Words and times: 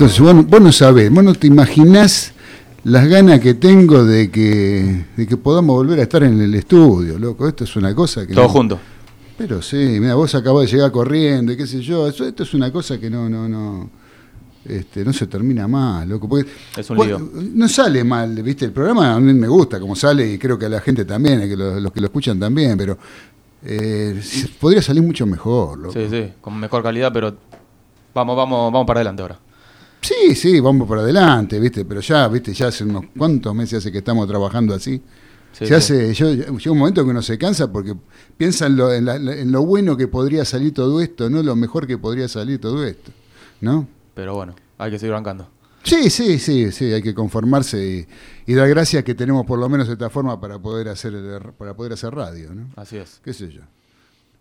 Entonces 0.00 0.18
vos, 0.20 0.46
vos 0.46 0.60
no 0.62 0.72
sabés, 0.72 1.10
vos 1.10 1.22
no 1.22 1.34
te 1.34 1.46
imaginás 1.46 2.32
las 2.84 3.06
ganas 3.06 3.38
que 3.38 3.52
tengo 3.52 4.02
de 4.02 4.30
que, 4.30 5.04
de 5.14 5.26
que 5.26 5.36
podamos 5.36 5.76
volver 5.76 6.00
a 6.00 6.04
estar 6.04 6.22
en 6.22 6.40
el 6.40 6.54
estudio, 6.54 7.18
loco. 7.18 7.46
Esto 7.46 7.64
es 7.64 7.76
una 7.76 7.94
cosa 7.94 8.26
que... 8.26 8.32
Todo 8.32 8.44
no- 8.44 8.48
junto. 8.50 8.80
Pero 9.36 9.60
sí, 9.60 9.76
mira, 9.76 10.14
vos 10.14 10.34
acabás 10.34 10.64
de 10.70 10.72
llegar 10.76 10.90
corriendo 10.90 11.52
y 11.52 11.56
qué 11.58 11.66
sé 11.66 11.82
yo. 11.82 12.08
Esto 12.08 12.42
es 12.42 12.54
una 12.54 12.72
cosa 12.72 12.98
que 12.98 13.10
no, 13.10 13.28
no, 13.28 13.46
no, 13.46 13.90
este, 14.64 15.04
no 15.04 15.12
se 15.12 15.26
termina 15.26 15.68
mal, 15.68 16.08
loco. 16.08 16.26
Porque, 16.26 16.50
Es 16.78 16.88
un 16.88 16.96
lío. 17.06 17.18
No 17.34 17.68
sale 17.68 18.02
mal, 18.02 18.42
viste, 18.42 18.64
el 18.64 18.72
programa 18.72 19.12
a 19.16 19.20
mí 19.20 19.34
me 19.34 19.48
gusta 19.48 19.78
como 19.78 19.94
sale 19.94 20.32
y 20.32 20.38
creo 20.38 20.58
que 20.58 20.64
a 20.64 20.70
la 20.70 20.80
gente 20.80 21.04
también, 21.04 21.40
que 21.40 21.56
lo- 21.58 21.78
los 21.78 21.92
que 21.92 22.00
lo 22.00 22.06
escuchan 22.06 22.40
también, 22.40 22.78
pero 22.78 22.96
eh, 23.66 24.18
podría 24.58 24.80
salir 24.80 25.02
mucho 25.02 25.26
mejor, 25.26 25.76
loco. 25.78 25.92
Sí, 25.92 26.06
sí, 26.10 26.32
con 26.40 26.58
mejor 26.58 26.82
calidad, 26.82 27.12
pero 27.12 27.34
vamos, 28.14 28.34
vamos, 28.34 28.72
vamos 28.72 28.86
para 28.86 29.00
adelante 29.00 29.20
ahora. 29.20 29.38
Sí, 30.00 30.34
sí, 30.34 30.60
vamos 30.60 30.88
por 30.88 30.98
adelante, 30.98 31.58
viste, 31.60 31.84
pero 31.84 32.00
ya, 32.00 32.26
viste, 32.28 32.52
ya 32.54 32.68
hace 32.68 32.84
unos 32.84 33.04
cuantos 33.16 33.54
meses 33.54 33.78
hace 33.78 33.92
que 33.92 33.98
estamos 33.98 34.26
trabajando 34.26 34.74
así. 34.74 35.02
Sí, 35.52 35.66
se 35.66 35.66
sí. 35.66 35.74
hace, 35.74 36.14
yo, 36.14 36.32
llega 36.32 36.72
un 36.72 36.78
momento 36.78 37.04
que 37.04 37.10
uno 37.10 37.22
se 37.22 37.36
cansa 37.36 37.70
porque 37.70 37.94
piensa 38.36 38.66
en 38.66 38.76
lo, 38.76 38.92
en, 38.92 39.04
la- 39.04 39.16
en 39.16 39.50
lo 39.52 39.62
bueno 39.64 39.96
que 39.96 40.08
podría 40.08 40.44
salir 40.44 40.72
todo 40.72 41.00
esto, 41.00 41.28
no 41.28 41.42
lo 41.42 41.54
mejor 41.56 41.86
que 41.86 41.98
podría 41.98 42.28
salir 42.28 42.60
todo 42.60 42.84
esto, 42.84 43.10
¿no? 43.60 43.86
Pero 44.14 44.34
bueno, 44.34 44.54
hay 44.78 44.90
que 44.90 44.98
seguir 44.98 45.12
bancando. 45.12 45.48
Sí, 45.82 46.08
sí, 46.10 46.38
sí, 46.38 46.70
sí, 46.72 46.92
hay 46.92 47.02
que 47.02 47.14
conformarse 47.14 48.06
y, 48.46 48.52
y 48.52 48.54
dar 48.54 48.68
gracias 48.68 49.02
que 49.02 49.14
tenemos 49.14 49.44
por 49.46 49.58
lo 49.58 49.68
menos 49.68 49.88
esta 49.88 50.08
forma 50.10 50.40
para 50.40 50.58
poder 50.58 50.88
hacer 50.88 51.12
para 51.58 51.74
poder 51.74 51.94
hacer 51.94 52.14
radio, 52.14 52.54
¿no? 52.54 52.68
Así 52.76 52.96
es. 52.98 53.20
¿Qué 53.24 53.32
sé 53.32 53.50
yo? 53.50 53.62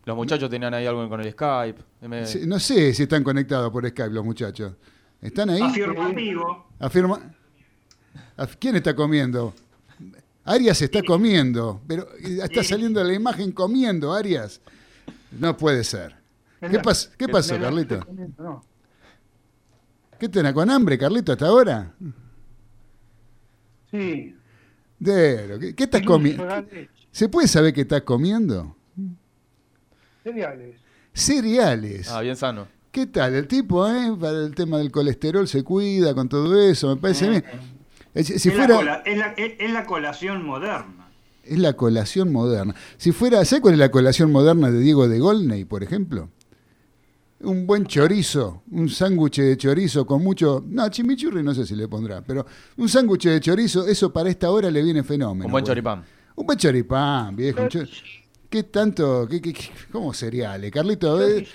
Los 0.05 0.15
muchachos 0.15 0.49
tenían 0.49 0.73
ahí 0.73 0.85
algo 0.85 1.07
con 1.09 1.21
el 1.21 1.31
Skype. 1.31 1.81
Me- 2.07 2.25
Sí, 2.25 2.41
no 2.45 2.59
sé 2.59 2.93
si 2.93 3.03
están 3.03 3.23
conectados 3.23 3.71
por 3.71 3.87
Skype 3.87 4.09
los 4.11 4.23
muchachos. 4.25 4.73
¿Están 5.21 5.49
ahí? 5.49 5.61
Afirmativo. 5.61 6.67
Afirma. 6.79 7.19
Af- 8.37 8.55
¿Quién 8.59 8.75
está 8.77 8.95
comiendo? 8.95 9.53
Arias 10.45 10.81
está 10.81 11.03
comiendo, 11.03 11.81
pero 11.87 12.07
eh, 12.23 12.39
está 12.41 12.63
saliendo 12.63 13.03
la 13.03 13.13
imagen 13.13 13.51
comiendo, 13.51 14.13
Arias. 14.13 14.61
No 15.31 15.55
puede 15.57 15.83
ser. 15.83 16.15
¿Qué, 16.59 16.79
pas- 16.81 17.09
qué 17.17 17.27
pasó, 17.27 17.59
Carlito? 17.59 17.99
¿Qué 20.19 20.27
tenés 20.29 20.53
con 20.53 20.69
hambre, 20.69 20.97
Carlito, 20.97 21.31
hasta 21.33 21.45
ahora? 21.47 21.93
Sí. 23.91 24.35
¿qué, 25.03 25.73
qué 25.75 25.83
estás 25.83 26.01
comiendo? 26.01 26.45
¿Se 27.11 27.29
puede 27.29 27.47
saber 27.47 27.73
qué 27.73 27.81
estás 27.81 28.01
comiendo? 28.01 28.75
Cereales. 30.23 30.75
Cereales. 31.13 32.09
Ah, 32.09 32.21
bien 32.21 32.35
sano. 32.35 32.67
¿Qué 32.91 33.05
tal? 33.07 33.35
El 33.35 33.47
tipo, 33.47 33.87
eh? 33.87 34.15
Para 34.19 34.39
el 34.45 34.55
tema 34.55 34.77
del 34.79 34.91
colesterol 34.91 35.47
se 35.47 35.63
cuida 35.63 36.13
con 36.15 36.27
todo 36.27 36.59
eso, 36.59 36.89
me 36.95 36.99
parece 37.01 37.27
a 37.27 37.29
mí. 37.29 37.37
Eh, 38.15 38.23
Si 38.23 38.39
si 38.39 38.49
es, 38.49 38.55
la 38.55 38.65
fuera, 38.65 38.75
cola- 38.75 39.03
es 39.05 39.17
la, 39.17 39.27
es- 39.33 39.53
es 39.59 39.71
la 39.71 39.85
colación 39.85 40.43
moderna. 40.43 41.07
es 41.43 41.59
la 41.59 41.73
colación 41.73 42.31
moderna. 42.31 42.73
Si 42.97 43.11
fuera, 43.11 43.45
¿sabes 43.45 43.61
cuál 43.61 43.73
es 43.75 43.79
la 43.79 43.91
colación 43.91 44.31
moderna 44.31 44.71
de 44.71 44.79
Diego 44.79 45.07
de 45.07 45.19
Golney, 45.19 45.65
por 45.65 45.83
ejemplo? 45.83 46.29
Un 47.41 47.65
buen 47.67 47.85
chorizo, 47.85 48.63
un 48.71 48.89
sándwich 48.89 49.37
de 49.39 49.55
chorizo 49.55 50.05
con 50.05 50.21
mucho. 50.23 50.63
No, 50.67 50.89
chimichurri 50.89 51.41
no 51.43 51.53
sé 51.53 51.65
si 51.65 51.75
le 51.75 51.87
pondrá, 51.87 52.21
pero 52.21 52.45
un 52.77 52.89
sándwich 52.89 53.25
de 53.27 53.39
chorizo, 53.39 53.87
eso 53.87 54.11
para 54.11 54.29
esta 54.29 54.49
hora 54.51 54.69
le 54.71 54.83
viene 54.83 55.03
fenómeno. 55.03 55.45
Un 55.45 55.51
buen 55.51 55.63
choripán. 55.63 56.03
Un 56.35 56.45
buen 56.45 56.57
choripán, 56.57 57.35
viejo. 57.35 57.61
un 57.61 57.69
chor- 57.69 57.87
¿Qué 58.49 58.63
tanto? 58.63 59.27
Qué, 59.29 59.39
qué- 59.41 59.53
qué- 59.53 59.69
¿Cómo 59.91 60.11
cereales? 60.13 60.71
Carlito, 60.71 61.21
eh, 61.25 61.47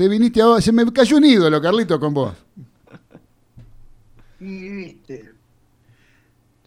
te 0.00 0.08
viniste 0.08 0.40
a. 0.40 0.58
Se 0.62 0.72
me 0.72 0.90
cayó 0.90 1.18
un 1.18 1.24
ídolo, 1.26 1.60
Carlito, 1.60 2.00
con 2.00 2.14
vos. 2.14 2.34
Y 4.40 4.68
viste, 4.70 5.30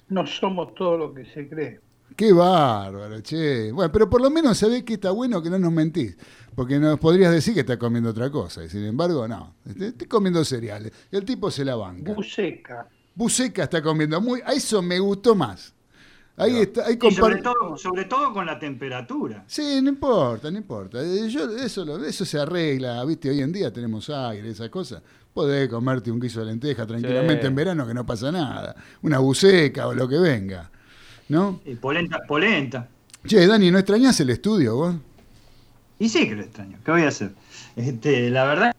no 0.09 0.27
somos 0.27 0.75
todo 0.75 0.95
lo 0.99 1.13
que 1.15 1.25
se 1.25 1.49
cree. 1.49 1.79
Qué 2.15 2.31
bárbaro, 2.31 3.21
che. 3.21 3.71
Bueno, 3.71 3.91
pero 3.91 4.07
por 4.07 4.21
lo 4.21 4.29
menos 4.29 4.59
sabés 4.59 4.83
que 4.83 4.93
está 4.93 5.09
bueno 5.09 5.41
que 5.41 5.49
no 5.49 5.57
nos 5.57 5.71
mentís. 5.71 6.15
Porque 6.53 6.77
nos 6.77 6.99
podrías 6.99 7.33
decir 7.33 7.55
que 7.55 7.61
estás 7.61 7.77
comiendo 7.77 8.11
otra 8.11 8.29
cosa. 8.29 8.63
Y 8.63 8.69
sin 8.69 8.85
embargo, 8.85 9.27
no. 9.27 9.55
Este, 9.67 9.87
Estoy 9.87 10.07
comiendo 10.07 10.45
cereales. 10.45 10.91
El 11.09 11.25
tipo 11.25 11.49
se 11.49 11.65
la 11.65 11.75
banca. 11.75 12.13
Buceca. 12.13 12.87
Buceca 13.15 13.63
está 13.63 13.81
comiendo 13.81 14.21
muy. 14.21 14.41
A 14.45 14.53
eso 14.53 14.83
me 14.83 14.99
gustó 14.99 15.33
más. 15.33 15.73
Ahí 16.35 16.57
está. 16.57 16.87
Ahí 16.87 16.97
Y 17.01 17.11
sobre 17.11 17.41
todo, 17.41 17.77
sobre 17.77 18.05
todo 18.05 18.33
con 18.33 18.45
la 18.45 18.57
temperatura. 18.57 19.43
Sí, 19.47 19.79
no 19.83 19.89
importa, 19.89 20.49
no 20.49 20.57
importa. 20.57 20.99
Eh, 21.03 21.29
Yo, 21.29 21.49
eso, 21.57 21.85
lo- 21.85 22.03
eso 22.03 22.25
se 22.25 22.39
arregla, 22.39 23.03
viste, 23.05 23.29
hoy 23.29 23.41
en 23.41 23.51
día 23.51 23.71
tenemos 23.71 24.09
aire, 24.09 24.49
esas 24.49 24.69
cosas. 24.69 25.01
Podés 25.33 25.69
comerte 25.69 26.11
un 26.11 26.19
guiso 26.19 26.39
de 26.39 26.47
lenteja 26.47 26.85
tranquilamente 26.87 27.41
Sí. 27.41 27.47
en 27.47 27.55
verano 27.55 27.87
que 27.87 27.93
no 27.93 28.05
pasa 28.05 28.31
nada. 28.31 28.75
Una 29.03 29.19
buceca 29.19 29.87
o 29.87 29.93
lo 29.93 30.07
que 30.07 30.17
venga. 30.17 30.69
¿No? 31.29 31.61
Y 31.65 31.75
polenta, 31.75 32.19
polenta. 32.27 32.87
Che, 33.25 33.47
Dani, 33.47 33.71
¿no 33.71 33.77
extrañás 33.77 34.19
el 34.19 34.29
estudio 34.31 34.75
vos? 34.75 34.95
Y 35.99 36.09
sí 36.09 36.27
que 36.27 36.35
lo 36.35 36.41
extraño. 36.43 36.77
¿Qué 36.83 36.91
voy 36.91 37.03
a 37.03 37.07
hacer? 37.07 37.31
Este, 37.75 38.29
la 38.29 38.43
verdad 38.45 38.75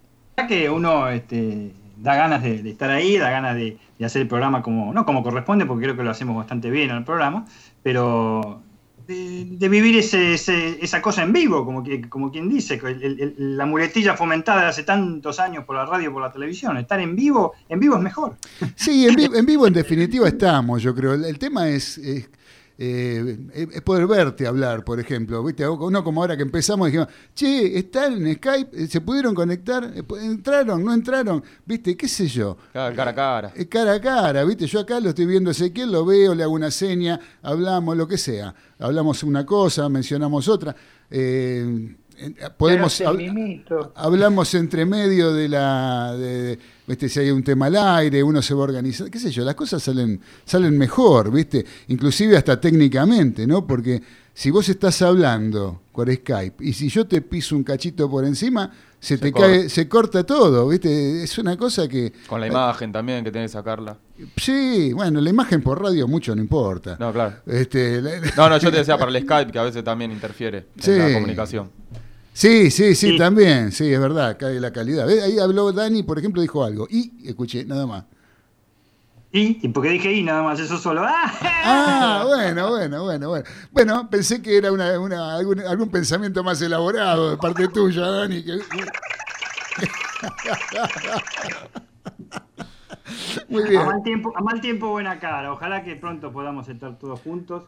que 0.49 0.69
uno 0.69 1.09
este, 1.09 1.73
da 2.05 2.15
ganas 2.15 2.43
de, 2.43 2.71
estar 2.71 2.91
ahí, 2.91 3.17
da 3.17 3.31
ganas 3.31 3.57
de, 3.57 3.79
hacer 4.05 4.23
el 4.23 4.29
programa 4.29 4.63
como, 4.63 4.93
no 4.93 5.05
como 5.07 5.23
corresponde, 5.23 5.65
porque 5.67 5.85
creo 5.85 5.97
que 5.97 6.05
lo 6.05 6.11
hacemos 6.11 6.37
bastante 6.37 6.71
bien 6.71 6.91
en 6.91 6.97
el 6.99 7.05
programa, 7.05 7.47
pero 7.83 8.61
de, 9.07 9.69
vivir 9.69 9.97
ese, 9.97 10.35
esa 10.35 11.03
cosa 11.03 11.23
en 11.23 11.33
vivo, 11.33 11.65
como, 11.65 11.83
que, 11.83 12.09
como 12.09 12.31
quien 12.31 12.49
dice, 12.49 12.81
la 13.39 13.67
muletilla 13.67 14.17
fomentada 14.17 14.69
hace 14.69 14.83
tantos 14.83 15.41
años 15.41 15.65
por 15.65 15.77
la 15.77 15.87
radio, 15.87 16.13
por 16.13 16.23
la 16.23 16.31
televisión. 16.33 16.77
Estar 16.77 17.01
en 17.01 17.17
vivo, 17.17 17.55
en 17.69 17.81
vivo 17.81 17.97
es 17.97 18.03
mejor. 18.03 18.37
Sí, 18.77 19.07
en, 19.07 19.15
vi- 19.15 19.31
en 19.35 19.47
vivo 19.47 19.67
en 19.67 19.73
definitiva 19.75 20.29
estamos, 20.29 20.83
yo 20.83 20.95
creo. 20.95 21.15
El, 21.15 21.39
tema 21.39 21.69
es, 21.69 21.99
eh, 22.77 23.39
es 23.73 23.83
poder 23.83 24.07
verte 24.07 24.47
hablar, 24.47 24.85
por 24.85 24.99
ejemplo. 24.99 25.43
¿Viste? 25.45 25.69
Uno 25.69 26.03
como 26.03 26.21
ahora 26.21 26.37
que 26.37 26.43
empezamos 26.43 26.87
dijimos, 26.87 27.09
che, 27.35 27.79
¿están 27.79 28.27
en 28.27 28.35
Skype? 28.35 28.87
¿Se 28.89 29.01
pudieron 29.01 29.35
conectar? 29.35 29.93
Eh, 29.95 30.03
¿Entraron? 30.23 30.85
¿No 30.85 30.93
entraron? 30.93 31.43
¿Viste? 31.65 31.97
¿Qué 31.97 32.09
sé 32.09 32.27
yo? 32.27 32.57
Cara 32.73 32.95
cara 32.95 33.11
a 33.11 33.15
cara. 33.15 33.53
Eh, 33.55 33.67
cara 33.67 33.93
a 33.95 34.01
cara, 34.01 34.45
¿viste? 34.45 34.67
Yo 34.67 34.81
acá 34.81 34.99
lo 34.99 35.11
estoy 35.11 35.27
viendo 35.27 35.51
Ezequiel, 35.51 35.93
lo 35.93 36.05
veo, 36.05 36.35
le 36.35 36.43
hago 36.43 36.53
una 36.53 36.71
seña, 36.71 37.21
hablamos, 37.43 37.97
lo 37.97 38.09
que 38.09 38.19
sea. 38.19 38.55
Hablamos 38.79 39.23
una 39.23 39.47
cosa, 39.47 39.89
mencionamos 39.89 40.49
otra. 40.49 40.75
Eh, 41.11 41.65
eh, 41.67 41.97
podemos 42.57 42.97
Pero 42.99 43.11
hab- 43.11 43.17
hablamos 43.95 44.55
entre 44.55 44.85
medio 44.87 45.33
de 45.33 45.49
la 45.49 46.15
de, 46.17 46.59
viste 46.87 47.09
si 47.09 47.21
hay 47.21 47.31
un 47.31 47.43
tema 47.43 47.67
al 47.67 47.77
aire 47.77 48.23
uno 48.23 48.41
se 48.43 48.55
va 48.55 48.61
a 48.61 48.65
organizar 48.65 49.11
qué 49.11 49.19
sé 49.19 49.31
yo 49.31 49.45
las 49.45 49.55
cosas 49.55 49.83
salen 49.83 50.21
salen 50.45 50.77
mejor 50.79 51.31
viste 51.33 51.65
inclusive 51.89 52.37
hasta 52.37 52.61
técnicamente 52.61 53.47
no 53.47 53.67
porque 53.67 54.01
si 54.35 54.51
vos 54.51 54.69
estás 54.69 55.01
hablando 55.03 55.81
por 55.93 56.13
Skype 56.13 56.57
y 56.65 56.73
si 56.73 56.89
yo 56.89 57.07
te 57.07 57.23
piso 57.23 57.55
un 57.57 57.63
cachito 57.65 58.11
por 58.11 58.25
encima 58.25 58.71
se, 58.99 59.17
Se 59.17 59.19
te 59.19 59.33
corta. 59.33 59.47
cae 59.47 59.69
se 59.69 59.89
corta 59.89 60.25
todo 60.25 60.67
viste 60.69 61.23
es 61.23 61.39
una 61.39 61.57
cosa 61.57 61.87
que 61.87 62.13
Con 62.27 62.41
la 62.41 62.47
imagen 62.49 62.91
también, 62.91 63.23
que 63.25 63.31
tenés 63.31 63.51
que 63.53 63.59
sacarla. 63.59 63.97
sí 64.37 64.93
bueno 64.93 65.21
la 65.21 65.31
imagen 65.31 65.63
por 65.63 65.81
radio 65.81 66.09
mucho 66.09 66.35
no 66.35 66.43
importa 66.43 66.97
No, 66.99 67.13
claro. 67.13 67.37
este 67.47 68.03
la- 68.03 68.19
la- 68.21 68.33
No, 68.37 68.49
no, 68.49 68.59
yo 68.59 68.71
te 68.73 68.79
decía 68.79 68.99
para 68.99 69.11
el 69.17 69.23
Skype, 69.23 69.53
que 69.53 69.59
a 69.59 69.63
veces 69.63 69.85
también 69.85 70.11
interfiere 70.11 70.67
Sí. 70.81 70.91
en 70.91 70.99
la 70.99 71.13
comunicación. 71.15 71.71
Sí, 72.33 72.73
sí, 72.73 72.97
sí, 72.97 73.11
Sí. 73.13 73.17
también, 73.17 73.71
sí, 73.71 73.93
es 73.93 74.01
verdad, 74.01 74.37
cae 74.37 74.59
la 74.59 74.73
calidad. 74.73 75.09
Ahí 75.09 75.39
habló 75.39 75.71
Dani, 75.71 76.03
por 76.03 76.19
ejemplo, 76.19 76.43
dijo 76.43 76.65
algo. 76.65 76.89
Y 76.91 77.13
escuché, 77.29 77.65
nada 77.65 77.87
más. 77.87 78.07
Y, 79.37 79.59
y 79.67 79.69
porque 79.71 79.89
dije 79.91 80.13
y 80.13 80.23
nada 80.23 80.45
más, 80.45 80.61
eso 80.61 80.79
solo. 80.79 81.03
¡Ah! 81.07 81.33
Ah, 81.43 82.23
bueno, 82.25 82.71
bueno, 82.71 83.03
bueno, 83.03 83.29
bueno. 83.31 83.45
Bueno, 83.73 84.09
pensé 84.09 84.41
que 84.41 84.57
era 84.57 84.71
una, 84.71 84.97
una- 85.01 85.35
algún, 85.35 85.59
algún 85.59 85.89
pensamiento 85.91 86.45
más 86.45 86.63
elaborado 86.63 87.33
de 87.33 87.37
parte 87.37 87.67
tuya, 87.67 88.03
Dani. 88.09 88.45
que- 88.45 88.53
Muy 93.49 93.65
bien. 93.69 93.83
A 93.83 93.87
mal, 93.87 94.03
tiempo, 94.05 94.33
a 94.37 94.41
mal 94.41 94.61
tiempo, 94.61 94.89
buena 94.91 95.19
cara. 95.19 95.53
Ojalá 95.53 95.83
que 95.83 95.97
pronto 95.97 96.33
podamos 96.33 96.69
estar 96.69 96.97
todos 96.99 97.21
juntos. 97.21 97.65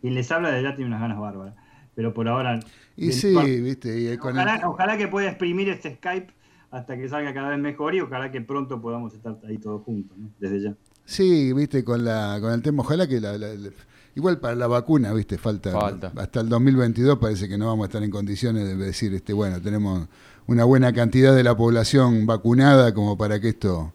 Quien 0.00 0.14
les 0.14 0.30
habla 0.30 0.50
de 0.52 0.62
ya 0.62 0.76
tiene 0.76 0.86
unas 0.88 1.00
ganas 1.00 1.18
bárbaras. 1.18 1.54
Pero 1.96 2.14
por 2.14 2.28
ahora. 2.28 2.60
Y 2.96 3.10
sí, 3.12 3.34
viste, 3.60 3.98
y 3.98 4.16
con 4.18 4.38
el- 4.38 4.46
ojalá, 4.46 4.68
ojalá 4.68 4.96
que 4.96 5.08
pueda 5.08 5.26
exprimir 5.28 5.68
este 5.68 5.96
Skype 5.96 6.32
hasta 6.70 6.96
que 6.96 7.08
salga 7.08 7.34
cada 7.34 7.48
vez 7.48 7.58
mejor 7.58 7.96
y 7.96 8.00
ojalá 8.00 8.30
que 8.30 8.40
pronto 8.40 8.80
podamos 8.80 9.14
estar 9.14 9.36
ahí 9.48 9.58
todos 9.58 9.82
juntos, 9.82 10.16
¿no? 10.16 10.28
desde 10.38 10.60
ya. 10.60 10.74
Sí, 11.10 11.54
viste, 11.54 11.82
con 11.84 12.04
la 12.04 12.36
con 12.38 12.52
el 12.52 12.60
tema, 12.60 12.82
ojalá 12.82 13.06
que 13.06 13.18
la, 13.18 13.38
la- 13.38 13.54
la- 13.54 13.70
igual 14.14 14.38
para 14.40 14.54
la 14.54 14.66
vacuna, 14.66 15.12
viste, 15.14 15.38
falta, 15.38 15.72
Falta. 15.72 16.12
hasta 16.16 16.40
el 16.40 16.50
2022 16.50 17.18
parece 17.18 17.48
que 17.48 17.56
no 17.56 17.66
vamos 17.66 17.84
a 17.84 17.86
estar 17.86 18.02
en 18.02 18.10
condiciones 18.10 18.64
de 18.66 18.76
decir, 18.76 19.14
este, 19.14 19.32
bueno, 19.32 19.58
tenemos 19.62 20.06
una 20.46 20.64
buena 20.64 20.92
cantidad 20.92 21.34
de 21.34 21.42
la 21.44 21.56
población 21.56 22.26
vacunada 22.26 22.92
como 22.92 23.16
para 23.16 23.40
que 23.40 23.48
esto 23.50 23.92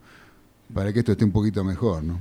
para 0.73 0.91
que 0.91 0.99
esto 0.99 1.11
esté 1.11 1.23
un 1.23 1.31
poquito 1.31 1.63
mejor, 1.63 2.03
¿no? 2.03 2.19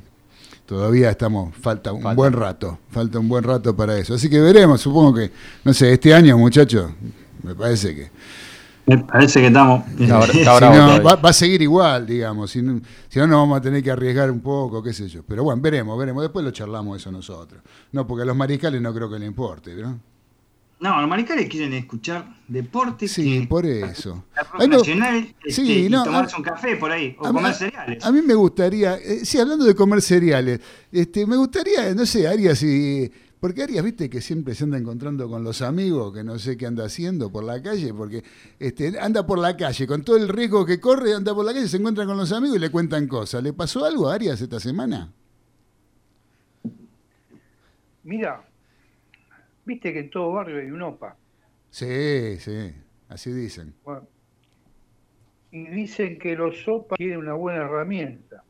Todavía 0.66 1.10
estamos, 1.10 1.54
falta 1.56 1.90
un 1.92 2.02
Falta. 2.02 2.16
buen 2.16 2.32
rato, 2.34 2.78
falta 2.90 3.18
un 3.18 3.28
buen 3.28 3.44
rato 3.44 3.74
para 3.74 3.96
eso. 3.96 4.12
Así 4.14 4.28
que 4.28 4.40
veremos, 4.40 4.80
supongo 4.82 5.14
que, 5.14 5.30
no 5.64 5.72
sé, 5.72 5.90
este 5.92 6.12
año, 6.12 6.36
muchachos, 6.36 6.90
me 7.42 7.54
parece 7.54 7.94
que 7.94 8.10
Me 8.86 8.98
parece 8.98 9.40
que 9.40 9.46
estamos. 9.46 9.84
Ahora- 10.10 10.26
Si 10.32 10.44
ahora 10.44 10.68
no, 10.70 10.74
todavía. 10.76 11.00
va, 11.02 11.14
va 11.16 11.30
a 11.30 11.32
seguir 11.32 11.62
igual, 11.62 12.06
digamos. 12.06 12.50
Si 12.50 12.60
no, 12.62 12.80
si 13.08 13.18
no, 13.20 13.26
nos 13.26 13.38
vamos 13.38 13.58
a 13.58 13.60
tener 13.60 13.82
que 13.82 13.90
arriesgar 13.90 14.30
un 14.30 14.40
poco, 14.40 14.82
qué 14.82 14.92
sé 14.92 15.08
yo. 15.08 15.22
Pero 15.22 15.44
bueno, 15.44 15.60
veremos, 15.62 15.96
veremos. 15.98 16.22
Después 16.22 16.44
lo 16.44 16.50
charlamos 16.50 17.00
eso 17.00 17.12
nosotros. 17.12 17.62
No, 17.92 18.06
porque 18.06 18.22
a 18.22 18.26
los 18.26 18.36
mariscales 18.36 18.80
no 18.82 18.92
creo 18.92 19.08
que 19.10 19.18
le 19.18 19.26
importe, 19.26 19.74
¿no? 19.76 20.00
No, 20.80 21.00
los 21.00 21.08
maricales 21.08 21.48
quieren 21.48 21.72
escuchar 21.74 22.26
deporte. 22.48 23.06
Sí, 23.06 23.46
por 23.48 23.64
eso. 23.64 24.24
escuchar 24.34 24.52
rock 24.52 24.60
Ay, 24.62 24.68
no, 24.68 24.78
nacional 24.78 25.34
este, 25.44 25.50
sí, 25.64 25.84
y 25.86 25.88
no, 25.88 26.02
tomarse 26.02 26.34
a- 26.34 26.38
un 26.38 26.42
café 26.42 26.74
por 26.74 26.90
ahí, 26.90 27.14
o 27.20 27.28
mí- 27.28 27.34
comer 27.34 27.52
a- 27.52 27.54
cereales. 27.54 28.04
A 28.04 28.10
mí 28.10 28.20
me 28.20 28.34
gustaría, 28.34 28.96
eh, 28.96 29.24
sí, 29.24 29.38
hablando 29.38 29.64
de 29.64 29.76
comer 29.76 30.02
cereales, 30.02 30.58
este, 30.90 31.24
me 31.24 31.36
gustaría, 31.36 31.94
no 31.94 32.04
sé, 32.04 32.26
Arias, 32.26 32.60
y, 32.64 33.08
porque 33.42 33.64
Arias, 33.64 33.84
viste 33.84 34.08
que 34.08 34.20
siempre 34.20 34.54
se 34.54 34.62
anda 34.62 34.78
encontrando 34.78 35.28
con 35.28 35.42
los 35.42 35.62
amigos, 35.62 36.14
que 36.14 36.22
no 36.22 36.38
sé 36.38 36.56
qué 36.56 36.64
anda 36.64 36.84
haciendo 36.84 37.32
por 37.32 37.42
la 37.42 37.60
calle, 37.60 37.92
porque 37.92 38.22
este, 38.60 39.00
anda 39.00 39.26
por 39.26 39.36
la 39.36 39.56
calle, 39.56 39.84
con 39.84 40.04
todo 40.04 40.16
el 40.16 40.28
riesgo 40.28 40.64
que 40.64 40.78
corre, 40.78 41.12
anda 41.12 41.34
por 41.34 41.44
la 41.44 41.52
calle, 41.52 41.66
se 41.66 41.78
encuentra 41.78 42.06
con 42.06 42.16
los 42.16 42.30
amigos 42.30 42.58
y 42.58 42.60
le 42.60 42.70
cuentan 42.70 43.08
cosas. 43.08 43.42
¿Le 43.42 43.52
pasó 43.52 43.84
algo 43.84 44.08
a 44.08 44.14
Arias 44.14 44.40
esta 44.40 44.60
semana? 44.60 45.12
Mira, 48.04 48.44
viste 49.64 49.92
que 49.92 49.98
en 49.98 50.10
todo 50.10 50.34
barrio 50.34 50.60
hay 50.60 50.70
un 50.70 50.82
OPA. 50.82 51.16
Sí, 51.68 52.36
sí, 52.38 52.72
así 53.08 53.32
dicen. 53.32 53.74
Bueno, 53.82 54.06
y 55.50 55.66
dicen 55.66 56.16
que 56.20 56.36
los 56.36 56.62
OPA 56.68 56.94
tienen 56.94 57.18
una 57.18 57.34
buena 57.34 57.64
herramienta. 57.64 58.44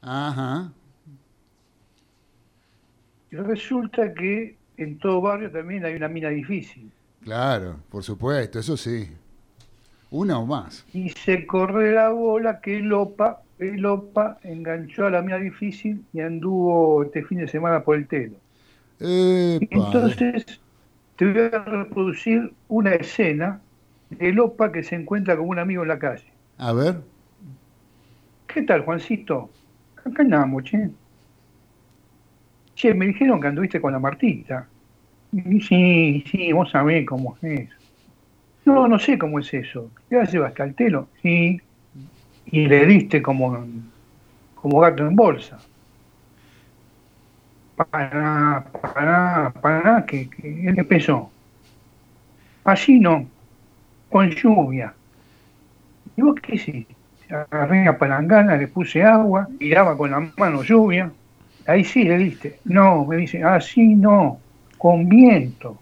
Ajá. 0.00 0.72
Y 3.36 3.38
resulta 3.40 4.14
que 4.14 4.56
en 4.78 4.98
todo 4.98 5.20
barrio 5.20 5.50
también 5.50 5.84
hay 5.84 5.94
una 5.94 6.08
mina 6.08 6.30
difícil. 6.30 6.90
Claro, 7.22 7.76
por 7.90 8.02
supuesto, 8.02 8.58
eso 8.58 8.76
sí. 8.76 9.08
Una 10.10 10.38
o 10.38 10.46
más. 10.46 10.86
Y 10.94 11.10
se 11.10 11.46
corre 11.46 11.92
la 11.92 12.10
bola 12.10 12.60
que 12.60 12.78
el 12.78 12.90
OPA, 12.92 13.42
el 13.58 13.84
OPA 13.84 14.38
enganchó 14.42 15.06
a 15.06 15.10
la 15.10 15.20
mina 15.20 15.36
difícil 15.36 16.02
y 16.12 16.20
anduvo 16.20 17.02
este 17.02 17.24
fin 17.24 17.38
de 17.38 17.48
semana 17.48 17.82
por 17.82 17.96
el 17.96 18.06
telo. 18.06 18.36
Epa. 19.00 19.66
Entonces, 19.70 20.60
te 21.16 21.30
voy 21.30 21.50
a 21.52 21.58
reproducir 21.58 22.54
una 22.68 22.94
escena 22.94 23.60
del 24.10 24.40
OPA 24.40 24.72
que 24.72 24.82
se 24.82 24.94
encuentra 24.94 25.36
con 25.36 25.48
un 25.48 25.58
amigo 25.58 25.82
en 25.82 25.88
la 25.88 25.98
calle. 25.98 26.32
A 26.56 26.72
ver. 26.72 27.02
¿Qué 28.46 28.62
tal, 28.62 28.82
Juancito? 28.82 29.50
Acá 30.04 30.22
andamos, 30.22 30.64
che. 30.64 30.88
Che, 32.76 32.92
me 32.92 33.06
dijeron 33.06 33.40
que 33.40 33.48
anduviste 33.48 33.80
con 33.80 33.92
la 33.92 33.98
Martita. 33.98 34.68
Y 35.32 35.60
sí, 35.62 36.24
sí, 36.30 36.52
vos 36.52 36.70
sabés 36.70 37.06
cómo 37.06 37.36
es. 37.40 37.70
No, 38.66 38.86
no 38.86 38.98
sé 38.98 39.16
cómo 39.16 39.38
es 39.38 39.52
eso. 39.54 39.90
¿Ya 40.10 40.18
la 40.18 40.24
llevaste 40.24 40.62
al 40.62 40.74
telo? 40.74 41.08
Sí. 41.22 41.60
Y 42.46 42.66
le 42.66 42.84
diste 42.84 43.22
como, 43.22 43.66
como 44.54 44.80
gato 44.80 45.06
en 45.06 45.16
bolsa. 45.16 45.58
Para, 47.76 48.66
para, 48.82 49.52
para, 49.60 50.06
que, 50.06 50.28
que 50.28 50.68
él 50.68 50.78
empezó. 50.78 51.30
Así 52.62 53.00
no, 53.00 53.26
con 54.10 54.30
lluvia. 54.30 54.92
¿Y 56.16 56.22
vos 56.22 56.36
qué 56.42 56.56
hiciste? 56.56 56.94
Agarré 57.30 57.82
una 57.82 57.96
palangana, 57.98 58.56
le 58.56 58.68
puse 58.68 59.02
agua, 59.02 59.48
tiraba 59.58 59.96
con 59.96 60.10
la 60.10 60.20
mano 60.36 60.62
lluvia. 60.62 61.10
Ahí 61.66 61.84
sí 61.84 62.04
le 62.04 62.18
diste. 62.18 62.60
No, 62.64 63.04
me 63.04 63.16
dice, 63.16 63.42
así 63.42 63.94
no, 63.94 64.38
con 64.78 65.08
viento. 65.08 65.78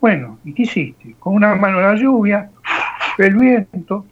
Bueno, 0.00 0.38
¿y 0.44 0.52
qué 0.52 0.62
hiciste? 0.62 1.14
Con 1.18 1.34
una 1.34 1.54
mano 1.54 1.80
la 1.80 1.94
lluvia, 1.96 2.50
el 3.18 3.36
viento. 3.36 4.06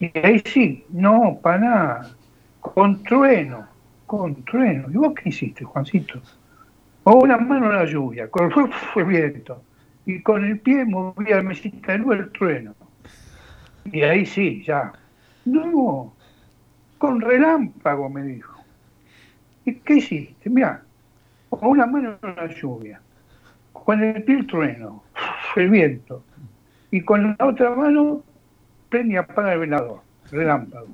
Y 0.00 0.10
ahí 0.18 0.42
sí, 0.44 0.84
no, 0.90 1.38
para 1.40 1.58
nada. 1.58 2.10
Con 2.60 3.02
trueno, 3.04 3.66
con 4.06 4.44
trueno. 4.44 4.90
¿Y 4.90 4.96
vos 4.96 5.14
qué 5.14 5.28
hiciste, 5.28 5.64
Juancito? 5.64 6.20
Con 7.02 7.22
una 7.22 7.38
mano 7.38 7.70
la 7.70 7.84
lluvia, 7.84 8.28
con 8.28 8.52
el 8.96 9.04
viento. 9.04 9.62
Y 10.04 10.20
con 10.20 10.44
el 10.44 10.58
pie 10.58 10.84
movía 10.84 11.36
la 11.36 11.42
mesita 11.42 11.92
de 11.92 11.98
luz 11.98 12.16
el 12.16 12.32
trueno. 12.32 12.74
Y 13.84 14.02
ahí 14.02 14.26
sí, 14.26 14.62
ya. 14.64 14.92
No, 15.44 16.12
con 16.98 17.20
relámpago, 17.20 18.08
me 18.08 18.22
dijo. 18.22 18.55
¿Y 19.66 19.74
qué 19.74 19.94
hiciste? 19.94 20.48
Mira, 20.48 20.82
con 21.50 21.68
una 21.70 21.86
mano 21.86 22.16
la 22.22 22.46
lluvia, 22.46 23.00
con 23.72 24.02
el 24.02 24.22
pie 24.22 24.44
trueno, 24.44 25.02
el 25.56 25.68
viento, 25.68 26.22
y 26.90 27.02
con 27.02 27.36
la 27.38 27.46
otra 27.46 27.74
mano 27.74 28.22
prende 28.88 29.14
y 29.14 29.16
apaga 29.16 29.54
el 29.54 29.58
velador, 29.60 30.00
relámpago. 30.30 30.86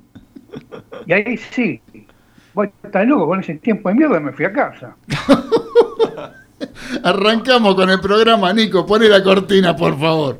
Y 1.05 1.13
ahí 1.13 1.37
sí, 1.37 1.79
vos 2.55 2.67
estás 2.83 3.07
loco, 3.07 3.27
con 3.27 3.39
ese 3.39 3.55
tiempo 3.55 3.89
de 3.89 3.95
mierda 3.95 4.19
me 4.19 4.33
fui 4.33 4.45
a 4.45 4.51
casa. 4.51 4.95
Arrancamos 7.03 7.75
con 7.75 7.89
el 7.89 7.99
programa, 7.99 8.53
Nico. 8.53 8.85
Pone 8.85 9.07
la 9.07 9.23
cortina, 9.23 9.75
por 9.75 9.99
favor. 9.99 10.39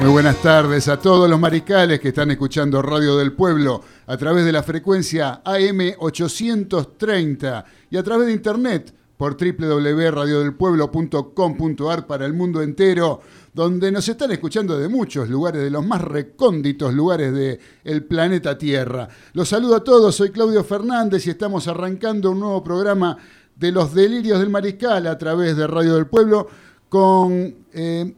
Muy 0.00 0.10
buenas 0.10 0.40
tardes 0.40 0.86
a 0.86 1.00
todos 1.00 1.28
los 1.28 1.40
maricales 1.40 1.98
que 1.98 2.06
están 2.08 2.30
escuchando 2.30 2.80
Radio 2.80 3.16
del 3.16 3.32
Pueblo 3.32 3.82
a 4.06 4.16
través 4.16 4.44
de 4.44 4.52
la 4.52 4.62
frecuencia 4.62 5.42
AM 5.44 5.80
830 5.98 7.64
y 7.90 7.96
a 7.96 8.02
través 8.04 8.28
de 8.28 8.32
internet 8.32 8.94
por 9.16 9.36
www.radiodelpueblo.com.ar 9.36 12.06
para 12.06 12.26
el 12.26 12.32
mundo 12.32 12.62
entero, 12.62 13.20
donde 13.52 13.90
nos 13.90 14.08
están 14.08 14.30
escuchando 14.30 14.78
de 14.78 14.88
muchos 14.88 15.28
lugares, 15.28 15.62
de 15.62 15.70
los 15.70 15.84
más 15.84 16.00
recónditos 16.00 16.94
lugares 16.94 17.58
del 17.82 18.04
planeta 18.04 18.56
Tierra. 18.56 19.08
Los 19.32 19.48
saludo 19.48 19.74
a 19.74 19.82
todos, 19.82 20.14
soy 20.14 20.30
Claudio 20.30 20.62
Fernández 20.62 21.26
y 21.26 21.30
estamos 21.30 21.66
arrancando 21.66 22.30
un 22.30 22.38
nuevo 22.38 22.62
programa 22.62 23.18
de 23.56 23.72
los 23.72 23.92
delirios 23.92 24.38
del 24.38 24.50
mariscal 24.50 25.08
a 25.08 25.18
través 25.18 25.56
de 25.56 25.66
Radio 25.66 25.96
del 25.96 26.06
Pueblo 26.06 26.46
con... 26.88 27.32
eh, 27.72 28.14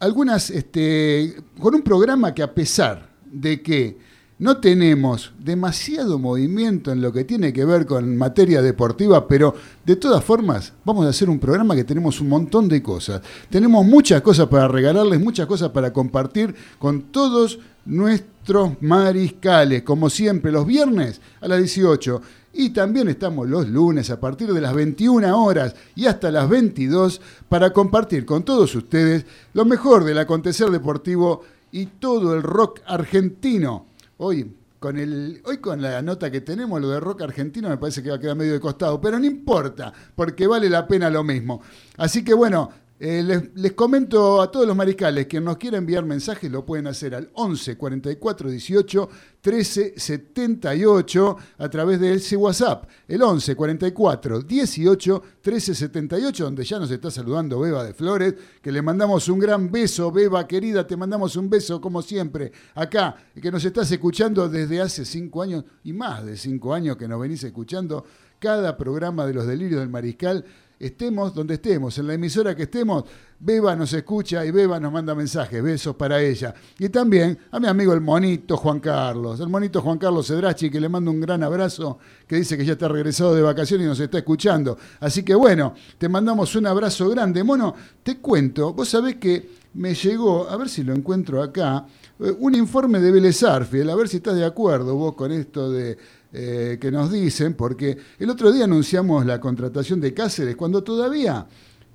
algunas, 0.00 0.50
este, 0.50 1.36
con 1.60 1.74
un 1.74 1.82
programa 1.82 2.34
que 2.34 2.42
a 2.42 2.54
pesar 2.54 3.10
de 3.24 3.62
que 3.62 3.98
no 4.38 4.56
tenemos 4.58 5.32
demasiado 5.38 6.18
movimiento 6.18 6.90
en 6.90 7.00
lo 7.00 7.12
que 7.12 7.24
tiene 7.24 7.52
que 7.52 7.64
ver 7.64 7.86
con 7.86 8.16
materia 8.16 8.62
deportiva, 8.62 9.28
pero 9.28 9.54
de 9.86 9.96
todas 9.96 10.24
formas 10.24 10.72
vamos 10.84 11.06
a 11.06 11.10
hacer 11.10 11.30
un 11.30 11.38
programa 11.38 11.76
que 11.76 11.84
tenemos 11.84 12.20
un 12.20 12.28
montón 12.28 12.68
de 12.68 12.82
cosas. 12.82 13.22
Tenemos 13.48 13.86
muchas 13.86 14.22
cosas 14.22 14.48
para 14.48 14.66
regalarles, 14.66 15.20
muchas 15.20 15.46
cosas 15.46 15.70
para 15.70 15.92
compartir 15.92 16.54
con 16.78 17.02
todos 17.02 17.60
nuestros 17.84 18.72
mariscales, 18.82 19.82
como 19.82 20.10
siempre, 20.10 20.50
los 20.50 20.66
viernes 20.66 21.20
a 21.40 21.48
las 21.48 21.58
18. 21.60 22.20
Y 22.56 22.70
también 22.70 23.08
estamos 23.08 23.48
los 23.48 23.68
lunes 23.68 24.10
a 24.10 24.20
partir 24.20 24.52
de 24.52 24.60
las 24.60 24.72
21 24.72 25.44
horas 25.44 25.74
y 25.96 26.06
hasta 26.06 26.30
las 26.30 26.48
22 26.48 27.20
para 27.48 27.72
compartir 27.72 28.24
con 28.24 28.44
todos 28.44 28.72
ustedes 28.76 29.26
lo 29.54 29.64
mejor 29.64 30.04
del 30.04 30.18
acontecer 30.18 30.70
deportivo 30.70 31.42
y 31.72 31.86
todo 31.86 32.32
el 32.34 32.44
rock 32.44 32.80
argentino. 32.86 33.86
Hoy 34.18 34.54
con, 34.78 34.98
el, 34.98 35.40
hoy 35.46 35.58
con 35.58 35.82
la 35.82 36.00
nota 36.02 36.30
que 36.30 36.42
tenemos, 36.42 36.80
lo 36.80 36.90
de 36.90 37.00
rock 37.00 37.22
argentino 37.22 37.68
me 37.68 37.78
parece 37.78 38.02
que 38.02 38.10
va 38.10 38.16
a 38.16 38.20
quedar 38.20 38.36
medio 38.36 38.52
de 38.52 38.60
costado, 38.60 39.00
pero 39.00 39.18
no 39.18 39.24
importa, 39.24 39.92
porque 40.14 40.46
vale 40.46 40.70
la 40.70 40.86
pena 40.86 41.10
lo 41.10 41.24
mismo. 41.24 41.60
Así 41.96 42.22
que 42.22 42.34
bueno, 42.34 42.70
eh, 43.06 43.50
les, 43.54 43.72
comento 43.72 44.40
a 44.40 44.50
todos 44.50 44.66
los 44.66 44.74
mariscales 44.74 45.26
que 45.26 45.38
nos 45.38 45.58
quieren 45.58 45.80
enviar 45.80 46.06
mensajes, 46.06 46.50
lo 46.50 46.64
pueden 46.64 46.86
hacer 46.86 47.14
al 47.14 47.28
11 47.34 47.76
44 47.76 48.48
18 48.48 49.08
13 49.42 49.94
78 49.94 51.36
a 51.58 51.68
través 51.68 52.00
de 52.00 52.14
ese 52.14 52.34
WhatsApp, 52.34 52.88
el 53.06 53.20
11 53.20 53.56
44 53.56 54.40
18 54.40 55.22
13 55.42 55.74
78, 55.74 56.44
donde 56.44 56.64
ya 56.64 56.78
nos 56.78 56.90
está 56.90 57.10
saludando 57.10 57.60
Beba 57.60 57.84
de 57.84 57.92
Flores, 57.92 58.36
que 58.62 58.72
le 58.72 58.80
mandamos 58.80 59.28
un 59.28 59.38
gran 59.38 59.70
beso, 59.70 60.10
Beba 60.10 60.48
querida, 60.48 60.86
te 60.86 60.96
mandamos 60.96 61.36
un 61.36 61.50
beso 61.50 61.82
como 61.82 62.00
siempre, 62.00 62.52
acá, 62.74 63.16
que 63.38 63.52
nos 63.52 63.62
estás 63.66 63.92
escuchando 63.92 64.48
desde 64.48 64.80
hace 64.80 65.04
cinco 65.04 65.42
años 65.42 65.64
y 65.82 65.92
más 65.92 66.24
de 66.24 66.38
cinco 66.38 66.72
años 66.72 66.96
que 66.96 67.06
nos 67.06 67.20
venís 67.20 67.44
escuchando 67.44 68.06
cada 68.38 68.76
programa 68.76 69.26
de 69.26 69.34
los 69.34 69.46
delirios 69.46 69.80
del 69.80 69.88
mariscal 69.88 70.44
estemos 70.78 71.34
donde 71.34 71.54
estemos, 71.54 71.96
en 71.98 72.06
la 72.06 72.14
emisora 72.14 72.54
que 72.54 72.64
estemos, 72.64 73.04
Beba 73.38 73.76
nos 73.76 73.92
escucha 73.92 74.44
y 74.44 74.50
Beba 74.50 74.80
nos 74.80 74.92
manda 74.92 75.14
mensajes, 75.14 75.62
besos 75.62 75.96
para 75.96 76.20
ella. 76.22 76.54
Y 76.78 76.88
también 76.88 77.38
a 77.50 77.60
mi 77.60 77.66
amigo 77.66 77.92
el 77.92 78.00
monito 78.00 78.56
Juan 78.56 78.80
Carlos, 78.80 79.38
el 79.40 79.48
monito 79.48 79.82
Juan 79.82 79.98
Carlos 79.98 80.28
Cedrachi, 80.28 80.70
que 80.70 80.80
le 80.80 80.88
mando 80.88 81.10
un 81.10 81.20
gran 81.20 81.42
abrazo, 81.42 81.98
que 82.26 82.36
dice 82.36 82.56
que 82.56 82.64
ya 82.64 82.72
está 82.72 82.88
regresado 82.88 83.34
de 83.34 83.42
vacaciones 83.42 83.84
y 83.84 83.88
nos 83.88 84.00
está 84.00 84.18
escuchando. 84.18 84.78
Así 85.00 85.22
que 85.22 85.34
bueno, 85.34 85.74
te 85.98 86.08
mandamos 86.08 86.54
un 86.56 86.66
abrazo 86.66 87.08
grande. 87.10 87.44
Mono, 87.44 87.74
te 88.02 88.18
cuento, 88.18 88.72
vos 88.72 88.88
sabés 88.88 89.16
que 89.16 89.64
me 89.74 89.94
llegó, 89.94 90.48
a 90.48 90.56
ver 90.56 90.68
si 90.68 90.82
lo 90.82 90.94
encuentro 90.94 91.42
acá, 91.42 91.86
eh, 92.20 92.34
un 92.38 92.54
informe 92.54 93.00
de 93.00 93.10
Vélez 93.10 93.42
a 93.42 93.58
ver 93.58 94.08
si 94.08 94.18
estás 94.18 94.36
de 94.36 94.44
acuerdo 94.44 94.94
vos 94.94 95.14
con 95.14 95.32
esto 95.32 95.70
de 95.70 95.98
eh, 96.36 96.78
que 96.80 96.90
nos 96.90 97.12
dicen, 97.12 97.54
porque 97.54 97.96
el 98.18 98.28
otro 98.28 98.50
día 98.50 98.64
anunciamos 98.64 99.24
la 99.24 99.38
contratación 99.40 100.00
de 100.00 100.12
Cáceres 100.12 100.56
cuando 100.56 100.82
todavía 100.82 101.46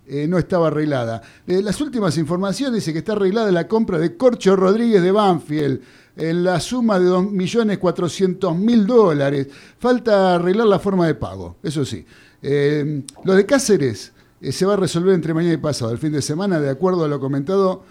eh, 0.07 0.29
no 0.29 0.37
estaba 0.37 0.67
arreglada. 0.67 1.21
Las 1.45 1.81
últimas 1.81 2.17
informaciones 2.17 2.75
dice 2.75 2.93
que 2.93 2.99
está 2.99 3.11
arreglada 3.11 3.51
la 3.51 3.67
compra 3.67 3.99
de 3.99 4.15
Corcho 4.15 4.55
Rodríguez 4.55 5.03
de 5.03 5.11
Banfield 5.11 5.81
en 6.15 6.45
la 6.45 6.61
suma 6.61 6.99
de 6.99 7.09
2.400.000 7.09 8.85
dólares. 8.85 9.47
Falta 9.77 10.35
arreglar 10.35 10.67
la 10.67 10.79
forma 10.79 11.05
de 11.05 11.15
pago, 11.15 11.57
eso 11.61 11.83
sí. 11.83 12.05
Eh, 12.41 13.03
lo 13.25 13.35
de 13.35 13.45
Cáceres 13.45 14.13
se 14.41 14.65
va 14.65 14.75
a 14.75 14.77
resolver 14.77 15.15
entre 15.15 15.33
mañana 15.33 15.55
y 15.55 15.57
pasado, 15.57 15.91
el 15.91 15.97
fin 15.97 16.13
de 16.13 16.21
semana, 16.21 16.61
de 16.61 16.69
acuerdo 16.69 17.03
a 17.03 17.09
lo 17.09 17.19
comentado 17.19 17.83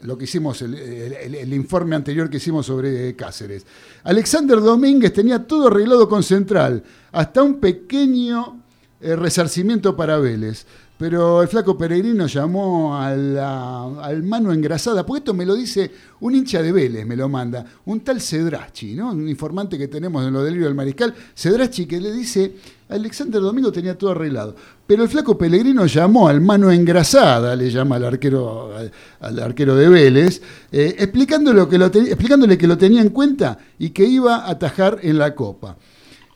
lo 0.00 0.16
que 0.16 0.24
hicimos, 0.24 0.62
el, 0.62 1.52
informe 1.52 1.96
anterior 1.96 2.30
que 2.30 2.36
hicimos 2.36 2.66
sobre 2.66 3.16
Cáceres. 3.16 3.66
Alexander 4.04 4.60
Domínguez 4.60 5.12
tenía 5.12 5.44
todo 5.44 5.66
arreglado 5.68 6.08
con 6.08 6.22
Central, 6.22 6.82
hasta 7.12 7.42
un 7.42 7.58
pequeño 7.58 8.62
eh, 9.00 9.16
resarcimiento 9.16 9.96
para 9.96 10.18
Vélez. 10.18 10.66
Pero 10.98 11.42
el 11.42 11.46
flaco 11.48 11.78
Peregrino 11.78 12.26
llamó 12.26 12.96
a 12.96 13.14
la- 13.14 14.02
al 14.02 14.24
mano 14.24 14.52
engrasada, 14.52 15.06
porque 15.06 15.18
esto 15.20 15.32
me 15.34 15.46
lo 15.46 15.54
dice 15.54 15.88
un 16.20 16.34
hincha 16.34 16.60
de 16.60 16.72
Vélez, 16.72 17.06
me 17.06 17.14
lo 17.14 17.28
manda, 17.28 17.64
un 17.84 18.00
tal 18.00 18.20
Cedrachi, 18.20 18.94
¿no? 18.94 19.12
un 19.12 19.28
informante 19.28 19.78
que 19.78 19.86
tenemos 19.86 20.26
en 20.26 20.32
los 20.32 20.42
delirios 20.44 20.66
del 20.66 20.74
mariscal, 20.74 21.14
Cedrachi 21.36 21.86
que 21.86 22.00
le 22.00 22.10
dice, 22.10 22.52
Alexander 22.88 23.40
Domingo 23.40 23.70
tenía 23.70 23.98
todo 23.98 24.12
arreglado, 24.12 24.56
pero 24.86 25.02
el 25.02 25.08
flaco 25.08 25.36
Pellegrino 25.36 25.84
llamó 25.86 26.28
al 26.28 26.40
mano 26.40 26.70
engrasada, 26.70 27.54
le 27.54 27.70
llama 27.70 27.96
al 27.96 28.04
arquero, 28.04 28.70
al, 29.20 29.38
arquero 29.40 29.76
de 29.76 29.88
Vélez, 29.88 30.40
eh, 30.72 30.96
explicando 30.98 31.52
lo 31.52 31.68
que 31.68 31.76
lo 31.76 31.86
explicándole 31.86 32.56
que 32.56 32.66
lo 32.66 32.78
tenía 32.78 33.02
en 33.02 33.10
cuenta 33.10 33.58
y 33.78 33.90
que 33.90 34.04
iba 34.04 34.36
a 34.36 34.50
atajar 34.50 35.00
en 35.02 35.18
la 35.18 35.34
Copa. 35.34 35.76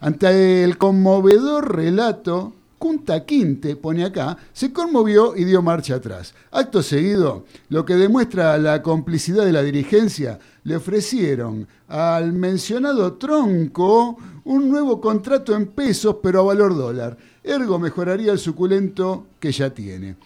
Ante 0.00 0.64
el 0.64 0.78
conmovedor 0.78 1.76
relato, 1.76 2.54
Kunta 2.82 3.24
Quinte, 3.24 3.76
pone 3.76 4.04
acá, 4.04 4.36
se 4.52 4.72
conmovió 4.72 5.36
y 5.36 5.44
dio 5.44 5.62
marcha 5.62 5.94
atrás. 5.94 6.34
Acto 6.50 6.82
seguido, 6.82 7.44
lo 7.68 7.84
que 7.84 7.94
demuestra 7.94 8.58
la 8.58 8.82
complicidad 8.82 9.44
de 9.44 9.52
la 9.52 9.62
dirigencia, 9.62 10.40
le 10.64 10.74
ofrecieron 10.74 11.68
al 11.86 12.32
mencionado 12.32 13.12
tronco 13.12 14.16
un 14.42 14.68
nuevo 14.68 15.00
contrato 15.00 15.54
en 15.54 15.68
pesos, 15.68 16.16
pero 16.20 16.40
a 16.40 16.42
valor 16.42 16.76
dólar. 16.76 17.16
Ergo 17.44 17.78
mejoraría 17.78 18.32
el 18.32 18.40
suculento 18.40 19.28
que 19.38 19.52
ya 19.52 19.70
tiene. 19.70 20.16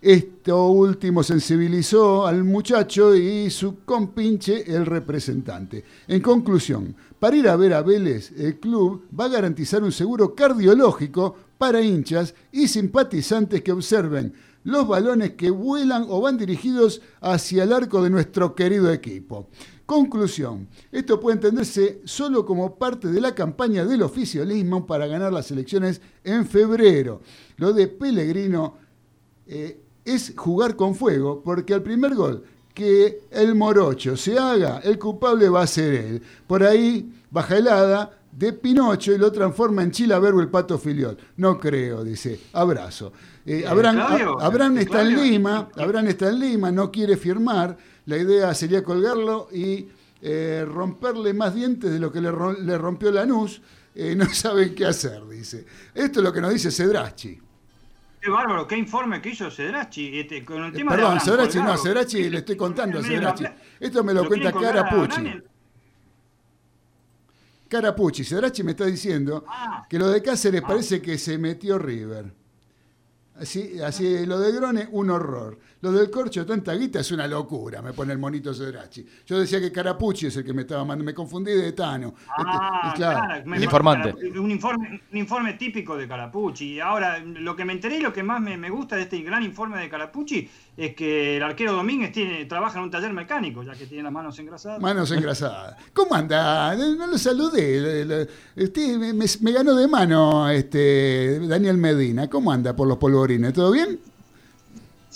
Esto 0.00 0.68
último 0.68 1.22
sensibilizó 1.22 2.26
al 2.26 2.42
muchacho 2.42 3.14
y 3.14 3.50
su 3.50 3.80
compinche, 3.84 4.64
el 4.74 4.86
representante. 4.86 5.84
En 6.06 6.22
conclusión, 6.22 6.94
para 7.18 7.36
ir 7.36 7.48
a 7.48 7.56
ver 7.56 7.74
a 7.74 7.82
Vélez, 7.82 8.32
el 8.38 8.60
club 8.60 9.02
va 9.18 9.24
a 9.24 9.28
garantizar 9.28 9.82
un 9.82 9.90
seguro 9.90 10.34
cardiológico 10.36 11.34
para 11.58 11.82
hinchas 11.82 12.34
y 12.52 12.68
simpatizantes 12.68 13.62
que 13.62 13.72
observen 13.72 14.32
los 14.64 14.86
balones 14.86 15.32
que 15.32 15.50
vuelan 15.50 16.06
o 16.08 16.20
van 16.20 16.38
dirigidos 16.38 17.00
hacia 17.20 17.64
el 17.64 17.72
arco 17.72 18.02
de 18.02 18.10
nuestro 18.10 18.54
querido 18.54 18.92
equipo. 18.92 19.48
Conclusión, 19.86 20.68
esto 20.92 21.18
puede 21.18 21.36
entenderse 21.36 22.02
solo 22.04 22.44
como 22.44 22.76
parte 22.76 23.08
de 23.08 23.20
la 23.20 23.34
campaña 23.34 23.86
del 23.86 24.02
oficialismo 24.02 24.86
para 24.86 25.06
ganar 25.06 25.32
las 25.32 25.50
elecciones 25.50 26.02
en 26.24 26.46
febrero. 26.46 27.22
Lo 27.56 27.72
de 27.72 27.88
Pellegrino 27.88 28.76
eh, 29.46 29.80
es 30.04 30.34
jugar 30.36 30.76
con 30.76 30.94
fuego, 30.94 31.42
porque 31.42 31.72
al 31.72 31.82
primer 31.82 32.14
gol 32.14 32.44
que 32.74 33.22
el 33.30 33.54
morocho 33.54 34.16
se 34.16 34.38
haga, 34.38 34.80
el 34.84 34.98
culpable 34.98 35.48
va 35.48 35.62
a 35.62 35.66
ser 35.66 35.94
él. 35.94 36.22
Por 36.46 36.62
ahí 36.62 37.10
baja 37.30 37.56
helada 37.56 38.18
de 38.32 38.52
Pinocho 38.52 39.12
y 39.12 39.18
lo 39.18 39.32
transforma 39.32 39.82
en 39.82 39.90
Chilabergo 39.90 40.40
el 40.40 40.48
pato 40.48 40.78
filiol. 40.78 41.16
No 41.36 41.58
creo, 41.58 42.04
dice. 42.04 42.38
Abrazo. 42.52 43.12
Eh, 43.44 43.60
Eh, 43.60 43.66
Abraham, 43.66 43.96
Claudio, 43.96 44.40
a- 44.40 44.44
Abraham 44.46 44.78
eh, 44.78 44.82
está 44.82 45.00
en 45.02 45.16
Lima, 45.16 45.68
Abraham 45.76 46.06
está 46.08 46.28
en 46.28 46.38
Lima, 46.40 46.70
no 46.70 46.90
quiere 46.90 47.16
firmar. 47.16 47.76
La 48.06 48.16
idea 48.16 48.54
sería 48.54 48.82
colgarlo 48.84 49.48
y 49.52 49.88
eh, 50.20 50.64
romperle 50.66 51.32
más 51.34 51.54
dientes 51.54 51.90
de 51.90 51.98
lo 51.98 52.10
que 52.12 52.20
le, 52.20 52.30
le 52.62 52.78
rompió 52.78 53.10
Lanús. 53.10 53.60
Eh, 53.94 54.14
no 54.14 54.26
saben 54.32 54.74
qué 54.74 54.84
hacer, 54.86 55.26
dice. 55.28 55.64
Esto 55.94 56.20
es 56.20 56.24
lo 56.24 56.32
que 56.32 56.40
nos 56.40 56.52
dice 56.52 56.70
Cedrachi. 56.70 57.38
Qué 58.20 58.30
bárbaro, 58.30 58.66
qué 58.66 58.76
informe 58.76 59.22
que 59.22 59.30
hizo 59.30 59.48
Cedrachi 59.50 60.18
este, 60.20 60.44
con 60.44 60.64
el 60.64 60.72
tema 60.72 60.90
de 60.92 60.96
Perdón, 60.98 61.18
Abraham, 61.18 61.24
Cedrachi 61.50 61.58
no. 61.58 61.76
Cedrachi 61.78 62.28
le 62.30 62.38
estoy 62.38 62.56
contando 62.56 62.98
a 62.98 63.02
Cedrachi. 63.02 63.44
Esto 63.80 64.02
me 64.04 64.12
lo, 64.12 64.22
lo 64.22 64.28
cuenta 64.28 64.52
quieren 64.52 64.72
colgar 64.72 64.86
a 64.86 64.90
Carapucci. 67.68 68.24
Cedrachi 68.24 68.62
me 68.62 68.72
está 68.72 68.86
diciendo 68.86 69.44
Ah. 69.46 69.86
que 69.88 69.98
lo 69.98 70.08
de 70.08 70.22
Cáceres 70.22 70.62
parece 70.62 71.00
que 71.02 71.18
se 71.18 71.38
metió 71.38 71.78
River. 71.78 72.32
Así, 73.36 73.80
así, 73.80 74.26
lo 74.26 74.40
de 74.40 74.50
Grone, 74.52 74.88
un 74.90 75.10
horror. 75.10 75.58
Lo 75.80 75.92
del 75.92 76.10
corcho, 76.10 76.44
tanta 76.44 76.74
guita, 76.74 76.98
es 77.00 77.12
una 77.12 77.28
locura, 77.28 77.80
me 77.80 77.92
pone 77.92 78.12
el 78.12 78.18
monito 78.18 78.52
Sodrachi. 78.52 79.06
Yo 79.24 79.38
decía 79.38 79.60
que 79.60 79.70
Carapucci 79.70 80.26
es 80.26 80.36
el 80.36 80.44
que 80.44 80.52
me 80.52 80.62
estaba 80.62 80.80
mandando, 80.84 81.04
me 81.04 81.14
confundí 81.14 81.52
de 81.52 81.70
Tano. 81.72 82.14
Ah, 82.36 82.80
Este, 82.88 82.96
claro, 82.96 83.20
claro, 83.26 83.42
me- 83.46 83.56
El 83.58 83.62
informante. 83.64 84.14
Un 84.40 84.50
informe, 84.50 85.00
un 85.12 85.18
informe 85.18 85.52
típico 85.54 85.96
de 85.96 86.08
Carapucci. 86.08 86.74
Y 86.74 86.80
ahora, 86.80 87.20
lo 87.20 87.54
que 87.54 87.64
me 87.64 87.72
enteré 87.74 87.98
y 87.98 88.00
lo 88.00 88.12
que 88.12 88.24
más 88.24 88.40
me, 88.40 88.56
me 88.56 88.70
gusta 88.70 88.96
de 88.96 89.02
este 89.02 89.20
gran 89.22 89.42
informe 89.44 89.78
de 89.78 89.88
Carapucci 89.88 90.50
es 90.76 90.94
que 90.96 91.36
el 91.36 91.42
arquero 91.44 91.72
Domínguez 91.72 92.10
tiene, 92.10 92.44
trabaja 92.46 92.78
en 92.78 92.84
un 92.84 92.90
taller 92.90 93.12
mecánico, 93.12 93.62
ya 93.62 93.74
que 93.74 93.86
tiene 93.86 94.02
las 94.02 94.12
manos 94.12 94.36
engrasadas. 94.40 94.80
Manos 94.80 95.10
engrasadas. 95.12 95.76
¿Cómo 95.92 96.14
anda? 96.16 96.74
No 96.74 97.06
lo 97.06 97.18
saludé. 97.18 97.80
Le- 97.80 98.04
le- 98.04 98.28
Usted 98.64 98.96
me, 98.98 99.12
me- 99.12 99.26
me 99.42 99.52
ganó 99.52 99.76
de 99.76 99.86
mano 99.86 100.48
este 100.50 101.38
Daniel 101.46 101.78
Medina. 101.78 102.28
¿Cómo 102.28 102.50
anda 102.50 102.74
por 102.74 102.88
los 102.88 102.98
polvorines? 102.98 103.52
¿Todo 103.52 103.70
bien? 103.70 104.00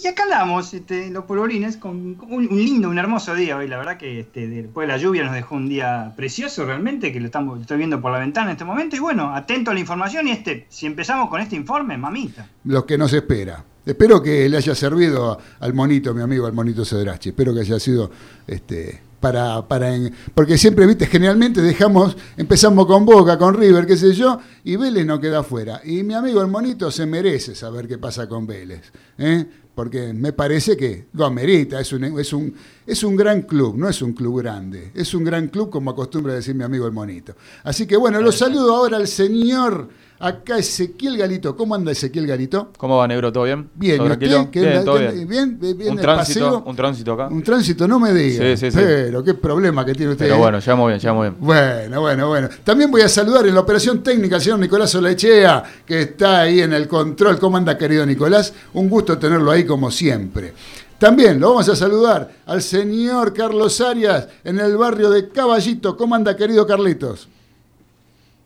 Y 0.02 0.08
acá 0.08 0.24
andamos, 0.24 0.74
este, 0.74 1.10
los 1.10 1.26
polvorines, 1.26 1.76
con, 1.76 2.18
un, 2.28 2.48
lindo, 2.48 2.88
un 2.88 2.98
hermoso 2.98 3.36
día 3.36 3.56
hoy. 3.56 3.68
La 3.68 3.78
verdad 3.78 3.98
que 3.98 4.20
este, 4.20 4.48
después 4.48 4.88
de 4.88 4.92
la 4.92 4.98
lluvia 4.98 5.22
nos 5.22 5.32
dejó 5.32 5.54
un 5.54 5.68
día 5.68 6.12
precioso 6.16 6.64
realmente, 6.64 7.12
que 7.12 7.20
lo 7.20 7.26
estamos, 7.26 7.60
estoy 7.60 7.78
viendo 7.78 8.00
por 8.00 8.10
la 8.10 8.18
ventana 8.18 8.48
en 8.48 8.52
este 8.52 8.64
momento. 8.64 8.96
Y 8.96 8.98
bueno, 8.98 9.32
atento 9.32 9.70
a 9.70 9.74
la 9.74 9.80
información 9.80 10.26
y 10.26 10.32
este, 10.32 10.66
si 10.70 10.86
empezamos 10.86 11.28
con 11.30 11.40
este 11.40 11.54
informe, 11.54 11.96
mamita. 11.96 12.48
Lo 12.64 12.84
que 12.84 12.98
nos 12.98 13.12
espera. 13.12 13.64
Espero 13.86 14.20
que 14.20 14.48
le 14.48 14.56
haya 14.56 14.74
servido 14.74 15.38
al 15.60 15.72
monito, 15.72 16.12
mi 16.14 16.22
amigo, 16.22 16.46
al 16.46 16.52
monito 16.52 16.84
Cedrachi. 16.84 17.28
Espero 17.28 17.54
que 17.54 17.60
haya 17.60 17.78
sido 17.78 18.10
este, 18.48 19.00
para, 19.22 19.68
para 19.68 19.88
porque 20.34 20.58
siempre, 20.58 20.84
viste, 20.84 21.06
generalmente 21.06 21.62
dejamos, 21.62 22.16
empezamos 22.36 22.86
con 22.86 23.06
Boca, 23.06 23.38
con 23.38 23.54
River, 23.54 23.86
qué 23.86 23.96
sé 23.96 24.12
yo, 24.14 24.40
y 24.64 24.74
Vélez 24.74 25.06
no 25.06 25.20
queda 25.20 25.38
afuera. 25.38 25.80
Y 25.84 26.02
mi 26.02 26.14
amigo 26.14 26.42
el 26.42 26.48
monito 26.48 26.90
se 26.90 27.06
merece 27.06 27.54
saber 27.54 27.86
qué 27.86 27.98
pasa 27.98 28.28
con 28.28 28.48
Vélez. 28.48 28.92
¿eh? 29.18 29.46
Porque 29.74 30.12
me 30.12 30.34
parece 30.34 30.76
que 30.76 31.06
lo 31.14 31.24
amerita, 31.24 31.80
es 31.80 31.92
un, 31.92 32.04
es, 32.18 32.32
un, 32.32 32.54
es 32.86 33.02
un 33.02 33.16
gran 33.16 33.42
club, 33.42 33.76
no 33.78 33.88
es 33.88 34.02
un 34.02 34.12
club 34.12 34.40
grande, 34.40 34.92
es 34.94 35.14
un 35.14 35.24
gran 35.24 35.48
club 35.48 35.70
como 35.70 35.90
acostumbra 35.90 36.34
decir 36.34 36.54
mi 36.54 36.62
amigo 36.62 36.86
el 36.86 36.92
monito. 36.92 37.34
Así 37.64 37.86
que 37.86 37.96
bueno, 37.96 38.20
lo 38.20 38.32
saludo 38.32 38.76
ahora 38.76 38.98
al 38.98 39.08
señor, 39.08 39.88
acá 40.22 40.56
Ezequiel 40.56 41.18
Galito. 41.18 41.56
¿Cómo 41.56 41.74
anda 41.74 41.90
Ezequiel 41.90 42.26
Galito? 42.28 42.70
¿Cómo 42.78 42.96
va, 42.96 43.08
negro? 43.08 43.32
¿Todo 43.32 43.44
bien? 43.44 43.68
Bien, 43.74 43.96
¿Todo 43.96 44.06
¿y 44.06 44.08
tranquilo? 44.10 44.40
usted? 44.42 44.50
¿Qué 44.52 44.60
Bien, 44.60 44.84
bien. 44.84 45.28
bien? 45.28 45.58
¿Bien? 45.60 45.78
¿Bien 45.78 45.90
un 45.90 45.98
tránsito, 45.98 46.44
paseo? 46.46 46.62
un 46.64 46.76
tránsito 46.76 47.12
acá. 47.12 47.26
Un 47.28 47.42
tránsito, 47.42 47.88
no 47.88 47.98
me 47.98 48.14
diga. 48.14 48.44
Sí, 48.44 48.56
sí, 48.56 48.70
sí. 48.70 48.78
Pero 48.80 49.24
qué 49.24 49.34
problema 49.34 49.84
que 49.84 49.94
tiene 49.94 50.12
usted. 50.12 50.26
Pero 50.26 50.38
bueno, 50.38 50.60
llegamos 50.60 50.88
bien, 50.88 51.00
llegamos 51.00 51.22
bien. 51.24 51.36
Bueno, 51.40 52.00
bueno, 52.00 52.28
bueno. 52.28 52.48
También 52.62 52.90
voy 52.90 53.02
a 53.02 53.08
saludar 53.08 53.46
en 53.46 53.54
la 53.54 53.60
operación 53.60 54.02
técnica 54.02 54.36
al 54.36 54.42
señor 54.42 54.60
Nicolás 54.60 54.94
Olechea, 54.94 55.62
que 55.84 56.02
está 56.02 56.42
ahí 56.42 56.60
en 56.60 56.72
el 56.72 56.86
control. 56.86 57.38
¿Cómo 57.40 57.56
anda, 57.56 57.76
querido 57.76 58.06
Nicolás? 58.06 58.54
Un 58.74 58.88
gusto 58.88 59.18
tenerlo 59.18 59.50
ahí 59.50 59.64
como 59.64 59.90
siempre. 59.90 60.52
También 60.98 61.40
lo 61.40 61.48
vamos 61.50 61.68
a 61.68 61.74
saludar 61.74 62.30
al 62.46 62.62
señor 62.62 63.34
Carlos 63.34 63.80
Arias 63.80 64.28
en 64.44 64.60
el 64.60 64.76
barrio 64.76 65.10
de 65.10 65.28
Caballito. 65.30 65.96
¿Cómo 65.96 66.14
anda, 66.14 66.36
querido 66.36 66.64
Carlitos? 66.64 67.28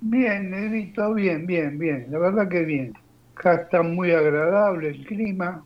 Bien, 0.00 0.50
Negrito, 0.50 1.14
bien, 1.14 1.46
bien, 1.46 1.78
bien. 1.78 2.06
La 2.10 2.18
verdad 2.18 2.48
que 2.48 2.64
bien. 2.64 2.92
Acá 3.34 3.54
está 3.54 3.82
muy 3.82 4.12
agradable 4.12 4.88
el 4.88 5.04
clima. 5.06 5.64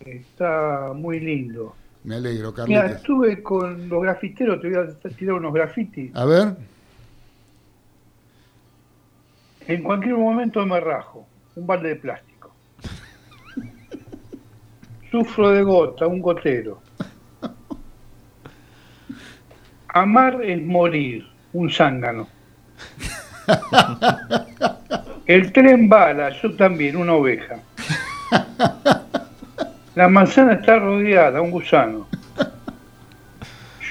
Está 0.00 0.92
muy 0.94 1.20
lindo. 1.20 1.74
Me 2.04 2.16
alegro, 2.16 2.52
Mira, 2.66 2.80
Carlitos. 2.82 2.96
estuve 3.02 3.42
con 3.42 3.88
los 3.88 4.02
grafiteros, 4.02 4.60
te 4.60 4.70
voy 4.70 4.78
a 4.78 5.08
tirar 5.10 5.34
unos 5.34 5.52
grafitis. 5.52 6.14
A 6.14 6.24
ver. 6.24 6.56
En 9.66 9.82
cualquier 9.82 10.16
momento 10.16 10.64
me 10.64 10.80
rajo. 10.80 11.26
Un 11.56 11.66
balde 11.66 11.90
de 11.90 11.96
plástico. 11.96 12.54
Sufro 15.10 15.50
de 15.50 15.62
gota, 15.62 16.06
un 16.06 16.20
gotero. 16.20 16.80
Amar 19.88 20.42
es 20.42 20.62
morir, 20.62 21.26
un 21.52 21.70
zángano. 21.70 22.28
El 25.26 25.52
tren 25.52 25.88
bala, 25.88 26.30
yo 26.40 26.54
también, 26.54 26.96
una 26.96 27.14
oveja. 27.14 27.58
La 29.94 30.08
manzana 30.08 30.54
está 30.54 30.78
rodeada, 30.78 31.40
un 31.40 31.50
gusano. 31.50 32.08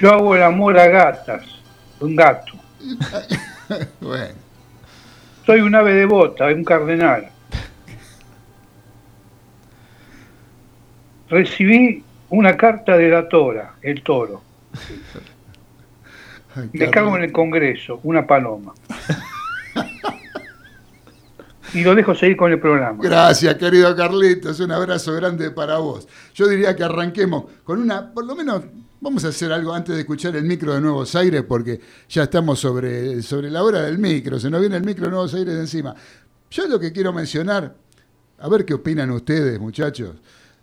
Yo 0.00 0.12
hago 0.12 0.34
el 0.36 0.42
amor 0.42 0.78
a 0.78 0.86
gatas, 0.86 1.44
un 2.00 2.16
gato. 2.16 2.52
Bueno. 4.00 4.34
Soy 5.44 5.60
un 5.60 5.74
ave 5.74 5.94
devota, 5.94 6.46
un 6.46 6.64
cardenal. 6.64 7.28
Recibí 11.28 12.04
una 12.30 12.56
carta 12.56 12.96
de 12.96 13.08
la 13.08 13.28
Tora, 13.28 13.74
el 13.82 14.02
toro. 14.02 14.42
Ay, 16.54 16.70
Me 16.72 16.90
cago 16.90 17.16
en 17.16 17.24
el 17.24 17.32
Congreso, 17.32 18.00
una 18.02 18.26
paloma. 18.26 18.74
Y 21.74 21.82
lo 21.82 21.94
dejo 21.94 22.14
seguir 22.14 22.36
con 22.36 22.50
el 22.50 22.58
programa. 22.58 22.98
Gracias, 23.02 23.54
querido 23.56 23.94
Carlitos. 23.94 24.58
Un 24.60 24.72
abrazo 24.72 25.12
grande 25.14 25.50
para 25.50 25.78
vos. 25.78 26.08
Yo 26.34 26.48
diría 26.48 26.74
que 26.74 26.82
arranquemos 26.82 27.44
con 27.64 27.82
una, 27.82 28.12
por 28.12 28.24
lo 28.24 28.34
menos, 28.34 28.64
vamos 29.00 29.24
a 29.24 29.28
hacer 29.28 29.52
algo 29.52 29.74
antes 29.74 29.94
de 29.94 30.00
escuchar 30.00 30.34
el 30.36 30.44
micro 30.44 30.74
de 30.74 30.80
Nuevos 30.80 31.14
Aires, 31.14 31.44
porque 31.46 31.80
ya 32.08 32.24
estamos 32.24 32.58
sobre, 32.58 33.20
sobre 33.22 33.50
la 33.50 33.62
hora 33.62 33.82
del 33.82 33.98
micro. 33.98 34.38
Se 34.38 34.48
nos 34.48 34.60
viene 34.60 34.76
el 34.76 34.84
micro 34.84 35.04
de 35.04 35.10
Nuevos 35.10 35.34
Aires 35.34 35.54
de 35.54 35.60
encima. 35.60 35.94
Yo 36.50 36.66
lo 36.66 36.80
que 36.80 36.90
quiero 36.90 37.12
mencionar, 37.12 37.74
a 38.38 38.48
ver 38.48 38.64
qué 38.64 38.74
opinan 38.74 39.10
ustedes, 39.10 39.60
muchachos. 39.60 40.16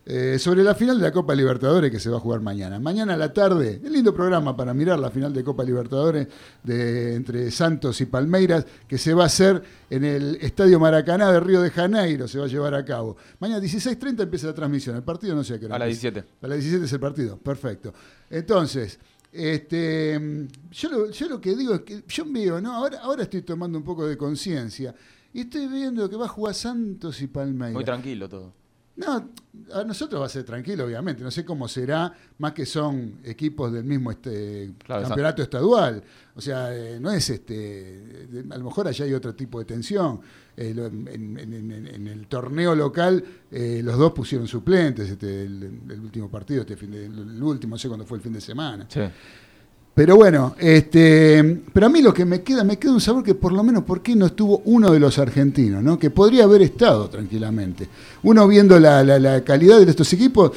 Eh, 0.07 0.37
sobre 0.37 0.63
la 0.63 0.75
final 0.75 0.99
de 0.99 1.03
la 1.03 1.11
Copa 1.11 1.33
Libertadores 1.33 1.89
que 1.89 1.99
se 1.99 2.11
va 2.11 2.17
a 2.17 2.19
jugar 2.19 2.39
mañana. 2.39 2.79
Mañana 2.79 3.15
a 3.15 3.17
la 3.17 3.33
tarde, 3.33 3.81
el 3.83 3.91
lindo 3.91 4.13
programa 4.13 4.55
para 4.55 4.71
mirar 4.71 4.99
la 4.99 5.09
final 5.09 5.33
de 5.33 5.43
Copa 5.43 5.63
Libertadores 5.63 6.27
de, 6.61 7.15
entre 7.15 7.49
Santos 7.49 7.99
y 8.01 8.05
Palmeiras, 8.05 8.67
que 8.87 8.99
se 8.99 9.15
va 9.15 9.23
a 9.23 9.25
hacer 9.25 9.63
en 9.89 10.03
el 10.03 10.35
Estadio 10.41 10.79
Maracaná 10.79 11.31
de 11.31 11.39
Río 11.39 11.59
de 11.59 11.71
Janeiro, 11.71 12.27
se 12.27 12.37
va 12.37 12.45
a 12.45 12.47
llevar 12.47 12.75
a 12.75 12.85
cabo. 12.85 13.17
Mañana 13.39 13.59
16.30 13.59 14.21
empieza 14.21 14.45
la 14.45 14.53
transmisión, 14.53 14.95
el 14.95 15.01
partido 15.01 15.35
no 15.35 15.43
sé 15.43 15.55
a 15.55 15.59
qué 15.59 15.65
hora 15.65 15.75
A 15.75 15.79
las 15.79 15.87
empieza. 15.87 16.11
17. 16.11 16.45
A 16.45 16.47
las 16.49 16.57
17 16.59 16.85
es 16.85 16.93
el 16.93 16.99
partido, 16.99 17.37
perfecto. 17.37 17.91
Entonces, 18.29 18.99
este, 19.33 20.47
yo, 20.69 20.89
lo, 20.91 21.09
yo 21.09 21.27
lo 21.29 21.41
que 21.41 21.55
digo 21.55 21.73
es 21.73 21.81
que 21.81 22.03
yo 22.07 22.25
veo, 22.27 22.61
¿no? 22.61 22.73
Ahora, 22.73 22.99
ahora 22.99 23.23
estoy 23.23 23.41
tomando 23.41 23.79
un 23.79 23.83
poco 23.83 24.05
de 24.05 24.15
conciencia 24.17 24.93
y 25.33 25.41
estoy 25.41 25.65
viendo 25.67 26.07
que 26.07 26.15
va 26.15 26.25
a 26.25 26.29
jugar 26.29 26.53
Santos 26.53 27.19
y 27.23 27.27
Palmeiras. 27.27 27.73
Muy 27.73 27.83
tranquilo 27.83 28.29
todo. 28.29 28.64
No, 28.97 29.29
a 29.73 29.83
nosotros 29.83 30.21
va 30.21 30.25
a 30.25 30.29
ser 30.29 30.43
tranquilo, 30.45 30.85
obviamente. 30.85 31.21
No 31.21 31.29
sé 31.29 31.43
cómo 31.43 31.67
será, 31.67 32.13
más 32.37 32.53
que 32.53 32.65
son 32.65 33.19
equipos 33.25 33.73
del 33.73 33.83
mismo 33.83 34.09
este, 34.11 34.71
Claro, 34.85 35.03
campeonato 35.07 35.41
estadual. 35.43 36.01
O 36.35 36.39
sea, 36.41 36.73
eh, 36.73 36.97
no 36.99 37.11
es 37.11 37.29
este. 37.29 38.27
A 38.51 38.57
lo 38.57 38.63
mejor 38.65 38.87
allá 38.87 39.03
hay 39.03 39.13
otro 39.13 39.35
tipo 39.35 39.59
de 39.59 39.65
tensión. 39.65 40.21
Eh, 40.55 40.73
lo- 40.73 40.85
en, 40.85 41.07
en- 41.09 41.37
en- 41.53 41.87
en 41.87 42.07
el 42.07 42.27
torneo 42.27 42.73
local, 42.73 43.21
eh, 43.51 43.81
los 43.83 43.97
dos 43.97 44.13
pusieron 44.13 44.47
suplentes. 44.47 45.09
Este, 45.09 45.43
el, 45.43 45.63
el 45.89 45.99
último 45.99 46.29
partido, 46.29 46.61
este 46.61 46.77
fin 46.77 46.91
de- 46.91 47.05
el 47.07 47.43
último, 47.43 47.75
no 47.75 47.79
sé 47.79 47.89
cuándo 47.89 48.05
fue 48.05 48.17
el 48.19 48.23
fin 48.23 48.31
de 48.33 48.41
semana. 48.41 48.85
Sí. 48.89 49.01
Pero 49.95 50.17
bueno, 50.17 50.55
este, 50.59 51.61
pero 51.71 51.85
a 51.85 51.89
mí 51.89 52.01
lo 52.01 52.13
que 52.13 52.25
me 52.25 52.41
queda, 52.41 52.65
me 52.65 52.77
queda 52.77 52.91
un 52.91 52.99
sabor 52.99 53.23
que 53.23 53.33
por 53.33 53.53
lo 53.53 53.63
menos, 53.63 53.85
¿por 53.85 54.01
qué 54.01 54.13
no 54.13 54.25
estuvo 54.25 54.61
uno 54.65 54.91
de 54.91 54.99
los 54.99 55.17
argentinos? 55.19 55.81
¿no? 55.81 55.97
Que 55.97 56.09
podría 56.09 56.43
haber 56.43 56.61
estado 56.63 57.09
tranquilamente. 57.09 57.87
Uno 58.23 58.45
viendo 58.45 58.77
la, 58.77 59.03
la- 59.05 59.41
calidad 59.45 59.79
de 59.79 59.89
estos 59.89 60.11
equipos, 60.11 60.51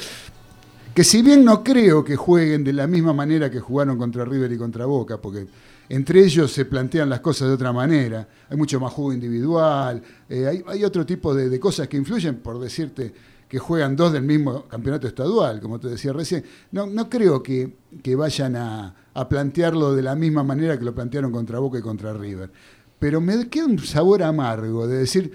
que 0.93 1.05
si 1.05 1.21
bien 1.21 1.45
no 1.45 1.63
creo 1.63 2.03
que 2.03 2.17
jueguen 2.17 2.65
de 2.65 2.73
la 2.73 2.85
misma 2.85 3.13
manera 3.13 3.49
que 3.49 3.61
jugaron 3.61 3.97
contra 3.97 4.25
River 4.25 4.51
y 4.51 4.57
contra 4.57 4.85
Boca, 4.85 5.17
porque 5.17 5.47
entre 5.87 6.21
ellos 6.21 6.51
se 6.51 6.65
plantean 6.65 7.09
las 7.09 7.21
cosas 7.21 7.47
de 7.47 7.53
otra 7.53 7.71
manera, 7.71 8.27
hay 8.49 8.57
mucho 8.57 8.77
más 8.81 8.91
juego 8.91 9.13
individual, 9.13 10.01
eh, 10.29 10.47
hay, 10.47 10.63
hay 10.67 10.83
otro 10.83 11.05
tipo 11.05 11.33
de 11.33 11.57
cosas 11.61 11.87
que 11.87 11.95
influyen, 11.95 12.35
por 12.39 12.59
decirte 12.59 13.13
que 13.49 13.57
juegan 13.59 13.95
dos 13.95 14.13
del 14.13 14.21
mismo 14.21 14.67
campeonato 14.67 15.07
estadual, 15.07 15.59
como 15.59 15.79
te 15.79 15.89
decía 15.89 16.13
recién. 16.13 16.45
No, 16.71 16.85
no 16.85 17.09
creo 17.09 17.41
que, 17.41 17.75
que 18.01 18.15
vayan 18.15 18.55
a, 18.55 18.95
a 19.13 19.27
plantearlo 19.27 19.95
de 19.95 20.03
la 20.03 20.15
misma 20.15 20.43
manera 20.43 20.77
que 20.77 20.85
lo 20.85 20.93
plantearon 20.93 21.31
contra 21.31 21.59
Boca 21.59 21.79
y 21.79 21.81
contra 21.81 22.13
River. 22.13 22.51
Pero 22.99 23.19
me 23.19 23.49
queda 23.49 23.65
un 23.65 23.79
sabor 23.79 24.21
amargo 24.21 24.87
de 24.87 24.99
decir, 24.99 25.33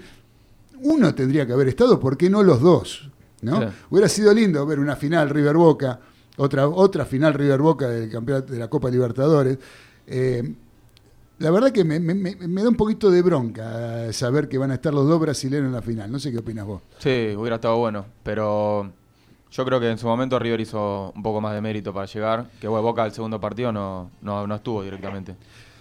uno 0.81 1.13
tendría 1.13 1.45
que 1.45 1.53
haber 1.53 1.67
estado, 1.67 1.99
¿por 1.99 2.17
qué 2.17 2.29
no 2.29 2.41
los 2.41 2.61
dos? 2.61 3.11
¿no? 3.41 3.57
Claro. 3.57 3.73
Hubiera 3.89 4.07
sido 4.07 4.33
lindo 4.33 4.65
ver 4.65 4.79
una 4.79 4.95
final 4.95 5.29
River 5.29 5.57
Boca, 5.57 5.99
otra, 6.37 6.67
otra 6.69 7.05
final 7.05 7.33
River 7.33 7.61
Boca 7.61 7.89
del 7.89 8.09
campeonato 8.09 8.53
de 8.53 8.59
la 8.59 8.69
Copa 8.69 8.89
Libertadores. 8.89 9.57
Eh, 10.07 10.53
la 11.39 11.51
verdad 11.51 11.71
que 11.71 11.83
me, 11.83 11.99
me- 11.99 12.13
me- 12.13 12.35
me 12.35 12.63
da 12.63 12.69
un 12.69 12.75
poquito 12.75 13.09
de 13.11 13.21
bronca 13.21 14.11
saber 14.13 14.47
que 14.49 14.57
van 14.57 14.71
a 14.71 14.75
estar 14.75 14.93
los 14.93 15.07
dos 15.07 15.19
brasileños 15.19 15.67
en 15.67 15.73
la 15.73 15.81
final. 15.81 16.11
No 16.11 16.19
sé 16.19 16.31
qué 16.31 16.37
opinas 16.39 16.65
vos. 16.65 16.81
Sí, 16.99 17.33
hubiera 17.37 17.55
estado 17.55 17.77
bueno. 17.77 18.05
Pero 18.23 18.91
yo 19.51 19.65
creo 19.65 19.79
que 19.79 19.89
en 19.89 19.97
su 19.97 20.07
momento 20.07 20.37
River 20.39 20.61
hizo 20.61 21.11
un 21.15 21.23
poco 21.23 21.41
más 21.41 21.53
de 21.53 21.61
mérito 21.61 21.93
para 21.93 22.05
llegar. 22.05 22.49
Que 22.59 22.67
bueno, 22.67 22.83
Boca 22.83 23.03
al 23.03 23.11
segundo 23.13 23.39
partido 23.39 23.71
no, 23.71 24.11
no, 24.21 24.47
no 24.47 24.55
estuvo 24.55 24.83
directamente. 24.83 25.35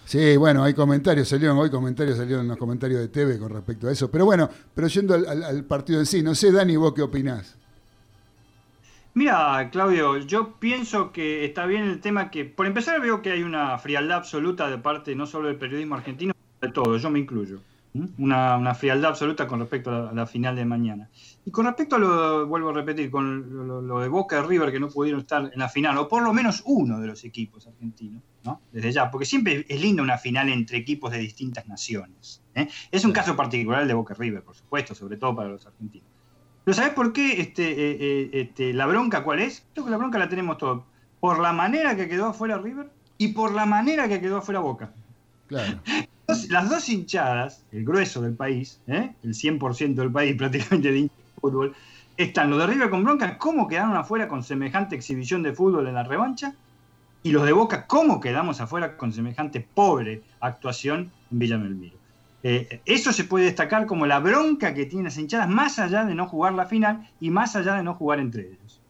Sí, 0.07 0.37
bueno, 0.37 0.63
hay 0.63 0.75
comentarios, 0.75 1.29
salieron 1.29 1.57
hoy 1.57 1.71
comentarios, 1.71 2.19
salieron 2.19 2.43
en 2.43 2.49
los 2.49 2.59
comentarios 2.59 3.01
de 3.01 3.09
TV 3.09 3.39
con 3.39 3.49
respecto 3.51 3.89
a 3.89 3.93
eso. 3.93 4.11
Pero 4.11 4.27
bueno, 4.27 4.51
pero 4.75 4.87
yendo 4.87 5.15
al, 5.15 5.27
al- 5.27 5.43
al 5.45 5.65
partido 5.65 5.99
en 5.99 6.05
sí, 6.07 6.23
no 6.23 6.35
sé, 6.35 6.53
Dani, 6.53 6.77
vos 6.77 6.93
qué 6.93 7.01
opinás. 7.03 7.57
Mira, 9.15 9.71
Claudio, 9.71 10.19
yo 10.19 10.59
pienso 10.59 11.13
que 11.13 11.45
está 11.45 11.67
bien 11.67 11.85
el 11.85 12.01
tema 12.01 12.31
que, 12.31 12.45
por 12.45 12.67
empezar, 12.67 13.01
veo 13.01 13.23
que 13.23 13.31
hay 13.31 13.43
una 13.45 13.79
frialdad 13.79 14.19
absoluta 14.19 14.69
de 14.69 14.79
parte 14.79 15.15
no 15.15 15.27
solo 15.27 15.47
del 15.49 15.57
periodismo 15.57 15.95
argentino, 15.95 16.35
de 16.61 16.69
todo, 16.71 16.97
yo 16.97 17.11
me 17.11 17.21
incluyo. 17.21 17.61
Una, 18.19 18.57
una 18.57 18.75
frialdad 18.75 19.11
absoluta 19.11 19.47
con 19.47 19.61
respecto 19.61 19.91
a 19.91 19.93
la, 20.01 20.11
a 20.11 20.13
la 20.15 20.27
final 20.27 20.57
de 20.57 20.65
mañana. 20.65 21.11
Y 21.45 21.53
con 21.53 21.65
respecto 21.67 21.95
a 21.95 21.99
lo, 22.01 22.47
vuelvo 22.49 22.71
a 22.71 22.73
repetir, 22.73 23.09
con 23.09 23.49
lo, 23.57 23.63
lo- 23.65 23.83
lo 23.83 24.01
de 24.01 24.09
Boca 24.09 24.41
y 24.41 24.49
River 24.49 24.73
que 24.73 24.81
no 24.81 24.89
pudieron 24.89 25.21
estar 25.21 25.49
en 25.53 25.61
la 25.61 25.69
final, 25.69 25.97
o 25.99 26.09
por 26.09 26.25
lo 26.25 26.33
menos 26.35 26.63
uno 26.67 26.99
de 27.01 27.07
los 27.07 27.23
equipos 27.23 27.69
argentinos, 27.69 28.21
¿no? 28.43 28.63
Desde 28.73 28.91
ya, 28.91 29.13
porque 29.13 29.27
siempre 29.27 29.65
es 29.69 29.81
linda 29.81 30.03
una 30.03 30.19
final 30.19 30.49
entre 30.49 30.79
equipos 30.79 31.13
de 31.13 31.19
distintas 31.19 31.69
naciones. 31.69 32.43
¿eh? 32.57 32.69
Es 32.91 33.05
un 33.05 33.13
caso 33.13 33.37
particular 33.37 33.83
el 33.83 33.89
de 33.89 33.95
Boca 33.95 34.15
y 34.19 34.21
River, 34.21 34.43
por 34.43 34.57
supuesto, 34.57 34.93
sobre 34.97 35.17
todo 35.17 35.37
para 35.37 35.51
los 35.51 35.65
argentinos. 35.65 36.09
Pero 36.65 36.75
¿sabes 36.75 36.93
por 36.95 37.13
qué 37.13 37.41
este, 37.41 37.71
eh, 37.71 37.97
eh, 38.01 38.31
este, 38.33 38.73
la 38.73 38.87
bronca 38.87 39.23
cuál 39.23 39.41
es? 39.41 39.67
Creo 39.75 39.85
que 39.85 39.91
la 39.91 39.99
bronca 39.99 40.19
la 40.19 40.29
tenemos 40.29 40.59
todos. 40.59 40.83
Por 41.21 41.39
la 41.41 41.53
manera 41.53 41.95
que 41.97 42.09
quedó 42.09 42.27
afuera 42.27 42.59
River 42.59 42.91
y 43.19 43.29
por 43.29 43.53
la 43.55 43.67
manera 43.67 44.09
que 44.09 44.21
quedó 44.21 44.39
afuera 44.39 44.61
Boca. 44.61 44.93
Claro. 45.47 45.79
Dos- 46.27 46.49
Las 46.49 46.71
dos 46.71 46.89
hinchadas, 46.89 47.65
el 47.71 47.85
grueso 47.85 48.23
del 48.23 48.35
país, 48.35 48.81
¿eh? 48.87 49.13
el 49.23 49.35
100% 49.35 49.95
del 49.95 50.11
país 50.11 50.35
prácticamente 50.39 50.91
de 50.91 51.11
fútbol, 51.41 51.75
están 52.17 52.49
los 52.49 52.59
de 52.61 52.67
River 52.67 52.89
con 52.89 53.05
bronca, 53.05 53.37
cómo 53.37 53.69
quedaron 53.69 53.95
afuera 53.97 54.27
con 54.27 54.43
semejante 54.43 54.97
exhibición 54.97 55.43
de 55.43 55.53
fútbol 55.53 55.87
en 55.87 55.95
la 55.95 56.03
revancha, 56.05 56.55
y 57.23 57.33
los 57.33 57.45
de 57.45 57.53
Boca, 57.53 57.87
cómo 57.87 58.21
quedamos 58.21 58.61
afuera 58.61 58.97
con 58.97 59.13
semejante 59.13 59.61
pobre 59.75 60.23
actuación 60.41 61.11
en 61.31 61.39
Villa 61.39 61.57
Belmiro. 61.59 61.97
Eh, 62.47 62.83
eso 62.85 63.11
se 63.11 63.25
puede 63.25 63.47
destacar 63.47 63.87
como 63.87 64.05
la 64.07 64.21
bronca 64.21 64.75
que 64.75 64.85
tienen 64.85 65.07
las 65.07 65.17
hinchadas, 65.17 65.49
más 65.49 65.79
allá 65.79 66.05
de 66.05 66.15
no 66.15 66.29
jugar 66.29 66.53
la 66.53 66.67
final 66.67 67.09
y 67.19 67.31
más 67.31 67.57
allá 67.57 67.75
de 67.75 67.83
no 67.83 67.95
jugar 67.95 68.21
entre 68.21 68.43
ellos. 68.43 68.81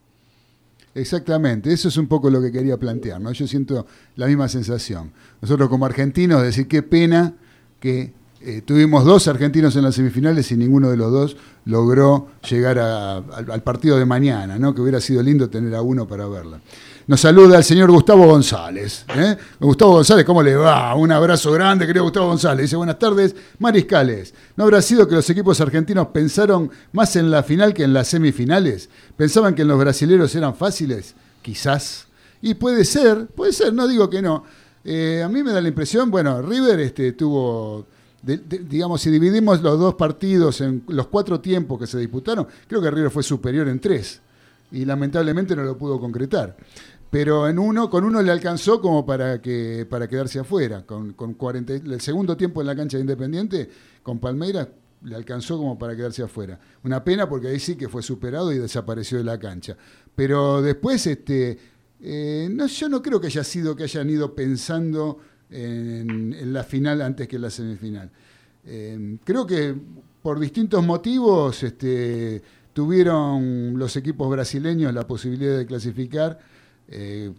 Exactamente, 0.92 1.72
eso 1.72 1.86
es 1.86 1.96
un 1.96 2.08
poco 2.08 2.30
lo 2.30 2.42
que 2.42 2.50
quería 2.50 2.76
plantear, 2.76 3.20
¿no? 3.20 3.30
Yo 3.30 3.46
siento 3.46 3.86
la 4.16 4.26
misma 4.26 4.48
sensación. 4.48 5.12
Nosotros 5.40 5.68
como 5.68 5.86
argentinos, 5.86 6.42
decir 6.42 6.66
qué 6.66 6.82
pena 6.82 7.34
que 7.78 8.12
eh, 8.46 8.62
tuvimos 8.62 9.04
dos 9.04 9.26
argentinos 9.26 9.74
en 9.76 9.82
las 9.82 9.94
semifinales 9.94 10.52
y 10.52 10.56
ninguno 10.56 10.90
de 10.90 10.96
los 10.96 11.10
dos 11.10 11.36
logró 11.64 12.28
llegar 12.48 12.78
al, 12.78 13.62
partido 13.62 13.98
de 13.98 14.04
mañana, 14.04 14.58
¿no? 14.58 14.74
Que 14.74 14.82
hubiera 14.82 15.00
sido 15.00 15.22
lindo 15.22 15.48
tener 15.48 15.74
a 15.74 15.80
uno 15.80 16.06
para 16.06 16.26
verla. 16.26 16.60
Nos 17.06 17.20
saluda 17.20 17.58
el 17.58 17.64
señor 17.64 17.90
Gustavo 17.90 18.26
González. 18.26 19.06
¿eh? 19.16 19.36
Gustavo 19.60 19.92
González, 19.92 20.26
¿cómo 20.26 20.42
le 20.42 20.56
va? 20.56 20.94
Un 20.94 21.12
abrazo 21.12 21.52
grande, 21.52 21.86
querido 21.86 22.04
Gustavo 22.04 22.28
González. 22.28 22.64
Dice, 22.64 22.76
buenas 22.76 22.98
tardes, 22.98 23.34
mariscales. 23.58 24.34
¿No 24.56 24.64
habrá 24.64 24.82
sido 24.82 25.08
que 25.08 25.14
los 25.14 25.28
equipos 25.30 25.60
argentinos 25.60 26.08
pensaron 26.08 26.70
más 26.92 27.16
en 27.16 27.30
la 27.30 27.42
final 27.42 27.72
que 27.72 27.84
en 27.84 27.94
las 27.94 28.08
semifinales? 28.08 28.90
¿Pensaban 29.16 29.54
que 29.54 29.64
los 29.64 29.78
brasileros 29.78 30.34
eran 30.34 30.54
fáciles? 30.54 31.14
Quizás. 31.40 32.08
Y 32.42 32.54
puede 32.54 32.84
ser, 32.84 33.26
puede 33.28 33.52
ser, 33.52 33.72
no 33.72 33.88
digo 33.88 34.10
que 34.10 34.20
no. 34.20 34.44
Eh, 34.84 35.22
a 35.24 35.28
mí 35.28 35.42
me 35.42 35.52
da 35.52 35.62
la 35.62 35.68
impresión, 35.68 36.10
bueno, 36.10 36.42
River 36.42 36.78
este, 36.80 37.12
tuvo, 37.12 37.86
digamos, 38.24 39.00
si 39.02 39.10
dividimos 39.10 39.60
los 39.62 39.78
dos 39.78 39.94
partidos 39.94 40.60
en 40.60 40.82
los 40.88 41.08
cuatro 41.08 41.40
tiempos 41.40 41.78
que 41.78 41.86
se 41.86 41.98
disputaron, 41.98 42.46
creo 42.66 42.80
que 42.80 42.90
River 42.90 43.10
fue 43.10 43.22
superior 43.22 43.68
en 43.68 43.78
tres 43.80 44.20
y 44.72 44.84
lamentablemente 44.84 45.54
no 45.54 45.62
lo 45.62 45.76
pudo 45.76 46.00
concretar. 46.00 46.56
Pero 47.10 47.48
en 47.48 47.58
uno, 47.60 47.88
con 47.88 48.02
uno 48.02 48.20
le 48.22 48.32
alcanzó 48.32 48.80
como 48.80 49.06
para 49.06 49.40
que 49.40 49.86
para 49.88 50.08
quedarse 50.08 50.40
afuera. 50.40 50.84
Con, 50.84 51.12
con 51.12 51.34
40, 51.34 51.74
y- 51.76 51.82
el 51.92 52.00
segundo 52.00 52.36
tiempo 52.36 52.60
en 52.60 52.66
la 52.66 52.74
cancha 52.74 52.96
de 52.96 53.02
Independiente, 53.02 53.70
con 54.02 54.18
Palmeiras, 54.18 54.66
le 55.02 55.14
alcanzó 55.14 55.56
como 55.58 55.78
para 55.78 55.94
quedarse 55.94 56.22
afuera. 56.24 56.58
Una 56.82 57.04
pena 57.04 57.28
porque 57.28 57.48
ahí 57.48 57.60
sí 57.60 57.76
que 57.76 57.88
fue 57.88 58.02
superado 58.02 58.52
y 58.52 58.58
desapareció 58.58 59.18
de 59.18 59.24
la 59.24 59.38
cancha. 59.38 59.76
Pero 60.16 60.60
después, 60.60 61.06
este, 61.06 61.56
eh, 62.00 62.48
no, 62.50 62.66
yo 62.66 62.88
no 62.88 63.00
creo 63.00 63.20
que 63.20 63.28
haya 63.28 63.44
sido 63.44 63.76
que 63.76 63.84
hayan 63.84 64.10
ido 64.10 64.34
pensando 64.34 65.18
en, 65.50 66.52
la 66.52 66.64
final 66.64 67.02
antes 67.02 67.28
que 67.28 67.36
en 67.36 67.42
la 67.42 67.50
semifinal. 67.50 68.10
Eh, 68.64 69.18
creo 69.24 69.46
que 69.46 69.74
por 70.22 70.40
distintos 70.40 70.84
motivos 70.84 71.62
este, 71.62 72.42
tuvieron 72.72 73.78
los 73.78 73.96
equipos 73.96 74.30
brasileños 74.30 74.92
la 74.92 75.06
posibilidad 75.06 75.56
de 75.56 75.66
clasificar 75.66 76.38
eh, 76.88 77.32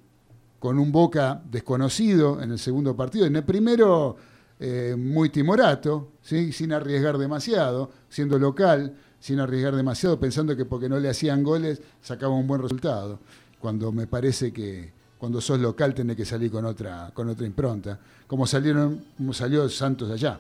con 0.60 0.80
un 0.80 0.91
Boca 0.91 1.41
desconocido 1.50 2.41
en 2.41 2.52
el 2.52 2.60
segundo 2.60 2.96
partido. 2.96 3.26
En 3.26 3.36
el 3.36 3.44
primero, 3.44 4.15
eh, 4.60 4.96
muy 4.98 5.30
timorato, 5.30 6.13
sin 6.22 6.72
arriesgar 6.72 7.18
demasiado, 7.18 7.91
siendo 8.10 8.39
local, 8.39 8.96
sin 9.20 9.39
arriesgar 9.39 9.76
demasiado, 9.76 10.20
pensando 10.20 10.56
que 10.56 10.65
porque 10.65 10.88
no 10.88 11.00
le 11.00 11.10
hacían 11.10 11.44
goles 11.44 11.82
sacaba 12.02 12.34
un 12.34 12.48
buen 12.48 12.62
resultado. 12.62 13.20
Cuando 13.60 13.91
me 13.91 14.08
parece 14.08 14.54
que 14.54 14.94
cuando 15.26 15.42
sos 15.42 15.60
local 15.60 15.96
tenés 15.96 16.16
que 16.16 16.24
salir 16.24 16.52
con 16.52 16.66
otra, 16.66 17.10
con 17.12 17.28
otra 17.28 17.48
impronta, 17.48 17.98
como 18.28 18.46
salieron, 18.46 19.04
como 19.18 19.34
salió 19.34 19.68
Santos 19.70 20.12
allá. 20.12 20.40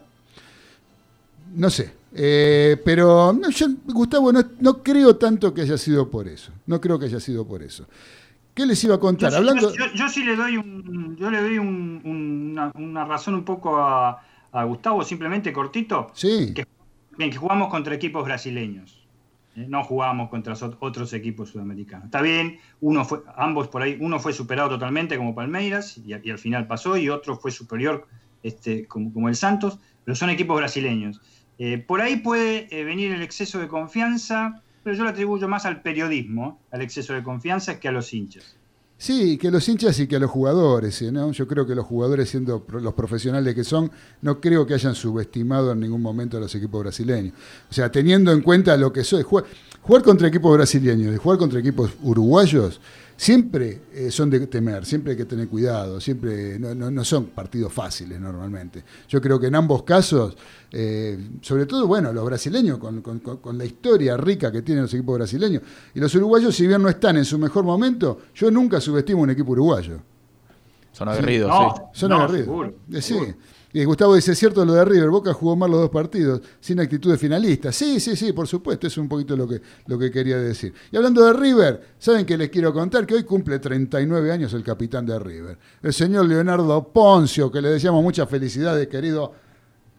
No 1.55 1.71
sé, 1.71 1.91
eh, 2.13 2.79
pero 2.85 3.33
no, 3.33 3.49
yo, 3.49 3.65
Gustavo, 3.87 4.31
no, 4.31 4.43
no 4.59 4.83
creo 4.83 5.15
tanto 5.15 5.51
que 5.55 5.61
haya 5.61 5.75
sido 5.79 6.07
por 6.11 6.27
eso. 6.27 6.51
No 6.67 6.79
creo 6.79 6.99
que 6.99 7.05
haya 7.05 7.19
sido 7.19 7.47
por 7.47 7.63
eso. 7.63 7.87
¿Qué 8.53 8.63
les 8.67 8.83
iba 8.83 8.93
a 8.93 8.99
contar? 8.99 9.31
Yo, 9.31 9.37
Hablando... 9.39 9.73
yo- 9.75 9.85
yo 9.95 10.07
sí 10.07 10.23
le 10.23 10.35
doy, 10.35 10.57
un, 10.57 11.15
yo 11.17 11.31
le 11.31 11.41
doy 11.41 11.57
un- 11.57 12.01
un- 12.05 12.49
una, 12.51 12.71
una 12.75 13.05
razón 13.05 13.33
un 13.33 13.43
poco 13.43 13.77
a, 13.77 14.21
a 14.51 14.63
Gustavo, 14.65 15.03
simplemente 15.03 15.51
cortito, 15.51 16.11
Sí, 16.13 16.53
que, 16.53 16.67
bien, 17.17 17.31
que 17.31 17.37
jugamos 17.37 17.69
contra 17.71 17.95
equipos 17.95 18.23
brasileños. 18.23 19.03
No 19.55 19.83
jugamos 19.83 20.29
contra 20.29 20.53
otros 20.79 21.13
equipos 21.13 21.49
sudamericanos. 21.49 22.05
Está 22.05 22.21
bien, 22.21 22.59
uno 22.81 23.05
fue, 23.05 23.21
ambos 23.35 23.69
por 23.69 23.81
ahí, 23.81 23.97
uno 23.99 24.19
fue 24.19 24.33
superado 24.33 24.69
totalmente 24.69 25.17
como 25.17 25.33
Palmeiras 25.33 25.97
y, 25.97 26.13
al 26.13 26.37
final 26.37 26.67
pasó, 26.67 26.97
y 26.97 27.09
otro 27.09 27.37
fue 27.37 27.51
superior 27.51 28.07
este, 28.43 28.85
como, 28.85 29.13
como 29.13 29.29
el 29.29 29.35
Santos, 29.35 29.79
pero 30.03 30.15
son 30.15 30.29
equipos 30.29 30.57
brasileños. 30.57 31.21
Eh, 31.57 31.77
por 31.77 32.01
ahí 32.01 32.17
puede 32.17 32.67
eh, 32.69 32.83
venir 32.83 33.11
el 33.11 33.21
exceso 33.21 33.59
de 33.59 33.67
confianza, 33.67 34.61
pero 34.83 34.95
yo 34.95 35.03
lo 35.03 35.09
atribuyo 35.09 35.47
más 35.47 35.65
al 35.65 35.81
periodismo, 35.81 36.59
al 36.71 36.81
exceso 36.81 37.13
de 37.13 37.23
confianza, 37.23 37.79
que 37.79 37.87
a 37.87 37.91
los 37.91 38.13
hinchas. 38.13 38.57
Sí, 38.97 39.37
que 39.37 39.51
los 39.51 39.67
hinchas 39.67 39.99
y 39.99 40.07
que 40.07 40.15
a 40.15 40.19
los 40.19 40.31
jugadores, 40.31 41.01
¿eh? 41.01 41.11
¿no? 41.11 41.31
Yo 41.33 41.47
creo 41.47 41.67
que 41.67 41.75
los 41.75 41.85
jugadores, 41.85 42.29
siendo 42.29 42.65
los 42.69 42.93
profesionales 42.93 43.53
que 43.53 43.65
son, 43.65 43.91
no 44.21 44.39
creo 44.39 44.65
que 44.65 44.73
hayan 44.73 44.95
subestimado 44.95 45.73
en 45.73 45.81
ningún 45.81 46.01
momento 46.01 46.37
a 46.37 46.39
los 46.39 46.55
equipos 46.55 46.81
brasileños. 46.81 47.33
O 47.69 47.73
sea, 47.73 47.91
teniendo 47.91 48.31
en 48.31 48.41
cuenta 48.41 48.77
lo 48.77 48.93
que 48.93 49.03
soy, 49.03 49.23
jugar, 49.23 49.45
jugar 49.81 50.01
contra 50.01 50.29
equipos 50.29 50.55
brasileños 50.55 51.13
y 51.13 51.17
jugar 51.17 51.37
contra 51.37 51.59
equipos 51.59 51.91
uruguayos, 52.03 52.79
siempre 53.17 53.81
eh, 53.93 54.11
son 54.11 54.29
de 54.29 54.45
temer, 54.47 54.85
siempre 54.85 55.11
hay 55.11 55.17
que 55.17 55.25
tener 55.25 55.47
cuidado, 55.47 55.99
siempre 56.01 56.59
no, 56.59 56.75
no- 56.75 56.91
no 56.91 57.03
son 57.05 57.27
partidos 57.27 57.71
fáciles 57.71 58.19
normalmente. 58.19 58.83
Yo 59.07 59.21
creo 59.21 59.39
que 59.39 59.47
en 59.47 59.55
ambos 59.55 59.83
casos, 59.83 60.35
eh, 60.71 61.17
sobre 61.41 61.65
todo, 61.65 61.87
bueno, 61.87 62.11
los 62.11 62.25
brasileños, 62.25 62.77
con, 62.77 63.01
con- 63.01 63.19
con- 63.19 63.37
con 63.37 63.57
la 63.57 63.65
historia 63.65 64.17
rica 64.17 64.51
que 64.51 64.61
tienen 64.61 64.83
los 64.83 64.93
equipos 64.93 65.15
brasileños, 65.15 65.61
y 65.93 65.99
los 65.99 66.13
uruguayos, 66.15 66.55
si 66.55 66.67
bien 66.67 66.81
no 66.81 66.89
están 66.89 67.17
en 67.17 67.25
su 67.25 67.37
mejor 67.39 67.63
momento, 67.63 68.19
yo 68.35 68.51
nunca 68.51 68.81
subestimo 68.81 69.21
un 69.21 69.29
equipo 69.29 69.51
uruguayo. 69.53 69.99
Son 70.91 71.09
aguerridos, 71.09 71.49
No, 71.49 71.73
sí. 71.75 71.99
Son 71.99 72.09
no, 72.09 72.15
aguerridos. 72.17 72.45
seguro, 72.45 72.73
Eh, 72.91 73.01
sí. 73.01 73.17
Y 73.75 73.83
Gustavo 73.83 74.15
dice, 74.15 74.33
cierto 74.35 74.63
lo 74.63 74.71
de 74.71 74.85
River, 74.85 75.09
Boca 75.09 75.33
jugó 75.33 75.57
mal 75.57 75.69
los 75.69 75.81
dos 75.81 75.89
partidos, 75.89 76.39
sin 76.61 76.79
actitud 76.79 77.11
de 77.11 77.17
finalista. 77.17 77.73
Sí, 77.73 77.99
sí, 77.99 78.15
sí, 78.15 78.31
por 78.31 78.47
supuesto, 78.47 78.87
es 78.87 78.97
un 78.97 79.09
poquito 79.09 79.35
lo 79.35 79.45
que, 79.45 79.61
lo 79.87 79.99
que 79.99 80.09
quería 80.09 80.37
decir. 80.37 80.73
Y 80.89 80.95
hablando 80.95 81.25
de 81.25 81.33
River, 81.33 81.81
¿saben 81.99 82.25
qué 82.25 82.37
les 82.37 82.49
quiero 82.49 82.73
contar? 82.73 83.05
Que 83.05 83.15
hoy 83.15 83.23
cumple 83.25 83.59
39 83.59 84.31
años 84.31 84.53
el 84.53 84.63
capitán 84.63 85.05
de 85.05 85.19
River, 85.19 85.57
el 85.83 85.91
señor 85.91 86.25
Leonardo 86.25 86.87
Poncio, 86.87 87.51
que 87.51 87.61
le 87.61 87.67
deseamos 87.67 88.01
muchas 88.01 88.29
felicidades, 88.29 88.87
querido 88.87 89.33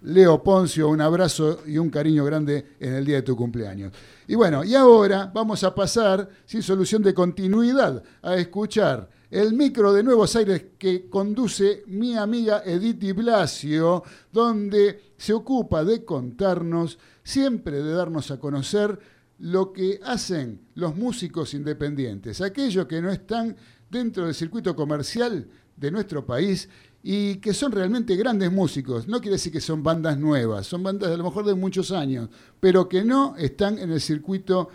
Leo 0.04 0.42
Poncio, 0.42 0.88
un 0.88 1.02
abrazo 1.02 1.60
y 1.66 1.76
un 1.76 1.90
cariño 1.90 2.24
grande 2.24 2.76
en 2.80 2.94
el 2.94 3.04
día 3.04 3.16
de 3.16 3.22
tu 3.24 3.36
cumpleaños. 3.36 3.92
Y 4.26 4.36
bueno, 4.36 4.64
y 4.64 4.74
ahora 4.74 5.30
vamos 5.34 5.62
a 5.64 5.74
pasar, 5.74 6.26
sin 6.46 6.62
solución 6.62 7.02
de 7.02 7.12
continuidad, 7.12 8.02
a 8.22 8.36
escuchar 8.36 9.06
el 9.30 9.54
micro 9.54 9.92
de 9.92 10.02
Nuevos 10.02 10.36
Aires 10.36 10.66
que 10.78 11.08
conduce 11.08 11.82
mi 11.86 12.16
amiga 12.16 12.62
Edith 12.64 12.98
Di 12.98 13.12
Blasio, 13.12 14.02
donde 14.32 15.12
se 15.16 15.32
ocupa 15.32 15.84
de 15.84 16.04
contarnos, 16.04 16.98
siempre 17.22 17.82
de 17.82 17.92
darnos 17.92 18.30
a 18.30 18.38
conocer 18.38 18.98
lo 19.38 19.72
que 19.72 20.00
hacen 20.04 20.60
los 20.74 20.96
músicos 20.96 21.54
independientes, 21.54 22.40
aquellos 22.40 22.86
que 22.86 23.02
no 23.02 23.10
están 23.10 23.56
dentro 23.90 24.24
del 24.24 24.34
circuito 24.34 24.74
comercial 24.74 25.48
de 25.76 25.90
nuestro 25.90 26.24
país 26.24 26.68
y 27.02 27.36
que 27.36 27.52
son 27.54 27.72
realmente 27.72 28.16
grandes 28.16 28.50
músicos. 28.50 29.06
No 29.06 29.20
quiere 29.20 29.36
decir 29.36 29.52
que 29.52 29.60
son 29.60 29.82
bandas 29.82 30.18
nuevas, 30.18 30.66
son 30.66 30.82
bandas 30.82 31.10
a 31.10 31.16
lo 31.16 31.24
mejor 31.24 31.44
de 31.44 31.54
muchos 31.54 31.92
años, 31.92 32.28
pero 32.58 32.88
que 32.88 33.04
no 33.04 33.36
están 33.36 33.78
en 33.78 33.92
el 33.92 34.00
circuito 34.00 34.70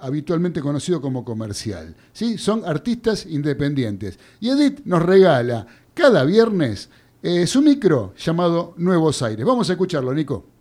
habitualmente 0.00 0.60
conocido 0.60 1.00
como 1.00 1.24
comercial. 1.24 1.94
¿sí? 2.12 2.38
Son 2.38 2.64
artistas 2.64 3.26
independientes. 3.26 4.18
Y 4.40 4.50
Edith 4.50 4.80
nos 4.84 5.02
regala 5.02 5.66
cada 5.94 6.24
viernes 6.24 6.88
eh, 7.22 7.46
su 7.46 7.62
micro 7.62 8.14
llamado 8.16 8.74
Nuevos 8.76 9.22
Aires. 9.22 9.46
Vamos 9.46 9.70
a 9.70 9.72
escucharlo, 9.72 10.12
Nico. 10.12 10.53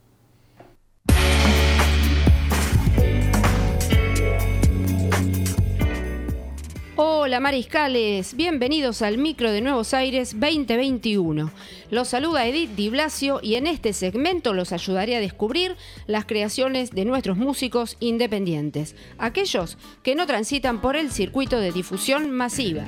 Hola 7.33 7.39
mariscales, 7.39 8.35
bienvenidos 8.35 9.01
al 9.01 9.17
micro 9.17 9.51
de 9.51 9.61
Nuevos 9.61 9.95
Aires 9.95 10.39
2021. 10.39 11.49
Los 11.89 12.09
saluda 12.09 12.45
Edith 12.45 12.75
Di 12.75 12.89
Blasio 12.89 13.39
y 13.41 13.55
en 13.55 13.65
este 13.65 13.93
segmento 13.93 14.53
los 14.53 14.71
ayudaré 14.71 15.15
a 15.15 15.19
descubrir 15.19 15.75
las 16.05 16.25
creaciones 16.25 16.91
de 16.91 17.05
nuestros 17.05 17.35
músicos 17.35 17.97
independientes, 17.99 18.95
aquellos 19.17 19.79
que 20.03 20.13
no 20.13 20.27
transitan 20.27 20.79
por 20.79 20.95
el 20.95 21.09
circuito 21.09 21.57
de 21.57 21.71
difusión 21.71 22.29
masiva. 22.29 22.85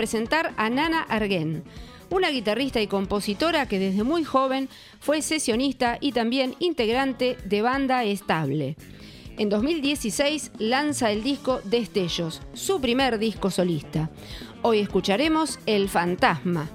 Presentar 0.00 0.54
a 0.56 0.70
Nana 0.70 1.02
Arguén, 1.02 1.62
una 2.08 2.30
guitarrista 2.30 2.80
y 2.80 2.86
compositora 2.86 3.68
que 3.68 3.78
desde 3.78 4.02
muy 4.02 4.24
joven 4.24 4.70
fue 4.98 5.20
sesionista 5.20 5.98
y 6.00 6.12
también 6.12 6.54
integrante 6.58 7.36
de 7.44 7.60
banda 7.60 8.02
estable. 8.04 8.76
En 9.36 9.50
2016 9.50 10.52
lanza 10.58 11.10
el 11.10 11.22
disco 11.22 11.60
Destellos, 11.64 12.40
su 12.54 12.80
primer 12.80 13.18
disco 13.18 13.50
solista. 13.50 14.08
Hoy 14.62 14.78
escucharemos 14.78 15.58
El 15.66 15.90
Fantasma. 15.90 16.70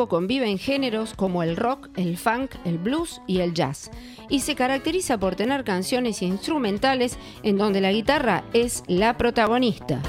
Disco 0.00 0.08
conviven 0.08 0.58
géneros 0.58 1.12
como 1.14 1.42
el 1.42 1.56
rock, 1.56 1.88
el 1.96 2.16
funk, 2.16 2.52
el 2.64 2.78
blues 2.78 3.20
y 3.26 3.40
el 3.40 3.52
jazz, 3.52 3.90
y 4.30 4.40
se 4.40 4.54
caracteriza 4.54 5.18
por 5.18 5.34
tener 5.34 5.62
canciones 5.62 6.22
instrumentales 6.22 7.18
en 7.42 7.58
donde 7.58 7.82
la 7.82 7.92
guitarra 7.92 8.44
es 8.54 8.82
la 8.86 9.18
protagonista. 9.18 10.00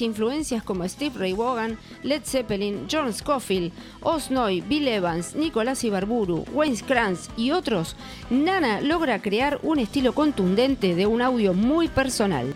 Influencias 0.00 0.62
como 0.62 0.88
Steve 0.88 1.18
Ray 1.18 1.32
Vaughan, 1.32 1.78
Led 2.02 2.22
Zeppelin, 2.24 2.86
John 2.90 3.12
Scofield, 3.12 3.72
Osnoy, 4.00 4.60
Bill 4.60 4.88
Evans, 4.88 5.34
Nicolás 5.34 5.82
Ibarburu, 5.84 6.44
Wayne 6.52 6.80
Krantz 6.86 7.28
y 7.36 7.50
otros, 7.50 7.96
Nana 8.30 8.80
logra 8.80 9.20
crear 9.20 9.58
un 9.62 9.78
estilo 9.78 10.14
contundente 10.14 10.94
de 10.94 11.06
un 11.06 11.20
audio 11.20 11.52
muy 11.52 11.88
personal. 11.88 12.54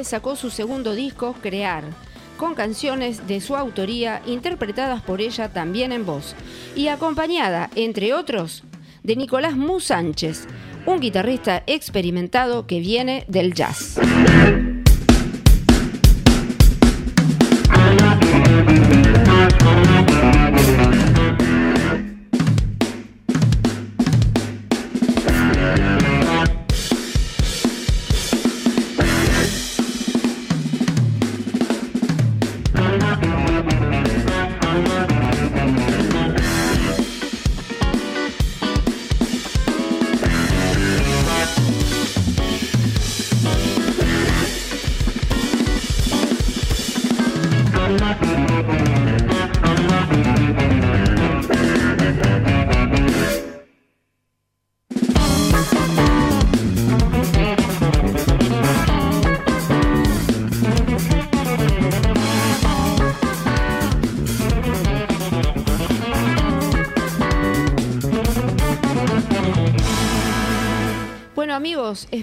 2020 0.00 0.04
sacó 0.04 0.36
su 0.36 0.50
segundo 0.50 0.94
disco, 0.94 1.34
Crear, 1.40 1.84
con 2.36 2.54
canciones 2.54 3.26
de 3.26 3.40
su 3.40 3.56
autoría 3.56 4.22
interpretadas 4.26 5.02
por 5.02 5.20
ella 5.20 5.52
también 5.52 5.92
en 5.92 6.06
voz 6.06 6.34
y 6.74 6.88
acompañada, 6.88 7.70
entre 7.74 8.14
otros, 8.14 8.64
de 9.02 9.16
Nicolás 9.16 9.56
Mu 9.56 9.80
Sánchez, 9.80 10.46
un 10.86 11.00
guitarrista 11.00 11.62
experimentado 11.66 12.66
que 12.66 12.80
viene 12.80 13.24
del 13.28 13.54
jazz. 13.54 13.98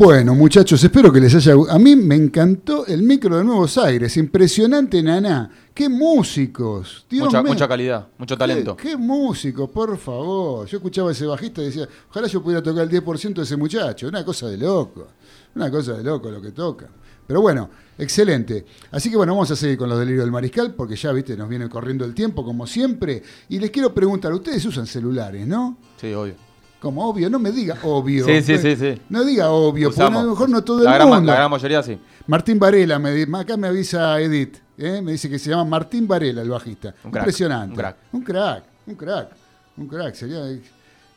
Bueno, 0.00 0.34
muchachos, 0.34 0.82
espero 0.82 1.12
que 1.12 1.20
les 1.20 1.34
haya 1.34 1.52
A 1.68 1.78
mí 1.78 1.94
me 1.94 2.14
encantó 2.14 2.86
el 2.86 3.02
micro 3.02 3.36
de 3.36 3.44
Nuevos 3.44 3.76
Aires. 3.76 4.16
Impresionante, 4.16 5.02
Naná. 5.02 5.50
¡Qué 5.74 5.90
músicos! 5.90 7.04
Dios 7.06 7.26
Mucha, 7.26 7.42
mucha 7.42 7.68
calidad, 7.68 8.08
mucho 8.16 8.34
talento. 8.34 8.74
¿Qué, 8.74 8.88
qué 8.88 8.96
músico, 8.96 9.70
por 9.70 9.98
favor. 9.98 10.66
Yo 10.66 10.78
escuchaba 10.78 11.10
a 11.10 11.12
ese 11.12 11.26
bajista 11.26 11.60
y 11.60 11.66
decía, 11.66 11.86
ojalá 12.08 12.28
yo 12.28 12.42
pudiera 12.42 12.62
tocar 12.62 12.84
el 12.84 12.90
10% 12.90 13.34
de 13.34 13.42
ese 13.42 13.58
muchacho. 13.58 14.08
Una 14.08 14.24
cosa 14.24 14.48
de 14.48 14.56
loco. 14.56 15.06
Una 15.54 15.70
cosa 15.70 15.92
de 15.92 16.02
loco 16.02 16.30
lo 16.30 16.40
que 16.40 16.52
toca. 16.52 16.88
Pero 17.26 17.42
bueno, 17.42 17.68
excelente. 17.98 18.64
Así 18.92 19.10
que 19.10 19.18
bueno, 19.18 19.34
vamos 19.34 19.50
a 19.50 19.56
seguir 19.56 19.76
con 19.76 19.90
los 19.90 19.98
delirios 19.98 20.24
del 20.24 20.32
mariscal, 20.32 20.72
porque 20.72 20.96
ya, 20.96 21.12
viste, 21.12 21.36
nos 21.36 21.46
viene 21.46 21.68
corriendo 21.68 22.06
el 22.06 22.14
tiempo, 22.14 22.42
como 22.42 22.66
siempre. 22.66 23.22
Y 23.50 23.58
les 23.58 23.70
quiero 23.70 23.92
preguntar, 23.92 24.32
ustedes 24.32 24.64
usan 24.64 24.86
celulares, 24.86 25.46
¿no? 25.46 25.76
Sí, 26.00 26.14
obvio. 26.14 26.49
Como 26.80 27.06
obvio, 27.08 27.28
no 27.28 27.38
me 27.38 27.52
diga 27.52 27.76
obvio. 27.82 28.24
Sí, 28.24 28.40
sí, 28.42 28.56
sí, 28.58 28.74
sí. 28.74 29.00
No 29.10 29.22
diga 29.24 29.50
obvio, 29.50 29.90
porque 29.90 30.02
a 30.02 30.10
lo 30.22 30.30
mejor 30.30 30.48
no 30.48 30.64
todo 30.64 30.82
la 30.82 30.90
el 30.92 30.96
gran, 30.96 31.08
mundo. 31.08 31.26
la 31.30 31.34
gran 31.36 31.50
mayoría 31.50 31.82
sí. 31.82 31.98
Martín 32.26 32.58
Varela, 32.58 32.98
me, 32.98 33.26
acá 33.38 33.56
me 33.58 33.68
avisa 33.68 34.18
Edith, 34.20 34.56
¿eh? 34.78 35.02
me 35.02 35.12
dice 35.12 35.28
que 35.28 35.38
se 35.38 35.50
llama 35.50 35.64
Martín 35.66 36.08
Varela, 36.08 36.40
el 36.42 36.48
bajista. 36.48 36.94
Un 37.04 37.10
crack, 37.10 37.22
Impresionante. 37.24 37.72
un 37.72 37.76
crack. 37.76 37.96
Un 38.12 38.22
crack, 38.22 38.64
un 38.86 38.94
crack, 38.94 39.28
un 39.76 39.86
crack. 39.88 40.14
Sería, 40.14 40.40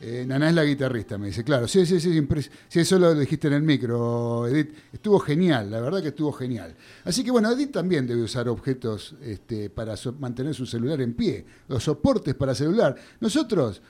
eh, 0.00 0.24
Naná 0.26 0.50
es 0.50 0.54
la 0.54 0.64
guitarrista, 0.64 1.16
me 1.16 1.28
dice. 1.28 1.42
Claro, 1.44 1.66
sí, 1.66 1.86
sí, 1.86 1.98
sí, 1.98 2.28
sí, 2.68 2.80
eso 2.80 2.98
lo 2.98 3.14
dijiste 3.14 3.46
en 3.46 3.54
el 3.54 3.62
micro, 3.62 4.46
Edith. 4.46 4.74
Estuvo 4.92 5.18
genial, 5.18 5.70
la 5.70 5.80
verdad 5.80 6.02
que 6.02 6.08
estuvo 6.08 6.30
genial. 6.32 6.74
Así 7.04 7.24
que 7.24 7.30
bueno, 7.30 7.50
Edith 7.50 7.72
también 7.72 8.06
debe 8.06 8.22
usar 8.22 8.48
objetos 8.50 9.14
este, 9.22 9.70
para 9.70 9.96
so- 9.96 10.12
mantener 10.12 10.52
su 10.54 10.66
celular 10.66 11.00
en 11.00 11.14
pie, 11.14 11.46
los 11.68 11.84
soportes 11.84 12.34
para 12.34 12.54
celular. 12.54 12.94
Nosotros 13.20 13.80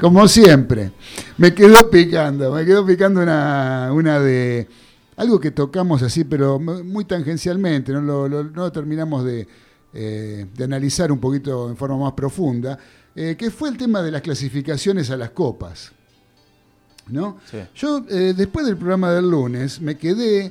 Como 0.00 0.26
siempre. 0.28 0.92
Me 1.38 1.54
quedó 1.54 1.90
picando, 1.90 2.52
me 2.52 2.64
quedó 2.64 2.84
picando 2.86 3.20
una, 3.22 3.90
una 3.92 4.20
de... 4.20 4.68
Algo 5.16 5.38
que 5.38 5.50
tocamos 5.50 6.02
así, 6.02 6.24
pero 6.24 6.58
muy 6.58 7.04
tangencialmente, 7.04 7.92
no 7.92 8.00
lo, 8.00 8.28
lo- 8.28 8.44
no 8.44 8.62
lo 8.62 8.72
terminamos 8.72 9.24
de, 9.24 9.46
eh, 9.92 10.46
de 10.56 10.64
analizar 10.64 11.12
un 11.12 11.18
poquito 11.20 11.68
en 11.68 11.76
forma 11.76 11.98
más 11.98 12.12
profunda, 12.14 12.78
eh, 13.14 13.36
que 13.38 13.50
fue 13.50 13.68
el 13.68 13.76
tema 13.76 14.00
de 14.02 14.10
las 14.10 14.22
clasificaciones 14.22 15.10
a 15.10 15.16
las 15.18 15.30
copas. 15.30 15.92
¿no? 17.08 17.36
Sí. 17.50 17.58
Yo, 17.74 18.04
eh, 18.08 18.32
después 18.34 18.64
del 18.64 18.76
programa 18.78 19.12
del 19.12 19.28
lunes, 19.30 19.80
me 19.80 19.96
quedé 19.98 20.50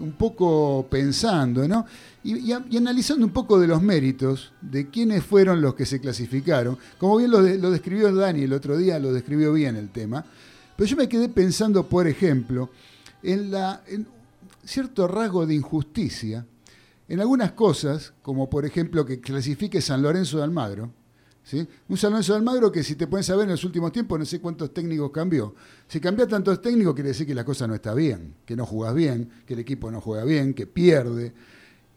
un 0.00 0.12
poco 0.12 0.86
pensando, 0.90 1.66
¿no? 1.66 1.84
Y, 2.24 2.52
analizando 2.52 3.24
un 3.24 3.32
poco 3.32 3.58
de 3.58 3.66
los 3.66 3.82
méritos 3.82 4.52
de 4.60 4.88
quiénes 4.90 5.24
fueron 5.24 5.60
los 5.62 5.74
que 5.74 5.86
se 5.86 6.00
clasificaron. 6.00 6.76
Como 6.98 7.16
bien 7.16 7.30
lo, 7.30 7.42
de- 7.42 7.58
lo 7.58 7.70
describió 7.70 8.14
Dani 8.14 8.42
el 8.42 8.52
otro 8.52 8.76
día, 8.76 8.98
lo 8.98 9.12
describió 9.12 9.52
bien 9.52 9.76
el 9.76 9.90
tema. 9.90 10.24
Pero 10.76 10.88
yo 10.88 10.96
me 10.96 11.08
quedé 11.08 11.28
pensando, 11.28 11.88
por 11.88 12.06
ejemplo, 12.06 12.70
en, 13.22 13.50
la, 13.50 13.82
en 13.86 14.06
cierto 14.64 15.08
rasgo 15.08 15.46
de 15.46 15.54
injusticia 15.54 16.46
en 17.08 17.20
algunas 17.20 17.52
cosas, 17.52 18.12
como 18.22 18.50
por 18.50 18.66
ejemplo 18.66 19.06
que 19.06 19.20
clasifique 19.20 19.80
San 19.80 20.02
Lorenzo 20.02 20.36
de 20.38 20.44
Almagro, 20.44 20.90
Un 21.52 21.96
San 21.96 22.10
Lorenzo 22.10 22.32
de 22.32 22.38
Almagro 22.38 22.70
que 22.70 22.82
si 22.82 22.94
te 22.94 23.06
pones 23.06 23.28
a 23.30 23.36
ver 23.36 23.44
en 23.44 23.52
los 23.52 23.64
últimos 23.64 23.90
tiempos, 23.90 24.18
no 24.18 24.24
sé 24.26 24.40
cuántos 24.40 24.72
técnicos 24.74 25.10
cambió. 25.10 25.54
Si 25.86 25.98
cambia 25.98 26.26
tantos 26.26 26.60
técnicos, 26.60 26.94
quiere 26.94 27.08
decir 27.08 27.26
que 27.26 27.34
la 27.34 27.44
cosa 27.44 27.66
no 27.66 27.74
está 27.74 27.94
bien, 27.94 28.34
que 28.44 28.54
no 28.54 28.66
jugás 28.66 28.94
bien, 28.94 29.30
que 29.46 29.54
el 29.54 29.60
equipo 29.60 29.90
no 29.90 30.00
juega 30.00 30.24
bien, 30.24 30.52
que 30.52 30.66
pierde. 30.66 31.32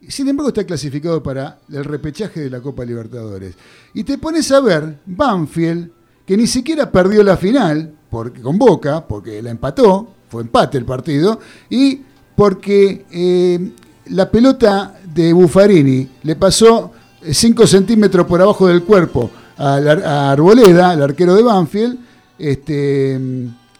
Sin 0.08 0.26
embargo, 0.28 0.48
está 0.48 0.64
clasificado 0.64 1.22
para 1.22 1.60
el 1.70 1.84
repechaje 1.84 2.40
de 2.40 2.50
la 2.50 2.60
Copa 2.60 2.84
Libertadores. 2.84 3.54
Y 3.92 4.04
te 4.04 4.16
pones 4.16 4.50
a 4.52 4.60
ver 4.60 5.00
Banfield, 5.04 5.90
que 6.24 6.36
ni 6.36 6.46
siquiera 6.46 6.90
perdió 6.90 7.22
la 7.22 7.36
final 7.36 7.94
porque, 8.10 8.40
con 8.40 8.58
Boca, 8.58 9.06
porque 9.06 9.42
la 9.42 9.50
empató, 9.50 10.08
fue 10.28 10.42
empate 10.42 10.78
el 10.78 10.86
partido, 10.86 11.38
y 11.68 12.00
porque 12.34 13.04
eh, 13.10 13.72
la 14.06 14.30
pelota 14.30 14.98
de 15.14 15.32
Buffarini 15.32 16.08
le 16.22 16.36
pasó 16.36 16.90
5 17.30 17.66
centímetros 17.66 18.26
por 18.26 18.40
abajo 18.40 18.66
del 18.66 18.82
cuerpo 18.82 19.30
a, 19.56 19.74
Ar- 19.74 20.04
a 20.04 20.30
Arboleda, 20.32 20.94
el 20.94 21.02
arquero 21.02 21.34
de 21.34 21.42
Banfield, 21.42 21.98
este, 22.38 23.18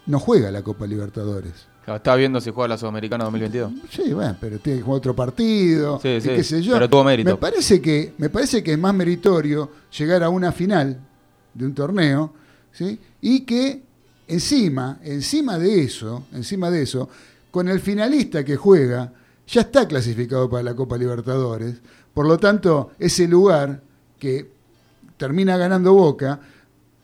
no 0.07 0.18
juega 0.18 0.51
la 0.51 0.62
Copa 0.62 0.87
Libertadores. 0.87 1.53
Estaba 1.87 2.16
viendo 2.16 2.41
si 2.41 2.51
juega 2.51 2.68
la 2.68 2.79
Sudamericana 2.79 3.25
2022. 3.25 3.73
Sí, 3.91 4.12
bueno, 4.12 4.37
pero 4.41 4.59
tiene 4.61 4.79
que 4.79 4.85
jugar 4.85 4.99
otro 4.99 5.16
partido, 5.16 5.99
Sí, 6.01 6.09
y 6.11 6.20
sí, 6.20 6.29
qué 6.29 6.45
sé 6.45 6.62
yo. 6.62 6.75
pero 6.75 6.89
tuvo 6.89 7.03
mérito. 7.05 7.31
Me 7.31 7.37
parece, 7.37 7.81
que, 7.83 8.14
me 8.18 8.31
parece 8.31 8.62
que 8.62 8.73
es 8.75 8.79
más 8.79 8.95
meritorio 8.95 9.68
llegar 9.99 10.23
a 10.23 10.29
una 10.29 10.53
final 10.53 10.97
de 11.53 11.66
un 11.66 11.75
torneo, 11.75 12.33
¿sí? 12.70 12.99
Y 13.20 13.41
que 13.41 13.83
encima, 14.29 14.99
encima 15.03 15.59
de 15.59 15.83
eso, 15.83 16.25
encima 16.33 16.70
de 16.70 16.83
eso, 16.83 17.09
con 17.51 17.68
el 17.68 17.81
finalista 17.81 18.45
que 18.45 18.55
juega, 18.57 19.12
ya 19.49 19.62
está 19.62 19.87
clasificado 19.89 20.49
para 20.49 20.62
la 20.62 20.75
Copa 20.77 20.97
Libertadores. 20.97 21.75
Por 22.14 22.27
lo 22.29 22.39
tanto, 22.39 22.93
ese 22.99 23.27
lugar 23.27 23.83
que 24.20 24.49
termina 25.23 25.57
ganando 25.57 25.95
Boca, 25.95 26.41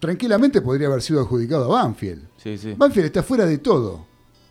tranquilamente 0.01 0.61
podría 0.61 0.89
haber 0.89 1.03
sido 1.03 1.21
adjudicado 1.21 1.65
a 1.77 1.83
Banfield. 1.85 2.23
Sí, 2.37 2.59
sí. 2.59 2.75
Banfield 2.77 3.07
está 3.07 3.23
fuera 3.23 3.47
de 3.47 3.59
todo. 3.59 4.05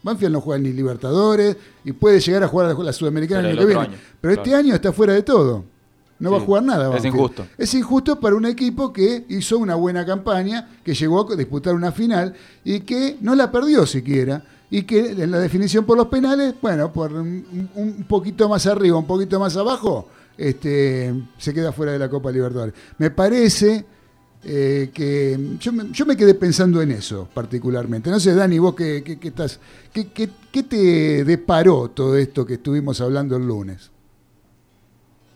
Banfield 0.03 0.31
no 0.31 0.39
juega 0.39 0.61
ni 0.63 0.71
Libertadores 0.71 1.57
y 1.83 1.91
puede 1.91 2.21
llegar 2.21 2.43
a 2.43 2.47
jugar 2.47 2.67
a 2.67 2.73
la 2.81 2.93
Sudamericana 2.93 3.41
Pero 3.41 3.51
el 3.51 3.57
el 3.57 3.59
año 3.59 3.67
que 3.67 3.73
viene. 3.75 3.95
año, 3.95 4.03
Pero 4.21 4.33
claro. 4.35 4.41
este 4.45 4.55
año 4.55 4.73
está 4.73 4.93
fuera 4.93 5.11
de 5.13 5.21
todo. 5.23 5.65
No 6.19 6.31
va 6.31 6.37
a 6.37 6.39
jugar 6.39 6.63
nada. 6.63 6.95
es 6.95 7.03
injusto. 7.03 7.45
Es 7.57 7.73
injusto 7.73 8.17
para 8.21 8.37
un 8.37 8.45
equipo 8.45 8.93
que 8.93 9.25
hizo 9.27 9.57
una 9.57 9.75
buena 9.75 10.05
campaña, 10.05 10.69
que 10.85 10.93
llegó 10.95 11.29
a 11.29 11.35
disputar 11.35 11.75
una 11.75 11.91
final 11.91 12.33
y 12.63 12.79
que 12.79 13.17
no 13.19 13.35
la 13.35 13.51
perdió 13.51 13.85
siquiera. 13.85 14.45
Y 14.69 14.83
que 14.83 15.11
en 15.11 15.29
la 15.29 15.39
definición 15.39 15.83
por 15.83 15.97
los 15.97 16.07
penales, 16.07 16.55
bueno, 16.61 16.93
por 16.93 17.11
un, 17.11 17.69
un 17.75 18.05
poquito 18.07 18.47
más 18.47 18.65
arriba, 18.65 18.97
un 18.97 19.05
poquito 19.07 19.39
más 19.41 19.57
abajo, 19.57 20.07
este, 20.37 21.13
se 21.37 21.53
queda 21.53 21.71
fuera 21.71 21.91
de 21.91 21.99
la 21.99 22.09
Copa 22.09 22.31
Libertadores. 22.31 22.75
Me 22.97 23.11
parece 23.11 23.85
eh, 24.43 24.91
que 24.93 25.37
yo 25.59 26.05
me, 26.05 26.15
quedé 26.15 26.33
pensando 26.35 26.81
en 26.81 26.91
eso 26.91 27.27
particularmente. 27.33 28.09
No 28.09 28.19
sé, 28.19 28.33
Dani, 28.35 28.59
vos 28.59 28.75
qué, 28.75 29.17
estás, 29.21 29.59
qué, 29.91 30.63
te 30.63 31.23
deparó 31.23 31.89
todo 31.89 32.17
esto 32.17 32.45
que 32.45 32.55
estuvimos 32.55 33.01
hablando 33.01 33.35
el 33.35 33.47
lunes. 33.47 33.91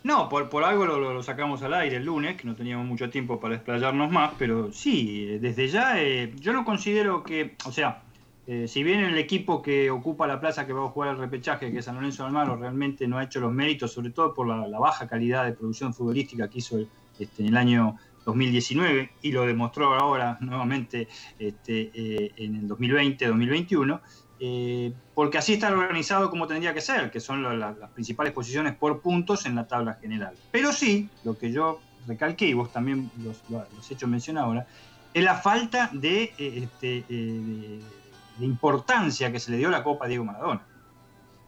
No, 0.04 0.30
por, 0.30 0.64
algo 0.64 0.86
lo, 0.86 1.22
sacamos 1.22 1.62
al 1.62 1.76
aire 1.76 1.98
el 1.98 2.06
lunes, 2.06 2.36
que 2.36 2.48
no 2.48 2.56
teníamos 2.56 2.88
mucho 2.88 3.10
tiempo 3.10 3.40
para 3.40 3.56
explayarnos 3.56 4.12
más, 4.12 4.32
pero 4.38 4.72
sí, 4.72 5.38
desde 5.40 5.68
ya 5.68 6.02
eh, 6.02 6.34
yo 6.40 6.54
no 6.54 6.66
considero 6.66 7.22
que, 7.22 7.56
o 7.66 7.72
sea, 7.72 8.04
eh, 8.46 8.68
si 8.68 8.84
bien 8.84 9.02
el 9.02 9.18
equipo 9.18 9.62
que 9.62 9.92
ocupa 9.92 10.28
la 10.28 10.40
plaza 10.40 10.66
que 10.66 10.74
va 10.74 10.86
a 10.86 10.90
jugar 10.90 11.12
el 11.12 11.18
repechaje, 11.18 11.72
que 11.72 11.80
es 11.80 11.86
San 11.86 11.96
Lorenzo 11.96 12.24
de 12.24 12.28
Almagro, 12.28 12.58
realmente 12.58 13.08
no 13.08 13.18
ha 13.18 13.24
hecho 13.24 13.40
los 13.40 13.54
méritos, 13.54 13.94
sobre 13.94 14.12
todo 14.12 14.34
por 14.34 14.48
la, 14.48 14.80
baja 14.80 15.08
calidad 15.08 15.46
de 15.46 15.54
producción 15.54 15.94
futbolística 15.94 16.50
que 16.50 16.60
hizo 16.60 16.78
este, 17.18 17.44
en 17.44 17.50
el 17.50 17.58
año 17.58 17.96
2019 18.26 19.12
y 19.22 19.32
lo 19.32 19.46
demostró 19.46 19.94
ahora 19.94 20.38
nuevamente 20.42 21.08
este, 21.38 21.92
eh, 22.26 22.34
en 22.38 22.56
el 22.56 22.68
2020-2021, 22.68 24.02
eh, 24.40 24.94
porque 25.14 25.38
así 25.38 25.54
está 25.54 25.72
organizado 25.72 26.30
como 26.32 26.48
tendría 26.48 26.74
que 26.74 26.82
ser, 26.82 27.12
que 27.12 27.20
son 27.20 27.44
la- 27.44 27.54
la- 27.54 27.74
las 27.74 27.92
principales 27.92 28.34
posiciones 28.34 28.76
por 28.78 29.02
puntos 29.02 29.46
en 29.46 29.56
la 29.56 29.68
tabla 29.68 29.96
general. 30.02 30.40
Pero 30.50 30.72
sí, 30.74 31.12
lo 31.24 31.38
que 31.38 31.52
yo 31.52 31.86
recalqué, 32.06 32.48
y 32.48 32.54
vos 32.54 32.72
también 32.72 33.12
los, 33.16 33.44
lo- 33.48 33.70
los 33.72 33.90
he 33.90 33.94
hecho 33.94 34.08
mención 34.08 34.38
ahora, 34.40 34.66
es 35.14 35.24
la 35.24 35.36
falta 35.36 35.90
de, 35.94 36.34
este, 36.38 37.06
de- 37.08 38.01
de 38.38 38.46
importancia 38.46 39.32
que 39.32 39.40
se 39.40 39.52
le 39.52 39.58
dio 39.58 39.68
a 39.68 39.72
la 39.72 39.84
Copa 39.84 40.08
Diego 40.08 40.24
Maradona. 40.24 40.62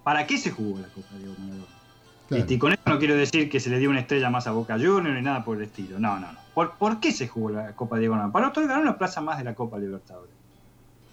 ¿Para 0.03 0.27
qué 0.27 0.37
se 0.37 0.51
jugó 0.51 0.79
la 0.79 0.87
Copa 0.87 1.15
Diego 1.17 1.33
Maradona? 1.39 1.65
Claro. 2.27 2.41
Este, 2.41 2.53
y 2.53 2.57
con 2.57 2.71
eso 2.71 2.81
no 2.85 2.99
quiero 2.99 3.15
decir 3.15 3.49
que 3.49 3.59
se 3.59 3.69
le 3.69 3.79
dio 3.79 3.89
una 3.89 3.99
estrella 3.99 4.29
más 4.29 4.47
a 4.47 4.51
Boca 4.51 4.75
Juniors 4.75 5.15
ni 5.15 5.21
nada 5.21 5.43
por 5.43 5.57
el 5.57 5.63
estilo. 5.63 5.99
No, 5.99 6.19
no, 6.19 6.31
no. 6.31 6.39
¿Por, 6.53 6.73
por 6.77 6.99
qué 6.99 7.11
se 7.11 7.27
jugó 7.27 7.49
la 7.51 7.75
Copa 7.75 7.97
Diego 7.97 8.13
Maradona? 8.13 8.33
Para 8.33 8.47
otorgar 8.49 8.81
una 8.81 8.97
plaza 8.97 9.21
más 9.21 9.37
de 9.37 9.43
la 9.43 9.55
Copa 9.55 9.77
Libertadores. 9.77 10.33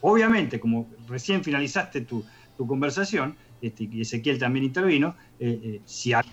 Obviamente, 0.03 0.59
como 0.59 0.89
recién 1.09 1.45
finalizaste 1.45 2.03
tu, 2.03 2.25
tu 2.57 2.66
conversación, 2.66 3.37
este, 3.61 3.85
y 3.85 4.01
Ezequiel 4.01 4.39
también 4.39 4.64
intervino, 4.64 5.14
eh, 5.39 5.61
eh, 5.62 5.81
si 5.85 6.12
había 6.12 6.33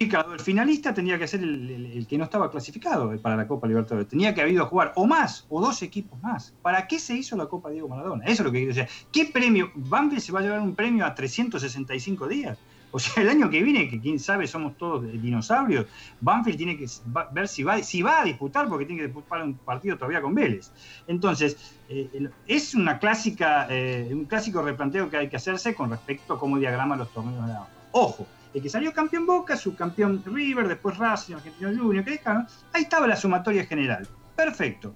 el 0.00 0.40
finalista 0.40 0.94
tendría 0.94 1.18
que 1.18 1.28
ser 1.28 1.42
el, 1.42 2.06
que 2.08 2.16
no 2.16 2.24
estaba 2.24 2.50
clasificado 2.50 3.14
para 3.20 3.36
la 3.36 3.46
Copa 3.46 3.66
Libertadores. 3.66 4.08
Tenía 4.08 4.34
que 4.34 4.40
haber 4.40 4.54
ido 4.54 4.64
a 4.64 4.66
jugar 4.66 4.92
o 4.96 5.06
más, 5.06 5.44
o 5.50 5.60
dos 5.60 5.82
equipos 5.82 6.20
más. 6.22 6.54
¿Para 6.62 6.86
qué 6.86 6.98
se 6.98 7.14
hizo 7.14 7.36
la 7.36 7.46
Copa 7.46 7.68
Diego 7.68 7.86
Maradona? 7.86 8.24
Eso 8.24 8.42
es 8.42 8.46
lo 8.46 8.52
que 8.52 8.58
quiero 8.60 8.74
decir. 8.74 8.88
¿Qué 9.12 9.26
premio? 9.26 9.70
¿Banfield 9.74 10.22
se 10.22 10.32
va 10.32 10.40
a 10.40 10.42
llevar 10.42 10.60
un 10.60 10.74
premio 10.74 11.04
a 11.04 11.14
365 11.14 12.28
días? 12.28 12.56
O 12.92 12.98
sea, 12.98 13.22
el 13.22 13.28
año 13.28 13.50
que 13.50 13.62
viene, 13.62 13.90
que 13.90 14.00
quién 14.00 14.18
sabe, 14.18 14.46
somos 14.46 14.78
todos 14.78 15.04
dinosaurios, 15.20 15.86
Banfield 16.22 16.56
tiene 16.56 16.78
que 16.78 16.86
ver 17.32 17.46
si 17.46 17.62
va, 17.62 17.74
a 17.74 18.24
disputar, 18.24 18.68
porque 18.68 18.86
tiene 18.86 19.02
que 19.02 19.08
disputar 19.08 19.42
un 19.42 19.54
partido 19.54 19.96
todavía 19.96 20.22
con 20.22 20.34
Vélez. 20.34 20.72
Entonces, 21.08 21.76
eh, 21.90 22.30
es 22.48 22.74
una 22.74 22.98
clásica, 22.98 23.66
eh, 23.68 24.08
un 24.10 24.24
clásico 24.24 24.62
replanteo 24.62 25.10
que 25.10 25.18
hay 25.18 25.28
que 25.28 25.36
hacerse 25.36 25.74
con 25.74 25.90
respecto 25.90 26.34
a 26.34 26.38
cómo 26.38 26.58
diagrama 26.58 26.96
los 26.96 27.12
torneos 27.12 27.46
de 27.46 27.52
la 27.52 27.68
Ojo, 27.92 28.26
el 28.52 28.62
que 28.62 28.68
salió 28.68 28.92
campeón 28.92 29.26
Boca, 29.26 29.56
subcampeón 29.56 30.22
River, 30.24 30.68
después 30.68 30.98
Racing, 30.98 31.34
Argentino 31.34 31.70
Junior, 31.76 32.04
que 32.04 32.20
ahí 32.72 32.82
estaba 32.82 33.06
la 33.06 33.16
sumatoria 33.16 33.64
general. 33.64 34.08
Perfecto. 34.34 34.92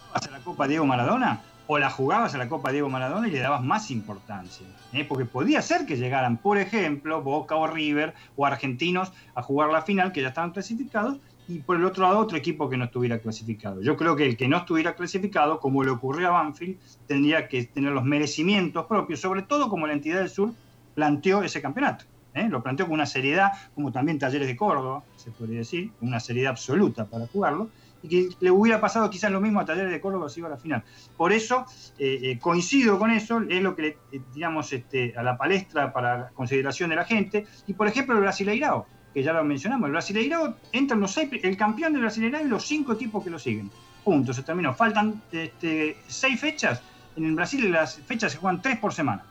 ¿Jugabas 0.00 0.26
a 0.26 0.30
la 0.30 0.38
Copa 0.40 0.66
Diego 0.66 0.86
Maradona? 0.86 1.40
O 1.68 1.78
la 1.78 1.88
jugabas 1.88 2.34
a 2.34 2.38
la 2.38 2.48
Copa 2.48 2.72
Diego 2.72 2.88
Maradona 2.88 3.28
y 3.28 3.30
le 3.30 3.38
dabas 3.38 3.62
más 3.62 3.92
importancia. 3.92 4.66
¿eh? 4.92 5.04
Porque 5.04 5.24
podía 5.24 5.62
ser 5.62 5.86
que 5.86 5.96
llegaran, 5.96 6.36
por 6.36 6.58
ejemplo, 6.58 7.22
Boca 7.22 7.54
o 7.54 7.68
River 7.68 8.14
o 8.34 8.44
Argentinos 8.44 9.12
a 9.36 9.42
jugar 9.42 9.70
la 9.70 9.82
final, 9.82 10.10
que 10.10 10.20
ya 10.20 10.28
estaban 10.28 10.50
clasificados, 10.50 11.20
y 11.46 11.60
por 11.60 11.76
el 11.76 11.84
otro 11.84 12.04
lado 12.04 12.18
otro 12.18 12.36
equipo 12.36 12.68
que 12.68 12.76
no 12.76 12.86
estuviera 12.86 13.18
clasificado. 13.18 13.82
Yo 13.82 13.96
creo 13.96 14.16
que 14.16 14.26
el 14.26 14.36
que 14.36 14.48
no 14.48 14.56
estuviera 14.56 14.94
clasificado, 14.94 15.60
como 15.60 15.84
le 15.84 15.90
ocurrió 15.90 16.28
a 16.28 16.30
Banfield, 16.30 16.78
tendría 17.06 17.46
que 17.48 17.64
tener 17.64 17.92
los 17.92 18.04
merecimientos 18.04 18.86
propios, 18.86 19.20
sobre 19.20 19.42
todo 19.42 19.68
como 19.68 19.86
la 19.86 19.92
entidad 19.92 20.18
del 20.18 20.30
sur 20.30 20.52
planteó 20.94 21.42
ese 21.42 21.62
campeonato. 21.62 22.04
¿Eh? 22.34 22.48
Lo 22.48 22.62
planteó 22.62 22.86
con 22.86 22.94
una 22.94 23.06
seriedad, 23.06 23.52
como 23.74 23.92
también 23.92 24.18
Talleres 24.18 24.48
de 24.48 24.56
Córdoba, 24.56 25.02
se 25.16 25.30
podría 25.30 25.58
decir, 25.58 25.90
una 26.00 26.20
seriedad 26.20 26.50
absoluta 26.50 27.04
para 27.04 27.26
jugarlo, 27.26 27.70
y 28.02 28.08
que 28.08 28.28
le 28.40 28.50
hubiera 28.50 28.80
pasado 28.80 29.10
quizás 29.10 29.30
lo 29.30 29.40
mismo 29.40 29.60
a 29.60 29.64
Talleres 29.64 29.90
de 29.90 30.00
Córdoba 30.00 30.28
si 30.28 30.40
iba 30.40 30.48
a 30.48 30.52
la 30.52 30.56
final. 30.56 30.82
Por 31.16 31.32
eso, 31.32 31.66
eh, 31.98 32.18
eh, 32.22 32.38
coincido 32.38 32.98
con 32.98 33.10
eso, 33.10 33.42
es 33.48 33.62
lo 33.62 33.76
que 33.76 33.82
le 33.82 33.96
tiramos 34.32 34.72
este, 34.72 35.14
a 35.16 35.22
la 35.22 35.36
palestra 35.36 35.92
para 35.92 36.30
consideración 36.30 36.90
de 36.90 36.96
la 36.96 37.04
gente, 37.04 37.46
y 37.66 37.74
por 37.74 37.86
ejemplo 37.86 38.14
el 38.14 38.22
Brasileirao, 38.22 38.86
que 39.12 39.22
ya 39.22 39.32
lo 39.32 39.44
mencionamos, 39.44 39.86
el 39.86 39.92
Brasileirao 39.92 40.56
entra 40.72 40.94
en 40.94 41.00
los 41.00 41.12
seis, 41.12 41.28
el 41.42 41.56
campeón 41.56 41.92
del 41.92 42.02
Brasileirao 42.02 42.44
y 42.44 42.48
los 42.48 42.66
cinco 42.66 42.92
equipos 42.92 43.22
que 43.24 43.30
lo 43.30 43.38
siguen. 43.38 43.70
Punto, 44.04 44.32
se 44.32 44.42
terminó. 44.42 44.72
Faltan 44.72 45.22
este, 45.30 45.98
seis 46.08 46.40
fechas. 46.40 46.82
En 47.16 47.36
Brasil 47.36 47.70
las 47.70 47.96
fechas 47.96 48.32
se 48.32 48.38
juegan 48.38 48.62
tres 48.62 48.78
por 48.78 48.94
semana. 48.94 49.24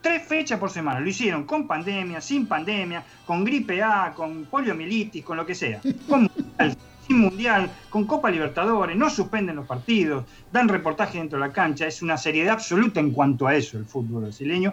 Tres 0.00 0.22
fechas 0.22 0.58
por 0.58 0.70
semana. 0.70 1.00
Lo 1.00 1.08
hicieron 1.08 1.44
con 1.44 1.66
pandemia, 1.66 2.20
sin 2.20 2.46
pandemia, 2.46 3.02
con 3.26 3.44
gripe 3.44 3.82
A, 3.82 4.12
con 4.14 4.44
poliomielitis, 4.44 5.24
con 5.24 5.36
lo 5.36 5.44
que 5.44 5.54
sea. 5.54 5.80
Con 6.08 6.30
mundial, 6.34 6.76
sin 7.06 7.18
mundial, 7.18 7.70
con 7.90 8.04
Copa 8.06 8.30
Libertadores, 8.30 8.96
no 8.96 9.10
suspenden 9.10 9.56
los 9.56 9.66
partidos, 9.66 10.24
dan 10.52 10.68
reportaje 10.68 11.18
dentro 11.18 11.38
de 11.40 11.46
la 11.46 11.52
cancha. 11.52 11.86
Es 11.86 12.00
una 12.02 12.16
seriedad 12.16 12.54
absoluta 12.54 13.00
en 13.00 13.10
cuanto 13.10 13.46
a 13.46 13.54
eso, 13.56 13.76
el 13.76 13.86
fútbol 13.86 14.22
brasileño. 14.24 14.72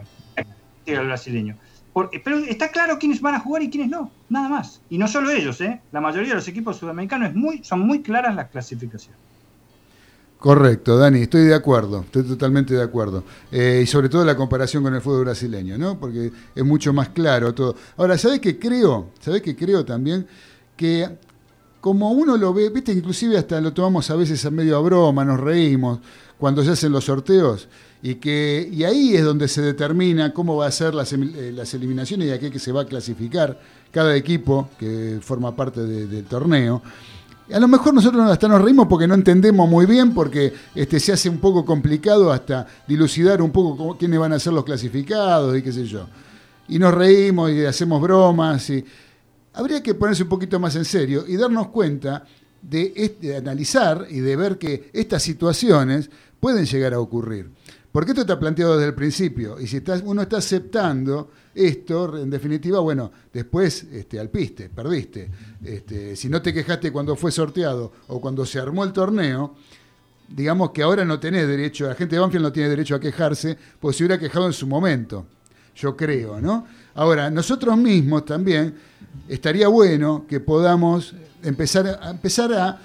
El 0.86 1.05
brasileño. 1.07 1.57
Por- 1.91 2.11
pero 2.23 2.38
está 2.39 2.69
claro 2.69 2.99
quiénes 2.99 3.19
van 3.21 3.36
a 3.36 3.39
jugar 3.39 3.63
y 3.63 3.69
quiénes 3.69 3.89
no, 3.89 4.11
nada 4.30 4.49
más. 4.49 4.82
Y 4.89 4.97
no 4.97 5.07
solo 5.07 5.32
ellos, 5.32 5.59
¿eh? 5.61 5.82
la 5.91 6.01
mayoría 6.01 6.30
de 6.30 6.36
los 6.36 6.47
equipos 6.47 6.78
sudamericanos 6.78 7.30
es 7.30 7.36
muy, 7.36 7.63
son 7.63 7.80
muy 7.80 8.01
claras 8.03 8.36
las 8.36 8.49
clasificaciones. 8.49 9.17
Correcto, 10.39 10.97
Dani, 10.97 11.21
estoy 11.21 11.43
de 11.45 11.55
acuerdo, 11.55 12.01
estoy 12.01 12.23
totalmente 12.23 12.75
de 12.75 12.83
acuerdo. 12.83 13.23
Eh, 13.51 13.81
y 13.83 13.88
sobre 13.88 14.09
todo 14.09 14.23
la 14.23 14.36
comparación 14.36 14.83
con 14.83 14.93
el 14.93 15.01
fútbol 15.01 15.25
brasileño, 15.25 15.77
¿no? 15.77 15.99
Porque 15.99 16.31
es 16.53 16.63
mucho 16.63 16.93
más 16.93 17.09
claro 17.09 17.53
todo. 17.55 17.75
Ahora, 17.97 18.15
¿sabés 18.17 18.39
qué 18.41 18.59
creo? 18.59 19.07
¿Sabés 19.19 19.41
qué 19.41 19.55
creo 19.55 19.83
también? 19.83 20.27
Que 20.77 21.09
como 21.81 22.11
uno 22.11 22.38
lo 22.38 22.53
ve, 22.53 22.69
viste, 22.69 22.91
inclusive 22.91 23.38
hasta 23.38 23.59
lo 23.59 23.73
tomamos 23.73 24.09
a 24.11 24.15
veces 24.15 24.45
a 24.45 24.51
medio 24.51 24.77
a 24.77 24.81
broma, 24.81 25.25
nos 25.25 25.39
reímos 25.39 25.99
cuando 26.38 26.63
se 26.63 26.71
hacen 26.71 26.91
los 26.91 27.05
sorteos 27.05 27.67
y 28.03 28.15
que 28.15 28.69
y 28.71 28.83
ahí 28.83 29.15
es 29.15 29.23
donde 29.23 29.47
se 29.47 29.61
determina 29.61 30.31
cómo 30.33 30.57
va 30.57 30.67
a 30.67 30.71
ser 30.71 30.93
las, 30.93 31.11
eh, 31.13 31.51
las 31.55 31.73
eliminaciones 31.73 32.27
y 32.27 32.31
a 32.31 32.39
qué 32.39 32.51
que 32.51 32.59
se 32.59 32.71
va 32.71 32.81
a 32.81 32.86
clasificar 32.86 33.59
cada 33.91 34.15
equipo 34.15 34.69
que 34.77 35.17
forma 35.21 35.55
parte 35.55 35.81
de- 35.81 36.05
del 36.05 36.25
torneo. 36.25 36.83
A 37.53 37.59
lo 37.59 37.67
mejor 37.67 37.93
nosotros 37.93 38.29
hasta 38.29 38.47
nos 38.47 38.61
reímos 38.61 38.87
porque 38.87 39.07
no 39.07 39.13
entendemos 39.13 39.69
muy 39.69 39.85
bien, 39.85 40.13
porque 40.15 40.51
este, 40.73 40.99
se 40.99 41.13
hace 41.13 41.29
un 41.29 41.37
poco 41.37 41.63
complicado 41.63 42.31
hasta 42.31 42.65
dilucidar 42.87 43.39
un 43.41 43.51
poco 43.51 43.95
quiénes 43.97 44.19
van 44.19 44.33
a 44.33 44.39
ser 44.39 44.53
los 44.53 44.63
clasificados 44.63 45.55
y 45.55 45.61
qué 45.61 45.71
sé 45.71 45.85
yo. 45.85 46.07
Y 46.67 46.79
nos 46.79 46.93
reímos 46.93 47.51
y 47.51 47.63
hacemos 47.63 48.01
bromas. 48.01 48.67
Y... 48.71 48.83
Habría 49.53 49.83
que 49.83 49.93
ponerse 49.93 50.23
un 50.23 50.29
poquito 50.29 50.59
más 50.59 50.75
en 50.75 50.85
serio 50.85 51.23
y 51.27 51.35
darnos 51.37 51.67
cuenta 51.67 52.25
de, 52.63 52.91
este- 52.95 53.27
de 53.27 53.37
analizar 53.37 54.07
y 54.09 54.19
de 54.21 54.35
ver 54.35 54.57
que 54.57 54.89
estas 54.91 55.21
situaciones 55.21 56.09
pueden 56.39 56.65
llegar 56.65 56.95
a 56.95 56.99
ocurrir. 56.99 57.51
Porque 57.95 58.11
esto 58.11 58.23
está 58.23 58.37
planteado 58.37 58.73
desde 58.73 58.89
el 58.89 58.93
principio. 58.93 59.57
Y 59.57 59.67
si 59.67 59.77
estás, 59.77 60.01
uno 60.03 60.21
está 60.21 60.35
aceptando 60.35 61.31
esto, 61.53 62.17
en 62.17 62.29
definitiva, 62.29 62.81
bueno, 62.81 63.09
después 63.31 63.83
este, 63.83 64.19
al 64.19 64.29
piste, 64.29 64.67
perdiste. 64.67 65.31
Este, 65.63 66.17
si 66.17 66.27
no 66.27 66.41
te 66.41 66.53
quejaste 66.53 66.91
cuando 66.91 67.15
fue 67.15 67.31
sorteado 67.31 67.93
o 68.07 68.19
cuando 68.19 68.45
se 68.45 68.59
armó 68.59 68.83
el 68.83 68.91
torneo, 68.91 69.55
digamos 70.27 70.71
que 70.71 70.83
ahora 70.83 71.05
no 71.05 71.21
tenés 71.21 71.47
derecho, 71.47 71.87
la 71.87 71.95
gente 71.95 72.17
de 72.17 72.19
Banfield 72.19 72.43
no 72.43 72.51
tiene 72.51 72.67
derecho 72.67 72.95
a 72.95 72.99
quejarse, 72.99 73.57
pues 73.79 73.95
se 73.95 74.03
hubiera 74.03 74.19
quejado 74.19 74.47
en 74.47 74.51
su 74.51 74.67
momento, 74.67 75.27
yo 75.73 75.95
creo, 75.95 76.41
¿no? 76.41 76.67
Ahora, 76.95 77.29
nosotros 77.29 77.77
mismos 77.77 78.25
también, 78.25 78.75
estaría 79.29 79.69
bueno 79.69 80.25
que 80.27 80.41
podamos 80.41 81.15
empezar 81.41 81.87
a, 81.87 82.11
empezar 82.11 82.51
a 82.51 82.81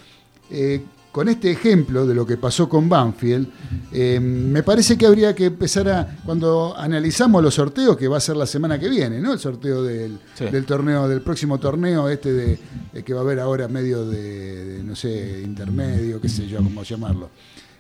eh, 0.53 0.81
con 1.13 1.29
este 1.29 1.51
ejemplo 1.51 2.07
de 2.07 2.15
lo 2.15 2.25
que 2.25 2.37
pasó 2.37 2.69
con 2.69 2.89
Banfield, 2.89 3.49
eh, 3.93 4.21
me 4.21 4.63
parece 4.63 4.97
que 4.97 5.07
habría 5.07 5.35
que 5.35 5.47
empezar 5.47 5.89
a, 5.89 6.17
cuando 6.25 6.75
analizamos 6.77 7.43
los 7.43 7.55
sorteos, 7.55 7.97
que 7.97 8.07
va 8.07 8.19
a 8.19 8.21
ser 8.21 8.37
la 8.37 8.47
semana 8.47 8.79
que 8.79 8.89
viene, 8.89 9.21
¿no? 9.21 9.33
El 9.33 9.39
sorteo 9.41 9.83
del, 9.83 10.19
Sí. 10.35 10.45
del 10.47 10.65
torneo, 10.65 11.09
del 11.09 11.21
próximo 11.23 11.59
torneo, 11.59 12.09
este 12.09 12.33
de, 12.33 12.59
eh, 12.95 13.03
que 13.03 13.13
va 13.13 13.21
a 13.21 13.23
haber 13.25 13.41
ahora 13.41 13.67
medio 13.67 14.07
de, 14.07 14.65
de, 14.77 14.85
no 14.85 14.95
sé, 14.95 15.43
intermedio, 15.45 16.21
qué 16.21 16.29
sé 16.29 16.47
yo, 16.47 16.59
cómo 16.59 16.83
llamarlo. 16.85 17.31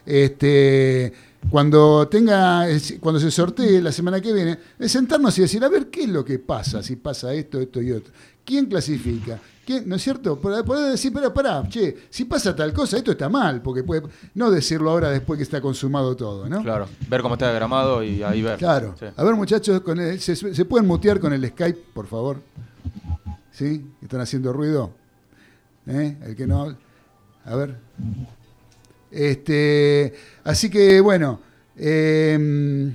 Este, 0.04 1.12
cuando 1.48 2.08
tenga, 2.08 2.66
cuando 3.00 3.20
se 3.20 3.30
sortee 3.30 3.80
la 3.80 3.92
semana 3.92 4.20
que 4.20 4.32
viene, 4.32 4.58
es 4.78 4.90
sentarnos 4.92 5.36
y 5.38 5.42
decir, 5.42 5.62
a 5.64 5.68
ver 5.68 5.86
qué 5.86 6.02
es 6.02 6.08
lo 6.08 6.24
que 6.24 6.38
pasa, 6.38 6.82
si 6.82 6.96
pasa 6.96 7.32
esto, 7.32 7.60
esto 7.60 7.80
y 7.80 7.92
otro. 7.92 8.12
¿Quién 8.50 8.66
clasifica? 8.66 9.38
¿Quién, 9.64 9.88
¿No 9.88 9.94
es 9.94 10.02
cierto? 10.02 10.40
Poder 10.40 10.64
decir, 10.90 11.12
pero 11.14 11.32
pará, 11.32 11.62
che, 11.68 11.96
si 12.10 12.24
pasa 12.24 12.56
tal 12.56 12.72
cosa, 12.72 12.96
esto 12.96 13.12
está 13.12 13.28
mal, 13.28 13.62
porque 13.62 13.84
puede, 13.84 14.02
no 14.34 14.50
decirlo 14.50 14.90
ahora 14.90 15.08
después 15.10 15.36
que 15.36 15.44
está 15.44 15.60
consumado 15.60 16.16
todo, 16.16 16.48
¿no? 16.48 16.60
Claro, 16.60 16.88
ver 17.08 17.22
cómo 17.22 17.34
está 17.36 17.46
diagramado 17.46 18.02
y 18.02 18.24
ahí 18.24 18.42
ver. 18.42 18.58
Claro. 18.58 18.96
Sí. 18.98 19.06
A 19.16 19.22
ver, 19.22 19.34
muchachos, 19.36 19.82
con 19.82 20.00
el- 20.00 20.18
¿se, 20.20 20.34
se 20.34 20.64
pueden 20.64 20.88
mutear 20.88 21.20
con 21.20 21.32
el 21.32 21.46
Skype, 21.46 21.78
por 21.94 22.08
favor? 22.08 22.42
¿Sí? 23.52 23.86
¿Están 24.02 24.20
haciendo 24.20 24.52
ruido? 24.52 24.90
¿Eh? 25.86 26.16
El 26.24 26.34
que 26.34 26.48
no. 26.48 26.76
A 27.44 27.54
ver. 27.54 27.76
Este, 29.12 30.12
así 30.42 30.68
que, 30.70 31.00
bueno, 31.00 31.40
eh, 31.76 32.92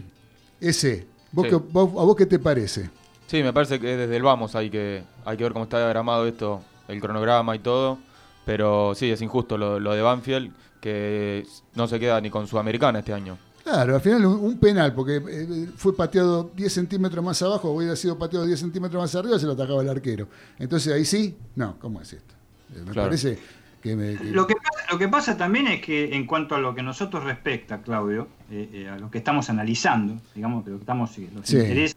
ese. 0.59 1.07
¿Vos 1.31 1.45
Sí. 1.45 1.51
qué- 1.51 1.63
vos- 1.71 1.89
¿A 1.91 2.03
vos 2.05 2.15
qué 2.17 2.25
te 2.25 2.39
parece? 2.39 2.89
Sí, 3.27 3.41
me 3.43 3.53
parece 3.53 3.79
que 3.79 3.97
desde 3.97 4.15
el 4.15 4.23
vamos 4.23 4.55
hay 4.55 4.69
que, 4.69 5.03
hay 5.25 5.37
que 5.37 5.43
ver 5.43 5.53
cómo 5.53 5.63
está 5.63 5.77
diagramado 5.79 6.27
esto, 6.27 6.61
el 6.87 7.01
cronograma 7.01 7.55
y 7.55 7.59
todo. 7.59 7.97
Pero 8.45 8.93
sí, 8.93 9.09
es 9.09 9.21
injusto 9.23 9.57
lo, 9.57 9.79
lo 9.79 9.93
de 9.93 10.01
Banfield, 10.03 10.53
que 10.79 11.43
no 11.73 11.87
se 11.87 11.99
queda 11.99 12.21
ni 12.21 12.29
con 12.29 12.45
Sudamericana 12.47 12.99
este 12.99 13.11
año. 13.13 13.37
Claro, 13.63 13.95
al 13.95 14.01
final 14.01 14.23
un, 14.27 14.33
un 14.39 14.59
penal, 14.59 14.93
porque 14.93 15.15
eh, 15.27 15.67
fue 15.75 15.95
pateado 15.95 16.51
10 16.55 16.71
centímetros 16.71 17.25
más 17.25 17.41
abajo, 17.41 17.71
hubiera 17.71 17.95
sido 17.95 18.19
pateado 18.19 18.45
10 18.45 18.59
centímetros 18.59 19.01
más 19.01 19.15
arriba, 19.15 19.39
se 19.39 19.47
lo 19.47 19.53
atacaba 19.53 19.81
el 19.81 19.89
arquero. 19.89 20.27
Entonces 20.59 20.93
ahí 20.93 21.03
sí, 21.03 21.35
no, 21.55 21.79
¿cómo 21.79 21.99
es 22.01 22.13
esto? 22.13 22.35
Eh, 22.75 22.81
Me 22.85 22.91
Claro. 22.91 23.07
parece 23.09 23.39
que, 23.81 23.95
me, 23.95 24.15
que- 24.15 24.25
Lo 24.25 24.45
que, 24.45 24.53
pasa, 24.53 24.91
lo 24.91 24.99
que 24.99 25.07
pasa 25.07 25.35
también 25.35 25.65
es 25.65 25.81
que 25.81 26.15
en 26.15 26.27
cuanto 26.27 26.53
a 26.53 26.59
lo 26.59 26.75
que 26.75 26.83
nosotros 26.83 27.23
respecta, 27.23 27.81
Claudio, 27.81 28.27
eh, 28.51 28.69
eh, 28.71 28.87
a 28.89 28.97
lo 28.99 29.09
que 29.09 29.17
estamos 29.17 29.49
analizando, 29.49 30.21
digamos, 30.35 30.63
de 30.65 30.69
lo 30.73 30.77
que 30.77 30.83
estamos, 30.83 31.17
los 31.33 31.47
Sí. 31.47 31.57
intereses, 31.57 31.95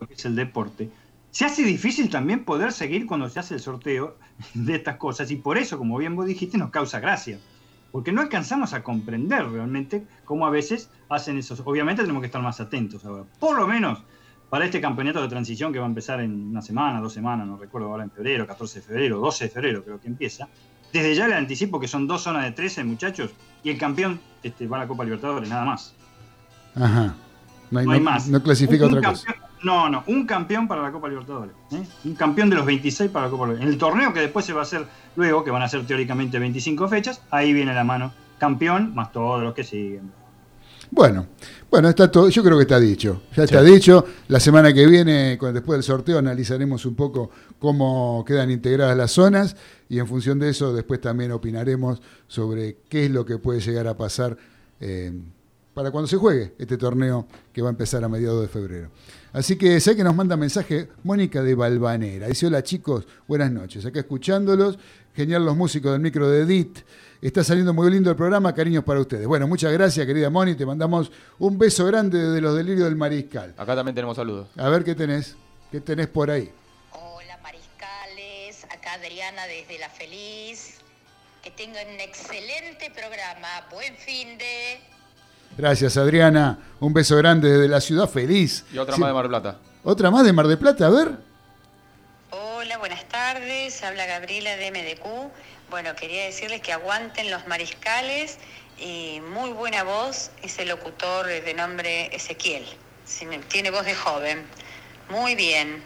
lo 0.00 0.06
que 0.06 0.14
es 0.14 0.24
el 0.24 0.34
deporte, 0.36 0.90
se 1.30 1.44
hace 1.44 1.62
difícil 1.64 2.08
también 2.08 2.44
poder 2.44 2.72
seguir 2.72 3.06
cuando 3.06 3.28
se 3.28 3.38
hace 3.40 3.54
el 3.54 3.60
sorteo 3.60 4.16
de 4.54 4.74
estas 4.76 4.96
cosas 4.96 5.30
y 5.30 5.36
por 5.36 5.58
eso, 5.58 5.76
como 5.78 5.98
bien 5.98 6.16
vos 6.16 6.26
dijiste, 6.26 6.56
nos 6.58 6.70
causa 6.70 7.00
gracia. 7.00 7.38
Porque 7.92 8.12
no 8.12 8.20
alcanzamos 8.20 8.72
a 8.74 8.82
comprender 8.82 9.46
realmente 9.48 10.04
cómo 10.24 10.46
a 10.46 10.50
veces 10.50 10.90
hacen 11.08 11.38
esos. 11.38 11.62
Obviamente 11.64 12.02
tenemos 12.02 12.20
que 12.20 12.26
estar 12.26 12.42
más 12.42 12.60
atentos 12.60 13.04
ahora. 13.04 13.24
Por 13.38 13.56
lo 13.56 13.66
menos 13.66 14.00
para 14.50 14.64
este 14.66 14.80
campeonato 14.80 15.22
de 15.22 15.28
transición 15.28 15.72
que 15.72 15.78
va 15.78 15.86
a 15.86 15.88
empezar 15.88 16.20
en 16.20 16.50
una 16.50 16.62
semana, 16.62 17.00
dos 17.00 17.12
semanas, 17.12 17.46
no 17.46 17.56
recuerdo 17.56 17.88
ahora 17.88 18.04
en 18.04 18.10
febrero, 18.10 18.46
14 18.46 18.80
de 18.80 18.86
febrero, 18.86 19.18
12 19.18 19.44
de 19.44 19.50
febrero 19.50 19.84
creo 19.84 20.00
que 20.00 20.08
empieza. 20.08 20.48
Desde 20.92 21.14
ya 21.14 21.26
le 21.28 21.34
anticipo 21.34 21.80
que 21.80 21.88
son 21.88 22.06
dos 22.06 22.22
zonas 22.22 22.44
de 22.44 22.52
13, 22.52 22.84
muchachos, 22.84 23.30
y 23.62 23.70
el 23.70 23.78
campeón 23.78 24.20
este, 24.42 24.66
va 24.66 24.76
a 24.78 24.80
la 24.80 24.88
Copa 24.88 25.04
Libertadores, 25.04 25.48
nada 25.48 25.64
más. 25.64 25.94
Ajá. 26.74 27.14
No 27.70 27.80
hay, 27.80 27.86
No 27.86 27.92
hay 27.92 27.98
no- 27.98 28.04
más. 28.04 28.28
no 28.28 28.42
clasifica 28.42 28.84
Un- 28.86 28.92
un 28.92 28.98
otra 28.98 29.10
cosa. 29.10 29.26
campeón- 29.26 29.45
No, 29.66 29.88
no, 29.88 30.04
un 30.06 30.26
campeón 30.26 30.68
para 30.68 30.80
la 30.80 30.92
Copa 30.92 31.08
Libertadores. 31.08 31.52
¿eh? 31.72 31.82
Un 32.04 32.14
campeón 32.14 32.48
de 32.48 32.54
los 32.54 32.64
26 32.64 33.10
para 33.10 33.24
la 33.26 33.30
Copa 33.32 33.46
Libertadores. 33.46 33.66
En 33.66 33.72
el 33.72 33.78
torneo 33.80 34.12
que 34.12 34.20
después 34.20 34.46
se 34.46 34.52
va 34.52 34.60
a 34.60 34.62
hacer 34.62 34.86
luego, 35.16 35.42
que 35.42 35.50
van 35.50 35.60
a 35.60 35.68
ser 35.68 35.84
teóricamente 35.84 36.38
25 36.38 36.86
fechas, 36.86 37.20
ahí 37.32 37.52
viene 37.52 37.74
la 37.74 37.82
mano 37.82 38.12
campeón, 38.38 38.94
más 38.94 39.10
todos 39.10 39.42
los 39.42 39.54
que 39.54 39.64
siguen. 39.64 40.12
Bueno, 40.92 41.26
bueno, 41.68 41.88
está 41.88 42.08
todo, 42.08 42.28
yo 42.28 42.44
creo 42.44 42.56
que 42.56 42.62
está 42.62 42.78
dicho. 42.78 43.22
Ya 43.36 43.42
está 43.42 43.60
dicho. 43.60 44.04
La 44.28 44.38
semana 44.38 44.72
que 44.72 44.86
viene, 44.86 45.36
después 45.36 45.78
del 45.78 45.82
sorteo, 45.82 46.18
analizaremos 46.18 46.86
un 46.86 46.94
poco 46.94 47.30
cómo 47.58 48.24
quedan 48.24 48.52
integradas 48.52 48.96
las 48.96 49.10
zonas 49.10 49.56
y 49.88 49.98
en 49.98 50.06
función 50.06 50.38
de 50.38 50.50
eso 50.50 50.72
después 50.72 51.00
también 51.00 51.32
opinaremos 51.32 52.00
sobre 52.28 52.76
qué 52.88 53.06
es 53.06 53.10
lo 53.10 53.26
que 53.26 53.38
puede 53.38 53.58
llegar 53.58 53.88
a 53.88 53.96
pasar 53.96 54.36
eh, 54.78 55.12
para 55.76 55.90
cuando 55.90 56.08
se 56.08 56.16
juegue 56.16 56.54
este 56.58 56.78
torneo 56.78 57.26
que 57.52 57.60
va 57.60 57.68
a 57.68 57.70
empezar 57.70 58.02
a 58.02 58.08
mediados 58.08 58.40
de 58.40 58.48
febrero. 58.48 58.88
Así 59.34 59.56
que 59.58 59.78
sé 59.78 59.94
que 59.94 60.02
nos 60.02 60.14
manda 60.14 60.34
mensaje 60.34 60.88
Mónica 61.02 61.42
de 61.42 61.54
Balvanera. 61.54 62.28
Dice, 62.28 62.46
hola 62.46 62.62
chicos, 62.62 63.06
buenas 63.28 63.52
noches. 63.52 63.84
Acá 63.84 63.98
escuchándolos, 63.98 64.78
genial 65.14 65.44
los 65.44 65.54
músicos 65.54 65.92
del 65.92 66.00
micro 66.00 66.30
de 66.30 66.44
Edith. 66.44 66.78
Está 67.20 67.44
saliendo 67.44 67.74
muy 67.74 67.90
lindo 67.90 68.08
el 68.08 68.16
programa, 68.16 68.54
cariños 68.54 68.84
para 68.84 69.00
ustedes. 69.00 69.26
Bueno, 69.26 69.46
muchas 69.46 69.70
gracias, 69.70 70.06
querida 70.06 70.30
Moni. 70.30 70.54
Te 70.54 70.64
mandamos 70.64 71.12
un 71.38 71.58
beso 71.58 71.84
grande 71.84 72.20
de 72.20 72.40
los 72.40 72.56
delirios 72.56 72.86
del 72.86 72.96
mariscal. 72.96 73.52
Acá 73.58 73.76
también 73.76 73.94
tenemos 73.94 74.16
saludos. 74.16 74.48
A 74.56 74.70
ver 74.70 74.82
qué 74.82 74.94
tenés, 74.94 75.36
qué 75.70 75.82
tenés 75.82 76.06
por 76.06 76.30
ahí. 76.30 76.50
Hola 76.92 77.38
Mariscales, 77.42 78.64
acá 78.64 78.94
Adriana 78.94 79.42
desde 79.46 79.78
La 79.78 79.90
Feliz. 79.90 80.78
Que 81.42 81.50
tengan 81.50 81.86
un 81.86 82.00
excelente 82.00 82.90
programa. 82.94 83.68
Buen 83.70 83.94
fin 83.96 84.38
de... 84.38 84.95
Gracias, 85.56 85.96
Adriana. 85.96 86.58
Un 86.80 86.92
beso 86.92 87.16
grande 87.16 87.50
desde 87.50 87.68
la 87.68 87.80
ciudad 87.80 88.08
feliz. 88.08 88.64
Y 88.72 88.78
otra 88.78 88.94
Sí, 88.94 89.00
más 89.00 89.08
de 89.10 89.14
Mar 89.14 89.22
del 89.24 89.30
Plata. 89.30 89.58
Otra 89.84 90.10
más 90.10 90.24
de 90.24 90.32
Mar 90.32 90.46
de 90.46 90.56
Plata, 90.56 90.86
a 90.86 90.90
ver. 90.90 91.12
Hola, 92.30 92.78
buenas 92.78 93.06
tardes. 93.08 93.82
Habla 93.82 94.06
Gabriela 94.06 94.56
de 94.56 94.70
MDQ. 94.70 95.30
Bueno, 95.70 95.90
quería 95.98 96.24
decirles 96.24 96.60
que 96.60 96.72
aguanten 96.72 97.30
los 97.30 97.46
mariscales 97.46 98.38
y 98.78 99.20
muy 99.32 99.50
buena 99.50 99.82
voz 99.84 100.30
ese 100.42 100.64
locutor 100.66 101.26
de 101.26 101.54
nombre 101.54 102.14
Ezequiel. 102.14 102.64
Tiene 103.48 103.70
voz 103.70 103.84
de 103.86 103.94
joven. 103.94 104.42
Muy 105.10 105.34
bien. 105.34 105.82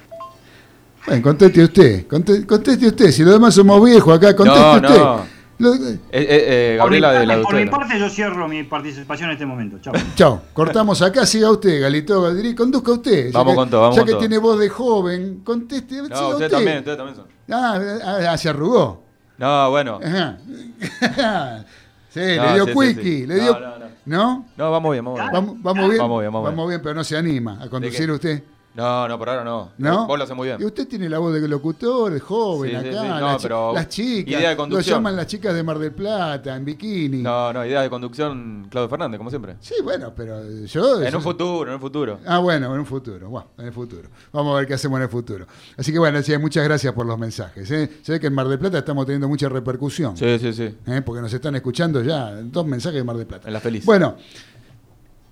Bueno, 1.06 1.22
conteste 1.22 1.62
usted, 1.64 2.06
conte- 2.06 2.46
conteste 2.46 2.88
usted. 2.88 3.10
Si 3.10 3.22
los 3.22 3.34
demás 3.34 3.54
somos 3.54 3.82
viejos 3.84 4.16
acá, 4.16 4.34
conteste 4.34 4.60
No, 4.60 4.74
usted. 4.74 4.88
no. 4.98 5.39
Lo- 5.60 5.74
Eh, 5.74 5.98
eh, 6.10 6.26
eh, 6.72 6.76
Por 6.80 6.90
mi, 6.90 7.00
Gabriela 7.00 7.12
de 7.12 7.26
la 7.26 7.34
parte, 7.34 7.42
por 7.44 7.54
mi 7.54 7.60
Dutela. 7.64 7.78
parte, 7.78 7.98
yo 7.98 8.08
cierro 8.08 8.48
mi 8.48 8.62
participación 8.64 9.28
en 9.30 9.34
este 9.34 9.46
momento. 9.46 9.78
Chao. 9.80 9.92
Chao, 10.16 10.42
cortamos 10.52 11.00
acá, 11.02 11.26
siga 11.26 11.50
usted, 11.50 11.80
Galito 11.82 12.22
Galdiri, 12.22 12.54
conduzca 12.54 12.92
usted. 12.92 13.30
Vamos 13.32 13.52
que- 13.52 13.56
con 13.56 13.70
todo, 13.70 13.80
vamos 13.82 13.96
Ya 13.96 14.00
con 14.02 14.06
que 14.06 14.12
todo. 14.12 14.20
tiene 14.20 14.38
voz 14.38 14.58
de 14.58 14.68
joven, 14.68 15.40
conteste, 15.44 15.94
siga 15.96 16.08
No, 16.08 16.14
usted. 16.14 16.32
ustedes 16.32 16.50
también, 16.52 16.78
ustedes 16.78 16.96
también 16.96 17.16
son. 17.16 17.26
Ah, 17.50 18.30
ah, 18.32 18.36
se 18.38 18.48
arrugó. 18.48 19.02
No, 19.38 19.70
bueno. 19.70 20.00
Ajá. 20.04 20.38
sí, 22.10 22.20
le 22.20 22.36
No, 22.36 22.54
dio 22.54 22.66
sí, 22.66 22.72
sí, 22.72 22.78
quickie, 22.94 23.02
sí. 23.20 23.26
le 23.26 23.36
No, 23.36 23.42
dio... 23.42 23.52
no, 23.60 23.78
no. 23.78 23.90
¿No? 24.06 24.46
No, 24.56 24.70
vamos 24.70 24.92
bien, 24.92 25.04
vamos 25.04 25.20
bien. 25.20 25.32
¿Vamos, 25.32 25.56
vamos 25.62 25.88
bien? 25.88 25.98
Vamos 26.00 26.20
bien, 26.20 26.32
vamos 26.32 26.68
bien. 26.68 26.80
pero 26.82 26.94
no 26.94 27.04
se 27.04 27.16
anima 27.16 27.58
a 27.62 27.68
conducir 27.68 28.10
usted. 28.10 28.42
No, 28.72 29.08
no, 29.08 29.18
por 29.18 29.28
ahora 29.28 29.42
no. 29.42 29.72
¿No? 29.78 30.06
Vos 30.06 30.16
lo 30.16 30.22
haces 30.24 30.36
muy 30.36 30.46
bien. 30.46 30.60
Y 30.60 30.64
usted 30.64 30.86
tiene 30.86 31.08
la 31.08 31.18
voz 31.18 31.34
de 31.34 31.46
locutor, 31.48 32.12
de 32.12 32.20
joven 32.20 32.70
Sí, 32.70 32.76
acá, 32.76 33.02
sí. 33.02 33.08
No, 33.08 33.20
las, 33.20 33.42
pero 33.42 33.72
las 33.74 33.88
chicas, 33.88 34.28
idea 34.32 34.48
de 34.50 34.54
lo 34.54 34.60
conducción. 34.60 34.96
llaman 34.98 35.16
las 35.16 35.26
chicas 35.26 35.54
de 35.54 35.62
Mar 35.64 35.78
del 35.80 35.90
Plata, 35.90 36.54
en 36.54 36.64
bikini. 36.64 37.20
No, 37.20 37.52
no, 37.52 37.66
idea 37.66 37.82
de 37.82 37.90
conducción, 37.90 38.68
Claudio 38.70 38.88
Fernández, 38.88 39.18
como 39.18 39.28
siempre. 39.28 39.56
Sí, 39.60 39.74
bueno, 39.82 40.12
pero 40.14 40.40
yo... 40.66 41.02
En 41.02 41.10
yo- 41.10 41.18
un 41.18 41.22
futuro, 41.24 41.68
en 41.68 41.74
un 41.74 41.80
futuro. 41.80 42.20
Ah, 42.24 42.38
bueno, 42.38 42.72
en 42.72 42.78
un 42.78 42.86
futuro, 42.86 43.28
bueno, 43.28 43.48
en 43.58 43.66
el 43.66 43.72
futuro. 43.72 44.08
Vamos 44.32 44.54
a 44.54 44.58
ver 44.58 44.68
qué 44.68 44.74
hacemos 44.74 44.98
en 44.98 45.02
el 45.02 45.08
futuro. 45.08 45.46
Así 45.76 45.92
que 45.92 45.98
bueno, 45.98 46.20
muchas 46.40 46.62
gracias 46.64 46.92
por 46.94 47.06
los 47.06 47.18
mensajes. 47.18 47.68
¿eh? 47.72 47.90
Se 48.02 48.12
ve 48.12 48.20
que 48.20 48.28
en 48.28 48.34
Mar 48.34 48.46
del 48.46 48.60
Plata 48.60 48.78
estamos 48.78 49.04
teniendo 49.04 49.26
mucha 49.28 49.48
repercusión, 49.48 50.16
Sí, 50.16 50.38
sí, 50.38 50.52
sí. 50.52 50.72
¿eh? 50.86 51.02
porque 51.04 51.20
nos 51.20 51.32
están 51.32 51.56
escuchando 51.56 52.02
ya 52.04 52.30
dos 52.42 52.64
mensajes 52.66 52.98
de 53.00 53.04
Mar 53.04 53.16
del 53.16 53.26
Plata. 53.26 53.48
En 53.48 53.52
la 53.54 53.60
feliz. 53.60 53.84
Bueno, 53.84 54.14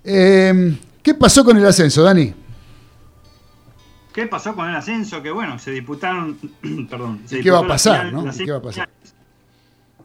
eh, 0.03 0.77
¿qué 1.01 1.13
pasó 1.13 1.43
con 1.45 1.57
el 1.57 1.65
ascenso, 1.65 2.03
Dani? 2.03 2.33
¿Qué 4.19 4.27
pasó 4.27 4.53
con 4.53 4.67
el 4.67 4.75
ascenso? 4.75 5.23
Que 5.23 5.31
bueno, 5.31 5.57
se 5.59 5.71
disputaron. 5.71 6.37
perdón. 6.89 7.21
se 7.23 7.39
¿Y 7.39 7.41
qué 7.41 7.51
va 7.51 7.59
a 7.59 7.67
pasar, 7.67 8.07
final, 8.07 8.25
no? 8.25 8.33
¿Y 8.33 8.45
qué 8.45 8.51
va 8.51 8.57
a 8.57 8.61
pasar? 8.61 8.89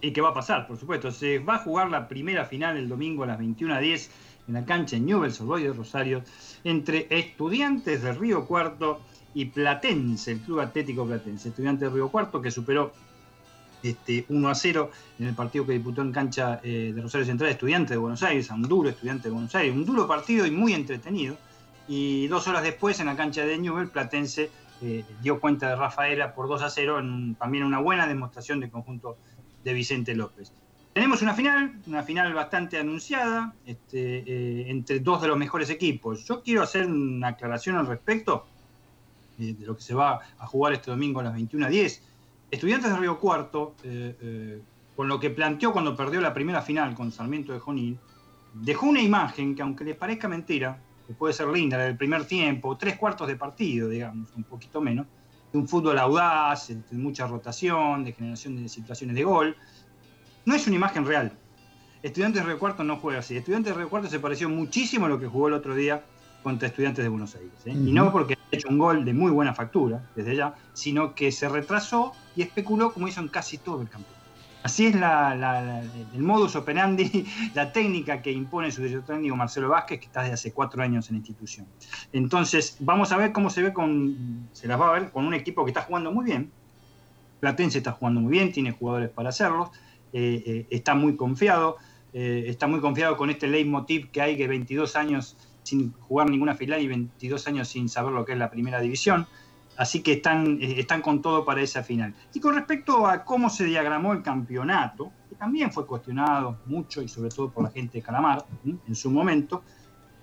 ¿Y 0.01 0.13
qué 0.13 0.21
va 0.21 0.29
a 0.29 0.35
pasar? 0.35 0.69
Por 0.69 0.79
supuesto. 0.79 1.11
Se 1.11 1.41
va 1.41 1.57
a 1.57 1.59
jugar 1.59 1.91
la 1.91 2.07
primera 2.07 2.45
final 2.45 2.77
el 2.77 2.89
domingo 2.89 3.25
a 3.25 3.27
las 3.27 3.41
21.10 3.41 4.09
en 4.47 4.55
la 4.55 4.65
cancha 4.65 4.95
en 4.95 5.07
Newell's 5.07 5.41
Old 5.41 5.65
de 5.65 5.73
Rosario 5.73 6.23
entre 6.63 7.09
Estudiantes 7.11 8.03
de 8.03 8.13
Río 8.13 8.47
Cuarto 8.47 9.01
y 9.35 9.47
Platense, 9.47 10.31
el 10.31 10.39
Club 10.43 10.61
Atlético 10.61 11.05
Platense. 11.05 11.49
Estudiantes 11.49 11.89
de 11.89 11.93
Río 11.97 12.09
Cuarto 12.09 12.41
que 12.41 12.53
superó 12.53 12.93
este, 13.83 14.27
1 14.29 14.49
a 14.49 14.55
0 14.55 14.91
en 15.19 15.27
el 15.27 15.35
partido 15.35 15.67
que 15.67 15.73
disputó 15.73 16.03
en 16.03 16.13
cancha 16.13 16.61
eh, 16.63 16.93
de 16.95 17.03
Rosario 17.03 17.27
Central 17.27 17.51
Estudiante 17.51 17.95
de 17.95 17.99
Buenos 17.99 18.23
Aires, 18.23 18.49
a 18.49 18.55
un 18.55 18.63
duro 18.63 18.89
Estudiante 18.91 19.25
de 19.25 19.35
Buenos 19.35 19.53
Aires, 19.57 19.75
un 19.75 19.85
duro 19.85 20.07
partido 20.07 20.47
y 20.47 20.53
muy 20.53 20.73
entretenido. 20.73 21.37
Y 21.87 22.27
dos 22.29 22.49
horas 22.49 22.63
después 22.63 22.99
en 23.01 23.07
la 23.07 23.17
cancha 23.17 23.45
de 23.45 23.59
Newell, 23.59 23.91
Platense 23.91 24.51
eh, 24.83 25.05
dio 25.23 25.41
cuenta 25.41 25.69
de 25.69 25.77
Rafaela 25.77 26.35
por 26.35 26.49
2 26.49 26.63
a 26.63 26.71
0, 26.71 26.99
en 26.99 27.35
también 27.37 27.65
una 27.65 27.79
buena 27.79 28.07
demostración 28.07 28.61
del 28.61 28.71
conjunto 28.71 29.17
de 29.63 29.73
Vicente 29.73 30.15
López. 30.15 30.53
Tenemos 30.93 31.23
una 31.23 31.35
final, 31.35 31.81
una 31.87 32.03
final 32.03 32.33
bastante 32.35 32.79
anunciada, 32.79 33.55
este, 33.67 34.19
eh, 34.19 34.71
entre 34.71 35.01
dos 35.01 35.23
de 35.23 35.29
los 35.29 35.37
mejores 35.37 35.71
equipos. 35.71 36.25
Yo 36.27 36.43
quiero 36.43 36.63
hacer 36.63 36.87
una 36.87 37.29
aclaración 37.29 37.77
al 37.77 37.87
respecto 37.87 38.47
eh, 39.39 39.55
de 39.59 39.67
lo 39.67 39.77
que 39.77 39.83
se 39.83 39.95
va 39.95 40.21
a 40.39 40.47
jugar 40.47 40.73
este 40.73 40.91
domingo 40.91 41.21
a 41.21 41.25
las 41.25 41.35
21 41.35 41.67
a 41.67 41.69
10. 41.69 42.03
Estudiantes 42.51 42.91
de 42.91 42.97
Río 42.99 43.19
Cuarto, 43.19 43.75
con 44.95 45.09
lo 45.09 45.19
que 45.19 45.31
planteó 45.31 45.73
cuando 45.73 45.97
perdió 45.97 46.21
la 46.21 46.33
primera 46.33 46.63
final 46.63 46.95
con 46.95 47.11
Sarmiento 47.11 47.53
de 47.53 47.59
Junín, 47.59 47.99
dejó 48.53 48.87
una 48.87 49.01
imagen 49.01 49.57
que 49.57 49.63
aunque 49.63 49.83
le 49.83 49.95
parezca 49.97 50.29
mentira, 50.29 50.79
que 51.07 51.15
puede 51.15 51.35
ser 51.35 51.49
linda, 51.49 51.77
la 51.77 51.85
del 51.85 51.97
primer 51.97 52.25
tiempo, 52.27 52.77
tres 52.77 52.97
cuartos 52.97 53.29
de 53.29 53.37
partido, 53.37 53.89
digamos, 53.89 54.31
un 54.37 54.45
poquito 54.45 54.81
menos, 54.81 55.07
de 55.53 55.59
un 55.59 55.69
fútbol 55.69 55.99
audaz, 55.99 56.69
de 56.69 56.97
mucha 56.97 57.27
rotación, 57.27 58.05
de 58.05 58.13
generación 58.13 58.63
de 58.63 58.69
situaciones 58.69 59.15
de 59.15 59.25
gol, 59.25 59.57
no 60.45 60.55
es 60.55 60.67
una 60.67 60.77
imagen 60.77 61.07
real. 61.07 61.33
Estudiantes 62.03 62.43
de 62.43 62.49
Río 62.49 62.59
Cuarto 62.59 62.85
no 62.85 62.97
juega 62.99 63.21
así. 63.21 63.37
Estudiantes 63.37 63.73
de 63.73 63.79
Río 63.79 63.89
Cuarto 63.89 64.09
se 64.09 64.21
pareció 64.21 64.49
muchísimo 64.49 65.07
a 65.07 65.09
lo 65.09 65.19
que 65.19 65.27
jugó 65.27 65.49
el 65.49 65.55
otro 65.55 65.75
día 65.75 66.05
contra 66.43 66.69
Estudiantes 66.69 67.03
de 67.03 67.09
Buenos 67.09 67.35
Aires. 67.35 67.53
¿eh? 67.65 67.71
Y 67.71 67.93
no 67.93 68.13
porque 68.13 68.35
ha 68.35 68.57
hecho 68.57 68.69
un 68.69 68.79
gol 68.79 69.05
de 69.05 69.15
muy 69.15 69.31
buena 69.31 69.55
factura 69.55 70.11
desde 70.15 70.37
ya, 70.37 70.55
sino 70.75 71.15
que 71.15 71.33
se 71.33 71.49
retrasó 71.49 72.13
y 72.37 72.43
especuló 72.43 72.93
como 72.93 73.09
hizo 73.09 73.21
en 73.21 73.29
casi 73.29 73.57
todo 73.57 73.81
el 73.81 73.89
campeonato. 73.89 74.14
Así 74.65 74.87
es 74.87 74.95
el 74.95 76.23
modus 76.23 76.57
operandi, 76.57 77.27
la 77.55 77.71
técnica 77.71 78.23
que 78.23 78.33
impone 78.33 78.73
su 78.73 78.83
director 78.83 79.15
técnico 79.17 79.37
Marcelo 79.37 79.69
Vázquez, 79.69 80.01
que 80.01 80.07
está 80.07 80.23
desde 80.23 80.33
hace 80.33 80.53
cuatro 80.53 80.83
años 80.83 81.07
en 81.11 81.17
la 81.17 81.19
institución. 81.19 81.67
Entonces, 82.15 82.79
vamos 82.81 83.13
a 83.13 83.19
ver 83.19 83.33
cómo 83.33 83.51
se 83.51 83.61
ve 83.61 83.75
con, 83.75 84.49
se 84.53 84.67
las 84.67 84.81
va 84.81 84.89
a 84.89 84.93
ver 84.99 85.11
con 85.11 85.27
un 85.27 85.35
equipo 85.35 85.67
que 85.67 85.71
está 85.71 85.83
jugando 85.83 86.13
muy 86.13 86.25
bien. 86.25 86.51
Platense 87.41 87.77
está 87.77 87.93
jugando 87.93 88.23
muy 88.23 88.33
bien, 88.33 88.53
tiene 88.53 88.73
jugadores 88.73 89.11
para 89.11 89.29
hacerlo, 89.29 89.71
eh, 90.15 90.43
eh, 90.47 90.67
está 90.71 90.95
muy 90.95 91.15
confiado, 91.15 91.77
eh, 92.15 92.45
está 92.47 92.67
muy 92.67 92.81
confiado 92.81 93.19
con 93.19 93.29
este 93.29 93.47
leitmotiv 93.47 94.11
que 94.13 94.23
hay 94.23 94.39
que 94.39 94.49
22 94.49 94.97
años 94.97 95.37
sin 95.63 95.93
jugar 95.93 96.31
ninguna 96.31 96.55
final 96.55 96.81
y 96.81 96.89
22 96.89 97.47
años 97.49 97.69
sin 97.69 97.91
saber 97.91 98.15
lo 98.15 98.25
que 98.25 98.33
es 98.33 98.39
la 98.39 98.49
primera 98.49 98.81
división. 98.81 99.27
Así 99.77 100.03
que 100.03 100.15
están, 100.15 100.59
eh, 100.61 100.77
están 100.79 101.03
con 101.03 101.21
todo 101.21 101.45
para 101.45 101.61
esa 101.61 101.83
final. 101.83 102.15
Y 102.33 102.41
con 102.41 102.55
respecto 102.55 103.07
a 103.07 103.25
cómo 103.25 103.51
se 103.51 103.65
diagramó 103.65 104.13
el 104.13 104.23
campeonato, 104.23 105.13
que 105.29 105.35
también 105.35 105.73
fue 105.73 105.87
cuestionado 105.87 106.59
mucho 106.67 107.03
y 107.03 107.09
sobre 107.09 107.31
todo 107.31 107.51
por 107.51 107.65
la 107.65 107.71
gente 107.71 107.99
de 107.99 108.03
Calamar 108.03 108.45
en 108.65 108.95
su 108.95 109.11
momento, 109.11 109.63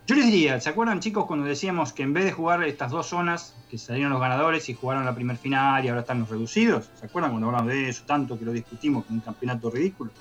yo 0.07 0.15
les 0.15 0.25
diría, 0.25 0.59
¿se 0.59 0.69
acuerdan 0.69 0.99
chicos 0.99 1.25
cuando 1.25 1.45
decíamos 1.45 1.93
que 1.93 2.03
en 2.03 2.11
vez 2.11 2.25
de 2.25 2.31
jugar 2.31 2.63
estas 2.63 2.91
dos 2.91 3.07
zonas, 3.07 3.55
que 3.69 3.77
salieron 3.77 4.11
los 4.11 4.19
ganadores 4.19 4.67
y 4.67 4.73
jugaron 4.73 5.05
la 5.05 5.13
primer 5.13 5.37
final 5.37 5.85
y 5.85 5.89
ahora 5.89 6.01
están 6.01 6.19
los 6.19 6.29
reducidos? 6.29 6.89
¿Se 6.99 7.05
acuerdan 7.05 7.31
cuando 7.31 7.47
hablamos 7.47 7.71
de 7.71 7.87
eso 7.87 8.03
tanto 8.05 8.37
que 8.37 8.43
lo 8.43 8.51
discutimos 8.51 9.05
con 9.05 9.15
un 9.15 9.21
campeonato 9.21 9.69
ridículo? 9.69 10.11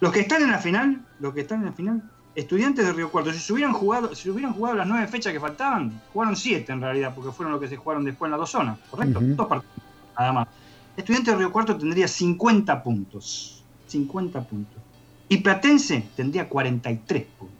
Los 0.00 0.12
que 0.12 0.20
están 0.20 0.42
en 0.42 0.50
la 0.50 0.58
final, 0.58 1.04
los 1.20 1.34
que 1.34 1.42
están 1.42 1.60
en 1.60 1.66
la 1.66 1.72
final, 1.72 2.02
estudiantes 2.36 2.86
de 2.86 2.92
Río 2.92 3.10
Cuarto, 3.10 3.32
si 3.32 3.38
se 3.40 3.52
hubieran 3.52 3.72
jugado, 3.72 4.14
si 4.14 4.30
hubieran 4.30 4.52
jugado 4.52 4.76
las 4.76 4.86
nueve 4.86 5.08
fechas 5.08 5.32
que 5.32 5.40
faltaban, 5.40 6.00
jugaron 6.12 6.36
siete 6.36 6.72
en 6.72 6.80
realidad, 6.80 7.12
porque 7.14 7.32
fueron 7.32 7.52
los 7.52 7.60
que 7.60 7.68
se 7.68 7.76
jugaron 7.76 8.04
después 8.04 8.28
en 8.28 8.32
las 8.32 8.40
dos 8.40 8.50
zonas, 8.50 8.78
¿correcto? 8.90 9.18
Ujú. 9.18 9.34
Dos 9.34 9.46
partidos, 9.48 9.74
nada 10.18 10.32
más. 10.32 10.48
Estudiantes 10.96 11.34
de 11.34 11.38
Río 11.38 11.52
Cuarto 11.52 11.76
tendría 11.76 12.06
50 12.06 12.82
puntos. 12.82 13.64
50 13.86 14.40
puntos. 14.44 14.82
Y 15.28 15.38
Platense 15.38 16.08
tendría 16.14 16.48
43 16.48 17.24
puntos. 17.38 17.56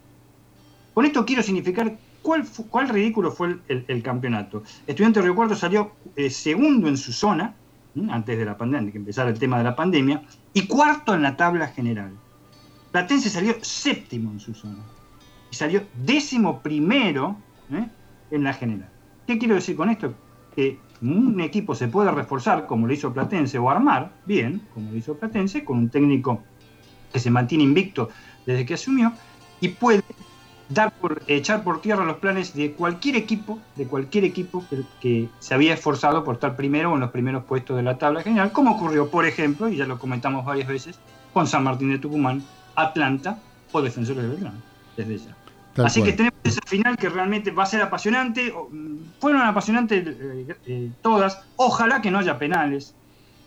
Con 0.93 1.05
esto 1.05 1.25
quiero 1.25 1.43
significar 1.43 1.97
cuál, 2.21 2.45
cuál 2.69 2.89
ridículo 2.89 3.31
fue 3.31 3.47
el, 3.49 3.61
el- 3.67 3.85
el 3.87 4.03
campeonato. 4.03 4.63
Estudiante 4.85 5.19
de 5.19 5.25
Río 5.25 5.35
Cuarto 5.35 5.55
salió 5.55 5.91
eh, 6.15 6.29
segundo 6.29 6.87
en 6.87 6.97
su 6.97 7.11
zona, 7.13 7.53
antes 8.09 8.37
de 8.37 8.45
la 8.45 8.57
pandemia, 8.57 8.91
que 8.91 8.97
empezara 8.99 9.29
el 9.29 9.39
tema 9.39 9.57
de 9.57 9.63
la 9.63 9.75
pandemia, 9.75 10.21
y 10.53 10.67
cuarto 10.67 11.13
en 11.15 11.21
la 11.23 11.35
tabla 11.35 11.67
general. 11.67 12.11
Platense 12.97 13.29
salió 13.29 13.55
séptimo 13.61 14.31
en 14.31 14.39
su 14.39 14.55
zona. 14.55 14.83
Y 15.51 15.55
salió 15.55 15.83
décimo 16.03 16.63
primero 16.63 17.37
¿eh? 17.71 17.85
en 18.31 18.43
la 18.43 18.53
general. 18.53 18.89
¿Qué 19.27 19.37
quiero 19.37 19.53
decir 19.53 19.75
con 19.75 19.91
esto? 19.91 20.15
Que 20.55 20.79
un 21.03 21.39
equipo 21.41 21.75
se 21.75 21.89
puede 21.89 22.09
reforzar, 22.09 22.65
como 22.65 22.87
lo 22.87 22.93
hizo 22.93 23.13
Platense, 23.13 23.59
o 23.59 23.69
armar 23.69 24.13
bien, 24.25 24.63
como 24.73 24.89
lo 24.89 24.97
hizo 24.97 25.13
Platense, 25.13 25.63
con 25.63 25.77
un 25.77 25.89
técnico 25.89 26.41
que 27.13 27.19
se 27.19 27.29
mantiene 27.29 27.65
invicto 27.65 28.09
desde 28.47 28.65
que 28.65 28.73
asumió, 28.73 29.13
y 29.61 29.67
puede 29.67 30.01
dar 30.67 30.91
por, 30.93 31.21
echar 31.27 31.63
por 31.63 31.81
tierra 31.81 32.03
los 32.03 32.17
planes 32.17 32.55
de 32.55 32.71
cualquier 32.71 33.15
equipo, 33.15 33.59
de 33.75 33.85
cualquier 33.85 34.23
equipo 34.23 34.65
que, 34.71 34.81
que 34.99 35.29
se 35.37 35.53
había 35.53 35.75
esforzado 35.75 36.23
por 36.23 36.33
estar 36.33 36.55
primero 36.55 36.91
o 36.91 36.95
en 36.95 37.01
los 37.01 37.11
primeros 37.11 37.43
puestos 37.43 37.77
de 37.77 37.83
la 37.83 37.99
tabla 37.99 38.23
general, 38.23 38.51
como 38.51 38.71
ocurrió, 38.71 39.11
por 39.11 39.27
ejemplo, 39.27 39.69
y 39.69 39.75
ya 39.75 39.85
lo 39.85 39.99
comentamos 39.99 40.43
varias 40.43 40.67
veces, 40.67 40.99
con 41.31 41.45
San 41.45 41.63
Martín 41.63 41.91
de 41.91 41.99
Tucumán, 41.99 42.41
Atlanta 42.77 43.37
o 43.71 43.81
Defensores 43.81 44.23
de 44.23 44.29
Belgrano, 44.29 44.57
desde 44.95 45.17
ya. 45.17 45.35
Tal 45.73 45.85
Así 45.87 45.99
cual. 45.99 46.11
que 46.11 46.17
tenemos 46.17 46.39
esa 46.43 46.61
final 46.65 46.97
que 46.97 47.09
realmente 47.09 47.51
va 47.51 47.63
a 47.63 47.65
ser 47.67 47.81
apasionante. 47.81 48.51
mm, 48.71 48.95
Fueron 49.19 49.41
apasionantes 49.41 50.07
eh, 50.07 50.55
eh, 50.65 50.89
todas. 51.01 51.39
Ojalá 51.57 52.01
que 52.01 52.09
no 52.09 52.19
haya 52.19 52.39
penales. 52.39 52.95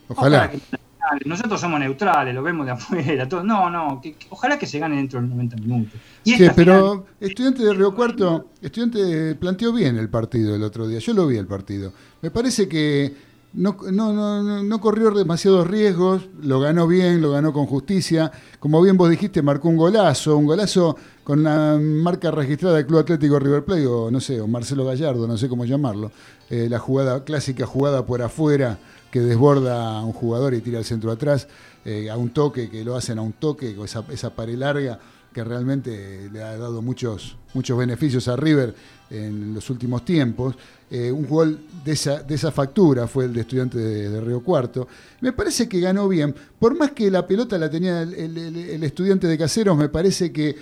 Ojalá. 0.09 0.51
que 0.51 0.59
no 0.59 0.63
haya 0.73 0.79
penales. 0.79 1.27
Nosotros 1.27 1.61
somos 1.61 1.81
neutrales, 1.81 2.33
lo 2.35 2.43
vemos 2.43 2.67
de 2.67 2.73
afuera. 2.79 3.29
todo. 3.29 3.43
No, 3.43 3.69
no. 3.71 4.01
que- 4.01 4.15
que- 4.15 4.27
ojalá 4.31 4.59
que 4.59 4.67
se 4.67 4.79
gane 4.79 4.97
dentro 4.97 5.21
de 5.21 5.27
los 5.27 5.35
90 5.35 5.57
minutos. 5.57 5.95
Y 6.25 6.35
Sí, 6.35 6.47
pero 6.55 7.07
Estudiante 7.19 7.65
de 7.65 7.73
Río 7.75 7.95
Cuarto, 7.95 8.51
Estudiante 8.61 9.35
planteó 9.37 9.73
bien 9.73 9.97
el 9.97 10.09
partido 10.09 10.55
el 10.55 10.63
otro 10.63 10.87
día. 10.87 10.99
Yo 11.01 11.15
lo 11.15 11.27
vi 11.27 11.37
el 11.37 11.47
partido. 11.47 11.93
Me 12.23 12.31
parece 12.31 12.69
que 12.69 13.30
no, 13.53 13.77
no, 13.91 14.63
no, 14.63 14.81
corrió 14.81 15.11
demasiados 15.11 15.67
riesgos, 15.67 16.29
lo 16.41 16.61
ganó 16.61 16.87
bien, 16.87 17.21
lo 17.21 17.33
ganó 17.33 17.53
con 17.53 17.67
justicia. 17.67 18.31
Como 18.61 18.81
bien 18.81 18.97
vos 18.97 19.11
dijiste, 19.11 19.43
marcó 19.43 19.69
un 19.69 19.77
golazo, 19.77 20.37
un 20.37 20.47
golazo 20.47 20.97
con 21.25 21.43
la 21.43 21.79
marca 21.81 22.31
registrada 22.31 22.77
del 22.77 22.87
Club 22.87 23.01
Atlético 23.01 23.39
River 23.41 23.65
Plate, 23.65 23.87
o 23.87 24.11
no 24.11 24.21
sé, 24.21 24.41
o 24.41 24.47
Marcelo 24.47 24.85
Gallardo, 24.85 25.27
no 25.27 25.37
sé 25.37 25.49
cómo 25.49 25.65
llamarlo. 25.65 26.13
Eh, 26.49 26.69
la 26.71 26.79
jugada, 26.79 27.25
clásica 27.25 27.67
jugada 27.67 28.07
por 28.07 28.23
afuera 28.23 28.79
que 29.11 29.21
desborda 29.21 29.99
a 29.99 30.05
un 30.05 30.13
jugador 30.13 30.55
y 30.55 30.61
tira 30.61 30.79
al 30.79 30.85
centro 30.85 31.11
atrás, 31.11 31.49
eh, 31.85 32.09
a 32.09 32.17
un 32.17 32.31
toque, 32.31 32.71
que 32.71 32.85
lo 32.85 32.95
hacen 32.95 33.19
a 33.19 33.23
un 33.23 33.33
toque, 33.33 33.77
esa, 33.83 34.05
esa 34.11 34.31
pared 34.31 34.57
larga 34.57 35.01
que 35.33 35.45
realmente 35.45 36.29
le 36.33 36.43
ha 36.43 36.57
dado 36.57 36.83
muchos, 36.83 37.37
muchos 37.55 37.79
beneficios 37.79 38.27
a 38.29 38.37
River 38.37 38.75
en 39.11 39.55
los 39.55 39.69
últimos 39.71 40.05
tiempos. 40.05 40.57
Eh, 40.91 41.11
un 41.13 41.27
gol 41.27 41.59
de 41.85 41.93
esa, 41.93 42.23
de 42.23 42.35
esa 42.35 42.51
factura 42.51 43.07
fue 43.07 43.27
el 43.27 43.33
de 43.33 43.43
estudiante 43.43 43.79
de, 43.79 44.21
Río 44.21 44.41
Cuarto. 44.43 44.89
Me 45.21 45.33
parece 45.33 45.69
que 45.69 45.81
ganó 45.81 46.09
bien. 46.09 46.35
Por 46.59 46.77
más 46.77 46.93
que 46.93 47.11
la 47.11 47.27
pelota 47.27 47.59
la 47.59 47.71
tenía 47.71 48.03
el, 48.03 48.83
estudiante 48.83 49.27
de 49.27 49.39
Caseros, 49.39 49.77
me 49.77 49.89
parece 49.89 50.33
que 50.33 50.57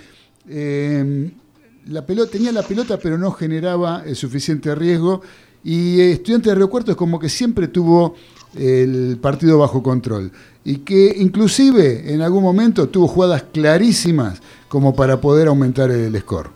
eh, 0.48 1.30
la 1.86 2.04
pelota, 2.04 2.32
tenía 2.32 2.52
la 2.52 2.62
pelota 2.62 2.98
pero 2.98 3.16
no 3.16 3.32
generaba 3.32 4.02
el 4.04 4.16
suficiente 4.16 4.74
riesgo. 4.74 5.22
Y 5.64 6.00
eh, 6.00 6.12
estudiante 6.12 6.50
de 6.50 6.56
Río 6.56 6.70
Cuarto 6.70 6.90
es 6.90 6.96
como 6.96 7.18
que 7.18 7.28
siempre 7.28 7.68
tuvo 7.68 8.14
el 8.56 9.18
partido 9.20 9.58
bajo 9.58 9.82
control. 9.82 10.30
Y 10.64 10.78
que 10.78 11.14
inclusive 11.18 12.12
en 12.12 12.22
algún 12.22 12.42
momento 12.42 12.88
tuvo 12.88 13.08
jugadas 13.08 13.44
clarísimas 13.52 14.40
como 14.68 14.94
para 14.94 15.20
poder 15.20 15.48
aumentar 15.48 15.90
el 15.90 16.18
score. 16.20 16.50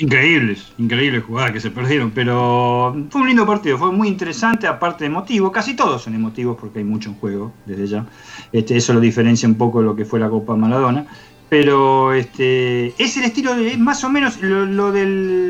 Increíbles, 0.00 0.72
increíbles 0.78 1.24
jugadas 1.24 1.50
que 1.50 1.60
se 1.60 1.70
perdieron, 1.72 2.12
pero 2.12 2.96
fue 3.10 3.20
un 3.20 3.26
lindo 3.26 3.44
partido, 3.44 3.76
fue 3.78 3.90
muy 3.90 4.06
interesante, 4.06 4.68
aparte 4.68 5.02
de 5.02 5.06
emotivo, 5.06 5.50
casi 5.50 5.74
todos 5.74 6.02
son 6.02 6.14
emotivos 6.14 6.56
porque 6.58 6.78
hay 6.78 6.84
mucho 6.84 7.10
en 7.10 7.16
juego 7.16 7.52
desde 7.66 7.86
ya, 7.88 8.06
este, 8.52 8.76
eso 8.76 8.94
lo 8.94 9.00
diferencia 9.00 9.48
un 9.48 9.56
poco 9.56 9.80
de 9.80 9.86
lo 9.86 9.96
que 9.96 10.04
fue 10.04 10.20
la 10.20 10.28
Copa 10.28 10.54
Maradona, 10.54 11.04
pero 11.48 12.12
este, 12.12 12.94
es 13.02 13.16
el 13.16 13.24
estilo, 13.24 13.56
de, 13.56 13.72
es 13.72 13.78
más 13.78 14.04
o 14.04 14.10
menos, 14.10 14.40
lo, 14.40 14.66
lo 14.66 14.92
de 14.92 15.04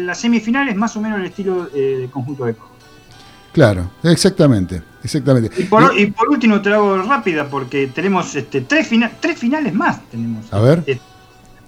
la 0.06 0.14
semifinal 0.14 0.66
es 0.70 0.76
más 0.76 0.96
o 0.96 1.02
menos 1.02 1.18
el 1.18 1.26
estilo 1.26 1.68
eh, 1.74 1.98
de 2.00 2.08
conjunto 2.08 2.46
de 2.46 2.54
Córdoba. 2.54 2.76
Claro, 3.52 3.90
exactamente, 4.02 4.80
exactamente. 5.05 5.51
Y 5.61 5.64
por, 5.64 5.99
y 5.99 6.07
por 6.11 6.28
último 6.28 6.61
te 6.62 6.70
lo 6.70 6.76
hago 6.76 7.03
rápida 7.03 7.49
porque 7.49 7.86
tenemos 7.88 8.34
este, 8.34 8.61
tres, 8.62 8.86
fina- 8.88 9.11
tres 9.20 9.38
finales 9.38 9.74
más. 9.74 10.01
Tenemos. 10.11 10.53
A 10.53 10.61
ver. 10.61 10.82
Eh, 10.86 10.99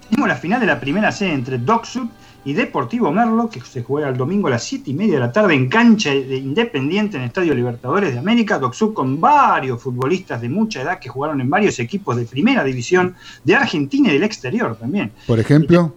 tenemos 0.09 0.29
la 0.29 0.37
final 0.37 0.61
de 0.61 0.67
la 0.67 0.81
primera 0.81 1.13
serie 1.13 1.35
entre 1.35 1.59
Doc 1.59 1.85
Sud 1.85 2.09
y 2.45 2.55
Deportivo 2.55 3.13
Merlo, 3.13 3.51
que 3.51 3.61
se 3.61 3.83
juega 3.83 4.09
el 4.09 4.17
domingo 4.17 4.49
a 4.49 4.53
las 4.53 4.65
7 4.65 4.91
y 4.91 4.95
media 4.95 5.15
de 5.15 5.21
la 5.21 5.31
tarde 5.31 5.55
en 5.55 5.69
cancha 5.69 6.09
de 6.11 6.37
Independiente 6.39 7.17
en 7.19 7.23
el 7.25 7.29
Estadio 7.29 7.55
Libertadores 7.55 8.15
de 8.15 8.19
América. 8.19 8.59
Doc 8.59 8.73
Sud 8.73 8.95
con 8.95 9.21
varios 9.21 9.81
futbolistas 9.83 10.41
de 10.41 10.49
mucha 10.49 10.81
edad 10.81 10.99
que 10.99 11.11
jugaron 11.11 11.41
en 11.43 11.51
varios 11.51 11.79
equipos 11.79 12.17
de 12.17 12.25
primera 12.25 12.65
división 12.65 13.15
de 13.45 13.55
Argentina 13.57 14.09
y 14.09 14.15
del 14.15 14.23
exterior 14.25 14.75
también. 14.77 15.13
Por 15.27 15.39
ejemplo, 15.39 15.95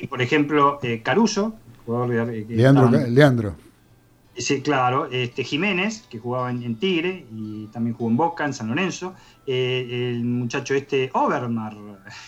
Y 0.00 0.08
por 0.08 0.20
ejemplo, 0.20 0.80
eh, 0.82 1.00
Caruso, 1.02 1.54
jugador 1.86 2.26
de. 2.26 2.40
eh, 2.40 2.46
Leandro. 2.48 2.86
estaban- 2.86 3.14
Leandro. 3.14 3.54
Sí, 4.36 4.62
claro. 4.62 5.08
Este, 5.10 5.44
Jiménez, 5.44 6.06
que 6.08 6.18
jugaba 6.18 6.50
en, 6.50 6.76
Tigre 6.76 7.26
y 7.30 7.66
también 7.66 7.94
jugó 7.94 8.10
en 8.10 8.16
Boca, 8.16 8.44
en 8.44 8.54
San 8.54 8.68
Lorenzo. 8.68 9.14
Eh, 9.46 10.14
el 10.14 10.24
muchacho 10.24 10.74
este, 10.74 11.10
Overmar, 11.12 11.76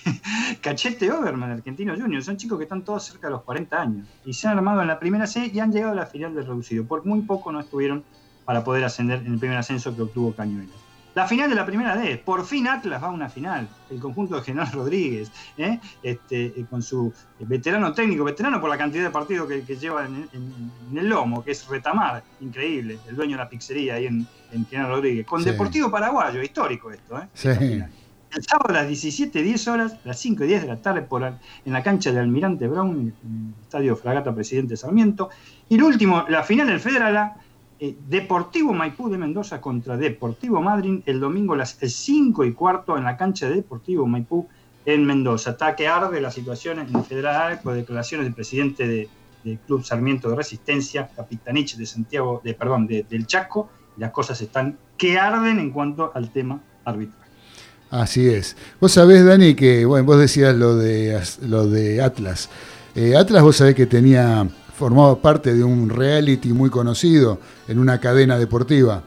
Cachete 0.61 1.11
Overmar, 1.11 1.51
argentino 1.51 1.95
junior. 1.97 2.23
Son 2.23 2.37
chicos 2.37 2.59
que 2.59 2.65
están 2.65 2.85
todos 2.85 3.05
cerca 3.05 3.29
de 3.29 3.33
los 3.33 3.43
40 3.43 3.81
años. 3.81 4.07
Y 4.25 4.35
se 4.35 4.47
han 4.49 4.59
armado 4.59 4.83
en 4.83 4.89
la 4.89 4.99
primera 4.99 5.27
C 5.27 5.51
y 5.53 5.59
han 5.61 5.73
llegado 5.73 5.93
a 5.93 5.97
la 5.97 6.07
final 6.07 6.35
del 6.35 6.47
reducido. 6.47 6.85
Por 6.85 7.07
muy 7.07 7.23
poco 7.23 7.51
no 7.53 7.61
estuvieron 7.61 8.05
para 8.45 8.63
poder 8.63 8.85
ascender 8.85 9.21
en 9.21 9.33
el 9.33 9.39
primer 9.39 9.57
ascenso 9.57 9.97
que 9.97 10.03
obtuvo 10.03 10.35
Cañuelas. 10.35 10.84
La 11.15 11.29
final 11.29 11.49
de 11.49 11.55
la 11.55 11.65
primera 11.65 11.97
D, 11.97 12.19
por 12.19 12.45
fin 12.45 12.67
Atlas 12.67 13.01
va 13.03 13.07
a 13.07 13.11
una 13.11 13.29
final, 13.29 13.69
el 13.89 14.01
conjunto 14.01 14.35
de 14.35 14.43
General 14.43 14.71
Rodríguez, 14.73 15.31
¿eh? 15.57 15.79
este, 16.03 16.47
eh, 16.47 16.67
con 16.69 16.83
su 16.83 17.13
veterano 17.39 17.93
técnico, 17.93 18.25
veterano 18.25 18.61
por 18.61 18.69
la 18.69 18.77
cantidad 18.77 19.05
de 19.05 19.11
partidos 19.11 19.49
que, 19.49 19.63
que 19.63 19.77
lleva 19.77 20.07
en, 20.07 20.29
en- 20.33 20.71
en 20.91 20.99
el 20.99 21.09
lomo, 21.09 21.45
que 21.45 21.53
es 21.53 21.67
Retamar, 21.69 22.25
increíble, 22.41 22.99
el 23.09 23.15
dueño 23.15 23.37
de 23.37 23.45
la 23.45 23.49
pizzería 23.49 23.95
ahí 23.95 24.07
en, 24.07 24.27
en 24.53 24.67
General 24.67 24.91
Rodríguez, 24.91 25.25
con 25.25 25.41
Sí. 25.43 25.51
Deportivo 25.51 25.89
Paraguayo, 25.91 26.43
histórico 26.43 26.91
esto, 26.91 27.17
¿eh? 27.19 27.29
Sí. 27.35 27.49
El 28.37 28.43
sábado 28.43 28.71
a 28.71 28.83
las 28.83 28.89
17.10 28.91 29.71
horas, 29.73 29.97
las 30.03 30.19
5 30.19 30.43
y 30.43 30.47
10 30.49 30.63
de 30.63 30.67
la 30.67 30.83
tarde, 30.83 31.03
por, 31.03 31.23
en 31.23 31.73
la 31.73 31.85
cancha 31.85 32.11
de 32.11 32.19
Almirante 32.19 32.67
Brown, 32.67 32.91
en 33.23 33.55
el 33.55 33.63
Estadio 33.63 33.95
Fragata 33.95 34.35
Presidente 34.35 34.77
Sarmiento. 34.77 35.31
Y 35.69 35.77
el 35.77 35.85
último, 35.85 36.25
la 36.29 36.43
final 36.43 36.67
del 36.67 36.81
Federal 36.81 37.17
A, 37.17 37.37
eh, 37.87 37.97
Deportivo 38.09 38.73
Maipú 38.73 39.09
de 39.11 39.19
Mendoza 39.19 39.61
contra 39.61 39.97
Deportivo 39.97 40.61
Madryn 40.63 41.03
el 41.07 41.21
domingo 41.21 41.55
a 41.55 41.57
las 41.59 41.77
5 41.81 42.45
y 42.45 42.53
cuarto 42.53 42.97
en 42.97 43.05
la 43.05 43.17
cancha 43.17 43.49
de 43.49 43.57
Deportivo 43.57 44.07
Maipú 44.07 44.49
en 44.87 45.05
Mendoza. 45.05 45.51
Está 45.51 45.75
que 45.77 45.87
arde 45.89 46.21
la 46.21 46.31
situación 46.31 46.79
en 46.79 47.05
Federal 47.05 47.61
con 47.63 47.75
declaraciones 47.75 48.27
del 48.27 48.35
presidente 48.35 48.87
de- 48.87 49.09
del 49.43 49.59
Club 49.59 49.85
Sarmiento 49.85 50.31
de 50.31 50.37
Resistencia, 50.37 51.11
Capitanich 51.15 51.77
de 51.77 51.85
Santiago, 51.85 52.41
de, 52.43 52.55
perdón, 52.55 52.87
de- 52.87 53.03
del 53.09 53.27
Chaco. 53.27 53.69
Las 53.99 54.11
cosas 54.11 54.41
están 54.41 54.79
que 54.97 55.19
arden 55.19 55.59
en 55.59 55.71
cuanto 55.71 56.11
al 56.15 56.31
tema 56.31 56.61
arbitral. 56.85 57.29
Así 57.91 58.27
es. 58.29 58.57
Vos 58.81 58.93
sabés, 58.93 59.25
Dani, 59.25 59.55
que 59.55 59.85
bueno, 59.85 60.05
vos 60.07 60.19
decías 60.19 60.55
lo 60.57 60.75
de, 60.77 61.21
lo 61.43 61.67
de 61.67 62.03
Atlas. 62.03 62.49
Eh, 62.95 63.15
Atlas, 63.17 63.43
vos 63.43 63.57
sabés 63.57 63.75
que 63.75 63.87
tenía 63.87 64.49
formaba 64.77 65.21
parte 65.21 65.55
de 65.55 65.65
un 65.65 65.89
reality 65.89 66.53
muy 66.53 66.71
conocido 66.71 67.39
en 67.69 67.79
una 67.79 68.01
cadena 68.01 68.39
deportiva. 68.39 69.03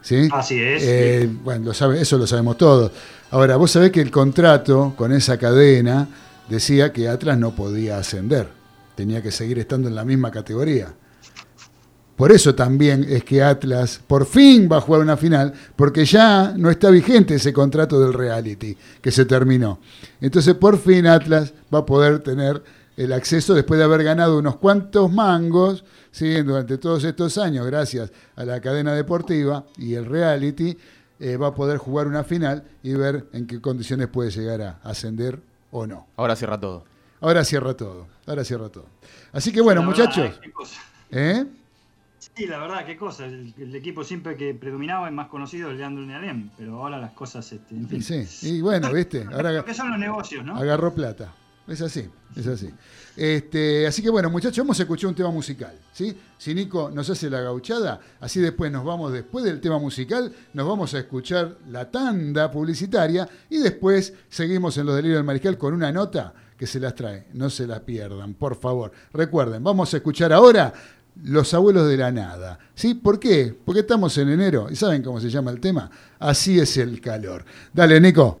¿sí? 0.00 0.28
Así 0.32 0.60
es. 0.60 0.82
Eh, 0.84 1.30
bueno, 1.44 1.66
lo 1.66 1.74
sabe, 1.74 2.00
eso 2.00 2.18
lo 2.18 2.26
sabemos 2.26 2.56
todos. 2.58 2.92
Ahora, 3.30 3.56
vos 3.56 3.70
sabés 3.70 3.90
que 3.92 4.00
el 4.00 4.10
contrato 4.10 4.94
con 4.96 5.12
esa 5.12 5.38
cadena 5.38 6.08
decía 6.48 6.92
que 6.92 7.08
Atlas 7.08 7.38
no 7.38 7.54
podía 7.54 7.98
ascender. 7.98 8.48
Tenía 8.94 9.22
que 9.22 9.30
seguir 9.30 9.58
estando 9.58 9.88
en 9.88 9.94
la 9.94 10.04
misma 10.04 10.30
categoría. 10.30 10.92
Por 12.16 12.30
eso 12.30 12.54
también 12.54 13.06
es 13.08 13.24
que 13.24 13.42
Atlas 13.42 14.00
por 14.06 14.26
fin 14.26 14.68
va 14.70 14.76
a 14.76 14.80
jugar 14.80 15.00
una 15.00 15.16
final, 15.16 15.54
porque 15.76 16.04
ya 16.04 16.52
no 16.56 16.70
está 16.70 16.90
vigente 16.90 17.36
ese 17.36 17.52
contrato 17.52 17.98
del 17.98 18.12
reality 18.12 18.76
que 19.00 19.10
se 19.10 19.24
terminó. 19.24 19.80
Entonces 20.20 20.54
por 20.54 20.78
fin 20.78 21.06
Atlas 21.06 21.54
va 21.74 21.80
a 21.80 21.86
poder 21.86 22.18
tener 22.18 22.62
el 22.96 23.12
acceso 23.12 23.54
después 23.54 23.78
de 23.78 23.84
haber 23.84 24.04
ganado 24.04 24.38
unos 24.38 24.56
cuantos 24.56 25.12
mangos 25.12 25.84
¿sí? 26.10 26.42
durante 26.42 26.78
todos 26.78 27.04
estos 27.04 27.38
años, 27.38 27.66
gracias 27.66 28.12
a 28.36 28.44
la 28.44 28.60
cadena 28.60 28.94
deportiva 28.94 29.64
y 29.76 29.94
el 29.94 30.06
reality, 30.06 30.76
eh, 31.18 31.36
va 31.36 31.48
a 31.48 31.54
poder 31.54 31.78
jugar 31.78 32.06
una 32.06 32.24
final 32.24 32.64
y 32.82 32.94
ver 32.94 33.26
en 33.32 33.46
qué 33.46 33.60
condiciones 33.60 34.08
puede 34.08 34.30
llegar 34.30 34.60
a 34.62 34.80
ascender 34.82 35.40
o 35.70 35.86
no. 35.86 36.06
Ahora 36.16 36.36
cierra 36.36 36.58
todo. 36.58 36.84
Ahora 37.20 37.44
cierra 37.44 37.74
todo, 37.74 38.08
ahora 38.26 38.44
cierra 38.44 38.68
todo. 38.68 38.86
Así 39.32 39.52
que 39.52 39.60
bueno, 39.60 39.80
La 39.80 39.86
muchachos, 39.86 40.26
¿eh? 40.26 40.34
Qué 40.42 40.50
cosa. 40.50 40.80
¿eh? 41.12 41.46
Sí, 42.18 42.46
la 42.46 42.58
verdad, 42.58 42.84
qué 42.84 42.96
cosa. 42.96 43.26
El, 43.26 43.54
el 43.56 43.74
equipo 43.74 44.02
siempre 44.02 44.36
que 44.36 44.54
predominaba 44.54 45.06
es 45.06 45.14
más 45.14 45.28
conocido 45.28 45.70
el 45.70 45.78
Leandro 45.78 46.04
Nealem, 46.04 46.50
pero 46.58 46.82
ahora 46.82 46.98
las 46.98 47.12
cosas, 47.12 47.50
este, 47.52 47.76
en 47.76 47.88
fin. 47.88 47.98
Y 48.00 48.02
sí, 48.02 48.56
y 48.56 48.60
bueno, 48.60 48.92
viste, 48.92 49.24
ahora 49.32 49.64
que 49.64 49.74
son 49.74 49.90
los 49.90 49.98
negocios, 49.98 50.44
¿no? 50.44 50.56
agarró 50.56 50.92
plata. 50.92 51.32
Es 51.68 51.80
así, 51.80 52.08
es 52.34 52.46
así. 52.46 52.70
Este, 53.16 53.86
así 53.86 54.02
que 54.02 54.10
bueno, 54.10 54.30
muchachos, 54.30 54.58
hemos 54.58 54.78
escuchado 54.80 55.10
un 55.10 55.14
tema 55.14 55.30
musical, 55.30 55.74
¿sí? 55.92 56.16
Si 56.38 56.54
Nico 56.54 56.90
nos 56.90 57.08
hace 57.08 57.30
la 57.30 57.40
gauchada, 57.40 58.00
así 58.20 58.40
después 58.40 58.72
nos 58.72 58.84
vamos, 58.84 59.12
después 59.12 59.44
del 59.44 59.60
tema 59.60 59.78
musical, 59.78 60.32
nos 60.54 60.66
vamos 60.66 60.92
a 60.94 60.98
escuchar 60.98 61.56
la 61.70 61.90
tanda 61.90 62.50
publicitaria 62.50 63.28
y 63.48 63.58
después 63.58 64.12
seguimos 64.28 64.76
en 64.78 64.86
los 64.86 64.96
delirios 64.96 65.18
del 65.18 65.24
mariscal 65.24 65.56
con 65.56 65.74
una 65.74 65.92
nota 65.92 66.34
que 66.56 66.66
se 66.66 66.80
las 66.80 66.94
trae. 66.94 67.26
No 67.34 67.50
se 67.50 67.66
la 67.66 67.80
pierdan, 67.80 68.34
por 68.34 68.56
favor. 68.56 68.92
Recuerden, 69.12 69.62
vamos 69.62 69.92
a 69.94 69.96
escuchar 69.98 70.32
ahora 70.32 70.72
Los 71.24 71.52
abuelos 71.52 71.88
de 71.88 71.96
la 71.98 72.10
nada. 72.10 72.58
¿Sí? 72.74 72.94
¿Por 72.94 73.20
qué? 73.20 73.54
Porque 73.64 73.80
estamos 73.80 74.16
en 74.16 74.30
enero 74.30 74.68
y 74.70 74.76
¿saben 74.76 75.02
cómo 75.02 75.20
se 75.20 75.28
llama 75.28 75.50
el 75.50 75.60
tema? 75.60 75.90
Así 76.18 76.58
es 76.58 76.76
el 76.78 77.00
calor. 77.00 77.44
Dale, 77.72 78.00
Nico. 78.00 78.40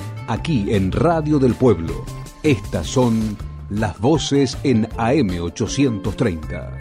Aquí 0.33 0.73
en 0.73 0.93
Radio 0.93 1.39
del 1.39 1.55
Pueblo. 1.55 2.05
Estas 2.41 2.87
son 2.87 3.35
las 3.69 3.99
voces 3.99 4.57
en 4.63 4.85
AM 4.97 5.43
830. 5.43 6.77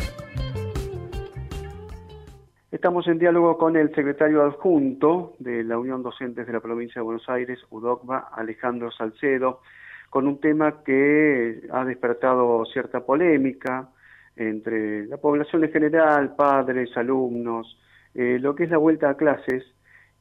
Estamos 2.71 3.09
en 3.09 3.19
diálogo 3.19 3.59
con 3.59 3.75
el 3.75 3.93
secretario 3.93 4.45
adjunto 4.45 5.35
de 5.41 5.65
la 5.65 5.79
Unión 5.79 6.01
Docentes 6.05 6.47
de 6.47 6.53
la 6.53 6.61
Provincia 6.61 7.01
de 7.01 7.05
Buenos 7.05 7.29
Aires, 7.29 7.59
UDOCBA, 7.71 8.31
Alejandro 8.33 8.93
Salcedo, 8.93 9.63
con 10.11 10.29
un 10.29 10.39
tema 10.39 10.85
que 10.85 11.63
ha 11.73 11.85
despertado 11.85 12.65
cierta 12.67 13.01
polémica 13.01 13.89
entre 14.37 15.07
la 15.07 15.17
población 15.17 15.65
en 15.65 15.73
general, 15.73 16.37
padres, 16.37 16.97
alumnos, 16.97 17.81
eh, 18.15 18.39
lo 18.41 18.55
que 18.55 18.63
es 18.63 18.71
la 18.71 18.79
vuelta 18.79 19.11
a 19.11 19.17
clases. 19.17 19.65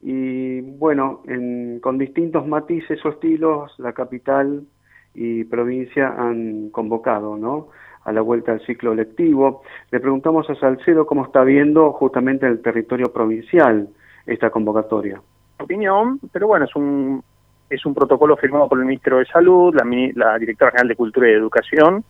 Y 0.02 0.60
bueno, 0.60 1.22
en- 1.26 1.80
con 1.80 1.98
distintos 1.98 2.46
matices 2.46 3.04
o 3.04 3.10
estilos, 3.10 3.72
la 3.78 3.92
capital 3.92 4.62
y 5.14 5.44
provincia 5.44 6.14
han 6.16 6.70
convocado, 6.70 7.36
¿no? 7.36 7.68
a 8.02 8.12
la 8.12 8.22
vuelta 8.22 8.52
al 8.52 8.60
ciclo 8.64 8.94
lectivo. 8.94 9.62
Le 9.90 10.00
preguntamos 10.00 10.48
a 10.48 10.54
Salcedo 10.54 11.04
cómo 11.04 11.24
está 11.24 11.44
viendo 11.44 11.92
justamente 11.92 12.46
en 12.46 12.52
el 12.52 12.62
territorio 12.62 13.12
provincial 13.12 13.88
esta 14.26 14.48
convocatoria. 14.50 15.20
opinión, 15.58 16.18
pero 16.32 16.46
bueno, 16.46 16.64
es 16.64 16.74
un 16.74 17.22
es 17.68 17.84
un 17.86 17.94
protocolo 17.94 18.36
firmado 18.38 18.68
por 18.68 18.78
el 18.78 18.86
ministro 18.86 19.18
de 19.18 19.26
Salud, 19.26 19.72
la, 19.74 19.84
la 20.14 20.38
directora 20.38 20.70
general 20.72 20.88
de 20.88 20.96
Cultura 20.96 21.28
y 21.28 21.34
Educación 21.34 22.02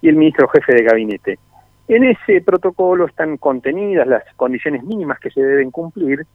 y 0.00 0.08
el 0.08 0.16
ministro 0.16 0.48
jefe 0.48 0.74
de 0.74 0.82
gabinete. 0.82 1.38
En 1.86 2.02
ese 2.04 2.40
protocolo 2.40 3.04
están 3.06 3.36
contenidas 3.36 4.08
las 4.08 4.24
condiciones 4.34 4.82
mínimas 4.82 5.20
que 5.20 5.30
se 5.30 5.40
deben 5.42 5.70
cumplir 5.70 6.26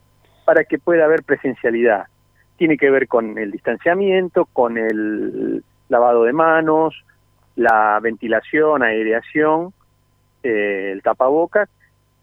para 0.47 0.63
que 0.63 0.79
pueda 0.79 1.03
haber 1.03 1.23
presencialidad. 1.23 2.05
Tiene 2.55 2.77
que 2.77 2.89
ver 2.89 3.09
con 3.09 3.37
el 3.37 3.51
distanciamiento, 3.51 4.45
con 4.45 4.77
el 4.77 5.61
lavado 5.89 6.23
de 6.23 6.31
manos, 6.31 7.03
la 7.57 7.99
ventilación, 8.01 8.81
aireación, 8.81 9.73
eh, 10.43 10.91
el 10.93 11.01
tapabocas 11.01 11.67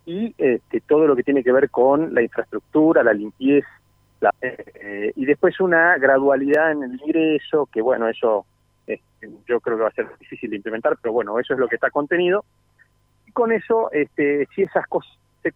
y 0.07 0.35
este, 0.39 0.81
todo 0.81 1.07
lo 1.07 1.15
que 1.15 1.23
tiene 1.23 1.45
que 1.45 1.53
ver 1.53 1.69
con 1.69 2.15
la 2.15 2.23
infraestructura, 2.23 3.03
la 3.03 3.13
limpieza, 3.13 3.69
la- 4.23 4.33
eh, 4.41 5.13
y 5.17 5.27
después 5.27 5.61
una 5.61 5.99
gradualidad 5.99 6.73
en 6.73 6.85
el 6.85 6.93
ingreso, 7.03 7.69
que 7.71 7.83
bueno, 7.83 8.09
eso 8.09 8.47
este, 8.87 9.29
yo 9.47 9.61
creo 9.61 9.77
que 9.77 9.83
va 9.83 9.91
a 9.91 9.93
ser 9.93 10.09
difícil 10.19 10.49
de 10.49 10.57
implementar, 10.57 10.97
pero 11.03 11.13
bueno, 11.13 11.39
eso 11.39 11.53
es 11.53 11.61
lo 11.61 11.69
que 11.69 11.75
está 11.75 11.91
contenido. 11.91 12.43
Y 13.27 13.33
con 13.33 13.53
eso, 13.53 13.93
este, 13.93 14.49
si 14.55 14.63
esas 14.63 14.87
cosas 14.87 15.13
se, 15.43 15.53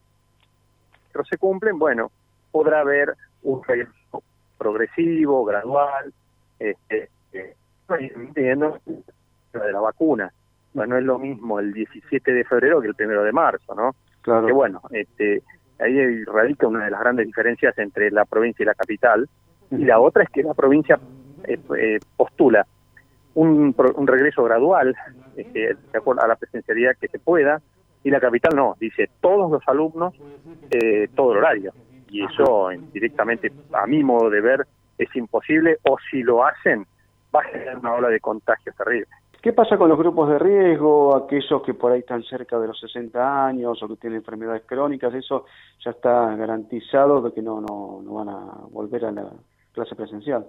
se 1.31 1.39
cumplen, 1.39 1.79
bueno, 1.79 2.11
podrá 2.51 2.81
haber 2.81 3.15
un 3.43 3.63
regreso 3.65 4.23
progresivo, 4.57 5.45
gradual, 5.45 6.13
este, 6.59 7.09
eh, 7.33 7.55
de 7.89 9.73
la 9.73 9.81
vacuna. 9.81 10.33
Bueno, 10.75 10.95
no 10.95 11.01
es 11.01 11.05
lo 11.05 11.19
mismo 11.19 11.59
el 11.61 11.73
17 11.73 12.33
de 12.33 12.45
febrero 12.45 12.81
que 12.81 12.89
el 12.89 12.95
primero 12.95 13.23
de 13.25 13.33
marzo, 13.33 13.75
¿no? 13.75 13.95
Claro. 14.23 14.47
Que 14.47 14.53
bueno, 14.53 14.83
este, 14.91 15.43
ahí 15.81 16.25
radica 16.25 16.67
una 16.67 16.85
de 16.85 16.91
las 16.91 17.01
grandes 17.01 17.27
diferencias 17.27 17.77
entre 17.79 18.11
la 18.11 18.25
provincia 18.25 18.63
y 18.63 18.67
la 18.67 18.75
capital. 18.75 19.29
Y 19.71 19.85
la 19.85 20.01
otra 20.01 20.25
es 20.25 20.31
que 20.31 20.43
la 20.43 20.55
provincia 20.55 20.99
eh, 21.45 21.59
eh, 21.79 21.99
postula 22.17 22.67
un, 23.35 23.75
un 23.95 24.07
regreso 24.07 24.43
gradual, 24.45 24.95
este, 25.37 25.75
de 25.75 25.99
acuerdo 25.99 26.23
a 26.23 26.29
la 26.29 26.37
presencialidad 26.37 26.97
que 27.01 27.09
se 27.09 27.19
pueda, 27.19 27.61
y 28.05 28.11
la 28.11 28.21
capital 28.21 28.55
no, 28.57 28.77
dice 28.81 29.11
todos 29.21 29.51
los 29.51 29.63
alumnos, 29.67 30.15
eh, 30.71 31.09
todo 31.15 31.33
el 31.33 31.39
horario. 31.39 31.73
Y 32.11 32.25
eso 32.25 32.71
directamente, 32.93 33.53
a 33.73 33.87
mi 33.87 34.03
modo 34.03 34.31
de 34.31 34.41
ver, 34.41 34.67
es 34.97 35.15
imposible, 35.15 35.79
o 35.89 35.97
si 36.11 36.23
lo 36.23 36.45
hacen, 36.45 36.87
va 37.35 37.41
a 37.41 37.45
generar 37.45 37.79
una 37.79 37.95
ola 37.95 38.09
de 38.09 38.21
contagios 38.21 38.75
terrible. 38.77 39.07
¿Qué 39.41 39.53
pasa 39.53 39.79
con 39.79 39.89
los 39.89 39.99
grupos 39.99 40.29
de 40.31 40.39
riesgo, 40.39 41.15
aquellos 41.15 41.63
que 41.63 41.73
por 41.73 41.93
ahí 41.93 42.01
están 42.01 42.25
cerca 42.25 42.59
de 42.59 42.67
los 42.67 42.81
60 42.81 43.47
años 43.47 43.81
o 43.81 43.89
que 43.89 43.97
tienen 43.97 44.19
enfermedades 44.19 44.65
crónicas? 44.67 45.15
Eso 45.15 45.45
ya 45.85 45.93
está 45.93 46.35
garantizado 46.35 47.23
de 47.23 47.33
que 47.33 47.41
no, 47.41 47.61
no, 47.61 48.03
no 48.03 48.15
van 48.15 48.29
a 48.31 48.41
volver 48.71 49.05
a 49.05 49.13
la 49.13 49.31
clase 49.73 49.95
presencial. 49.95 50.45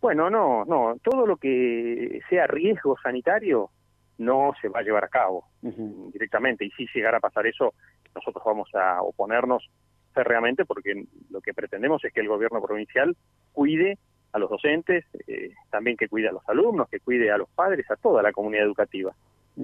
Bueno, 0.00 0.30
no, 0.30 0.64
no, 0.64 0.94
todo 1.02 1.26
lo 1.26 1.36
que 1.36 2.20
sea 2.28 2.46
riesgo 2.46 2.96
sanitario 3.02 3.70
no 4.18 4.52
se 4.60 4.68
va 4.68 4.80
a 4.80 4.82
llevar 4.82 5.04
a 5.04 5.08
cabo 5.08 5.44
directamente. 5.60 6.64
Y 6.64 6.70
si 6.70 6.86
llegara 6.94 7.18
a 7.18 7.20
pasar 7.20 7.46
eso, 7.46 7.74
nosotros 8.14 8.42
vamos 8.44 8.68
a 8.74 9.02
oponernos 9.02 9.68
férreamente 10.12 10.64
porque 10.64 11.04
lo 11.30 11.40
que 11.40 11.54
pretendemos 11.54 12.04
es 12.04 12.12
que 12.12 12.20
el 12.20 12.28
gobierno 12.28 12.60
provincial 12.62 13.16
cuide 13.52 13.98
a 14.32 14.38
los 14.38 14.48
docentes, 14.50 15.04
eh, 15.26 15.52
también 15.70 15.96
que 15.96 16.08
cuide 16.08 16.28
a 16.28 16.32
los 16.32 16.48
alumnos, 16.48 16.88
que 16.88 17.00
cuide 17.00 17.30
a 17.30 17.38
los 17.38 17.48
padres, 17.50 17.90
a 17.90 17.96
toda 17.96 18.22
la 18.22 18.32
comunidad 18.32 18.64
educativa. 18.64 19.12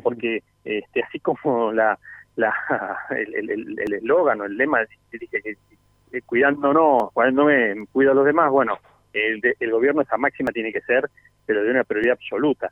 Porque 0.03 0.43
este, 0.65 1.03
así 1.05 1.21
como 1.21 1.73
la 1.73 1.99
la 2.37 2.53
el 3.11 3.35
el- 3.35 3.51
el- 3.51 3.79
el 3.79 3.93
eslogan 3.95 4.41
o 4.41 4.45
el 4.45 4.57
lema 4.57 4.81
dice 5.13 5.41
que 5.43 5.57
cuidándonos, 6.27 7.13
cuidándome, 7.13 7.87
cuido 7.93 8.13
a 8.13 8.15
los 8.15 8.25
demás, 8.27 8.51
bueno, 8.51 8.79
el, 9.13 9.41
el 9.59 9.71
gobierno 9.71 10.03
esa 10.03 10.17
máxima 10.17 10.51
tiene 10.53 10.73
que 10.73 10.81
ser, 10.83 11.09
pero 11.47 11.63
de 11.63 11.71
una 11.71 11.85
prioridad 11.85 12.15
absoluta. 12.15 12.71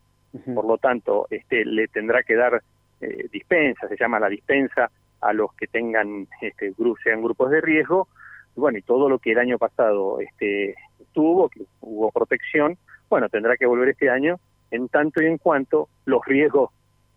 Por 0.55 0.65
lo 0.65 0.79
tanto, 0.79 1.27
este 1.31 1.65
le 1.65 1.87
tendrá 1.89 2.23
que 2.25 2.35
dar 2.35 2.61
eh, 3.01 3.29
dispensa, 3.31 3.87
se 3.89 3.97
llama 3.97 4.19
la 4.19 4.29
dispensa, 4.29 4.91
a 5.25 5.33
los 5.33 5.53
que 5.55 5.67
tengan 5.67 6.29
este 6.41 6.73
sean 7.03 7.23
grupos 7.23 7.51
de 7.51 7.61
riesgo, 7.61 8.09
bueno, 8.57 8.79
y 8.79 8.83
todo 8.83 9.09
lo 9.09 9.19
que 9.19 9.33
el 9.33 9.39
año 9.39 9.59
pasado 9.59 10.21
este 10.21 10.75
tuvo, 11.13 11.49
que 11.49 11.63
hubo 11.81 12.11
protección, 12.13 12.77
bueno, 13.09 13.29
tendrá 13.29 13.57
que 13.57 13.67
volver 13.67 13.89
este 13.89 14.11
año 14.11 14.37
en 14.71 14.89
tanto 14.89 15.23
y 15.23 15.27
en 15.27 15.39
cuanto 15.39 15.89
los 16.05 16.25
riesgos 16.25 16.71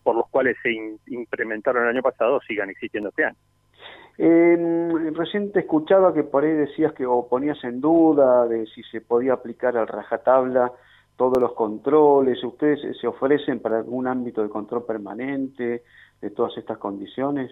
por 0.03 0.15
los 0.15 0.27
cuales 0.29 0.55
se 0.63 0.71
in- 0.71 0.99
implementaron 1.07 1.83
el 1.83 1.89
año 1.89 2.01
pasado 2.01 2.39
sigan 2.47 2.69
existiendo 2.69 3.09
este 3.09 3.25
año. 3.25 3.37
Eh, 4.17 4.57
recién 5.13 5.51
te 5.51 5.59
escuchaba 5.59 6.13
que 6.13 6.23
por 6.23 6.43
ahí 6.43 6.53
decías 6.53 6.93
que 6.93 7.05
o 7.05 7.27
ponías 7.27 7.63
en 7.63 7.79
duda 7.81 8.47
de 8.47 8.65
si 8.67 8.81
se 8.83 9.01
podía 9.01 9.33
aplicar 9.33 9.77
al 9.77 9.87
rajatabla 9.87 10.71
todos 11.17 11.37
los 11.39 11.53
controles. 11.53 12.43
¿Ustedes 12.43 12.97
se 12.99 13.07
ofrecen 13.07 13.59
para 13.59 13.77
algún 13.77 14.07
ámbito 14.07 14.41
de 14.41 14.49
control 14.49 14.85
permanente 14.85 15.83
de 16.21 16.29
todas 16.31 16.57
estas 16.57 16.77
condiciones? 16.79 17.51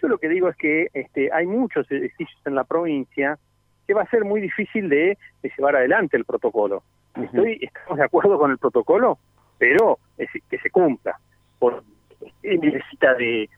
Yo 0.00 0.08
lo 0.08 0.18
que 0.18 0.28
digo 0.28 0.48
es 0.48 0.56
que 0.56 0.88
este, 0.94 1.30
hay 1.32 1.46
muchos 1.46 1.90
edificios 1.90 2.40
en 2.44 2.54
la 2.54 2.64
provincia 2.64 3.38
que 3.86 3.94
va 3.94 4.02
a 4.02 4.10
ser 4.10 4.24
muy 4.24 4.40
difícil 4.40 4.88
de, 4.88 5.18
de 5.42 5.52
llevar 5.56 5.76
adelante 5.76 6.16
el 6.16 6.24
protocolo. 6.24 6.82
Estoy, 7.20 7.58
estamos 7.60 7.98
de 7.98 8.04
acuerdo 8.04 8.38
con 8.38 8.50
el 8.50 8.58
protocolo, 8.58 9.18
pero 9.58 9.98
es, 10.16 10.28
que 10.48 10.58
se 10.58 10.70
cumpla. 10.70 11.18
Por, 11.58 11.82
necesita 12.42 13.14
de 13.14 13.48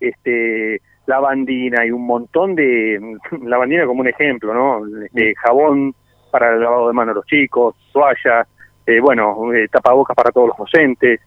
este 0.00 0.80
lavandina 1.06 1.84
y 1.84 1.90
un 1.90 2.06
montón 2.06 2.54
de 2.54 3.18
lavandina 3.42 3.86
como 3.86 4.00
un 4.00 4.08
ejemplo, 4.08 4.54
¿no? 4.54 5.04
Este, 5.04 5.34
jabón 5.36 5.94
para 6.30 6.54
el 6.54 6.62
lavado 6.62 6.88
de 6.88 6.94
manos 6.94 7.14
de 7.14 7.18
los 7.18 7.26
chicos, 7.26 7.76
toallas, 7.92 8.48
eh, 8.86 9.00
bueno, 9.00 9.52
eh, 9.52 9.68
tapabocas 9.68 10.16
para 10.16 10.32
todos 10.32 10.48
los 10.48 10.56
docentes 10.56 11.20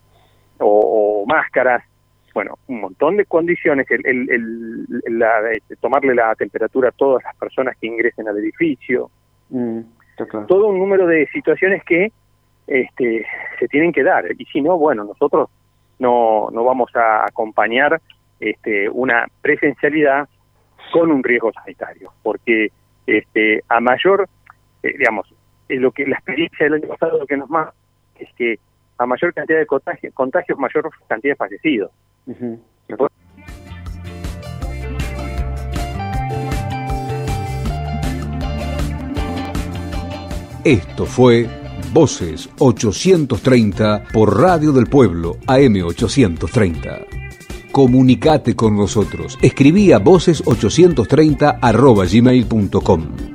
o, 0.58 1.22
o 1.22 1.26
máscaras 1.26 1.84
bueno, 2.36 2.60
un 2.68 2.82
montón 2.82 3.16
de 3.18 3.26
condiciones, 3.26 3.90
el, 3.90 4.06
el, 4.06 4.30
el- 4.30 5.18
la- 5.20 5.52
este, 5.52 5.78
tomarle 5.78 6.14
la 6.14 6.36
temperatura 6.36 6.90
a 6.90 6.92
todas 6.92 7.24
las 7.24 7.36
personas 7.38 7.76
que 7.78 7.88
ingresen 7.88 8.28
al 8.28 8.38
edificio, 8.38 9.10
todo 10.48 10.68
un 10.68 10.78
número 10.78 11.08
de 11.08 11.28
situaciones 11.28 11.84
que 11.86 12.12
este, 12.68 13.26
se 13.60 13.68
tienen 13.70 13.92
que 13.94 14.04
dar. 14.04 14.26
Y 14.38 14.46
si 14.46 14.62
no, 14.62 14.78
bueno, 14.78 15.06
nosotros 15.06 15.50
no, 15.98 16.50
no 16.52 16.64
vamos 16.66 16.94
a 16.96 17.24
acompañar 17.26 18.02
este, 18.40 18.90
una 18.90 19.26
presencialidad 19.42 20.28
con 20.92 21.12
un 21.12 21.24
riesgo 21.24 21.52
sanitario, 21.54 22.12
porque 22.22 22.68
este, 23.08 23.64
a 23.70 23.80
mayor, 23.80 24.28
eh, 24.84 24.94
digamos, 24.98 25.34
eh, 25.70 25.78
lo 25.78 25.92
que 25.92 26.06
la 26.06 26.16
experiencia 26.18 26.66
del 26.66 26.76
año 26.76 26.88
pasado 26.90 27.18
lo 27.20 27.26
que 27.26 27.38
nos 27.38 27.50
más 27.50 27.70
es 28.20 28.28
que 28.36 28.60
a 28.98 29.06
mayor 29.06 29.34
cantidad 29.34 29.60
de 29.60 29.66
contagios, 29.66 30.14
contagios 30.14 30.58
mayor 30.58 30.90
cantidad 31.08 31.34
de 31.34 31.38
fallecidos. 31.38 31.92
Esto 40.64 41.06
fue 41.06 41.48
Voces 41.94 42.50
830 42.60 44.06
por 44.12 44.38
Radio 44.40 44.74
del 44.74 44.88
Pueblo 44.88 45.38
AM830. 45.48 47.06
Comunicate 47.72 48.56
con 48.56 48.76
nosotros. 48.76 49.38
Escribí 49.42 49.92
a 49.92 50.00
voces830 50.00 51.60
arroba 51.62 52.06
gmail.com. 52.06 53.35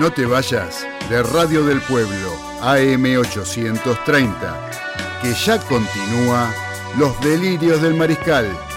No 0.00 0.10
te 0.10 0.24
vayas 0.24 0.86
de 1.10 1.22
Radio 1.22 1.62
del 1.66 1.82
Pueblo 1.82 2.34
AM830, 2.62 4.32
que 5.20 5.34
ya 5.34 5.58
continúa 5.58 6.50
Los 6.96 7.20
Delirios 7.20 7.82
del 7.82 7.92
Mariscal. 7.92 8.69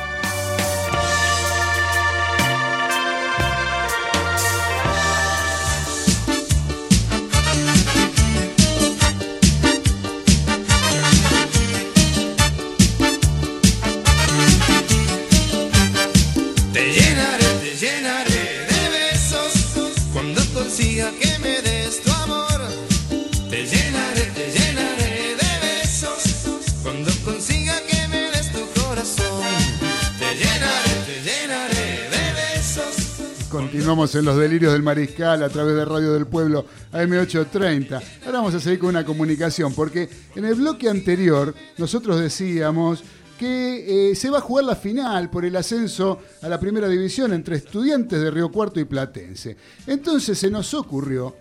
Los 34.23 34.37
Delirios 34.37 34.71
del 34.71 34.83
Mariscal 34.83 35.43
a 35.43 35.49
través 35.49 35.75
de 35.75 35.83
Radio 35.83 36.13
del 36.13 36.27
Pueblo 36.27 36.65
AM830. 36.93 38.01
Ahora 38.25 38.39
vamos 38.39 38.55
a 38.55 38.59
seguir 38.61 38.79
con 38.79 38.89
una 38.89 39.03
comunicación, 39.03 39.73
porque 39.73 40.07
en 40.35 40.45
el 40.45 40.55
bloque 40.55 40.87
anterior 40.89 41.53
nosotros 41.77 42.19
decíamos 42.21 43.03
que 43.37 44.11
eh, 44.11 44.15
se 44.15 44.29
va 44.29 44.37
a 44.37 44.41
jugar 44.41 44.63
la 44.63 44.77
final 44.77 45.29
por 45.29 45.43
el 45.43 45.55
ascenso 45.57 46.21
a 46.41 46.47
la 46.47 46.57
primera 46.57 46.87
división 46.87 47.33
entre 47.33 47.57
estudiantes 47.57 48.21
de 48.21 48.31
Río 48.31 48.49
Cuarto 48.49 48.79
y 48.79 48.85
Platense. 48.85 49.57
Entonces 49.87 50.37
se 50.37 50.49
nos 50.49 50.73
ocurrió 50.73 51.35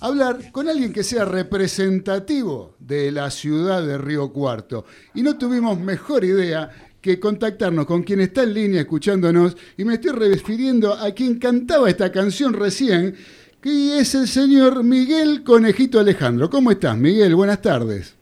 hablar 0.00 0.50
con 0.52 0.68
alguien 0.68 0.92
que 0.92 1.04
sea 1.04 1.26
representativo 1.26 2.76
de 2.78 3.12
la 3.12 3.30
ciudad 3.30 3.86
de 3.86 3.98
Río 3.98 4.32
Cuarto. 4.32 4.86
Y 5.14 5.22
no 5.22 5.36
tuvimos 5.36 5.78
mejor 5.78 6.24
idea 6.24 6.70
que 7.02 7.18
contactarnos 7.18 7.84
con 7.84 8.04
quien 8.04 8.20
está 8.20 8.44
en 8.44 8.54
línea 8.54 8.80
escuchándonos 8.82 9.56
y 9.76 9.84
me 9.84 9.94
estoy 9.94 10.12
refiriendo 10.12 10.94
a 10.94 11.10
quien 11.10 11.38
cantaba 11.38 11.90
esta 11.90 12.12
canción 12.12 12.54
recién, 12.54 13.14
que 13.60 13.98
es 13.98 14.14
el 14.14 14.28
señor 14.28 14.84
Miguel 14.84 15.42
Conejito 15.42 15.98
Alejandro. 15.98 16.48
¿Cómo 16.48 16.70
estás, 16.70 16.96
Miguel? 16.96 17.34
Buenas 17.34 17.60
tardes. 17.60 18.14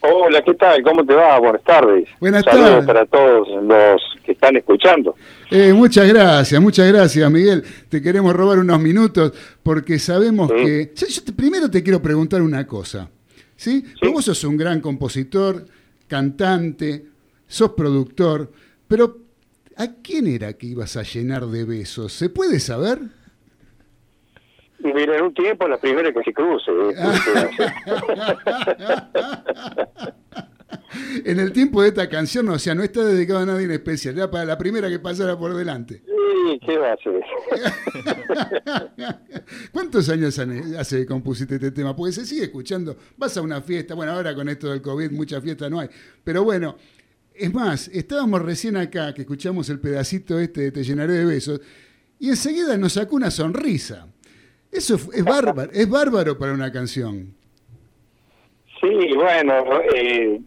Hola, 0.00 0.42
¿qué 0.42 0.54
tal? 0.54 0.82
¿Cómo 0.82 1.04
te 1.04 1.14
va? 1.14 1.38
Buenas 1.38 1.62
tardes. 1.62 2.08
Buenas 2.18 2.42
Saludos 2.44 2.70
tardes. 2.70 2.86
para 2.86 3.06
todos 3.06 3.48
los 3.62 4.00
que 4.24 4.32
están 4.32 4.56
escuchando. 4.56 5.14
Eh, 5.50 5.72
muchas 5.72 6.08
gracias, 6.08 6.60
muchas 6.60 6.88
gracias, 6.90 7.30
Miguel. 7.30 7.62
Te 7.88 8.00
queremos 8.02 8.34
robar 8.34 8.58
unos 8.58 8.80
minutos 8.80 9.32
porque 9.62 9.98
sabemos 9.98 10.50
Sí. 10.50 10.64
que... 10.64 10.92
Yo- 10.96 11.22
te- 11.24 11.32
primero 11.32 11.70
te 11.70 11.82
quiero 11.82 12.00
preguntar 12.02 12.42
una 12.42 12.66
cosa. 12.66 13.08
¿sí? 13.56 13.84
Vos 14.10 14.24
sos 14.24 14.42
un 14.44 14.56
gran 14.56 14.80
compositor, 14.80 15.66
cantante, 16.08 17.04
sos 17.50 17.72
productor, 17.72 18.50
pero 18.86 19.18
¿a 19.76 19.88
quién 20.02 20.28
era 20.28 20.52
que 20.54 20.68
ibas 20.68 20.96
a 20.96 21.02
llenar 21.02 21.46
de 21.46 21.64
besos? 21.64 22.12
¿Se 22.12 22.30
puede 22.30 22.60
saber? 22.60 23.00
Y 24.78 24.86
mira, 24.86 25.18
en 25.18 25.24
un 25.24 25.34
tiempo 25.34 25.68
la 25.68 25.78
primera 25.78 26.12
que 26.12 26.22
se 26.22 26.32
cruce. 26.32 26.70
En 31.24 31.38
el 31.38 31.52
tiempo 31.52 31.82
de 31.82 31.88
esta 31.88 32.08
canción, 32.08 32.48
o 32.48 32.58
sea, 32.58 32.74
no 32.74 32.82
está 32.82 33.04
dedicado 33.04 33.40
a 33.40 33.46
nadie 33.46 33.64
en 33.64 33.70
especial, 33.70 34.16
era 34.16 34.30
para 34.30 34.44
la 34.44 34.58
primera 34.58 34.88
que 34.88 34.98
pasara 34.98 35.38
por 35.38 35.54
delante. 35.54 36.02
Sí, 36.04 36.60
¿qué 36.66 36.78
va 36.78 36.90
a 36.90 36.94
hacer? 36.94 37.22
¿Cuántos 39.72 40.08
años 40.08 40.38
hace 40.38 40.98
que 40.98 41.06
compusiste 41.06 41.56
este 41.56 41.70
tema? 41.70 41.94
Porque 41.94 42.12
se 42.12 42.26
sigue 42.26 42.44
escuchando. 42.44 42.96
Vas 43.16 43.36
a 43.36 43.42
una 43.42 43.60
fiesta, 43.60 43.94
bueno, 43.94 44.12
ahora 44.12 44.34
con 44.34 44.48
esto 44.48 44.70
del 44.70 44.82
COVID 44.82 45.10
mucha 45.12 45.40
fiesta 45.40 45.70
no 45.70 45.80
hay. 45.80 45.88
Pero 46.24 46.44
bueno, 46.44 46.76
es 47.40 47.54
más, 47.54 47.88
estábamos 47.88 48.42
recién 48.42 48.76
acá 48.76 49.14
que 49.14 49.22
escuchamos 49.22 49.68
el 49.70 49.80
pedacito 49.80 50.38
este 50.38 50.60
de 50.62 50.72
Te 50.72 50.84
llenaré 50.84 51.14
de 51.14 51.24
besos 51.24 51.60
y 52.18 52.28
enseguida 52.28 52.76
nos 52.76 52.92
sacó 52.92 53.16
una 53.16 53.30
sonrisa. 53.30 54.06
Eso 54.70 54.94
es 54.94 55.24
bárbaro, 55.24 55.70
es 55.72 55.88
bárbaro 55.88 56.38
para 56.38 56.52
una 56.52 56.70
canción. 56.70 57.34
Sí, 58.80 59.14
bueno, 59.14 59.64
eh, 59.94 60.40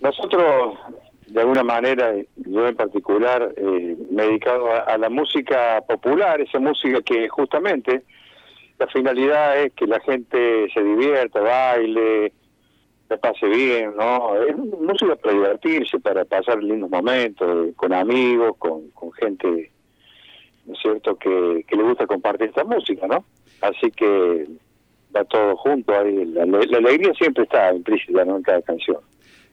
nosotros 0.00 0.78
de 1.26 1.40
alguna 1.40 1.64
manera, 1.64 2.14
yo 2.36 2.68
en 2.68 2.76
particular, 2.76 3.52
eh, 3.56 3.96
me 4.10 4.24
he 4.24 4.26
dedicado 4.28 4.70
a, 4.70 4.80
a 4.80 4.98
la 4.98 5.08
música 5.08 5.82
popular, 5.88 6.40
esa 6.40 6.58
música 6.58 7.00
que 7.02 7.28
justamente 7.28 8.02
la 8.78 8.86
finalidad 8.88 9.58
es 9.62 9.72
que 9.72 9.86
la 9.86 10.00
gente 10.00 10.68
se 10.72 10.82
divierta, 10.82 11.40
baile, 11.40 12.32
se 13.08 13.18
pase 13.18 13.46
bien, 13.46 13.94
¿no? 13.96 14.36
Es 14.42 14.56
música 14.56 15.16
para 15.16 15.34
divertirse, 15.34 15.98
para 16.00 16.24
pasar 16.24 16.62
lindos 16.62 16.90
momentos, 16.90 17.68
eh, 17.68 17.72
con 17.76 17.92
amigos, 17.92 18.56
con, 18.58 18.90
con 18.90 19.12
gente, 19.12 19.70
¿no 20.64 20.74
es 20.74 20.80
cierto?, 20.80 21.16
que, 21.16 21.64
que 21.66 21.76
le 21.76 21.82
gusta 21.84 22.06
compartir 22.06 22.48
esta 22.48 22.64
música, 22.64 23.06
¿no? 23.06 23.24
Así 23.60 23.90
que 23.90 24.46
va 25.14 25.24
todo 25.24 25.56
junto 25.56 25.92
ahí, 25.98 26.24
la, 26.26 26.44
la 26.46 26.78
alegría 26.78 27.12
siempre 27.14 27.44
está 27.44 27.72
implícita, 27.72 28.24
¿no?, 28.24 28.36
en 28.36 28.42
cada 28.42 28.62
canción. 28.62 28.98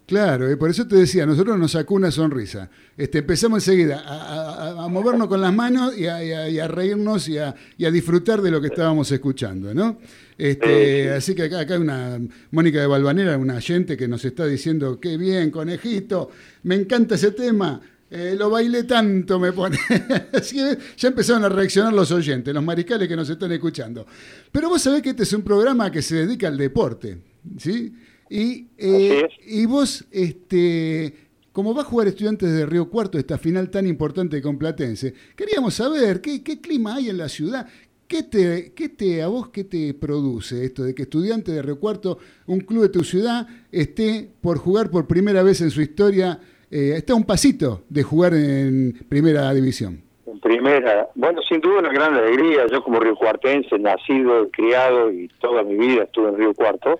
Claro, 0.05 0.51
y 0.51 0.57
por 0.57 0.69
eso 0.69 0.85
te 0.85 0.97
decía, 0.97 1.25
nosotros 1.25 1.57
nos 1.57 1.71
sacó 1.71 1.95
una 1.95 2.11
sonrisa. 2.11 2.69
Este, 2.97 3.19
empezamos 3.19 3.65
enseguida 3.65 4.03
a, 4.05 4.51
a- 4.81 4.83
a 4.85 4.87
movernos 4.89 5.27
con 5.29 5.39
las 5.39 5.53
manos 5.53 5.97
y 5.97 6.07
a, 6.07 6.49
y 6.49 6.59
reírnos 6.67 7.29
y 7.29 7.37
a, 7.37 7.55
y 7.77 7.85
a 7.85 7.91
disfrutar 7.91 8.41
de 8.41 8.51
lo 8.51 8.59
que 8.59 8.67
estábamos 8.67 9.09
escuchando, 9.11 9.73
¿no? 9.73 9.97
Este, 10.37 11.09
Así 11.11 11.33
que 11.33 11.43
acá, 11.43 11.61
acá 11.61 11.75
hay 11.75 11.79
una 11.81 12.19
Mónica 12.51 12.81
de 12.81 12.87
Balvanera, 12.87 13.37
una 13.37 13.61
gente 13.61 13.95
que 13.95 14.07
nos 14.09 14.25
está 14.25 14.45
diciendo, 14.45 14.99
qué 14.99 15.15
bien, 15.17 15.49
conejito, 15.51 16.29
me 16.63 16.75
encanta 16.75 17.15
ese 17.15 17.31
tema. 17.31 17.79
eh, 18.11 18.35
lo 18.37 18.49
bailé 18.49 18.83
tanto, 18.83 19.39
me 19.39 19.53
pone. 19.53 19.77
Así 20.33 20.57
que 20.57 20.77
ya 20.97 21.07
empezaron 21.07 21.45
a 21.45 21.49
reaccionar 21.49 21.93
los 21.93 22.11
oyentes, 22.11 22.53
los 22.53 22.63
mariscales 22.63 23.07
que 23.07 23.15
nos 23.15 23.29
están 23.29 23.51
escuchando. 23.53 24.05
Pero 24.51 24.67
vos 24.69 24.81
sabés 24.81 25.01
que 25.01 25.11
este 25.11 25.23
es 25.23 25.31
un 25.33 25.43
programa 25.43 25.89
que 25.91 26.01
se 26.01 26.17
dedica 26.17 26.49
al 26.49 26.57
deporte, 26.57 27.17
¿sí? 27.57 27.93
Y, 28.29 28.67
eh, 28.77 29.27
y 29.45 29.65
vos, 29.65 30.05
este, 30.11 31.13
como 31.51 31.75
va 31.75 31.81
a 31.81 31.85
jugar 31.85 32.07
Estudiantes 32.07 32.51
de 32.51 32.65
Río 32.65 32.89
Cuarto 32.89 33.17
esta 33.17 33.37
final 33.37 33.69
tan 33.69 33.87
importante 33.87 34.41
con 34.41 34.57
Platense, 34.57 35.13
queríamos 35.35 35.75
saber 35.75 36.21
qué, 36.21 36.43
qué 36.43 36.59
clima 36.59 36.95
hay 36.95 37.09
en 37.09 37.17
la 37.17 37.29
ciudad. 37.29 37.67
¿Qué 38.07 38.21
te, 38.23 38.73
qué 38.75 38.89
te, 38.89 39.23
a 39.23 39.27
vos 39.27 39.49
qué 39.49 39.63
te 39.63 39.93
produce 39.93 40.65
esto 40.65 40.83
de 40.83 40.93
que 40.93 41.03
Estudiantes 41.03 41.55
de 41.55 41.61
Río 41.61 41.79
Cuarto, 41.79 42.19
un 42.45 42.59
club 42.59 42.83
de 42.83 42.89
tu 42.89 43.03
ciudad, 43.03 43.47
esté 43.71 44.29
por 44.41 44.57
jugar 44.57 44.91
por 44.91 45.07
primera 45.07 45.41
vez 45.41 45.61
en 45.61 45.71
su 45.71 45.81
historia, 45.81 46.39
eh, 46.69 46.93
está 46.95 47.13
a 47.13 47.15
un 47.15 47.23
pasito 47.23 47.83
de 47.89 48.03
jugar 48.03 48.33
en 48.33 48.93
primera 49.09 49.51
división? 49.53 50.01
En 50.25 50.39
primera, 50.39 51.09
bueno, 51.15 51.41
sin 51.47 51.61
duda 51.61 51.79
una 51.79 51.93
gran 51.93 52.13
alegría. 52.13 52.65
Yo 52.71 52.83
como 52.83 52.99
río 52.99 53.15
cuartense, 53.15 53.79
nacido, 53.79 54.49
criado 54.51 55.11
y 55.11 55.27
toda 55.39 55.63
mi 55.63 55.75
vida 55.75 56.03
estuve 56.03 56.29
en 56.29 56.37
Río 56.37 56.53
Cuarto. 56.53 56.99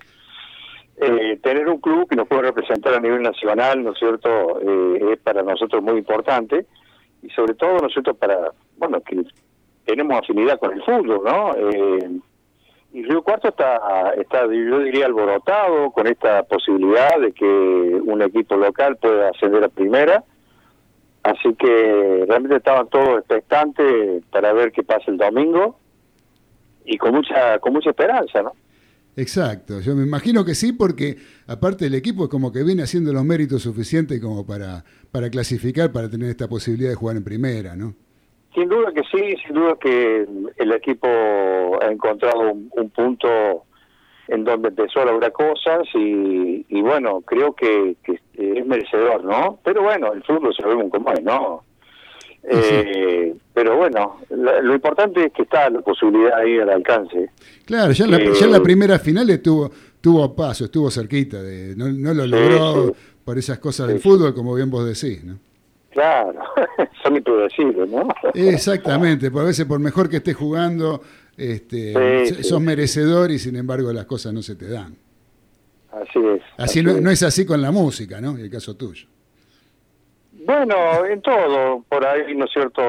Eh, 0.97 1.39
tener 1.41 1.67
un 1.67 1.79
club 1.79 2.07
que 2.07 2.15
nos 2.15 2.27
pueda 2.27 2.43
representar 2.43 2.93
a 2.93 2.99
nivel 2.99 3.21
nacional, 3.21 3.83
¿no 3.83 3.91
es 3.93 3.99
cierto?, 3.99 4.59
eh, 4.61 5.13
es 5.13 5.19
para 5.19 5.41
nosotros 5.43 5.81
muy 5.81 5.97
importante 5.97 6.65
y 7.21 7.29
sobre 7.29 7.55
todo, 7.55 7.77
¿no 7.79 7.87
es 7.87 7.93
cierto?, 7.93 8.13
para, 8.13 8.51
bueno, 8.77 9.01
que 9.01 9.23
tenemos 9.85 10.19
afinidad 10.19 10.59
con 10.59 10.73
el 10.73 10.83
fútbol, 10.83 11.21
¿no? 11.25 11.55
Eh, 11.55 12.09
y 12.93 13.03
Río 13.03 13.23
Cuarto 13.23 13.47
está, 13.49 14.13
está, 14.17 14.43
yo 14.43 14.79
diría, 14.79 15.07
alborotado 15.07 15.89
con 15.91 16.05
esta 16.05 16.43
posibilidad 16.43 17.19
de 17.19 17.31
que 17.31 17.45
un 17.45 18.21
equipo 18.21 18.55
local 18.55 18.97
pueda 18.97 19.29
ascender 19.29 19.63
a 19.63 19.69
primera. 19.69 20.23
Así 21.23 21.55
que 21.55 22.25
realmente 22.27 22.57
estaban 22.57 22.87
todos 22.89 23.19
expectantes 23.19 24.23
para 24.29 24.53
ver 24.53 24.71
qué 24.71 24.83
pasa 24.83 25.05
el 25.07 25.17
domingo 25.17 25.79
y 26.85 26.97
con 26.97 27.15
mucha 27.15 27.57
con 27.59 27.73
mucha 27.73 27.91
esperanza, 27.91 28.43
¿no? 28.43 28.51
Exacto, 29.15 29.79
yo 29.79 29.95
me 29.95 30.03
imagino 30.03 30.43
que 30.43 30.55
sí, 30.55 30.73
porque 30.73 31.17
aparte 31.47 31.85
el 31.85 31.93
equipo 31.93 32.23
es 32.23 32.29
como 32.29 32.51
que 32.51 32.63
viene 32.63 32.81
haciendo 32.81 33.13
los 33.13 33.23
méritos 33.23 33.61
suficientes 33.61 34.19
como 34.19 34.45
para, 34.45 34.83
para 35.11 35.29
clasificar, 35.29 35.91
para 35.91 36.09
tener 36.09 36.29
esta 36.29 36.47
posibilidad 36.47 36.89
de 36.89 36.95
jugar 36.95 37.17
en 37.17 37.23
primera, 37.23 37.75
¿no? 37.75 37.93
Sin 38.55 38.69
duda 38.69 38.91
que 38.93 39.01
sí, 39.11 39.35
sin 39.45 39.55
duda 39.55 39.75
que 39.79 40.27
el 40.57 40.71
equipo 40.71 41.07
ha 41.07 41.91
encontrado 41.91 42.51
un, 42.51 42.69
un 42.71 42.89
punto 42.89 43.65
en 44.27 44.43
donde 44.43 44.69
empezó 44.69 45.01
a 45.01 45.05
lograr 45.05 45.31
cosas 45.31 45.83
y, 45.93 46.65
y 46.69 46.81
bueno, 46.81 47.21
creo 47.21 47.53
que, 47.53 47.95
que 48.03 48.19
es 48.35 48.65
merecedor, 48.65 49.23
¿no? 49.23 49.59
Pero 49.63 49.83
bueno, 49.83 50.13
el 50.13 50.23
fútbol 50.23 50.55
sabemos 50.55 50.85
cómo 50.91 51.11
es, 51.11 51.23
¿no? 51.23 51.63
Eh, 52.45 53.35
pero 53.53 53.77
bueno, 53.77 54.17
la- 54.29 54.61
lo 54.61 54.73
importante 54.73 55.25
es 55.25 55.31
que 55.33 55.43
está 55.43 55.69
la 55.69 55.79
posibilidad 55.81 56.37
ahí 56.39 56.57
al 56.59 56.69
alcance. 56.69 57.29
Claro, 57.65 57.93
ya 57.93 58.05
en 58.05 58.11
la, 58.11 58.17
Eh, 58.17 58.31
ya 58.37 58.45
en 58.45 58.51
la 58.51 58.61
primera 58.61 58.99
final 58.99 59.29
estuvo, 59.29 59.71
a 60.23 60.35
paso, 60.35 60.65
estuvo 60.65 60.91
cerquita, 60.91 61.41
de, 61.41 61.75
no, 61.75 61.87
no 61.91 62.13
lo 62.13 62.27
logró 62.27 62.87
sí. 62.87 62.93
por 63.23 63.37
esas 63.37 63.59
cosas 63.59 63.87
del 63.87 63.99
fútbol, 63.99 64.33
como 64.33 64.53
bien 64.55 64.69
vos 64.69 64.85
decís, 64.85 65.23
¿no? 65.23 65.39
Claro, 65.91 66.39
son 67.03 67.15
impredecibles, 67.15 67.87
¿no? 67.89 68.07
Exactamente, 68.33 69.31
por 69.31 69.43
a 69.43 69.45
veces 69.45 69.65
por 69.65 69.79
mejor 69.79 70.09
que 70.09 70.17
estés 70.17 70.35
jugando, 70.35 71.01
este, 71.37 72.43
sos 72.43 72.59
merecedor 72.59 73.31
y 73.31 73.39
sin 73.39 73.55
embargo 73.55 73.93
las 73.93 74.05
cosas 74.05 74.33
no 74.33 74.41
se 74.41 74.55
te 74.55 74.67
dan. 74.67 74.95
Así 75.91 76.19
es. 76.19 76.41
Así 76.57 76.81
no, 76.83 76.99
no 76.99 77.09
es 77.11 77.21
así 77.23 77.45
con 77.45 77.61
la 77.61 77.71
música, 77.71 78.19
¿no? 78.19 78.35
El 78.37 78.49
caso 78.49 78.75
tuyo. 78.75 79.07
Bueno, 80.45 81.05
en 81.05 81.21
todo, 81.21 81.83
por 81.87 82.05
ahí, 82.05 82.35
¿no 82.35 82.45
es 82.45 82.51
cierto? 82.51 82.81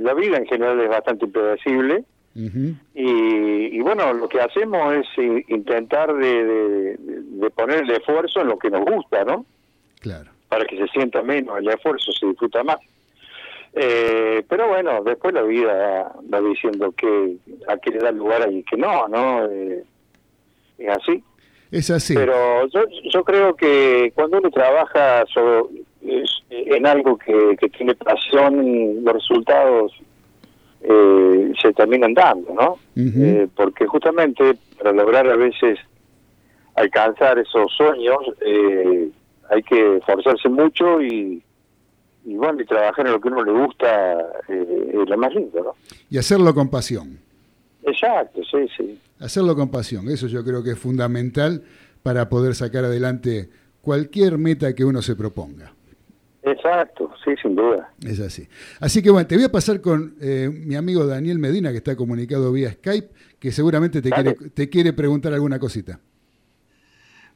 La 0.00 0.14
vida 0.14 0.36
en 0.38 0.46
general 0.46 0.80
es 0.80 0.88
bastante 0.88 1.24
impredecible. 1.26 2.04
Y, 2.36 3.76
y 3.76 3.80
bueno, 3.80 4.12
lo 4.12 4.28
que 4.28 4.40
hacemos 4.40 4.92
es 4.94 5.06
intentar 5.48 6.12
de, 6.14 6.44
de- 6.44 6.96
de 6.98 7.50
poner 7.50 7.84
el 7.84 7.90
esfuerzo 7.92 8.40
en 8.40 8.48
lo 8.48 8.58
que 8.58 8.70
nos 8.70 8.84
gusta, 8.84 9.24
¿no? 9.24 9.46
Claro. 10.00 10.30
Para 10.48 10.64
que 10.64 10.76
se 10.76 10.88
sienta 10.88 11.22
menos 11.22 11.58
el 11.58 11.68
esfuerzo, 11.68 12.10
se 12.12 12.26
disfruta 12.26 12.64
más. 12.64 12.78
Eh, 13.72 14.44
pero 14.48 14.68
bueno, 14.68 15.02
después 15.04 15.32
la 15.34 15.42
vida 15.42 16.12
va 16.32 16.40
diciendo 16.40 16.92
que 16.96 17.36
a 17.68 17.76
qué 17.78 17.90
le 17.90 17.98
da 17.98 18.12
lugar 18.12 18.50
y 18.52 18.62
que 18.64 18.76
no, 18.76 19.06
¿no? 19.08 19.46
Eh, 19.46 19.82
es 20.78 20.88
así. 20.96 21.22
Es 21.70 21.90
así. 21.90 22.14
Pero 22.14 22.66
yo, 22.68 22.82
yo 23.12 23.24
creo 23.24 23.54
que 23.56 24.12
cuando 24.14 24.38
uno 24.38 24.50
trabaja 24.50 25.24
sobre, 25.32 25.64
en 26.50 26.86
algo 26.86 27.16
que, 27.18 27.56
que 27.58 27.68
tiene 27.68 27.94
pasión, 27.94 29.04
los 29.04 29.14
resultados 29.14 29.92
eh, 30.82 31.52
se 31.60 31.72
terminan 31.72 32.14
dando, 32.14 32.54
¿no? 32.54 32.78
Eh, 32.96 33.48
porque 33.56 33.86
justamente 33.86 34.56
para 34.78 34.92
lograr 34.92 35.26
a 35.28 35.36
veces 35.36 35.78
alcanzar 36.74 37.38
esos 37.38 37.72
sueños 37.72 38.18
eh, 38.44 39.08
hay 39.50 39.62
que 39.62 39.96
esforzarse 39.96 40.48
mucho 40.48 41.00
y, 41.00 41.42
y 42.24 42.34
bueno, 42.36 42.60
y 42.60 42.66
trabajar 42.66 43.06
en 43.06 43.12
lo 43.12 43.20
que 43.20 43.28
a 43.28 43.32
uno 43.32 43.44
le 43.44 43.52
gusta 43.52 44.18
eh, 44.48 44.90
es 44.92 45.08
lo 45.08 45.16
más 45.16 45.34
lindo, 45.34 45.62
¿no? 45.62 45.74
Y 46.10 46.18
hacerlo 46.18 46.54
con 46.54 46.68
pasión. 46.68 47.18
Exacto, 47.82 48.40
sí, 48.50 48.66
sí. 48.76 48.98
Hacerlo 49.20 49.54
con 49.54 49.70
pasión, 49.70 50.08
eso 50.08 50.26
yo 50.26 50.44
creo 50.44 50.62
que 50.62 50.72
es 50.72 50.78
fundamental 50.78 51.62
para 52.02 52.28
poder 52.28 52.54
sacar 52.54 52.84
adelante 52.84 53.48
cualquier 53.80 54.38
meta 54.38 54.74
que 54.74 54.84
uno 54.84 55.02
se 55.02 55.16
proponga. 55.16 55.72
Exacto, 56.44 57.10
sí, 57.24 57.32
sin 57.40 57.56
duda. 57.56 57.90
Es 58.04 58.20
así. 58.20 58.46
Así 58.78 59.02
que 59.02 59.10
bueno, 59.10 59.26
te 59.26 59.34
voy 59.36 59.44
a 59.44 59.52
pasar 59.52 59.80
con 59.80 60.14
eh, 60.20 60.50
mi 60.52 60.74
amigo 60.74 61.06
Daniel 61.06 61.38
Medina, 61.38 61.70
que 61.70 61.78
está 61.78 61.96
comunicado 61.96 62.52
vía 62.52 62.70
Skype, 62.72 63.08
que 63.38 63.50
seguramente 63.50 64.02
te, 64.02 64.10
Dale. 64.10 64.34
quiere, 64.34 64.50
te 64.50 64.68
quiere 64.68 64.92
preguntar 64.92 65.32
alguna 65.32 65.58
cosita. 65.58 66.00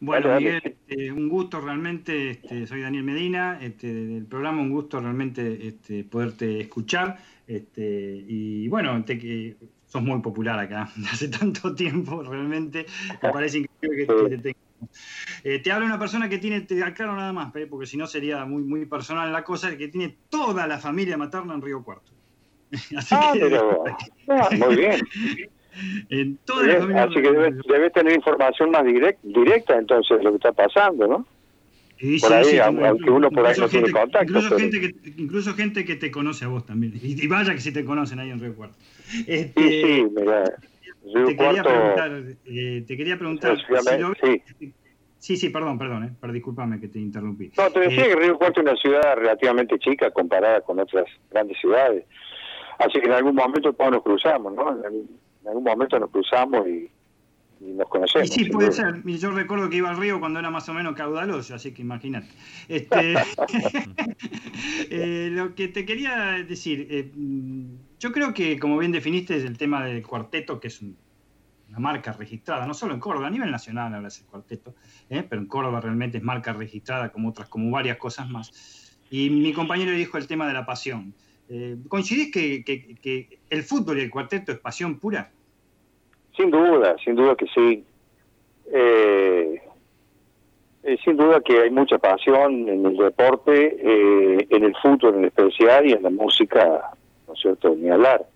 Bueno, 0.00 0.28
Dale, 0.28 0.44
Miguel, 0.44 0.60
este, 0.62 1.10
un 1.10 1.28
gusto 1.28 1.60
realmente, 1.60 2.30
este, 2.32 2.66
soy 2.66 2.82
Daniel 2.82 3.02
Medina, 3.02 3.58
este, 3.62 3.92
del 3.92 4.26
programa, 4.26 4.60
un 4.60 4.70
gusto 4.70 5.00
realmente 5.00 5.66
este, 5.66 6.04
poderte 6.04 6.60
escuchar. 6.60 7.16
Este, 7.46 8.24
y 8.28 8.68
bueno, 8.68 9.02
te, 9.06 9.18
que 9.18 9.56
sos 9.86 10.02
muy 10.02 10.20
popular 10.20 10.58
acá, 10.58 10.90
de 10.96 11.06
hace 11.12 11.28
tanto 11.28 11.74
tiempo, 11.74 12.22
realmente, 12.22 12.84
me 13.22 13.30
parece 13.30 13.58
increíble 13.60 14.06
que, 14.06 14.06
que 14.06 14.36
te 14.36 14.38
tengamos. 14.38 14.67
Eh, 15.44 15.58
te 15.60 15.72
habla 15.72 15.86
una 15.86 15.98
persona 15.98 16.28
que 16.28 16.38
tiene, 16.38 16.60
te 16.62 16.82
aclaro 16.82 17.16
nada 17.16 17.32
más, 17.32 17.52
porque 17.70 17.86
si 17.86 17.96
no 17.96 18.06
sería 18.06 18.44
muy, 18.44 18.62
muy 18.62 18.86
personal 18.86 19.32
la 19.32 19.44
cosa, 19.44 19.76
que 19.76 19.88
tiene 19.88 20.16
toda 20.28 20.66
la 20.66 20.78
familia 20.78 21.16
materna 21.16 21.54
en 21.54 21.62
Río 21.62 21.82
Cuarto. 21.82 22.12
Así 22.96 23.14
Ah, 23.14 23.32
que, 23.34 23.48
vos. 23.48 23.78
Ah, 24.28 24.48
muy 24.56 24.76
bien. 24.76 25.00
en 26.10 26.36
toda 26.44 26.66
la 26.66 26.78
familia 26.80 27.04
Así 27.04 27.14
que 27.14 27.20
debes 27.32 27.54
debe 27.66 27.90
tener 27.90 28.14
información 28.14 28.70
más 28.70 28.82
direct- 28.84 29.18
directa 29.22 29.78
entonces 29.78 30.18
de 30.18 30.24
lo 30.24 30.30
que 30.30 30.36
está 30.36 30.52
pasando, 30.52 31.06
¿no? 31.06 31.16
Por 32.00 32.06
sí, 32.20 32.32
ahí, 32.32 32.44
sí, 32.44 32.58
aunque 32.58 33.10
uno 33.10 33.28
por 33.30 33.44
ahí 33.44 33.58
no 33.58 33.68
tiene 33.68 33.90
contacto. 33.90 34.22
Incluso 34.24 34.48
pero- 34.50 34.60
gente, 34.60 34.80
que, 34.80 35.10
incluso 35.20 35.54
gente 35.54 35.84
que 35.84 35.96
te 35.96 36.10
conoce 36.12 36.44
a 36.44 36.48
vos 36.48 36.64
también. 36.64 36.92
Y, 37.02 37.20
y 37.24 37.26
vaya 37.26 37.52
que 37.54 37.60
si 37.60 37.72
te 37.72 37.84
conocen 37.84 38.20
ahí 38.20 38.30
en 38.30 38.38
Río 38.40 38.54
Cuarto. 38.54 38.76
Sí, 39.08 39.24
Este, 39.26 39.62
sí, 39.82 40.06
mira. 40.16 40.44
Te, 41.12 41.36
quería 41.36 41.62
preguntar, 41.62 42.22
eh, 42.44 42.84
te 42.86 42.96
quería 42.96 43.18
preguntar. 43.18 43.56
Si 43.58 43.98
lo 43.98 44.12
sí. 44.14 44.42
sí, 45.18 45.36
sí, 45.36 45.48
perdón, 45.50 45.78
perdón, 45.78 46.04
eh, 46.04 46.12
pero 46.20 46.32
discúlpame 46.32 46.80
que 46.80 46.88
te 46.88 46.98
interrumpí. 46.98 47.50
No, 47.56 47.70
te 47.70 47.80
decía 47.80 48.04
Eh, 48.04 48.08
que 48.08 48.16
Río 48.16 48.38
Cuarto 48.38 48.60
es 48.60 48.66
una 48.66 48.76
ciudad 48.76 49.16
relativamente 49.16 49.78
chica 49.78 50.10
comparada 50.10 50.60
con 50.62 50.78
otras 50.78 51.06
grandes 51.30 51.58
ciudades. 51.58 52.04
Así 52.78 53.00
que 53.00 53.06
en 53.06 53.12
algún 53.12 53.34
momento 53.34 53.72
todos 53.72 53.90
nos 53.90 54.02
cruzamos, 54.02 54.52
¿no? 54.54 54.70
En, 54.86 55.08
algún 55.46 55.64
momento 55.64 55.98
nos 55.98 56.10
cruzamos 56.10 56.66
y, 56.68 56.90
y 57.60 57.72
nos 57.72 57.86
Y 57.86 57.90
conocemos. 57.90 58.28
sí, 58.28 58.44
sin 58.44 58.52
puede 58.52 58.70
ser. 58.72 59.02
Y 59.04 59.18
Yo 59.18 59.30
recuerdo 59.30 59.70
que 59.70 59.76
iba 59.78 59.88
al 59.90 59.96
río 59.96 60.20
cuando 60.20 60.38
era 60.38 60.50
más 60.50 60.68
o 60.68 60.74
menos 60.74 60.94
caudaloso, 60.94 61.54
así 61.54 61.72
que 61.72 61.82
imagínate. 61.82 62.28
Este, 62.68 63.14
eh, 64.90 65.28
lo 65.32 65.54
que 65.54 65.68
te 65.68 65.84
quería 65.84 66.44
decir, 66.46 66.86
eh, 66.90 67.10
yo 67.98 68.12
creo 68.12 68.32
que, 68.34 68.58
como 68.58 68.78
bien 68.78 68.92
definiste, 68.92 69.36
es 69.36 69.44
el 69.44 69.58
tema 69.58 69.84
del 69.84 70.06
cuarteto, 70.06 70.60
que 70.60 70.68
es 70.68 70.80
un- 70.80 70.96
una 71.68 71.78
marca 71.80 72.12
registrada, 72.12 72.66
no 72.66 72.72
solo 72.74 72.94
en 72.94 73.00
Córdoba, 73.00 73.26
a 73.26 73.30
nivel 73.30 73.50
nacional 73.50 73.94
ahora 73.94 74.08
es 74.08 74.22
cuarteto, 74.22 74.74
¿eh? 75.10 75.22
pero 75.28 75.42
en 75.42 75.48
Córdoba 75.48 75.80
realmente 75.80 76.16
es 76.18 76.24
marca 76.24 76.52
registrada 76.52 77.10
como 77.12 77.28
otras, 77.28 77.48
como 77.48 77.70
varias 77.70 77.98
cosas 77.98 78.28
más. 78.30 78.98
Y 79.10 79.28
mi 79.30 79.52
compañero 79.52 79.92
dijo 79.92 80.16
el 80.18 80.26
tema 80.26 80.46
de 80.46 80.54
la 80.54 80.64
pasión. 80.64 81.14
Eh, 81.50 81.76
¿Coincidís 81.88 82.30
que, 82.32 82.62
que- 82.64 82.94
que 83.02 83.40
el 83.50 83.62
fútbol 83.62 83.98
y 83.98 84.02
el 84.02 84.10
cuarteto 84.10 84.52
es 84.52 84.58
pasión 84.58 84.98
pura? 84.98 85.30
Sin 86.36 86.50
duda, 86.50 86.96
sin 87.04 87.14
duda 87.16 87.34
que 87.36 87.46
sí. 87.54 87.84
Eh, 88.72 89.60
eh, 90.82 90.96
sin 91.04 91.16
duda 91.16 91.40
que 91.40 91.60
hay 91.60 91.70
mucha 91.70 91.98
pasión 91.98 92.68
en 92.68 92.86
el 92.86 92.96
deporte, 92.96 93.76
eh, 93.80 94.46
en 94.50 94.64
el 94.64 94.74
fútbol 94.76 95.16
en 95.16 95.24
especial 95.26 95.86
y 95.86 95.92
en 95.92 96.02
la 96.02 96.10
música, 96.10 96.90
¿no 97.28 97.34
es 97.34 97.40
cierto? 97.40 97.74
Ni 97.76 97.90
hablar. 97.90 98.26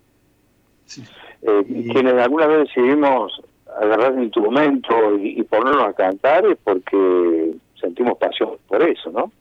Eh, 1.42 1.64
quienes 1.92 2.14
alguna 2.14 2.46
vez 2.46 2.68
decidimos 2.68 3.40
agarrar 3.80 4.12
un 4.12 4.24
instrumento 4.24 5.16
y, 5.18 5.40
y 5.40 5.42
ponernos 5.42 5.84
a 5.88 5.92
cantar 5.94 6.46
es 6.46 6.58
porque 6.62 7.54
sentimos 7.80 8.18
pasión 8.18 8.50
por 8.68 8.82
eso, 8.82 9.10
¿no? 9.10 9.32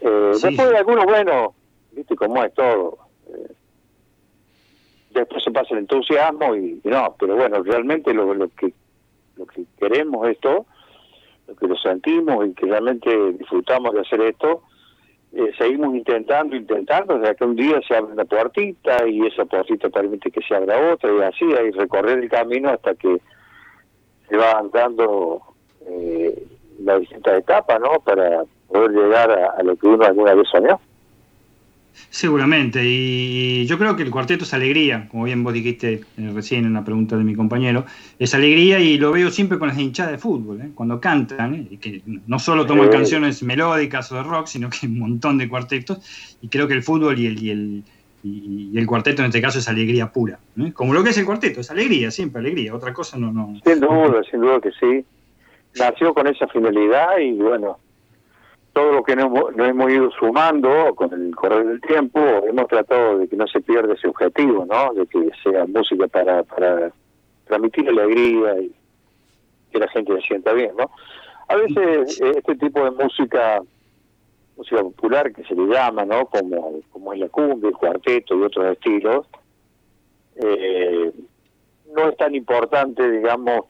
Eh, 0.00 0.32
Sí. 0.34 0.46
Después 0.48 0.68
de 0.70 0.76
algunos, 0.76 1.04
bueno, 1.06 1.54
viste 1.92 2.14
cómo 2.14 2.44
es 2.44 2.52
todo. 2.54 2.98
eh, 3.28 3.52
después 5.10 5.42
se 5.42 5.50
pasa 5.50 5.72
el 5.74 5.80
entusiasmo 5.80 6.54
y, 6.54 6.80
y 6.84 6.88
no, 6.88 7.16
pero 7.18 7.34
bueno, 7.34 7.62
realmente 7.62 8.12
lo, 8.14 8.32
lo 8.34 8.48
que 8.50 8.72
lo 9.36 9.46
que 9.46 9.64
queremos 9.78 10.28
esto, 10.28 10.66
lo 11.46 11.54
que 11.56 11.66
lo 11.68 11.76
sentimos 11.76 12.46
y 12.46 12.54
que 12.54 12.66
realmente 12.66 13.32
disfrutamos 13.32 13.94
de 13.94 14.00
hacer 14.00 14.20
esto, 14.20 14.62
eh, 15.32 15.52
seguimos 15.58 15.94
intentando, 15.94 16.56
intentando, 16.56 17.14
hasta 17.14 17.34
que 17.34 17.44
un 17.44 17.56
día 17.56 17.80
se 17.86 17.96
abre 17.96 18.12
una 18.12 18.24
puertita 18.24 19.06
y 19.06 19.26
esa 19.26 19.44
puertita 19.44 19.88
permite 19.90 20.30
que 20.30 20.40
se 20.42 20.54
abra 20.54 20.92
otra 20.92 21.10
y 21.12 21.22
así, 21.22 21.44
hay 21.44 21.70
recorrer 21.70 22.18
el 22.18 22.30
camino 22.30 22.70
hasta 22.70 22.94
que 22.94 23.18
se 24.28 24.36
va 24.36 24.62
dando 24.72 25.42
eh, 25.86 26.46
las 26.80 27.00
distintas 27.00 27.38
etapas, 27.38 27.80
¿no? 27.80 28.00
Para 28.00 28.44
poder 28.68 28.90
llegar 28.90 29.30
a 29.30 29.62
lo 29.62 29.76
que 29.76 29.86
uno 29.86 30.04
alguna 30.04 30.34
vez 30.34 30.48
soñó. 30.48 30.80
Seguramente, 32.10 32.80
y 32.84 33.66
yo 33.66 33.78
creo 33.78 33.94
que 33.94 34.02
el 34.02 34.10
cuarteto 34.10 34.44
es 34.44 34.54
alegría, 34.54 35.08
como 35.10 35.24
bien 35.24 35.44
vos 35.44 35.52
dijiste 35.52 36.00
eh, 36.16 36.30
recién 36.34 36.64
en 36.64 36.70
una 36.70 36.84
pregunta 36.84 37.16
de 37.18 37.24
mi 37.24 37.34
compañero, 37.34 37.84
es 38.18 38.34
alegría 38.34 38.78
y 38.80 38.98
lo 38.98 39.12
veo 39.12 39.30
siempre 39.30 39.58
con 39.58 39.68
las 39.68 39.78
hinchadas 39.78 40.12
de 40.12 40.18
fútbol, 40.18 40.60
¿eh? 40.62 40.70
cuando 40.74 41.00
cantan, 41.00 41.54
¿eh? 41.54 41.66
y 41.70 41.76
que 41.76 42.02
no 42.26 42.38
solo 42.38 42.64
toman 42.66 42.88
canciones 42.88 43.42
melódicas 43.42 44.10
o 44.10 44.16
de 44.16 44.22
rock, 44.22 44.46
sino 44.46 44.70
que 44.70 44.86
un 44.86 44.98
montón 44.98 45.36
de 45.38 45.48
cuartetos, 45.48 45.98
y 46.40 46.48
creo 46.48 46.66
que 46.66 46.74
el 46.74 46.82
fútbol 46.82 47.18
y 47.18 47.26
el, 47.26 47.42
y 47.42 47.50
el, 47.50 47.82
y- 48.24 48.70
y 48.72 48.78
el 48.78 48.86
cuarteto 48.86 49.22
en 49.22 49.26
este 49.26 49.42
caso 49.42 49.58
es 49.58 49.68
alegría 49.68 50.10
pura, 50.10 50.38
¿eh? 50.58 50.72
como 50.72 50.94
lo 50.94 51.04
que 51.04 51.10
es 51.10 51.18
el 51.18 51.26
cuarteto, 51.26 51.60
es 51.60 51.70
alegría, 51.70 52.10
siempre 52.10 52.40
alegría, 52.40 52.74
otra 52.74 52.92
cosa 52.94 53.18
no... 53.18 53.30
no 53.32 53.60
Sin 53.64 53.80
duda, 53.80 54.22
sin 54.30 54.40
duda 54.40 54.60
que 54.60 54.70
sí. 54.72 55.04
Nació 55.78 56.14
con 56.14 56.26
esa 56.26 56.48
finalidad 56.48 57.18
y 57.20 57.32
bueno, 57.32 57.78
todo 58.78 58.92
lo 58.92 59.02
que 59.02 59.16
nos, 59.16 59.24
hemos- 59.26 59.56
nos 59.56 59.68
hemos 59.68 59.90
ido 59.90 60.08
sumando 60.12 60.94
con 60.94 61.12
el 61.12 61.34
correr 61.34 61.66
del 61.66 61.80
tiempo, 61.80 62.20
hemos 62.46 62.68
tratado 62.68 63.18
de 63.18 63.26
que 63.26 63.34
no 63.34 63.48
se 63.48 63.60
pierda 63.60 63.94
ese 63.94 64.06
objetivo, 64.06 64.64
¿no? 64.66 64.94
De 64.94 65.04
que 65.08 65.30
sea 65.42 65.66
música 65.66 66.06
para, 66.06 66.44
para 66.44 66.92
transmitir 67.46 67.88
alegría 67.88 68.60
y 68.60 68.72
que 69.72 69.78
la 69.80 69.88
gente 69.88 70.14
se 70.20 70.20
sienta 70.28 70.52
bien, 70.52 70.70
¿no? 70.78 70.88
A 71.48 71.56
veces 71.56 72.20
eh, 72.20 72.34
este 72.36 72.54
tipo 72.54 72.84
de 72.84 72.92
música, 72.92 73.60
música 74.56 74.80
popular 74.82 75.32
que 75.32 75.42
se 75.42 75.56
le 75.56 75.66
llama, 75.66 76.04
¿no? 76.04 76.26
Como, 76.26 76.80
como 76.92 77.12
es 77.14 77.18
la 77.18 77.28
cumbia, 77.30 77.70
el 77.70 77.76
cuarteto 77.76 78.38
y 78.38 78.42
otros 78.44 78.64
estilos, 78.66 79.26
eh, 80.36 81.10
no 81.96 82.10
es 82.10 82.16
tan 82.16 82.32
importante, 82.36 83.10
digamos, 83.10 83.62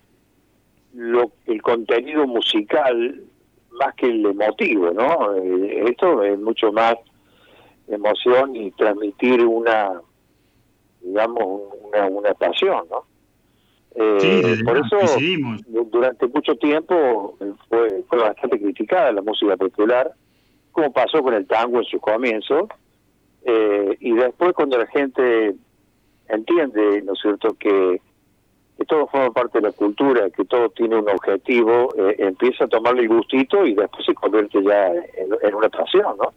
lo, 0.92 1.32
el 1.46 1.62
contenido 1.62 2.26
musical 2.26 3.22
más 3.78 3.94
que 3.94 4.06
el 4.06 4.26
emotivo, 4.26 4.90
¿no? 4.92 5.34
Eh, 5.36 5.84
esto 5.88 6.22
es 6.22 6.38
mucho 6.38 6.72
más 6.72 6.94
emoción 7.88 8.54
y 8.54 8.70
transmitir 8.72 9.44
una, 9.44 10.00
digamos, 11.00 11.62
una, 11.82 12.06
una 12.06 12.34
pasión, 12.34 12.84
¿no? 12.90 13.04
Eh, 13.94 14.18
Sí, 14.20 14.64
por 14.64 14.76
eso, 14.78 14.96
durante 15.90 16.26
mucho 16.28 16.54
tiempo 16.56 17.36
eh, 17.40 17.52
fue, 17.68 18.04
fue 18.08 18.18
bastante 18.18 18.60
criticada 18.60 19.12
la 19.12 19.22
música 19.22 19.56
popular, 19.56 20.12
como 20.72 20.92
pasó 20.92 21.22
con 21.22 21.34
el 21.34 21.46
tango 21.46 21.78
en 21.78 21.84
sus 21.84 22.00
comienzos, 22.00 22.68
eh, 23.44 23.96
y 24.00 24.12
después 24.12 24.52
cuando 24.52 24.78
la 24.78 24.86
gente 24.86 25.54
entiende, 26.28 27.02
¿no 27.02 27.14
es 27.14 27.20
cierto?, 27.20 27.54
que, 27.58 28.00
que 28.78 28.84
todo 28.84 29.08
forma 29.08 29.32
parte 29.32 29.58
de 29.58 29.62
la 29.66 29.72
cultura, 29.72 30.30
que 30.30 30.44
todo 30.44 30.70
tiene 30.70 30.96
un 30.96 31.08
objetivo, 31.08 31.92
eh, 31.98 32.14
empieza 32.20 32.64
a 32.64 32.68
tomarle 32.68 33.02
el 33.02 33.08
gustito 33.08 33.66
y 33.66 33.74
después 33.74 34.06
se 34.06 34.14
convierte 34.14 34.62
ya 34.62 34.86
en, 34.86 35.28
en 35.42 35.54
una 35.54 35.68
pasión, 35.68 36.16
¿no? 36.16 36.32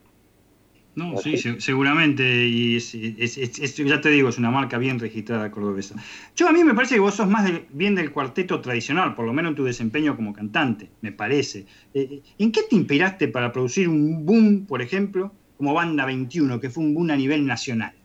No, 0.94 1.16
sí, 1.18 1.38
se- 1.38 1.62
seguramente, 1.62 2.24
y 2.48 2.76
es, 2.76 2.94
es- 2.96 3.38
es- 3.38 3.60
es- 3.60 3.76
ya 3.78 4.02
te 4.02 4.10
digo, 4.10 4.28
es 4.28 4.38
una 4.40 4.52
marca 4.52 4.78
bien 4.78 5.00
registrada 5.00 5.50
cordobesa. 5.50 5.96
Yo 6.36 6.50
a 6.50 6.52
mí 6.52 6.64
me 6.66 6.74
parece 6.74 6.96
que 6.96 7.00
vos 7.02 7.14
sos 7.16 7.28
más 7.30 7.46
del- 7.46 7.66
bien 7.70 7.96
del 7.96 8.12
cuarteto 8.12 8.60
tradicional, 8.60 9.16
por 9.16 9.26
lo 9.26 9.32
menos 9.34 9.52
en 9.52 9.56
tu 9.56 9.64
desempeño 9.64 10.16
como 10.18 10.34
cantante, 10.34 10.92
me 11.02 11.12
parece. 11.14 11.68
Eh, 11.94 12.24
¿En 12.40 12.52
qué 12.52 12.62
te 12.70 12.76
inspiraste 12.76 13.30
para 13.30 13.52
producir 13.54 13.88
un 13.88 14.26
boom, 14.26 14.66
por 14.66 14.82
ejemplo, 14.82 15.38
como 15.56 15.74
Banda 15.74 16.06
21, 16.06 16.60
que 16.60 16.70
fue 16.70 16.84
un 16.84 16.94
boom 16.94 17.12
a 17.12 17.16
nivel 17.16 17.46
nacional? 17.46 18.01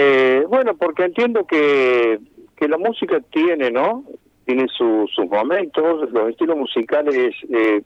Eh, 0.00 0.44
bueno, 0.48 0.76
porque 0.76 1.02
entiendo 1.02 1.44
que, 1.44 2.20
que 2.56 2.68
la 2.68 2.78
música 2.78 3.18
tiene, 3.32 3.72
¿no? 3.72 4.04
Tiene 4.46 4.66
su- 4.68 5.08
sus 5.12 5.26
momentos, 5.28 6.08
los 6.12 6.30
estilos 6.30 6.56
musicales, 6.56 7.34
eh, 7.52 7.82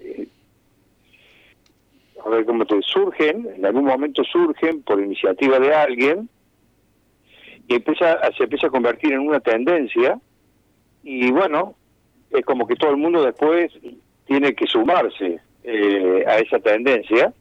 eh, 0.00 0.26
a 2.24 2.28
ver 2.30 2.44
cómo 2.46 2.64
te 2.66 2.82
surgen, 2.82 3.48
en 3.56 3.64
algún 3.64 3.84
momento 3.84 4.24
surgen 4.24 4.82
por 4.82 5.00
iniciativa 5.00 5.60
de 5.60 5.72
alguien 5.72 6.28
y 7.68 7.74
empieza, 7.76 8.18
se 8.36 8.42
empieza 8.42 8.66
a 8.66 8.70
convertir 8.70 9.12
en 9.12 9.20
una 9.20 9.38
tendencia 9.38 10.18
y 11.04 11.30
bueno, 11.30 11.76
es 12.30 12.44
como 12.44 12.66
que 12.66 12.74
todo 12.74 12.90
el 12.90 12.96
mundo 12.96 13.22
después 13.22 13.72
tiene 14.26 14.52
que 14.56 14.66
sumarse 14.66 15.38
eh, 15.62 16.24
a 16.26 16.38
esa 16.38 16.58
tendencia. 16.58 17.32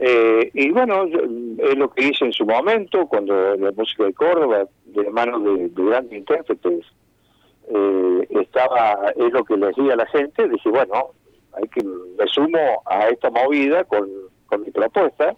Eh, 0.00 0.50
y 0.54 0.70
bueno, 0.70 1.06
es 1.06 1.76
lo 1.76 1.90
que 1.90 2.06
hice 2.06 2.24
en 2.24 2.32
su 2.32 2.46
momento, 2.46 3.06
cuando 3.06 3.56
la 3.56 3.72
música 3.72 4.04
de 4.04 4.14
Córdoba, 4.14 4.64
de 4.84 5.02
la 5.02 5.10
mano 5.10 5.40
de, 5.40 5.68
de 5.68 5.84
grandes 5.84 6.18
intérpretes, 6.18 6.86
eh, 7.68 8.26
estaba, 8.30 9.12
es 9.16 9.32
lo 9.32 9.44
que 9.44 9.56
le 9.56 9.66
decía 9.66 9.94
a 9.94 9.96
la 9.96 10.06
gente, 10.06 10.48
dije, 10.48 10.68
bueno, 10.70 11.08
hay 11.52 11.68
que 11.68 11.82
me 11.82 12.26
sumo 12.28 12.82
a 12.86 13.08
esta 13.08 13.30
movida 13.30 13.84
con, 13.84 14.08
con 14.46 14.62
mi 14.62 14.70
propuesta, 14.70 15.34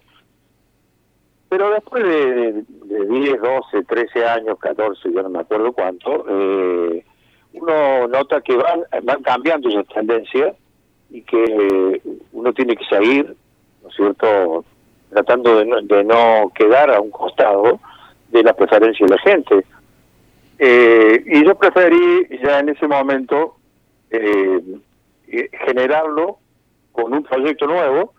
pero 1.49 1.71
después 1.71 2.03
de, 2.03 2.63
de 2.85 3.05
10, 3.07 3.41
12, 3.41 3.83
13 3.83 4.25
años, 4.25 4.59
14, 4.59 5.11
yo 5.11 5.23
no 5.23 5.29
me 5.29 5.39
acuerdo 5.39 5.73
cuánto, 5.73 6.23
eh, 6.29 7.03
uno 7.53 8.07
nota 8.07 8.41
que 8.41 8.55
van, 8.55 8.83
van 9.03 9.23
cambiando 9.23 9.69
esas 9.69 9.87
tendencias 9.87 10.55
y 11.09 11.23
que 11.23 12.01
uno 12.31 12.53
tiene 12.53 12.77
que 12.77 12.85
seguir, 12.85 13.35
¿no 13.81 13.89
es 13.89 13.95
cierto?, 13.95 14.65
tratando 15.09 15.57
de 15.57 15.65
no, 15.65 15.81
de 15.81 16.03
no 16.03 16.51
quedar 16.55 16.89
a 16.89 17.01
un 17.01 17.11
costado 17.11 17.79
de 18.29 18.43
la 18.43 18.53
preferencia 18.53 19.05
de 19.05 19.15
la 19.15 19.21
gente. 19.21 19.65
Eh, 20.57 21.23
y 21.25 21.45
yo 21.45 21.55
preferí 21.55 22.27
ya 22.43 22.59
en 22.59 22.69
ese 22.69 22.87
momento 22.87 23.55
eh, 24.09 24.61
eh, 25.27 25.49
generarlo 25.65 26.37
con 26.91 27.13
un 27.13 27.23
proyecto 27.23 27.65
nuevo. 27.65 28.13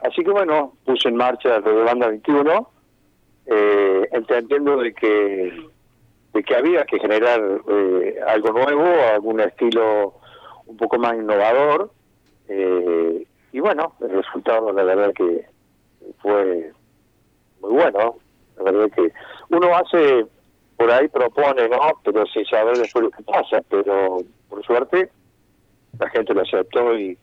Así 0.00 0.22
que 0.22 0.30
bueno, 0.30 0.74
puse 0.84 1.08
en 1.08 1.16
marcha 1.16 1.58
lo 1.58 1.76
de 1.78 1.84
Banda 1.84 2.08
21, 2.08 2.70
eh, 3.46 4.08
entendiendo 4.12 4.76
de 4.76 4.94
que, 4.94 5.66
de 6.32 6.42
que 6.42 6.54
había 6.54 6.84
que 6.84 7.00
generar 7.00 7.40
eh, 7.68 8.20
algo 8.26 8.52
nuevo, 8.52 8.86
algún 9.12 9.40
estilo 9.40 10.14
un 10.66 10.76
poco 10.76 10.98
más 10.98 11.14
innovador. 11.16 11.90
eh, 12.48 13.26
y 13.52 13.60
bueno, 13.60 13.92
el 14.00 14.10
resultado 14.10 14.72
la 14.72 14.84
verdad 14.84 15.12
que 15.14 15.46
fue 16.20 16.72
muy 17.60 17.72
bueno. 17.72 18.16
La 18.56 18.64
verdad 18.64 18.90
que 18.94 19.12
uno 19.50 19.76
hace, 19.76 20.26
por 20.76 20.90
ahí 20.90 21.08
propone, 21.08 21.68
¿no? 21.68 21.78
Pero 22.04 22.26
sin 22.26 22.44
saber 22.46 22.76
después 22.76 23.04
lo 23.04 23.10
que 23.10 23.22
pasa. 23.22 23.62
Pero 23.68 24.18
por 24.48 24.64
suerte 24.64 25.10
la 25.98 26.08
gente 26.10 26.34
lo 26.34 26.42
aceptó 26.42 26.96
y, 26.96 27.18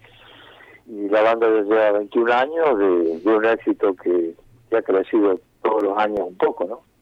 y 0.87 1.09
la 1.09 1.21
banda 1.21 1.49
desde 1.49 1.69
lleva 1.69 1.91
21 1.91 2.33
años 2.33 2.79
de, 2.79 3.19
de 3.19 3.35
un 3.35 3.45
éxito 3.45 3.93
que, 3.95 4.33
que 4.69 4.77
ha 4.77 4.81
crecido 4.81 5.39
todos 5.61 5.83
los 5.83 5.97
años 5.97 6.19
un 6.19 6.37
poco, 6.37 6.65
¿no? 6.65 6.94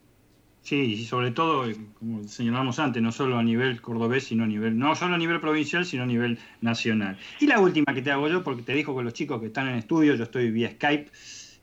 Sí, 0.63 0.93
y 0.93 1.03
sobre 1.03 1.31
todo, 1.31 1.69
eh, 1.69 1.75
como 1.99 2.23
señalamos 2.23 2.79
antes, 2.79 3.03
no 3.03 3.11
solo 3.11 3.37
a 3.37 3.43
nivel 3.43 3.81
cordobés, 3.81 4.23
sino 4.23 4.45
a 4.45 4.47
nivel, 4.47 4.79
no 4.79 4.95
solo 4.95 5.15
a 5.15 5.17
nivel 5.17 5.41
provincial, 5.41 5.85
sino 5.85 6.03
a 6.03 6.05
nivel 6.05 6.39
nacional. 6.61 7.17
Y 7.41 7.47
la 7.47 7.59
última 7.59 7.93
que 7.93 8.01
te 8.01 8.11
hago 8.11 8.29
yo, 8.29 8.45
porque 8.45 8.61
te 8.61 8.73
dijo 8.73 8.93
con 8.93 9.03
los 9.03 9.13
chicos 9.13 9.41
que 9.41 9.47
están 9.47 9.67
en 9.67 9.75
estudio, 9.75 10.15
yo 10.15 10.23
estoy 10.23 10.51
vía 10.51 10.71
Skype, 10.71 11.11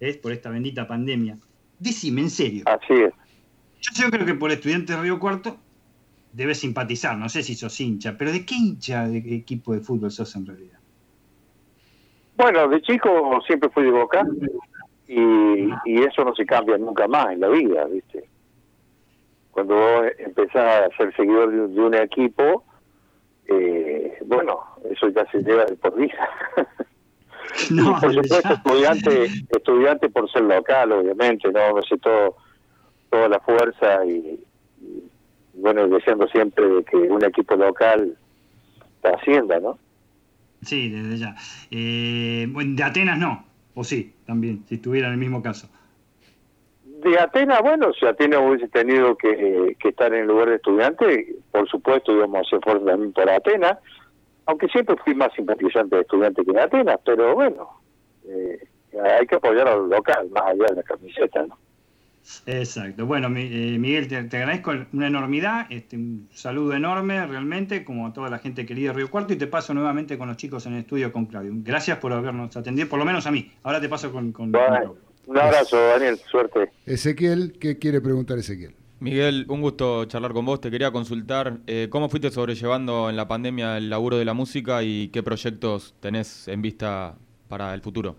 es 0.01 0.17
por 0.19 0.33
esta 0.33 0.51
bendita 0.51 0.87
pandemia. 0.87 1.39
Decime, 1.79 2.21
en 2.21 2.29
serio. 2.29 2.65
Así 2.67 2.93
es. 2.93 3.15
Yo, 3.81 4.05
yo 4.05 4.11
creo 4.11 4.27
que 4.27 4.35
por 4.35 4.51
estudiante 4.51 4.93
de 4.93 5.01
Río 5.01 5.19
Cuarto 5.19 5.57
debes 6.35 6.59
simpatizar, 6.59 7.17
no 7.17 7.31
sé 7.31 7.43
si 7.43 7.55
sos 7.55 7.81
hincha, 7.81 8.19
pero 8.19 8.33
¿de 8.33 8.45
qué 8.45 8.55
hincha 8.55 9.09
de 9.09 9.23
qué 9.23 9.35
equipo 9.35 9.73
de 9.73 9.81
fútbol 9.81 10.11
sos 10.11 10.37
en 10.37 10.45
realidad? 10.45 10.79
Bueno, 12.37 12.69
de 12.69 12.83
chico 12.83 13.41
siempre 13.47 13.71
fui 13.71 13.85
de 13.85 13.91
Boca 13.93 14.27
y, 15.09 15.21
y 15.87 16.03
eso 16.03 16.23
no 16.23 16.35
se 16.35 16.45
cambia 16.45 16.77
nunca 16.77 17.09
más 17.09 17.33
en 17.33 17.41
la 17.41 17.49
vida, 17.49 17.87
¿viste? 17.87 18.30
Cuando 19.51 19.75
vos 19.75 20.07
empezás 20.19 20.87
a 20.93 20.97
ser 20.97 21.15
seguidor 21.17 21.51
de, 21.51 21.61
un- 21.61 21.75
de 21.75 21.81
un 21.81 21.95
equipo, 21.95 22.65
eh, 23.47 24.19
bueno, 24.27 24.61
eso 24.91 25.09
ya 25.09 25.25
se 25.31 25.43
lleva 25.43 25.65
de 25.65 25.77
por 25.77 25.95
vida. 25.97 26.29
No, 27.71 27.91
y 27.91 28.01
por 28.01 28.15
supuesto, 28.15 28.49
ya. 28.49 28.55
estudiante, 28.55 29.31
estudiante 29.51 30.09
por 30.09 30.31
ser 30.31 30.43
local, 30.43 30.93
obviamente, 30.93 31.51
¿no? 31.51 31.75
Me 31.75 31.83
sé 31.83 31.99
todo, 31.99 32.37
toda 33.11 33.29
la 33.29 33.41
fuerza 33.41 34.05
y, 34.07 34.43
y, 34.81 35.03
bueno, 35.55 35.87
deseando 35.89 36.27
siempre 36.29 36.65
que 36.85 36.97
un 36.97 37.25
equipo 37.25 37.57
local 37.57 38.17
trascienda, 39.03 39.59
¿no? 39.61 39.79
Sí, 40.63 40.91
desde 40.91 41.17
ya. 41.19 41.35
Eh, 41.71 42.47
bueno, 42.51 42.77
de 42.77 42.83
Atenas 42.85 43.19
no, 43.19 43.45
o 43.75 43.83
sí, 43.85 44.15
también, 44.27 44.65
si 44.69 44.77
estuviera 44.77 45.09
en 45.09 45.15
el 45.15 45.19
mismo 45.21 45.43
caso. 45.43 45.69
De 47.03 47.19
Atenas, 47.19 47.61
bueno, 47.63 47.93
si 47.93 48.05
Atenas 48.07 48.41
hubiese 48.41 48.69
tenido 48.69 49.17
que, 49.17 49.77
que 49.79 49.89
estar 49.89 50.13
en 50.13 50.23
el 50.23 50.27
lugar 50.29 50.49
de 50.51 50.57
estudiante, 50.57 51.35
por 51.51 51.69
supuesto 51.69 52.13
íbamos 52.13 52.39
a 52.39 52.41
hacer 52.41 52.61
fuerza 52.63 52.85
también 52.87 53.13
por 53.13 53.29
Atenas, 53.31 53.79
aunque 54.47 54.69
siempre 54.69 54.97
fui 55.05 55.15
más 55.15 55.33
simpatizante 55.35 55.97
de 55.97 56.03
estudiante 56.03 56.45
que 56.45 56.53
de 56.53 56.61
Atenas, 56.61 56.99
pero 57.05 57.35
bueno, 57.35 57.69
eh, 58.27 58.59
hay 59.19 59.27
que 59.27 59.37
apoyar 59.37 59.69
al 59.69 59.89
local, 59.89 60.29
más 60.31 60.43
allá 60.45 60.65
de 60.71 60.77
la 60.77 60.83
camiseta, 60.83 61.47
¿no? 61.47 61.57
Exacto. 62.47 63.07
Bueno, 63.07 63.29
eh, 63.35 63.77
Miguel, 63.79 64.07
te, 64.07 64.23
te 64.25 64.37
agradezco 64.37 64.73
una 64.93 65.07
enormidad, 65.07 65.67
este, 65.71 65.97
un 65.97 66.29
saludo 66.33 66.75
enorme 66.75 67.27
realmente, 67.27 67.83
como 67.83 68.07
a 68.07 68.13
toda 68.13 68.29
la 68.29 68.39
gente 68.39 68.67
querida 68.67 68.91
de 68.91 68.99
Río 68.99 69.11
Cuarto, 69.11 69.33
y 69.33 69.37
te 69.37 69.47
paso 69.47 69.73
nuevamente 69.73 70.19
con 70.19 70.29
los 70.29 70.37
chicos 70.37 70.67
en 70.67 70.75
el 70.75 70.81
estudio 70.81 71.13
con 71.13 71.27
Claudio. 71.27 71.53
Gracias 71.55 71.97
por 71.99 72.13
habernos 72.13 72.55
atendido, 72.57 72.89
por 72.89 72.99
lo 72.99 73.05
menos 73.07 73.27
a 73.27 73.31
mí. 73.31 73.51
Ahora 73.63 73.81
te 73.81 73.89
paso 73.89 74.13
con, 74.13 74.33
con- 74.33 74.53
con. 74.85 75.10
Un 75.31 75.39
abrazo, 75.39 75.77
Daniel, 75.77 76.17
suerte. 76.17 76.73
Ezequiel, 76.87 77.57
¿qué 77.61 77.79
quiere 77.79 78.01
preguntar 78.01 78.37
Ezequiel? 78.37 78.75
Miguel, 78.99 79.47
un 79.49 79.63
gusto 79.63 80.05
charlar 80.07 80.33
con 80.33 80.45
vos. 80.45 80.61
Te 80.61 80.73
quería 80.73 80.91
consultar 80.91 81.59
eh, 81.69 81.87
cómo 81.89 82.09
fuiste 82.09 82.33
sobrellevando 82.33 83.09
en 83.09 83.15
la 83.15 83.29
pandemia 83.29 83.77
el 83.77 83.91
laburo 83.91 84.19
de 84.19 84.25
la 84.25 84.35
música 84.35 84.83
y 84.83 85.09
qué 85.11 85.23
proyectos 85.23 85.95
tenés 86.01 86.49
en 86.49 86.63
vista 86.63 87.15
para 87.49 87.73
el 87.75 87.81
futuro. 87.81 88.17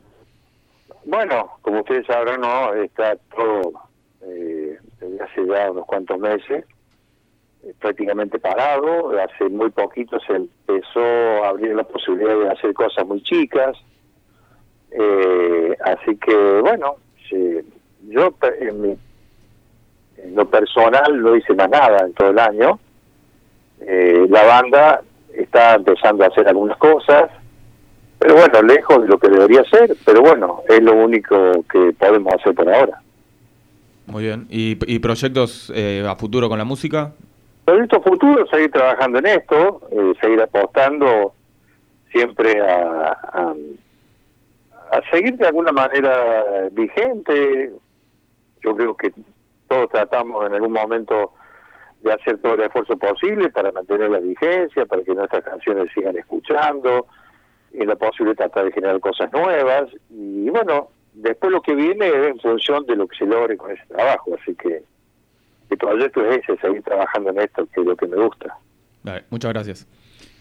Bueno, 1.03 1.57
como 1.61 1.81
ustedes 1.81 2.07
sabrán, 2.07 2.39
no 2.39 2.73
está 2.75 3.17
todo 3.35 3.73
eh, 4.21 4.79
desde 5.01 5.21
hace 5.21 5.45
ya 5.47 5.69
unos 5.69 5.85
cuantos 5.87 6.17
meses 6.17 6.63
eh, 7.63 7.73
prácticamente 7.77 8.39
parado. 8.39 9.11
Hace 9.19 9.49
muy 9.49 9.69
poquito 9.69 10.17
se 10.25 10.31
empezó 10.31 11.03
a 11.43 11.49
abrir 11.49 11.75
la 11.75 11.83
posibilidad 11.83 12.39
de 12.39 12.49
hacer 12.51 12.73
cosas 12.73 13.05
muy 13.05 13.21
chicas. 13.21 13.77
Eh, 14.91 15.77
así 15.83 16.15
que, 16.17 16.35
bueno, 16.61 16.95
sí, 17.29 17.59
yo 18.09 18.33
en, 18.59 18.81
mi- 18.81 18.97
en 20.17 20.35
lo 20.35 20.45
personal 20.49 21.21
no 21.21 21.35
hice 21.35 21.53
más 21.53 21.69
nada 21.69 22.05
en 22.05 22.13
todo 22.13 22.29
el 22.29 22.39
año. 22.39 22.79
Eh, 23.81 24.25
la 24.29 24.43
banda 24.43 25.01
está 25.33 25.75
empezando 25.75 26.23
a 26.23 26.27
hacer 26.27 26.47
algunas 26.47 26.77
cosas, 26.77 27.31
pero 28.19 28.35
bueno, 28.35 28.61
lejos 28.61 29.01
de 29.01 29.07
lo 29.07 29.17
que 29.17 29.29
debería 29.29 29.63
ser, 29.63 29.95
pero 30.05 30.21
bueno, 30.21 30.61
es 30.67 30.81
lo 30.83 30.93
único 30.93 31.63
que 31.71 31.93
podemos 31.97 32.33
hacer 32.33 32.53
por 32.53 32.71
ahora. 32.71 33.01
Muy 34.05 34.23
bien. 34.23 34.45
¿Y, 34.49 34.77
y 34.93 34.99
proyectos 34.99 35.71
eh, 35.73 36.05
a 36.07 36.15
futuro 36.15 36.49
con 36.49 36.57
la 36.57 36.65
música? 36.65 37.13
Proyecto 37.65 38.01
futuro, 38.01 38.45
seguir 38.47 38.71
trabajando 38.71 39.19
en 39.19 39.25
esto, 39.27 39.81
eh, 39.91 40.13
seguir 40.19 40.41
apostando 40.41 41.33
siempre 42.11 42.59
a, 42.59 43.11
a, 43.33 43.53
a 44.91 45.01
seguir 45.09 45.37
de 45.37 45.47
alguna 45.47 45.71
manera 45.71 46.69
vigente. 46.71 47.71
Yo 48.61 48.75
creo 48.75 48.95
que 48.95 49.13
todos 49.67 49.89
tratamos 49.89 50.45
en 50.45 50.53
algún 50.53 50.73
momento 50.73 51.33
de 52.01 52.11
hacer 52.11 52.39
todo 52.39 52.55
el 52.55 52.61
esfuerzo 52.61 52.97
posible 52.97 53.49
para 53.49 53.71
mantener 53.71 54.09
la 54.09 54.19
vigencia, 54.19 54.85
para 54.85 55.03
que 55.03 55.15
nuestras 55.15 55.43
canciones 55.43 55.89
sigan 55.93 56.17
escuchando, 56.17 57.07
en 57.73 57.87
lo 57.87 57.97
posible 57.97 58.35
tratar 58.35 58.65
de 58.65 58.71
generar 58.73 58.99
cosas 58.99 59.31
nuevas. 59.31 59.89
Y 60.09 60.49
bueno, 60.49 60.89
después 61.13 61.51
lo 61.51 61.61
que 61.61 61.73
viene 61.73 62.07
es 62.07 62.27
en 62.27 62.39
función 62.39 62.85
de 62.85 62.97
lo 62.97 63.07
que 63.07 63.17
se 63.17 63.25
logre 63.25 63.55
con 63.55 63.71
ese 63.71 63.85
trabajo. 63.87 64.35
Así 64.41 64.55
que 64.55 64.83
el 65.69 65.77
proyecto 65.77 66.25
es 66.25 66.39
ese, 66.39 66.57
seguir 66.57 66.83
trabajando 66.83 67.29
en 67.29 67.39
esto, 67.39 67.65
que 67.73 67.79
es 67.79 67.87
lo 67.87 67.95
que 67.95 68.07
me 68.07 68.17
gusta. 68.17 68.57
Muchas 69.29 69.53
gracias. 69.53 69.87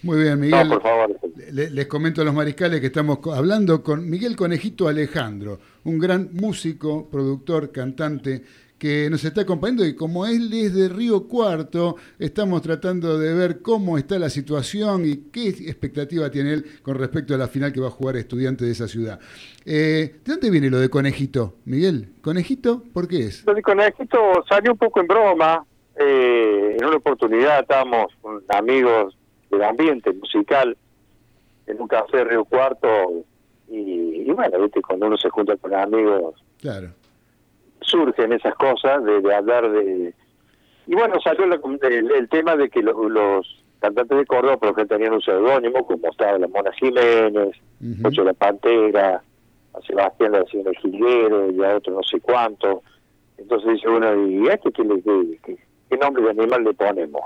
Muy 0.02 0.22
bien, 0.22 0.40
Miguel. 0.40 0.68
No, 0.68 0.74
por 0.74 0.82
favor. 0.82 1.16
Le- 1.52 1.70
les 1.70 1.86
comento 1.86 2.22
a 2.22 2.24
los 2.24 2.34
mariscales 2.34 2.80
que 2.80 2.86
estamos 2.86 3.18
hablando 3.34 3.82
con 3.82 4.08
Miguel 4.08 4.36
Conejito 4.36 4.88
Alejandro, 4.88 5.58
un 5.84 5.98
gran 5.98 6.30
músico, 6.32 7.08
productor, 7.10 7.70
cantante 7.72 8.42
que 8.78 9.10
nos 9.10 9.22
está 9.24 9.42
acompañando 9.42 9.84
y 9.84 9.94
como 9.94 10.24
él 10.24 10.50
es 10.54 10.74
de 10.74 10.88
Río 10.88 11.28
Cuarto, 11.28 11.96
estamos 12.18 12.62
tratando 12.62 13.18
de 13.18 13.34
ver 13.34 13.60
cómo 13.60 13.98
está 13.98 14.18
la 14.18 14.30
situación 14.30 15.04
y 15.04 15.16
qué 15.30 15.48
expectativa 15.48 16.30
tiene 16.30 16.54
él 16.54 16.64
con 16.82 16.96
respecto 16.96 17.34
a 17.34 17.36
la 17.36 17.46
final 17.48 17.74
que 17.74 17.80
va 17.80 17.88
a 17.88 17.90
jugar 17.90 18.16
estudiante 18.16 18.64
de 18.64 18.70
esa 18.70 18.88
ciudad. 18.88 19.20
Eh, 19.66 20.14
¿De 20.24 20.32
dónde 20.32 20.48
viene 20.50 20.70
lo 20.70 20.78
de 20.80 20.88
Conejito, 20.88 21.56
Miguel? 21.66 22.08
¿Conejito? 22.22 22.82
¿Por 22.94 23.06
qué 23.06 23.26
es? 23.26 23.40
Entonces, 23.40 23.62
con 23.62 23.80
esto 23.80 24.44
salió 24.48 24.72
un 24.72 24.78
poco 24.78 25.00
en 25.00 25.06
broma. 25.08 25.62
eh, 26.02 26.76
en 26.78 26.86
una 26.86 26.96
oportunidad 26.96 27.60
estábamos 27.60 28.06
con 28.22 28.42
amigos 28.48 29.14
del 29.50 29.62
ambiente 29.64 30.12
musical 30.12 30.76
en 31.66 31.80
un 31.80 31.88
café 31.88 32.24
Río 32.24 32.44
Cuarto 32.44 32.88
y, 33.68 33.76
y 34.26 34.30
bueno, 34.32 34.60
viste, 34.62 34.80
cuando 34.82 35.06
uno 35.06 35.16
se 35.16 35.30
junta 35.30 35.56
con 35.56 35.74
amigos 35.74 36.34
Claro. 36.60 36.88
surgen 37.82 38.32
esas 38.32 38.54
cosas 38.54 39.04
de, 39.04 39.20
de 39.20 39.34
hablar 39.34 39.70
de... 39.70 40.14
Y 40.86 40.94
bueno, 40.94 41.14
salió 41.22 41.46
la- 41.46 41.60
el, 41.82 42.10
el 42.10 42.28
tema 42.28 42.56
de 42.56 42.68
que 42.68 42.82
lo- 42.82 43.08
los 43.08 43.62
cantantes 43.78 44.18
de 44.18 44.26
Córdoba, 44.26 44.56
por 44.56 44.70
ejemplo, 44.70 44.96
tenían 44.96 45.14
un 45.14 45.22
seudónimo, 45.22 45.86
como 45.86 46.08
estaba 46.10 46.36
la 46.38 46.48
Mona 46.48 46.72
Jiménez, 46.72 47.56
Ocho 48.04 48.24
la 48.24 48.34
Pantera, 48.34 49.22
a 49.72 49.80
Sebastián 49.82 50.32
le 50.32 50.40
decían 50.40 50.66
el 50.66 50.76
Jilguero, 50.78 51.50
y 51.50 51.62
a 51.64 51.76
otro 51.76 51.94
no 51.94 52.02
sé 52.02 52.20
cuánto. 52.20 52.82
Entonces 53.38 53.72
dice 53.74 53.88
uno, 53.88 54.26
¿y 54.28 54.48
a 54.48 54.54
este 54.54 54.70
qué, 54.72 54.82
le- 54.84 55.00
qué- 55.90 55.96
qué- 55.96 55.96
qué 55.96 56.04
nombre 56.04 56.22
de 56.22 56.30
animal 56.30 56.64
le 56.64 56.74
ponemos? 56.74 57.22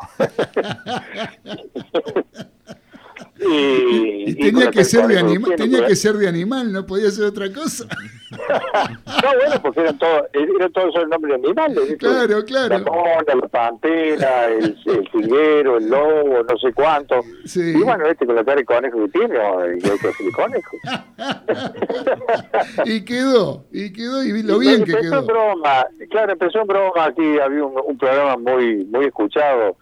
Y, 3.40 4.30
Y 4.30 4.34
tenía 4.34 4.70
que 4.70 4.84
ser 4.84 5.06
de 5.06 5.18
tiene, 5.18 5.56
tenía 5.56 5.86
que 5.86 5.96
ser 5.96 6.14
de 6.14 6.28
animal, 6.28 6.72
no 6.72 6.86
podía 6.86 7.10
ser 7.10 7.24
otra 7.24 7.52
cosa. 7.52 7.86
No, 8.34 9.30
bueno, 9.38 9.62
porque 9.62 9.80
eran 9.80 9.98
todos, 9.98 10.22
eran 10.32 10.72
todos 10.72 10.94
esos 10.94 11.08
nombres 11.08 11.40
de 11.40 11.46
animales. 11.46 11.96
Claro, 11.98 12.44
claro. 12.44 12.78
La 12.78 12.84
mona, 12.84 13.34
la 13.40 13.48
pantera, 13.48 14.46
el, 14.46 14.76
el 14.86 15.34
el 15.34 15.88
lobo, 15.88 16.42
no 16.42 16.58
sé 16.58 16.72
cuánto. 16.72 17.20
Sí. 17.44 17.60
Y 17.60 17.82
bueno, 17.82 18.06
este 18.06 18.26
con 18.26 18.34
la 18.34 18.44
cara 18.44 18.56
de 18.56 18.64
conejo 18.64 19.04
que 19.04 19.08
tiene, 19.18 19.38
oh, 19.38 19.72
y 19.72 19.78
que 19.78 19.88
hacer 19.88 20.10
el 20.20 20.32
conejo. 20.32 20.76
Y 22.84 23.04
quedó, 23.04 23.64
y 23.72 23.92
quedó, 23.92 24.22
y 24.24 24.42
lo 24.42 24.58
bien 24.58 24.84
que 24.84 24.92
empezó 24.92 24.98
en 24.98 25.10
quedó. 25.10 25.26
broma, 25.26 25.86
claro, 26.10 26.32
empezó 26.32 26.60
en 26.60 26.66
broma, 26.66 27.04
aquí 27.04 27.38
había 27.38 27.64
un, 27.64 27.74
un 27.86 27.98
programa 27.98 28.36
muy 28.36 28.84
muy 28.86 29.06
escuchado, 29.06 29.76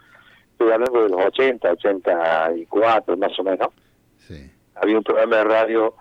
estoy 0.62 0.72
hablando 0.72 1.02
de 1.02 1.08
los 1.08 1.26
80, 1.26 1.72
84 1.72 3.16
más 3.16 3.38
o 3.38 3.44
menos. 3.44 3.68
Había 4.74 4.98
un 4.98 5.04
programa 5.04 5.36
de 5.36 5.44
radio 5.44 5.94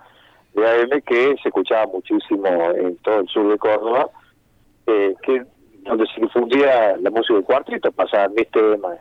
de 0.54 0.70
AM 0.70 1.02
que 1.02 1.36
se 1.42 1.50
escuchaba 1.50 1.88
muchísimo 1.88 2.48
en 2.48 2.96
todo 2.98 3.22
el 3.22 3.28
sur 3.28 3.52
de 3.52 3.58
Córdoba, 3.58 4.10
eh, 4.88 5.16
que 5.24 5.44
donde 5.84 6.06
se 6.14 6.22
difundía 6.22 6.96
la 6.98 7.10
música 7.10 7.34
del 7.34 7.44
cuarteto, 7.44 7.92
pasaban 7.92 8.34
mis 8.36 8.50
temas. 8.50 9.00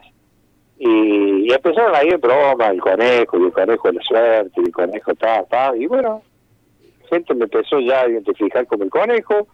Y, 0.78 1.48
y 1.48 1.52
empezaron 1.52 1.94
ahí 1.94 2.08
en 2.08 2.20
broma, 2.20 2.68
el 2.68 2.80
conejo, 2.80 3.38
y 3.38 3.44
el 3.44 3.52
conejo 3.52 3.88
de 3.88 3.94
la 3.94 4.02
suerte, 4.02 4.52
y 4.56 4.66
el 4.66 4.72
conejo 4.72 5.14
ta, 5.14 5.44
ta, 5.44 5.76
y 5.76 5.86
bueno, 5.86 6.22
gente 7.10 7.34
me 7.34 7.44
empezó 7.44 7.80
ya 7.80 8.02
a 8.02 8.08
identificar 8.08 8.66
como 8.66 8.84
el 8.84 8.90
conejo. 8.90 9.48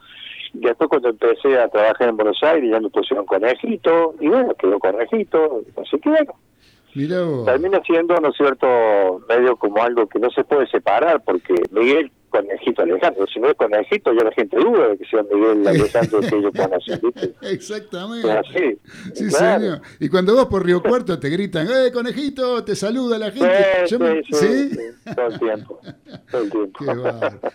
Después 0.52 0.88
cuando 0.88 1.08
empecé 1.10 1.58
a 1.58 1.68
trabajar 1.68 2.08
en 2.08 2.16
Buenos 2.16 2.42
Aires 2.42 2.70
ya 2.70 2.80
me 2.80 2.90
pusieron 2.90 3.26
conejito, 3.26 4.14
y 4.20 4.28
bueno, 4.28 4.54
quedó 4.54 4.78
conejito, 4.78 5.62
así 5.80 5.98
que 5.98 6.08
bueno, 6.10 6.34
Mirá 6.94 7.22
vos. 7.22 7.44
termina 7.44 7.80
siendo, 7.82 8.16
¿no 8.20 8.28
es 8.30 8.36
cierto?, 8.36 9.20
medio 9.28 9.56
como 9.56 9.82
algo 9.82 10.06
que 10.06 10.18
no 10.18 10.30
se 10.30 10.44
puede 10.44 10.66
separar, 10.68 11.22
porque 11.24 11.54
Miguel 11.70 12.10
Conejito 12.36 12.82
Alejandro, 12.82 13.26
si 13.32 13.40
no 13.40 13.48
es 13.48 13.54
Conejito 13.54 14.12
ya 14.12 14.24
la 14.24 14.32
gente 14.32 14.56
duda 14.56 14.88
de 14.88 14.98
que 14.98 15.04
sea 15.06 15.22
Miguel 15.22 15.66
Alejandro 15.66 16.20
que 16.20 16.36
ellos 16.36 16.52
conocen, 16.56 17.00
¿viste? 17.02 17.34
Exactamente. 17.52 18.30
Así. 18.30 18.78
Sí, 19.14 19.28
Claro. 19.28 19.60
señor. 19.60 19.80
Y 20.00 20.08
cuando 20.08 20.36
vas 20.36 20.46
por 20.46 20.64
Río 20.64 20.82
Cuarto 20.82 21.18
te 21.18 21.28
gritan, 21.30 21.66
¡eh, 21.68 21.90
conejito! 21.92 22.62
Te 22.64 22.74
saluda 22.76 23.18
la 23.18 23.30
gente. 23.30 23.48
Sí, 23.86 23.90
Yo 23.90 23.98
me- 23.98 24.22
sí, 24.22 24.32
sí, 24.32 24.70
sí, 24.70 24.78
todo 25.14 25.26
el 25.28 25.38
tiempo, 25.38 25.80
todo 26.30 26.42
el 26.42 26.50
tiempo. 26.50 26.80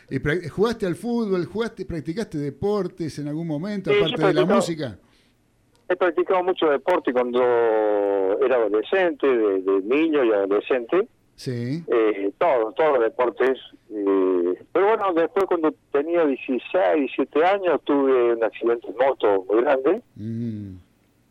¿Y 0.10 0.48
jugaste 0.50 0.86
al 0.86 0.96
fútbol? 0.96 1.46
¿Jugaste, 1.46 1.86
practicaste 1.86 2.38
deportes 2.38 3.18
en 3.20 3.28
algún 3.28 3.48
momento, 3.48 3.92
aparte 3.92 4.26
de 4.28 4.34
la 4.34 4.46
música? 4.46 4.98
He 5.90 5.96
practicado 5.96 6.42
mucho 6.44 6.68
deporte 6.68 7.12
cuando 7.12 7.40
era 8.44 8.56
adolescente, 8.56 9.28
de, 9.28 9.62
de 9.62 9.82
niño 9.84 10.24
y 10.24 10.32
adolescente. 10.32 11.08
Sí. 11.36 11.84
Eh, 11.88 12.32
todos, 12.38 12.74
todos 12.76 12.94
los 12.94 13.04
deportes. 13.04 13.58
eh, 13.90 14.54
bueno, 14.98 15.14
después 15.14 15.46
cuando 15.46 15.74
tenía 15.92 16.26
16, 16.26 16.72
17 16.96 17.46
años 17.46 17.82
tuve 17.84 18.34
un 18.34 18.44
accidente 18.44 18.88
en 18.88 18.96
moto 18.98 19.46
muy 19.50 19.62
grande, 19.64 20.02
Mm. 20.16 20.76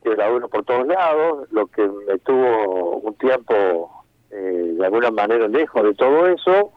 que 0.03 0.11
era 0.12 0.32
uno 0.32 0.49
por 0.49 0.65
todos 0.65 0.87
lados, 0.87 1.49
lo 1.51 1.66
que 1.66 1.87
me 1.87 2.19
tuvo 2.19 2.97
un 2.99 3.15
tiempo 3.15 3.91
eh, 4.31 4.74
de 4.78 4.85
alguna 4.87 5.11
manera 5.11 5.49
lejos 5.49 5.82
de 5.82 5.95
todo 5.95 6.27
eso. 6.28 6.73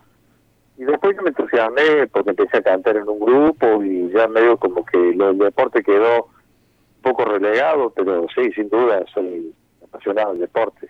Y 0.78 0.86
después 0.86 1.16
yo 1.16 1.22
me 1.22 1.30
entusiasmé 1.30 2.08
porque 2.12 2.32
empecé 2.32 2.58
a 2.58 2.62
cantar 2.64 2.98
en 2.98 3.08
un 3.08 3.20
grupo 3.20 3.84
y 3.84 4.10
ya 4.12 4.28
medio 4.28 4.58
como 4.58 4.84
que 4.84 4.98
lo, 5.16 5.30
el 5.30 5.38
deporte 5.38 5.84
quedó 5.84 6.24
un 6.26 7.02
poco 7.04 7.26
relegado, 7.26 7.92
pero 7.92 8.26
sí, 8.36 8.52
sin 8.54 8.70
duda 8.70 9.06
soy 9.14 9.54
apasionado 9.84 10.32
del 10.32 10.42
deporte. 10.42 10.90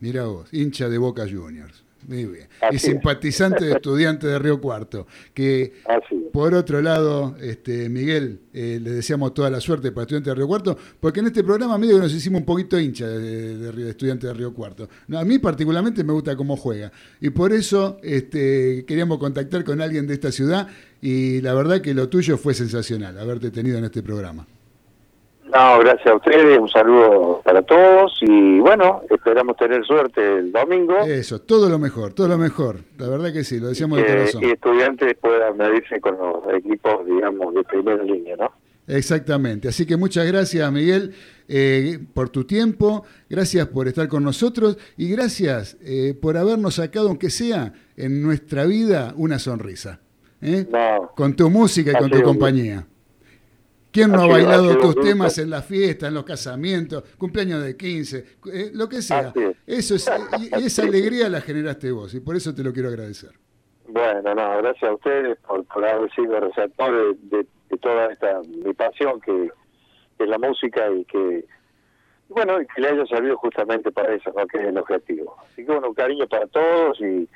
Mira 0.00 0.24
vos, 0.24 0.52
hincha 0.52 0.88
de 0.88 0.98
Boca 0.98 1.22
Juniors. 1.30 1.84
Muy 2.06 2.24
bien. 2.24 2.48
Así 2.60 2.72
y 2.72 2.76
es. 2.76 2.82
simpatizante 2.82 3.64
de 3.64 3.72
estudiante 3.72 4.26
de 4.26 4.38
Río 4.38 4.60
Cuarto. 4.60 5.06
Que 5.34 5.72
por 6.32 6.54
otro 6.54 6.80
lado, 6.80 7.36
este, 7.40 7.88
Miguel, 7.88 8.40
eh, 8.52 8.78
le 8.82 8.90
deseamos 8.92 9.34
toda 9.34 9.50
la 9.50 9.60
suerte 9.60 9.92
para 9.92 10.02
estudiantes 10.02 10.30
de 10.30 10.34
Río 10.34 10.48
Cuarto, 10.48 10.78
porque 11.00 11.20
en 11.20 11.26
este 11.26 11.42
programa 11.44 11.76
medio 11.78 11.96
que 11.96 12.02
nos 12.02 12.14
hicimos 12.14 12.40
un 12.40 12.46
poquito 12.46 12.78
hincha 12.78 13.06
de, 13.06 13.56
de, 13.56 13.72
de 13.72 13.90
estudiantes 13.90 14.28
de 14.28 14.34
Río 14.34 14.54
Cuarto. 14.54 14.88
No, 15.08 15.18
a 15.18 15.24
mí 15.24 15.38
particularmente 15.38 16.04
me 16.04 16.12
gusta 16.12 16.36
cómo 16.36 16.56
juega. 16.56 16.92
Y 17.20 17.30
por 17.30 17.52
eso 17.52 17.98
este, 18.02 18.84
queríamos 18.86 19.18
contactar 19.18 19.64
con 19.64 19.80
alguien 19.80 20.06
de 20.06 20.14
esta 20.14 20.32
ciudad 20.32 20.68
y 21.02 21.40
la 21.40 21.54
verdad 21.54 21.80
que 21.80 21.94
lo 21.94 22.08
tuyo 22.08 22.36
fue 22.38 22.54
sensacional, 22.54 23.18
haberte 23.18 23.50
tenido 23.50 23.78
en 23.78 23.84
este 23.84 24.02
programa. 24.02 24.46
No, 25.52 25.78
gracias 25.80 26.06
a 26.06 26.14
ustedes, 26.14 26.58
un 26.58 26.68
saludo 26.68 27.40
para 27.44 27.62
todos 27.62 28.16
y 28.20 28.60
bueno, 28.60 29.02
esperamos 29.10 29.56
tener 29.56 29.84
suerte 29.84 30.38
el 30.38 30.52
domingo 30.52 30.98
Eso, 31.00 31.40
todo 31.40 31.68
lo 31.68 31.78
mejor, 31.78 32.12
todo 32.12 32.28
lo 32.28 32.38
mejor. 32.38 32.76
La 32.98 33.08
verdad 33.08 33.32
que 33.32 33.42
sí, 33.42 33.58
lo 33.58 33.68
decíamos 33.68 33.98
de 33.98 34.04
que 34.06 34.12
corazón. 34.12 34.44
y 34.44 34.50
estudiantes 34.50 35.16
puedan 35.20 35.56
medirse 35.56 36.00
con 36.00 36.16
los 36.18 36.54
equipos, 36.54 37.04
digamos, 37.04 37.54
de 37.54 37.64
primera 37.64 38.02
línea, 38.02 38.36
¿no? 38.36 38.52
Exactamente. 38.86 39.68
Así 39.68 39.86
que 39.86 39.96
muchas 39.96 40.26
gracias, 40.26 40.70
Miguel, 40.72 41.14
eh, 41.48 41.98
por 42.14 42.28
tu 42.28 42.44
tiempo, 42.44 43.04
gracias 43.28 43.66
por 43.68 43.88
estar 43.88 44.08
con 44.08 44.24
nosotros 44.24 44.78
y 44.96 45.10
gracias 45.10 45.76
eh, 45.82 46.14
por 46.20 46.36
habernos 46.36 46.76
sacado, 46.76 47.08
aunque 47.08 47.30
sea 47.30 47.72
en 47.96 48.22
nuestra 48.22 48.66
vida, 48.66 49.14
una 49.16 49.38
sonrisa. 49.38 50.00
¿eh? 50.42 50.66
No, 50.70 51.10
Con 51.14 51.34
tu 51.34 51.50
música 51.50 51.92
y 51.92 51.94
con 51.94 52.10
tu 52.10 52.22
compañía. 52.22 52.86
¿Quién 53.92 54.12
no 54.12 54.22
Ha 54.22 54.26
bailado 54.28 54.74
tus 54.76 54.94
gusto. 54.94 55.00
temas 55.02 55.36
en 55.38 55.50
las 55.50 55.64
fiestas, 55.64 56.08
en 56.08 56.14
los 56.14 56.24
casamientos, 56.24 57.02
cumpleaños 57.18 57.62
de 57.62 57.76
15, 57.76 58.24
eh, 58.52 58.70
lo 58.72 58.88
que 58.88 59.02
sea? 59.02 59.32
Es. 59.34 59.56
Eso 59.66 59.94
es, 59.96 60.10
y- 60.40 60.64
esa 60.64 60.82
alegría 60.82 61.28
la 61.28 61.40
generaste 61.40 61.90
vos 61.90 62.14
y 62.14 62.20
por 62.20 62.36
eso 62.36 62.54
te 62.54 62.62
lo 62.62 62.72
quiero 62.72 62.88
agradecer. 62.88 63.30
bueno, 63.88 64.34
no, 64.34 64.56
gracias 64.58 64.90
a 64.90 64.94
ustedes 64.94 65.36
por, 65.40 65.64
por 65.64 65.84
haber 65.84 66.10
sido 66.14 66.38
receptores 66.38 67.16
de, 67.30 67.38
de- 67.38 67.46
de 67.70 67.76
toda 67.78 68.12
esta 68.12 68.40
mi 68.64 68.72
pasión 68.74 69.20
que 69.20 69.50
que 70.18 70.24
es 70.24 70.30
la 70.30 70.38
música 70.38 70.90
y 70.90 71.04
que 71.06 71.44
bueno, 72.28 72.60
y 72.60 72.66
que 72.66 72.80
le 72.82 72.88
haya 72.90 73.06
servido 73.06 73.36
justamente 73.38 73.90
para 73.90 74.14
eso, 74.14 74.32
¿no? 74.36 74.46
que 74.46 74.58
es 74.58 74.64
el 74.68 74.78
objetivo. 74.78 75.34
Así 75.50 75.64
que 75.64 75.72
bueno, 75.72 75.88
un 75.88 75.94
cariño 75.94 76.28
para 76.28 76.46
todos 76.46 77.00
y 77.00 77.28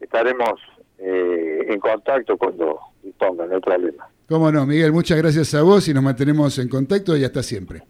estaremos 0.00 0.60
eh, 0.98 1.66
en 1.68 1.80
contacto 1.80 2.36
cuando 2.36 2.78
dispongan, 3.02 3.48
no 3.48 3.54
hay 3.54 3.60
problema. 3.60 4.08
Cómo 4.28 4.52
no, 4.52 4.66
Miguel, 4.66 4.92
muchas 4.92 5.18
gracias 5.18 5.54
a 5.54 5.62
vos 5.62 5.88
y 5.88 5.94
nos 5.94 6.02
mantenemos 6.02 6.58
en 6.58 6.68
contacto 6.68 7.16
y 7.16 7.24
hasta 7.24 7.42
siempre. 7.42 7.82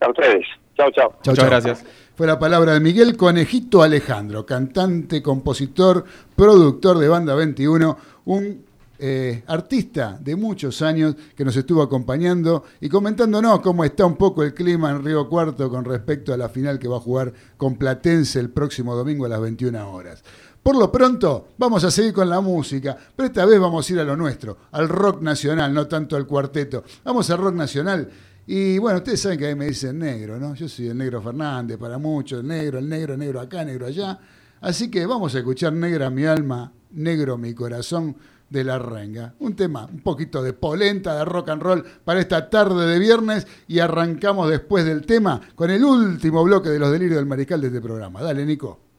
A 0.00 0.08
ustedes. 0.08 0.46
Chao, 0.76 0.90
chao. 0.90 1.14
Chau, 1.22 1.32
Muchas 1.32 1.48
gracias. 1.48 1.84
Fue 2.16 2.26
la 2.26 2.38
palabra 2.38 2.74
de 2.74 2.80
Miguel 2.80 3.16
Conejito 3.16 3.82
Alejandro, 3.82 4.44
cantante, 4.44 5.22
compositor, 5.22 6.04
productor 6.36 6.98
de 6.98 7.08
Banda 7.08 7.34
21, 7.34 7.96
un 8.24 8.64
eh, 8.98 9.42
artista 9.48 10.16
de 10.20 10.36
muchos 10.36 10.80
años 10.80 11.16
que 11.36 11.44
nos 11.44 11.56
estuvo 11.56 11.82
acompañando 11.82 12.64
y 12.80 12.88
comentándonos 12.88 13.60
cómo 13.60 13.84
está 13.84 14.06
un 14.06 14.16
poco 14.16 14.44
el 14.44 14.54
clima 14.54 14.90
en 14.90 15.04
Río 15.04 15.28
Cuarto 15.28 15.68
con 15.68 15.84
respecto 15.84 16.32
a 16.32 16.36
la 16.36 16.48
final 16.48 16.78
que 16.78 16.88
va 16.88 16.98
a 16.98 17.00
jugar 17.00 17.32
con 17.56 17.76
Platense 17.76 18.38
el 18.38 18.50
próximo 18.50 18.94
domingo 18.94 19.26
a 19.26 19.28
las 19.28 19.40
21 19.40 19.90
horas. 19.92 20.22
Por 20.64 20.76
lo 20.76 20.90
pronto, 20.90 21.48
vamos 21.58 21.84
a 21.84 21.90
seguir 21.90 22.14
con 22.14 22.30
la 22.30 22.40
música, 22.40 22.96
pero 23.14 23.26
esta 23.26 23.44
vez 23.44 23.60
vamos 23.60 23.86
a 23.86 23.92
ir 23.92 24.00
a 24.00 24.04
lo 24.04 24.16
nuestro, 24.16 24.56
al 24.72 24.88
rock 24.88 25.20
nacional, 25.20 25.74
no 25.74 25.86
tanto 25.86 26.16
al 26.16 26.26
cuarteto. 26.26 26.82
Vamos 27.04 27.28
al 27.28 27.36
rock 27.36 27.54
nacional. 27.54 28.08
Y 28.46 28.78
bueno, 28.78 28.96
ustedes 28.96 29.20
saben 29.20 29.38
que 29.38 29.44
a 29.44 29.48
mí 29.50 29.56
me 29.56 29.66
dicen 29.66 29.98
negro, 29.98 30.38
¿no? 30.38 30.54
Yo 30.54 30.66
soy 30.66 30.88
el 30.88 30.96
negro 30.96 31.20
Fernández 31.20 31.76
para 31.76 31.98
muchos, 31.98 32.40
el 32.40 32.46
negro, 32.46 32.78
el 32.78 32.88
negro, 32.88 33.14
negro 33.14 33.42
acá, 33.42 33.62
negro 33.62 33.84
allá. 33.84 34.18
Así 34.62 34.90
que 34.90 35.04
vamos 35.04 35.34
a 35.34 35.38
escuchar 35.40 35.74
Negra 35.74 36.08
mi 36.08 36.24
alma, 36.24 36.72
negro 36.92 37.36
mi 37.36 37.52
corazón 37.52 38.16
de 38.48 38.64
la 38.64 38.78
renga. 38.78 39.34
Un 39.40 39.54
tema, 39.56 39.84
un 39.84 40.00
poquito 40.00 40.42
de 40.42 40.54
polenta, 40.54 41.14
de 41.14 41.26
rock 41.26 41.50
and 41.50 41.62
roll 41.62 41.84
para 42.06 42.20
esta 42.20 42.48
tarde 42.48 42.86
de 42.86 42.98
viernes 42.98 43.46
y 43.68 43.80
arrancamos 43.80 44.48
después 44.48 44.86
del 44.86 45.04
tema 45.04 45.42
con 45.54 45.68
el 45.68 45.84
último 45.84 46.42
bloque 46.42 46.70
de 46.70 46.78
los 46.78 46.90
delirios 46.90 47.18
del 47.18 47.26
mariscal 47.26 47.60
de 47.60 47.66
este 47.66 47.82
programa. 47.82 48.22
Dale, 48.22 48.46
Nico. 48.46 48.93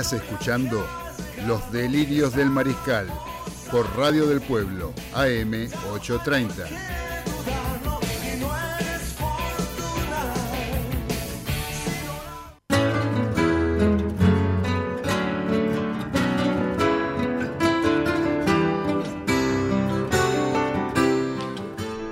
Estás 0.00 0.22
escuchando 0.22 0.82
Los 1.46 1.70
Delirios 1.70 2.34
del 2.34 2.48
Mariscal 2.48 3.06
por 3.70 3.84
Radio 3.98 4.26
del 4.26 4.40
Pueblo, 4.40 4.94
AM 5.12 5.68
830. 5.92 6.64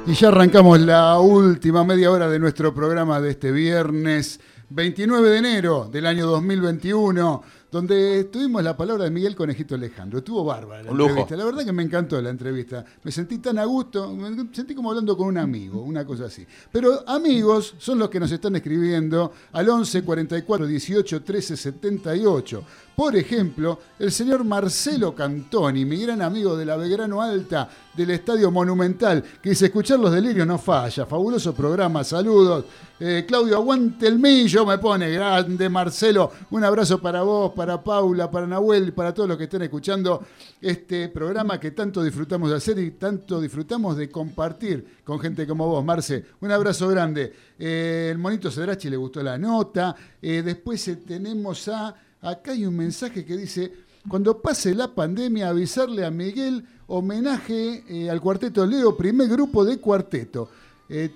Y 0.06 0.12
ya 0.12 0.28
arrancamos 0.28 0.78
la 0.80 1.18
última 1.20 1.84
media 1.84 2.10
hora 2.10 2.28
de 2.28 2.38
nuestro 2.38 2.74
programa 2.74 3.18
de 3.22 3.30
este 3.30 3.50
viernes 3.50 4.40
29 4.70 5.30
de 5.30 5.38
enero 5.38 5.88
del 5.90 6.04
año 6.04 6.26
2021, 6.26 7.42
donde 7.70 8.24
tuvimos 8.24 8.62
la 8.62 8.76
palabra 8.76 9.04
de 9.04 9.10
Miguel 9.10 9.36
Conejito 9.36 9.74
Alejandro. 9.74 10.18
Estuvo 10.18 10.44
bárbara 10.44 10.82
la 10.82 10.90
entrevista. 10.90 11.36
La 11.36 11.44
verdad 11.44 11.64
que 11.64 11.72
me 11.72 11.82
encantó 11.82 12.20
la 12.20 12.30
entrevista. 12.30 12.84
Me 13.02 13.12
sentí 13.12 13.38
tan 13.38 13.58
a 13.58 13.64
gusto, 13.64 14.14
me 14.14 14.54
sentí 14.54 14.74
como 14.74 14.90
hablando 14.90 15.16
con 15.16 15.28
un 15.28 15.38
amigo, 15.38 15.82
una 15.82 16.04
cosa 16.06 16.26
así. 16.26 16.46
Pero 16.72 17.06
amigos 17.08 17.74
son 17.78 17.98
los 17.98 18.08
que 18.08 18.20
nos 18.20 18.32
están 18.32 18.56
escribiendo 18.56 19.32
al 19.52 19.68
11 19.68 20.02
44 20.02 20.66
18 20.66 21.22
13 21.22 21.56
78. 21.56 22.64
Por 22.98 23.14
ejemplo, 23.14 23.78
el 23.98 24.10
señor 24.10 24.42
Marcelo 24.42 25.14
Cantoni, 25.14 25.84
mi 25.84 26.02
gran 26.02 26.20
amigo 26.20 26.56
de 26.56 26.64
la 26.64 26.76
Belgrano 26.76 27.22
Alta 27.22 27.68
del 27.94 28.10
Estadio 28.10 28.50
Monumental, 28.50 29.22
que 29.40 29.50
dice, 29.50 29.66
escuchar 29.66 30.00
los 30.00 30.10
delirios 30.10 30.44
no 30.44 30.58
falla, 30.58 31.06
fabuloso 31.06 31.54
programa, 31.54 32.02
saludos. 32.02 32.64
Eh, 32.98 33.24
Claudio, 33.28 33.54
aguante 33.54 34.08
el 34.08 34.18
millo, 34.18 34.66
me 34.66 34.78
pone, 34.78 35.10
grande 35.10 35.68
Marcelo, 35.68 36.32
un 36.50 36.64
abrazo 36.64 36.98
para 37.00 37.22
vos, 37.22 37.52
para 37.58 37.82
Paula, 37.82 38.30
para 38.30 38.46
Nahuel 38.46 38.92
para 38.92 39.12
todos 39.12 39.28
los 39.28 39.36
que 39.36 39.44
estén 39.44 39.62
escuchando 39.62 40.24
este 40.60 41.08
programa 41.08 41.58
que 41.58 41.72
tanto 41.72 42.04
disfrutamos 42.04 42.50
de 42.50 42.56
hacer 42.56 42.78
y 42.78 42.92
tanto 42.92 43.40
disfrutamos 43.40 43.96
de 43.96 44.08
compartir 44.08 45.00
con 45.02 45.18
gente 45.18 45.44
como 45.44 45.66
vos, 45.66 45.84
Marce. 45.84 46.24
Un 46.40 46.52
abrazo 46.52 46.86
grande. 46.86 47.32
Eh, 47.58 48.10
el 48.12 48.18
monito 48.18 48.48
Cedrachi 48.48 48.88
le 48.88 48.96
gustó 48.96 49.24
la 49.24 49.36
nota. 49.36 49.96
Eh, 50.22 50.42
después 50.44 50.86
eh, 50.86 50.98
tenemos 51.04 51.66
a... 51.66 51.96
Acá 52.20 52.52
hay 52.52 52.64
un 52.64 52.76
mensaje 52.76 53.24
que 53.24 53.36
dice, 53.36 53.72
cuando 54.08 54.40
pase 54.40 54.72
la 54.72 54.94
pandemia, 54.94 55.48
avisarle 55.48 56.04
a 56.04 56.12
Miguel 56.12 56.64
homenaje 56.86 58.08
al 58.08 58.20
cuarteto 58.20 58.64
Leo, 58.66 58.96
primer 58.96 59.26
grupo 59.26 59.64
de 59.64 59.78
cuarteto. 59.78 60.48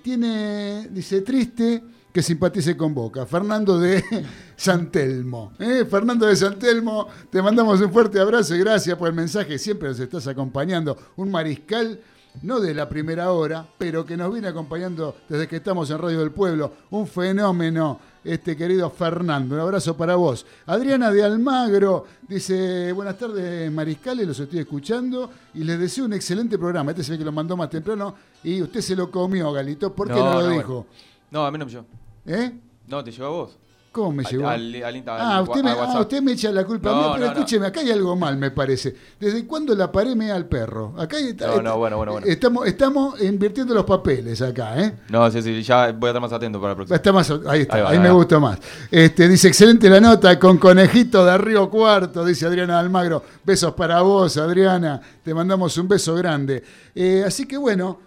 Tiene, 0.03 0.89
dice, 0.91 1.21
triste 1.21 1.81
que 2.13 2.21
simpatice 2.21 2.77
con 2.77 2.93
Boca. 2.93 3.25
Fernando 3.25 3.79
de 3.79 4.03
San 4.55 4.91
Telmo. 4.91 5.53
¿eh? 5.59 5.83
Fernando 5.89 6.27
de 6.27 6.35
San 6.35 6.59
Telmo, 6.59 7.07
te 7.31 7.41
mandamos 7.41 7.81
un 7.81 7.91
fuerte 7.91 8.19
abrazo 8.19 8.55
y 8.55 8.59
gracias 8.59 8.95
por 8.97 9.07
el 9.07 9.15
mensaje. 9.15 9.57
Siempre 9.57 9.89
nos 9.89 9.99
estás 9.99 10.27
acompañando. 10.27 10.95
Un 11.15 11.31
mariscal, 11.31 11.99
no 12.43 12.59
de 12.59 12.75
la 12.75 12.87
primera 12.87 13.31
hora, 13.31 13.65
pero 13.79 14.05
que 14.05 14.15
nos 14.15 14.31
viene 14.31 14.47
acompañando 14.47 15.15
desde 15.27 15.47
que 15.47 15.55
estamos 15.55 15.89
en 15.89 15.97
Radio 15.97 16.19
del 16.19 16.29
Pueblo. 16.29 16.71
Un 16.91 17.07
fenómeno 17.07 17.99
este 18.23 18.55
querido 18.55 18.91
Fernando. 18.91 19.55
Un 19.55 19.61
abrazo 19.61 19.97
para 19.97 20.15
vos. 20.15 20.45
Adriana 20.67 21.09
de 21.09 21.23
Almagro 21.23 22.05
dice, 22.27 22.91
buenas 22.91 23.17
tardes 23.17 23.71
mariscales, 23.71 24.27
los 24.27 24.39
estoy 24.39 24.59
escuchando 24.59 25.31
y 25.55 25.63
les 25.63 25.79
deseo 25.79 26.05
un 26.05 26.13
excelente 26.13 26.59
programa. 26.59 26.91
Este 26.91 27.01
es 27.01 27.09
el 27.09 27.17
que 27.17 27.25
lo 27.25 27.31
mandó 27.31 27.57
más 27.57 27.71
temprano 27.71 28.13
y 28.43 28.61
usted 28.61 28.81
se 28.81 28.95
lo 28.95 29.09
comió, 29.09 29.51
Galito. 29.51 29.91
¿Por 29.95 30.09
qué 30.09 30.19
no, 30.19 30.41
lo 30.41 30.49
dijo? 30.49 30.85
No, 31.31 31.43
a 31.43 31.51
mí 31.51 31.57
no 31.57 31.65
me 31.65 31.71
llegó. 31.71 32.02
¿Eh? 32.25 32.51
No, 32.87 33.03
te 33.03 33.11
llegó 33.11 33.25
a 33.25 33.29
vos. 33.29 33.57
¿Cómo 33.91 34.11
me 34.11 34.23
Al- 34.23 34.31
llegó? 34.31 34.47
al- 34.49 34.83
al- 34.83 35.03
ah, 35.07 35.41
usted 35.43 35.63
me, 35.63 35.69
ah, 35.69 35.99
usted 35.99 36.19
me 36.23 36.31
echa 36.31 36.51
la 36.51 36.65
culpa 36.65 36.89
a 36.89 36.93
mí, 36.95 37.01
pero 37.13 37.13
no, 37.13 37.25
no. 37.27 37.31
escúcheme, 37.31 37.67
acá 37.67 37.81
hay 37.81 37.91
algo 37.91 38.15
mal, 38.15 38.35
me 38.37 38.49
parece. 38.49 38.95
¿Desde 39.19 39.45
cuándo 39.45 39.75
la 39.75 39.91
paré 39.91 40.15
mea 40.15 40.33
al 40.35 40.47
perro? 40.47 40.95
Acá 40.97 41.17
hay- 41.17 41.35
No, 41.39 41.61
no, 41.61 41.77
bueno, 41.77 41.97
bueno, 41.97 42.11
bueno. 42.13 42.25
Estamos, 42.25 42.65
estamos 42.65 43.21
invirtiendo 43.21 43.71
los 43.75 43.83
papeles 43.85 44.41
acá, 44.41 44.81
¿eh? 44.81 44.95
No, 45.09 45.29
sí, 45.29 45.43
sí, 45.43 45.61
ya 45.61 45.91
voy 45.91 46.07
a 46.07 46.09
estar 46.09 46.21
más 46.23 46.33
atento 46.33 46.59
para 46.59 46.71
el 46.71 46.75
próximo. 46.77 46.95
Está 46.95 47.11
más, 47.13 47.29
ahí 47.47 47.61
está, 47.61 47.75
ahí, 47.75 47.97
va, 47.97 48.01
me 48.01 48.07
ahí 48.07 48.13
gusta 48.15 48.39
más. 48.39 48.57
Este, 48.89 49.27
dice, 49.27 49.49
excelente 49.49 49.87
la 49.87 50.01
nota 50.01 50.39
con 50.39 50.57
conejito 50.57 51.23
de 51.23 51.37
Río 51.37 51.69
Cuarto, 51.69 52.25
dice 52.25 52.47
Adriana 52.47 52.79
Almagro. 52.79 53.21
Besos 53.43 53.73
para 53.75 54.01
vos, 54.01 54.35
Adriana. 54.37 54.99
Te 55.23 55.35
mandamos 55.35 55.77
un 55.77 55.87
beso 55.87 56.15
grande. 56.15 56.63
Eh, 56.95 57.23
así 57.27 57.45
que 57.45 57.57
bueno, 57.57 57.99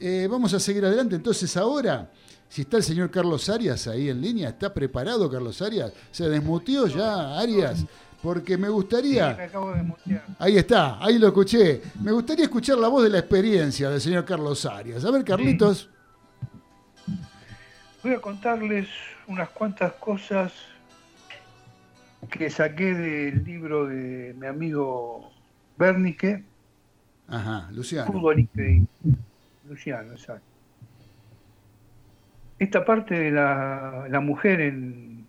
eh, 0.00 0.26
vamos 0.30 0.54
a 0.54 0.58
seguir 0.58 0.86
adelante. 0.86 1.16
Entonces 1.16 1.54
ahora, 1.58 2.10
si 2.48 2.62
está 2.62 2.78
el 2.78 2.82
señor 2.82 3.10
Carlos 3.10 3.48
Arias 3.48 3.86
ahí 3.86 4.08
en 4.08 4.20
línea, 4.20 4.48
¿está 4.50 4.72
preparado 4.72 5.30
Carlos 5.30 5.60
Arias? 5.62 5.92
¿Se 6.10 6.28
desmutió 6.28 6.86
ya 6.86 7.38
Arias? 7.38 7.84
Porque 8.22 8.56
me 8.56 8.66
Me 8.66 8.70
gustaría... 8.70 9.30
acabo 9.30 9.72
de 9.72 9.82
mutear. 9.82 10.24
Ahí 10.38 10.56
está, 10.56 11.02
ahí 11.04 11.18
lo 11.18 11.28
escuché. 11.28 11.82
Me 12.00 12.10
gustaría 12.10 12.44
escuchar 12.46 12.78
la 12.78 12.88
voz 12.88 13.04
de 13.04 13.10
la 13.10 13.18
experiencia 13.20 13.90
del 13.90 14.00
señor 14.00 14.24
Carlos 14.24 14.64
Arias. 14.66 15.04
A 15.04 15.10
ver, 15.10 15.24
Carlitos. 15.24 15.88
Voy 18.02 18.14
a 18.14 18.20
contarles 18.20 18.88
unas 19.28 19.48
cuantas 19.50 19.92
cosas 19.94 20.52
que 22.30 22.50
saqué 22.50 22.94
del 22.94 23.44
libro 23.44 23.86
de 23.86 24.34
mi 24.38 24.46
amigo 24.46 25.30
Bernique, 25.76 26.44
Ajá, 27.28 27.68
Luciano. 27.72 28.10
Fútbol. 28.10 28.48
Luciano, 29.68 30.12
exacto. 30.12 30.47
Esta 32.58 32.84
parte 32.84 33.18
de 33.18 33.30
la, 33.30 34.20
mujer 34.22 34.60
en, 34.60 35.26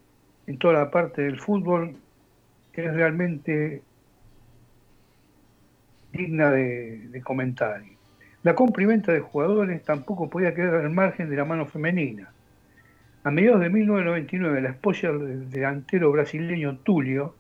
toda 0.60 0.73
la 0.73 0.91
parte 0.91 1.22
del 1.22 1.39
fútbol 1.39 1.95
es 2.73 2.93
realmente 2.93 3.84
digna 6.11 6.49
de, 6.51 7.07
de 7.10 7.22
comentario. 7.22 7.93
La 8.41 8.56
compra 8.56 8.85
de 8.88 9.19
jugadores 9.19 9.84
tampoco 9.84 10.30
podía 10.30 10.56
quedar 10.56 10.76
al 10.76 10.89
margen 10.89 11.30
de 11.30 11.35
la 11.35 11.45
mano 11.45 11.65
femenina. 11.65 12.31
A 13.23 13.31
mediados 13.31 13.60
de 13.60 13.69
1999, 13.69 14.61
la 14.61 14.69
esposa 14.69 15.11
del 15.11 15.49
delantero 15.49 16.11
brasileño 16.11 16.77
Tulio, 16.77 17.35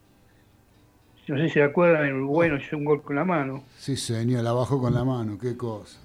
no 1.29 1.37
sé 1.37 1.47
si 1.47 1.53
se 1.53 1.63
acuerdan, 1.63 2.07
en 2.07 2.15
Uruguay 2.15 2.49
nos 2.49 2.63
hizo 2.63 2.75
un 2.75 2.85
gol 2.85 3.01
con 3.01 3.15
la 3.15 3.23
mano, 3.23 3.63
Sí, 3.77 3.95
señor, 3.95 4.43
la 4.43 4.51
bajó 4.51 4.81
con 4.81 4.93
la 4.93 5.05
mano, 5.05 5.37
qué 5.39 5.55
cosa. 5.55 5.99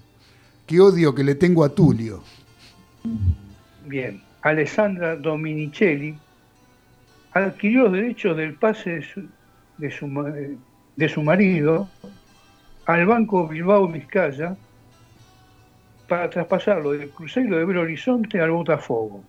Qué 0.66 0.80
odio 0.80 1.14
que 1.14 1.24
le 1.24 1.34
tengo 1.34 1.64
a 1.64 1.70
Tulio. 1.70 2.22
Bien, 3.86 4.22
Alessandra 4.40 5.14
Dominicelli 5.16 6.16
adquirió 7.32 7.84
los 7.84 7.92
derechos 7.92 8.36
del 8.36 8.54
pase 8.54 8.90
de 8.90 9.02
su, 9.02 9.28
de 9.76 9.90
su, 9.90 10.56
de 10.96 11.08
su 11.08 11.22
marido 11.22 11.88
al 12.86 13.06
Banco 13.06 13.46
Bilbao 13.46 13.88
Vizcaya 13.88 14.56
para 16.08 16.30
traspasarlo 16.30 16.92
del 16.92 17.10
Cruzeiro 17.10 17.58
de 17.58 17.64
Belo 17.64 17.82
Horizonte 17.82 18.40
al 18.40 18.52
Botafogo. 18.52 19.22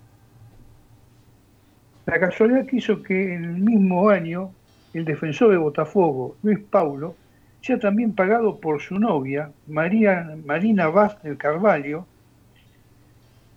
La 2.06 2.20
casualidad 2.20 2.66
quiso 2.66 3.02
que 3.02 3.34
en 3.34 3.44
el 3.44 3.58
mismo 3.62 4.10
año 4.10 4.52
el 4.94 5.04
defensor 5.04 5.52
de 5.52 5.58
Botafogo, 5.58 6.38
Luis 6.44 6.60
Paulo, 6.60 7.16
sea 7.62 7.78
también 7.80 8.14
pagado 8.14 8.60
por 8.60 8.80
su 8.80 9.00
novia, 9.00 9.52
María, 9.68 10.38
Marina 10.46 10.88
Vaz 10.88 11.22
del 11.24 11.38
Carvalho, 11.38 12.06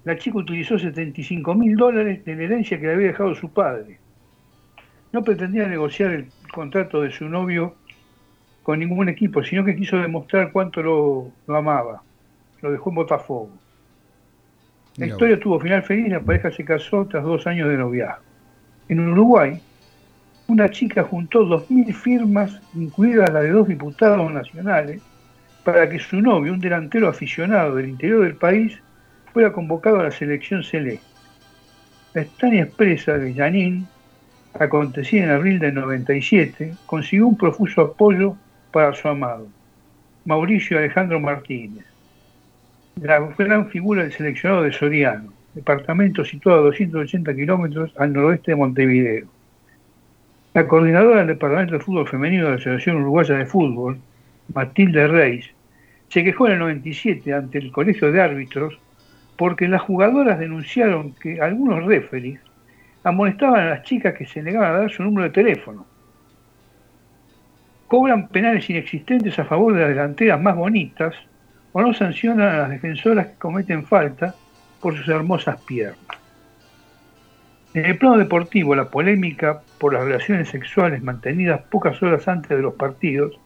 la 0.09 0.17
chica 0.17 0.39
utilizó 0.39 0.79
75 0.79 1.55
mil 1.55 1.77
dólares 1.77 2.25
de 2.25 2.35
la 2.35 2.45
herencia 2.45 2.81
que 2.81 2.87
le 2.87 2.95
había 2.95 3.09
dejado 3.09 3.35
su 3.35 3.51
padre. 3.51 3.99
No 5.13 5.23
pretendía 5.23 5.69
negociar 5.69 6.13
el 6.13 6.29
contrato 6.51 7.03
de 7.03 7.11
su 7.11 7.29
novio 7.29 7.75
con 8.63 8.79
ningún 8.79 9.11
equipo, 9.11 9.45
sino 9.45 9.67
que 9.67 9.77
quiso 9.77 9.99
demostrar 9.99 10.51
cuánto 10.51 10.83
lo, 10.83 11.31
lo 11.47 11.57
amaba. 11.59 12.03
Lo 12.63 12.73
dejó 12.73 12.89
en 12.89 12.97
Botafogo. 12.97 13.51
La 14.97 15.09
historia 15.09 15.39
tuvo 15.39 15.61
final 15.61 15.83
feliz, 15.83 16.09
la 16.09 16.21
pareja 16.21 16.51
se 16.53 16.65
casó 16.65 17.05
tras 17.05 17.23
dos 17.23 17.47
años 17.47 17.69
de 17.69 17.77
noviazgo. 17.77 18.25
En 18.89 19.01
Uruguay, 19.01 19.61
una 20.47 20.71
chica 20.71 21.05
juntó 21.05 21.45
2.000 21.45 21.93
firmas, 21.93 22.63
incluidas 22.75 23.31
las 23.31 23.43
de 23.43 23.51
dos 23.51 23.69
diputados 23.69 24.33
nacionales, 24.33 25.03
para 25.65 25.87
que 25.91 25.99
su 25.99 26.23
novio, 26.23 26.55
un 26.55 26.61
delantero 26.61 27.09
aficionado 27.09 27.75
del 27.75 27.91
interior 27.91 28.23
del 28.23 28.37
país, 28.37 28.81
fuera 29.33 29.53
convocado 29.53 30.01
a 30.01 30.05
la 30.05 30.11
selección 30.11 30.63
celeste. 30.63 31.07
La 32.15 32.23
extraña 32.23 32.63
expresa 32.63 33.19
de 33.19 33.35
Janine, 33.35 33.85
acontecida 34.55 35.25
en 35.25 35.31
abril 35.31 35.59
del 35.59 35.75
97, 35.75 36.75
consiguió 36.87 37.27
un 37.27 37.37
profuso 37.37 37.83
apoyo 37.83 38.37
para 38.73 38.95
su 38.95 39.09
amado, 39.09 39.47
Mauricio 40.25 40.79
Alejandro 40.79 41.21
Martínez, 41.21 41.85
la 43.01 43.21
gran 43.39 43.69
figura 43.69 44.03
del 44.03 44.13
seleccionado 44.13 44.63
de 44.63 44.73
Soriano, 44.73 45.33
departamento 45.55 46.25
situado 46.25 46.61
a 46.61 46.65
280 46.65 47.35
kilómetros 47.35 47.93
al 47.97 48.13
noroeste 48.13 48.53
de 48.53 48.57
Montevideo. 48.57 49.27
La 50.55 50.67
coordinadora 50.67 51.19
del 51.19 51.29
Departamento 51.29 51.75
de 51.75 51.81
Fútbol 51.81 52.09
Femenino 52.09 52.45
de 52.45 52.51
la 52.51 52.57
Asociación 52.57 52.97
Uruguaya 52.97 53.37
de 53.37 53.47
Fútbol, 53.47 53.99
Matilde 54.53 55.07
Reis, 55.07 55.51
se 56.09 56.25
quejó 56.25 56.47
en 56.47 56.55
el 56.55 56.59
97 56.61 57.33
ante 57.33 57.59
el 57.59 57.71
Colegio 57.71 58.11
de 58.11 58.21
Árbitros 58.21 58.79
porque 59.39 59.69
las 59.69 59.83
jugadoras 59.83 60.41
denunciaron 60.41 61.15
que 61.15 61.41
algunos 61.41 61.85
referees 61.85 62.41
amonestaban 63.05 63.61
a 63.61 63.71
las 63.71 63.85
chicas 63.85 64.15
que 64.15 64.27
se 64.27 64.43
negaban 64.43 64.75
a 64.75 64.79
dar 64.81 64.91
su 64.91 65.05
número 65.05 65.29
de 65.29 65.33
teléfono. 65.33 65.87
cobran 67.87 68.29
penales 68.29 68.69
inexistentes 68.69 69.39
a 69.39 69.45
favor 69.45 69.73
de 69.73 69.81
las 69.81 69.91
delanteras 69.91 70.43
más 70.43 70.57
bonitas 70.57 71.15
o 71.73 71.81
no 71.81 71.95
sancionan 71.95 72.49
a 72.49 72.59
las 72.59 72.71
defensoras 72.71 73.29
que 73.29 73.39
cometen 73.39 73.87
falta 73.87 74.35
por 74.81 74.97
sus 74.97 75.09
hermosas 75.09 75.63
piernas. 75.63 76.19
En 77.75 77.87
el 77.87 77.97
plano 77.97 78.19
deportivo, 78.19 78.75
la 78.75 78.91
polémica 78.91 79.63
por 79.79 79.95
las 79.95 80.05
relaciones 80.05 80.49
sexuales 80.49 81.01
mantenidas 81.03 81.61
pocas 81.71 82.03
horas 82.03 82.27
antes 82.27 82.51
de 82.51 82.63
los 82.63 82.75
partidos 82.75 83.39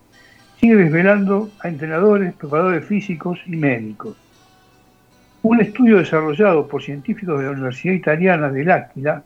sigue 0.59 0.77
desvelando 0.77 1.51
a 1.61 1.69
entrenadores, 1.69 2.33
preparadores 2.33 2.87
físicos 2.87 3.39
y 3.47 3.57
médicos. 3.57 4.17
Un 5.43 5.61
estudio 5.61 5.99
desarrollado 5.99 6.69
por 6.69 6.83
científicos 6.83 7.39
de 7.39 7.47
la 7.47 7.51
Universidad 7.51 7.95
Italiana 7.95 8.49
del 8.49 8.71
Áquila 8.71 9.25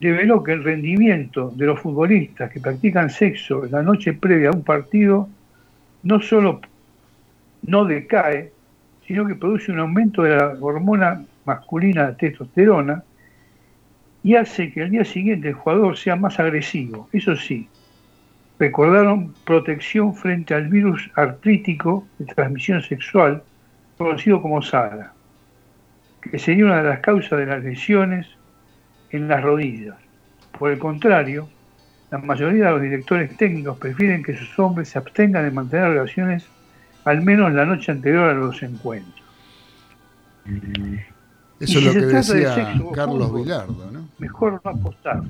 reveló 0.00 0.42
que 0.42 0.52
el 0.52 0.64
rendimiento 0.64 1.52
de 1.54 1.66
los 1.66 1.80
futbolistas 1.80 2.50
que 2.50 2.60
practican 2.60 3.10
sexo 3.10 3.66
la 3.66 3.82
noche 3.82 4.14
previa 4.14 4.48
a 4.48 4.52
un 4.52 4.62
partido 4.62 5.28
no 6.04 6.20
solo 6.20 6.60
no 7.62 7.84
decae, 7.84 8.52
sino 9.06 9.26
que 9.26 9.34
produce 9.34 9.72
un 9.72 9.80
aumento 9.80 10.22
de 10.22 10.36
la 10.36 10.56
hormona 10.60 11.24
masculina 11.44 12.16
testosterona 12.16 13.02
y 14.22 14.36
hace 14.36 14.72
que 14.72 14.82
el 14.82 14.90
día 14.90 15.04
siguiente 15.04 15.48
el 15.48 15.54
jugador 15.54 15.96
sea 15.96 16.16
más 16.16 16.38
agresivo. 16.40 17.08
Eso 17.12 17.36
sí, 17.36 17.68
recordaron 18.58 19.34
protección 19.44 20.14
frente 20.14 20.54
al 20.54 20.68
virus 20.68 21.10
artrítico 21.14 22.06
de 22.18 22.26
transmisión 22.26 22.82
sexual, 22.82 23.42
conocido 23.98 24.40
como 24.40 24.62
SARA, 24.62 25.12
que 26.22 26.38
sería 26.38 26.64
una 26.64 26.82
de 26.82 26.88
las 26.88 27.00
causas 27.00 27.38
de 27.38 27.46
las 27.46 27.62
lesiones 27.62 28.26
en 29.10 29.28
las 29.28 29.42
rodillas. 29.42 29.96
Por 30.58 30.70
el 30.70 30.78
contrario, 30.78 31.48
la 32.10 32.18
mayoría 32.18 32.66
de 32.66 32.70
los 32.70 32.82
directores 32.82 33.36
técnicos 33.36 33.76
prefieren 33.78 34.22
que 34.22 34.36
sus 34.36 34.58
hombres 34.58 34.88
se 34.88 34.98
abstengan 34.98 35.44
de 35.44 35.50
mantener 35.50 35.90
relaciones 35.90 36.46
al 37.04 37.22
menos 37.22 37.52
la 37.52 37.66
noche 37.66 37.92
anterior 37.92 38.30
a 38.30 38.34
los 38.34 38.62
encuentros. 38.62 39.22
Eso 40.44 40.98
es 41.60 41.70
si 41.70 41.80
lo 41.80 41.92
que 41.92 42.00
de 42.00 42.06
decía 42.06 42.54
sexo 42.54 42.90
Carlos 42.92 43.28
fútbol, 43.28 43.42
Vilardo, 43.42 43.90
¿no? 43.90 44.08
Mejor 44.18 44.60
no 44.64 44.70
apostar. 44.70 45.22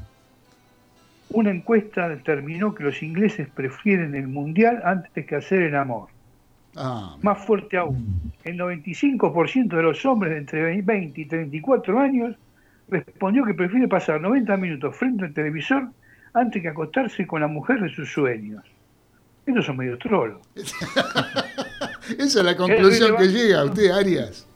Una 1.31 1.51
encuesta 1.51 2.09
determinó 2.09 2.75
que 2.75 2.85
los 2.85 3.03
ingleses 3.03 3.49
prefieren 3.49 4.15
el 4.15 4.29
mundial 4.29 4.83
antes 4.85 5.27
que 5.27 5.37
hacer 5.37 5.63
el 5.63 5.77
amor. 5.77 6.09
Ah, 6.81 7.17
Más 7.23 7.45
fuerte 7.45 7.77
aún, 7.77 8.33
el 8.45 8.57
95% 8.57 9.69
de 9.69 9.83
los 9.83 10.07
hombres 10.07 10.31
de 10.31 10.39
entre 10.39 10.81
20 10.81 11.21
y 11.21 11.25
34 11.25 11.99
años 11.99 12.37
respondió 12.89 13.45
que 13.45 13.53
prefiere 13.53 13.89
pasar 13.89 14.21
90 14.21 14.57
minutos 14.59 14.97
frente 14.97 15.25
al 15.25 15.35
televisor 15.35 15.89
antes 16.35 16.63
que 16.63 16.69
acostarse 16.69 17.27
con 17.27 17.41
la 17.41 17.49
mujer 17.49 17.81
de 17.81 17.89
sus 17.89 18.13
sueños. 18.13 18.63
Estos 19.45 19.67
son 19.67 19.79
medio 19.79 19.99
trolos. 19.99 20.39
esa 20.55 22.39
es 22.39 22.45
la 22.45 22.57
conclusión 22.57 23.17
que 23.17 23.27
llega 23.27 23.65
usted, 23.65 23.91
Arias. 23.91 24.47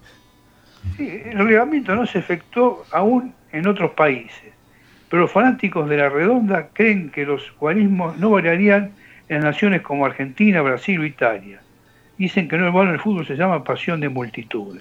Sí, 0.96 1.22
el 1.24 1.38
reglamento 1.38 1.96
no 1.96 2.06
se 2.06 2.20
efectuó 2.20 2.84
aún 2.92 3.34
en 3.50 3.66
otros 3.66 3.92
países, 3.92 4.52
pero 5.08 5.22
los 5.22 5.32
fanáticos 5.32 5.88
de 5.88 5.96
la 5.96 6.08
redonda 6.08 6.68
creen 6.72 7.10
que 7.10 7.24
los 7.26 7.52
guarismos 7.58 8.16
no 8.18 8.30
variarían 8.30 8.92
en 9.28 9.40
naciones 9.40 9.82
como 9.82 10.06
Argentina, 10.06 10.62
Brasil 10.62 11.00
o 11.00 11.04
Italia. 11.04 11.60
Dicen 12.22 12.46
que 12.48 12.56
no 12.56 12.68
es 12.68 12.72
bueno 12.72 12.92
el 12.92 13.00
fútbol 13.00 13.26
se 13.26 13.34
llama 13.34 13.64
pasión 13.64 13.98
de 13.98 14.08
multitudes. 14.08 14.80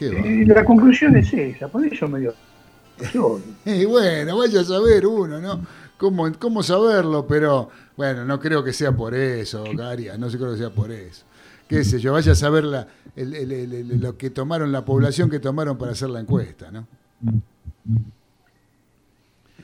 Eh, 0.00 0.44
la 0.46 0.64
conclusión 0.64 1.14
es 1.18 1.30
esa, 1.34 1.68
por 1.68 1.84
eso 1.84 2.08
medio 2.08 2.32
trolo. 3.12 3.42
Y 3.66 3.84
bueno, 3.84 4.38
vaya 4.38 4.62
a 4.62 4.64
saber 4.64 5.06
uno, 5.06 5.38
¿no? 5.38 5.60
¿Cómo, 5.98 6.32
cómo 6.38 6.62
saberlo? 6.62 7.26
Pero 7.26 7.68
bueno, 7.94 8.24
no 8.24 8.40
creo 8.40 8.64
que 8.64 8.72
sea 8.72 8.92
por 8.92 9.14
eso, 9.14 9.64
Arias, 9.82 10.18
no 10.18 10.30
sé 10.30 10.38
creo 10.38 10.52
que 10.52 10.56
sea 10.56 10.70
por 10.70 10.90
eso. 10.90 11.26
Qué 11.68 11.84
sé 11.84 11.98
yo, 12.00 12.14
vaya 12.14 12.32
a 12.32 12.34
saber 12.34 12.64
la, 12.64 12.88
el- 13.16 13.34
el- 13.34 13.52
el- 13.52 13.72
el- 13.74 14.00
lo 14.00 14.16
que 14.16 14.30
tomaron, 14.30 14.72
la 14.72 14.82
población 14.82 15.28
que 15.28 15.40
tomaron 15.40 15.76
para 15.76 15.92
hacer 15.92 16.08
la 16.08 16.20
encuesta, 16.20 16.70
¿no? 16.70 16.86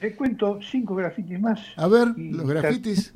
Les 0.02 0.14
cuento 0.14 0.58
cinco 0.62 0.94
grafitis 0.94 1.40
más. 1.40 1.60
A 1.76 1.88
ver, 1.88 2.08
los 2.18 2.46
grafitis. 2.46 3.12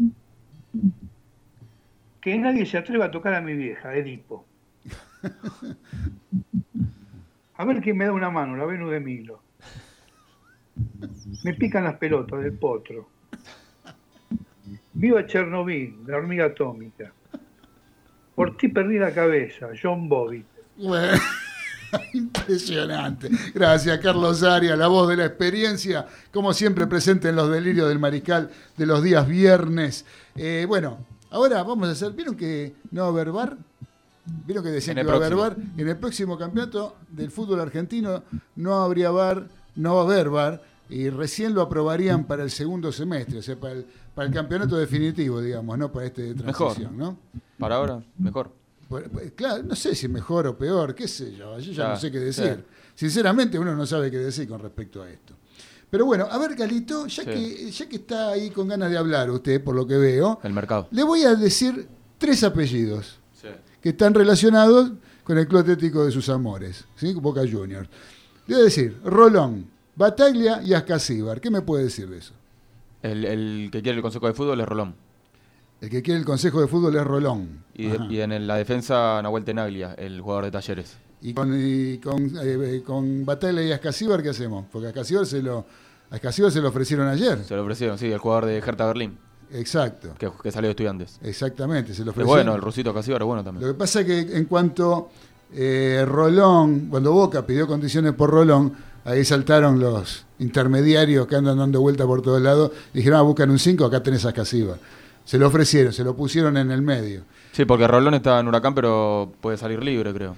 Que 2.25 2.39
nadie 2.39 2.65
se 2.65 2.79
atreva 2.79 3.05
a 3.05 3.11
tocar 3.11 3.35
a 3.35 3.43
mi 3.43 3.53
vieja, 3.53 3.95
Edipo. 3.95 4.47
A 7.57 7.65
ver 7.67 7.83
quién 7.83 7.99
me 7.99 8.07
da 8.07 8.13
una 8.13 8.31
mano, 8.31 8.57
la 8.57 8.65
Venus 8.65 8.93
de 8.93 8.99
Milo. 8.99 9.43
Me 11.45 11.53
pican 11.53 11.85
las 11.85 11.97
pelotas 11.97 12.43
del 12.43 12.55
potro. 12.55 13.11
Viva 14.95 15.27
Chernobyl, 15.27 15.99
la 16.07 16.17
hormiga 16.17 16.47
atómica. 16.47 17.13
Por 18.35 18.57
ti 18.57 18.69
perdí 18.69 18.99
la 18.99 19.13
cabeza, 19.13 19.69
John. 19.81 20.09
Bueno, 20.09 20.41
impresionante. 22.15 23.29
Gracias, 23.55 23.99
Carlos 23.99 24.43
Arias, 24.43 24.79
la 24.79 24.89
voz 24.89 25.11
de 25.11 25.19
la 25.19 25.27
experiencia, 25.27 26.07
como 26.33 26.55
siempre 26.55 26.87
presente 26.87 27.29
en 27.29 27.37
los 27.37 27.51
delirios 27.51 27.87
del 27.87 27.99
mariscal 27.99 28.51
de 28.79 28.87
los 28.87 29.03
días 29.03 29.29
viernes. 29.29 30.07
Eh, 30.35 30.65
bueno, 30.67 31.07
ahora 31.35 31.63
vamos 31.63 31.89
a 31.89 31.93
hacer, 31.93 32.13
¿vieron 32.13 32.37
que 32.37 32.75
no 32.91 33.03
va 33.03 33.07
a 33.09 33.11
haber 33.11 33.33
bar? 33.33 33.59
¿Vieron 34.47 34.65
que 34.65 34.71
decían 34.71 34.97
que 34.97 35.03
iba 35.03 35.13
a 35.13 35.17
haber 35.17 35.35
bar? 35.35 35.57
En 35.77 35.89
el 35.89 35.97
próximo 35.97 36.39
campeonato 36.39 36.97
del 37.11 37.31
fútbol 37.31 37.61
argentino 37.61 38.23
no 38.57 38.75
habría 38.83 39.11
bar, 39.11 39.49
no 39.75 39.97
va 39.97 40.03
a 40.03 40.05
haber 40.05 40.31
bar, 40.31 40.63
y 40.89 41.11
recién 41.11 41.55
lo 41.55 41.63
aprobarían 41.63 42.25
para 42.25 42.43
el 42.43 42.51
segundo 42.51 42.93
semestre, 42.93 43.39
o 43.39 43.43
sea, 43.43 43.57
para 43.57 43.75
el, 43.75 43.87
para 44.15 44.29
el 44.29 44.35
campeonato 44.35 44.77
definitivo, 44.77 45.41
digamos, 45.41 45.77
no 45.77 45.91
para 45.91 46.07
este 46.07 46.35
de 46.35 46.45
Mejor. 46.45 46.75
transición, 46.75 46.97
¿no? 46.97 47.19
Para 47.59 47.77
ahora, 47.77 48.03
mejor. 48.19 48.51
Pues, 48.89 49.33
claro, 49.35 49.63
no 49.63 49.75
sé 49.75 49.95
si 49.95 50.09
mejor 50.09 50.47
o 50.47 50.57
peor, 50.57 50.95
qué 50.95 51.09
sé 51.09 51.35
yo, 51.35 51.59
yo 51.59 51.73
ya 51.73 51.89
no 51.89 51.97
sé 51.97 52.11
qué 52.13 52.19
sí. 52.19 52.25
decir. 52.25 52.65
Sinceramente 52.95 53.59
uno 53.59 53.75
no 53.75 53.87
sabe 53.87 54.11
qué 54.11 54.19
decir 54.19 54.49
con 54.49 54.61
respecto 54.61 55.03
a 55.03 55.11
esto. 55.11 55.35
Pero 55.95 56.07
bueno, 56.07 56.27
a 56.29 56.39
ver, 56.39 56.57
Galito, 56.57 57.07
ya, 57.07 57.23
Sí. 57.23 57.31
que, 57.31 57.71
ya 57.71 57.89
que 57.89 57.95
está 57.95 58.31
ahí 58.31 58.51
con 58.51 58.67
ganas 58.67 58.91
de 58.91 58.99
hablar 58.99 59.31
usted, 59.31 59.63
por 59.63 59.77
lo 59.77 59.87
que 59.87 59.97
veo, 59.97 60.41
El 60.43 60.53
mercado. 60.53 60.89
le 60.91 61.05
voy 61.05 61.23
a 61.23 61.37
decir 61.37 61.87
tres 62.19 62.43
apellidos 62.43 63.21
Sí. 63.41 63.47
que 63.81 63.91
están 63.91 64.13
relacionados 64.13 64.91
con 65.23 65.39
el 65.39 65.47
Club 65.47 65.61
Atlético 65.61 66.05
de 66.05 66.11
sus 66.11 66.29
amores, 66.31 66.85
¿sí? 66.97 67.13
Boca 67.15 67.43
Juniors. 67.49 67.89
Le 68.49 68.55
voy 68.57 68.63
a 68.63 68.65
decir, 68.65 68.99
Rolón, 69.05 69.67
Bataglia 69.95 70.61
y 70.65 70.75
Ascasíbar. 70.75 71.41
¿Qué 71.41 71.49
me 71.53 71.63
puede 71.63 71.85
decir 71.85 72.09
de 72.09 72.19
eso? 72.19 72.33
El, 73.01 73.25
el 73.25 73.69
que 73.71 73.81
quiere 73.81 73.95
el 73.99 74.03
consejo 74.03 74.27
de 74.27 74.33
fútbol 74.35 74.61
es 74.61 74.67
Rolón. 74.67 74.97
El 75.81 75.91
que 75.91 76.03
quiere 76.03 76.19
el 76.19 76.27
consejo 76.27 76.61
de 76.61 76.67
fútbol 76.67 76.97
es 76.97 77.05
Rolón. 77.05 77.63
Y, 77.73 77.87
de- 77.87 77.97
Ajá. 77.99 78.07
y 78.11 78.21
en 78.21 78.33
el- 78.33 78.49
la 78.49 78.57
defensa, 78.57 79.21
Nahuel 79.23 79.45
Tenaglia, 79.45 79.95
el 79.97 80.21
jugador 80.21 80.47
de 80.47 80.51
talleres. 80.51 80.97
Y 81.23 81.33
con, 81.33 81.55
y 81.57 81.99
con, 81.99 82.33
eh, 82.43 82.83
con 82.85 83.25
y 83.25 83.73
Ascasíbar, 83.73 84.23
¿qué 84.25 84.31
hacemos? 84.31 84.67
Porque 84.73 84.89
Ascasíbar 84.89 85.25
se 85.25 85.41
lo, 85.41 85.65
a 86.15 86.17
Ascasíbar 86.17 86.51
se 86.53 86.61
lo 86.61 86.69
ofrecieron 86.69 87.09
ayer. 87.09 87.45
Se 87.45 87.55
lo 87.55 87.63
ofrecieron, 87.63 87.99
sí, 87.99 88.07
el 88.11 88.19
jugador 88.19 88.47
de 88.47 88.59
Hertha 88.59 88.87
Berlín, 88.87 89.19
Exacto, 89.53 90.15
que, 90.19 90.31
que 90.43 90.51
salió 90.51 90.69
de 90.69 90.73
estudiantes. 90.73 91.19
exactamente, 91.23 91.95
se 91.95 92.05
lo 92.05 92.11
Es 92.11 92.17
ofrecieron. 92.17 92.45
bueno, 92.47 92.55
el 92.57 92.63
rusito 92.63 92.93
Casíbar 92.95 93.23
es 93.23 93.27
bueno 93.27 93.43
Lo 93.43 93.45
también. 93.45 93.69
que 93.73 93.75
pasa 93.79 94.01
es 94.01 94.07
que 94.07 94.37
en 94.37 94.45
cuanto 94.47 95.11
eh, 95.53 96.05
Rolón, 96.09 96.87
cuando 96.89 97.13
Boca 97.13 97.47
pidió 97.47 97.67
condiciones 97.67 98.15
por 98.15 98.31
Rolón, 98.31 98.73
ahí 99.05 99.25
saltaron 99.25 99.79
los 99.79 100.25
intermediarios 100.41 101.27
que 101.27 101.37
andan 101.37 101.59
dando 101.59 101.81
vuelta 101.81 102.05
por 102.07 102.23
todos 102.23 102.41
lados. 102.43 102.73
Dijeron, 102.93 103.19
ah, 103.19 103.23
buscan 103.23 103.51
un 103.51 103.59
5, 103.59 103.85
acá 103.85 104.03
tenés 104.03 104.25
a 104.25 104.29
Ascasíbar. 104.29 104.79
Se 105.25 105.39
lo 105.39 105.47
ofrecieron, 105.47 105.93
se 105.93 106.03
lo 106.05 106.17
pusieron 106.17 106.57
en 106.57 106.71
el 106.71 106.83
medio. 106.83 107.23
Sí, 107.53 107.65
porque 107.65 107.87
Rolón 107.87 108.15
está 108.15 108.41
en 108.41 108.49
Huracán, 108.49 108.75
pero 108.75 109.33
puede 109.41 109.57
salir 109.57 109.83
libre, 109.85 110.13
creo. 110.13 110.37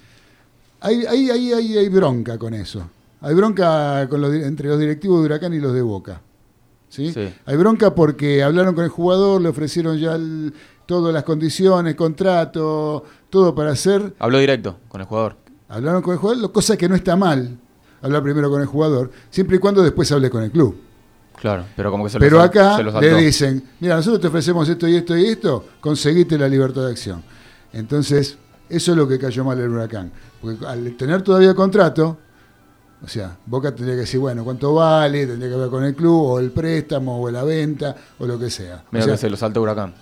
Hay, 0.81 1.07
hay, 1.07 1.31
hay, 1.31 1.53
hay, 1.53 1.79
hay 1.79 1.89
bronca 1.89 2.37
con 2.39 2.53
eso. 2.53 2.89
Hay 3.27 3.35
bronca 3.35 4.07
con 4.09 4.21
los 4.21 4.33
entre 4.35 4.69
los 4.69 4.79
directivos 4.79 5.19
de 5.21 5.27
Huracán 5.27 5.53
y 5.53 5.59
los 5.59 5.73
de 5.75 5.83
Boca. 5.83 6.21
¿sí? 6.89 7.13
Sí. 7.13 7.35
Hay 7.45 7.57
bronca 7.57 7.95
porque 7.95 8.43
hablaron 8.43 8.75
con 8.75 8.85
el 8.85 8.91
jugador, 8.91 9.41
le 9.41 9.49
ofrecieron 9.49 9.99
ya 9.99 10.15
el- 10.15 10.55
todas 10.87 11.13
las 11.13 11.25
condiciones, 11.25 11.97
contrato, 11.97 13.03
todo 13.29 13.53
para 13.55 13.73
hacer. 13.73 14.15
Habló 14.21 14.39
directo 14.39 14.77
con 14.89 15.01
el 15.01 15.07
jugador. 15.09 15.37
Hablaron 15.69 16.03
con 16.03 16.13
el 16.13 16.19
jugador, 16.21 16.53
cosa 16.53 16.77
que 16.77 16.89
no 16.89 16.95
está 16.95 17.17
mal. 17.17 17.59
Hablar 18.03 18.23
primero 18.23 18.49
con 18.49 18.61
el 18.61 18.67
jugador, 18.69 19.11
siempre 19.31 19.57
y 19.57 19.59
cuando 19.59 19.83
después 19.83 20.11
hable 20.13 20.31
con 20.31 20.45
el 20.45 20.53
club. 20.53 20.77
Claro, 21.41 21.65
pero 21.75 21.91
como 21.91 22.05
que 22.05 22.11
se 22.11 22.19
Pero 22.21 22.37
lo 22.37 22.43
sal- 22.43 22.49
acá 22.51 22.77
se 22.77 22.83
lo 22.85 23.01
le 23.01 23.15
dicen, 23.17 23.63
mira, 23.81 23.97
nosotros 23.97 24.21
te 24.21 24.29
ofrecemos 24.29 24.69
esto 24.69 24.87
y 24.87 24.95
esto 24.95 25.17
y 25.17 25.27
esto, 25.27 25.65
conseguiste 25.81 26.39
la 26.39 26.49
libertad 26.49 26.85
de 26.85 26.93
acción. 26.93 27.23
Entonces, 27.73 28.39
eso 28.69 28.93
es 28.93 28.97
lo 28.97 29.09
que 29.09 29.19
cayó 29.19 29.45
mal 29.45 29.59
el 29.59 29.69
huracán. 29.69 30.13
Porque 30.41 30.65
al 30.65 30.97
tener 30.97 31.23
todavía 31.23 31.53
contrato, 31.55 32.19
o 33.07 33.09
sea, 33.09 33.37
Boca 33.47 33.73
tendría 33.75 33.95
que 33.95 34.01
decir, 34.01 34.21
bueno, 34.21 34.45
¿cuánto 34.45 34.75
vale? 34.75 35.27
Tendría 35.27 35.49
que 35.49 35.55
hablar 35.55 35.71
con 35.71 35.85
el 35.85 35.95
club, 35.95 36.23
o 36.23 36.39
el 36.41 36.51
préstamo, 36.51 37.23
o 37.23 37.31
la 37.31 37.43
venta, 37.45 37.95
o 38.19 38.27
lo 38.27 38.39
que 38.39 38.51
sea. 38.51 38.83
O 38.85 38.89
Mira 38.91 39.05
sea, 39.05 39.15
que 39.15 39.19
se 39.19 39.31
lo 39.31 39.37
saltó 39.37 39.63
Huracán. 39.63 39.95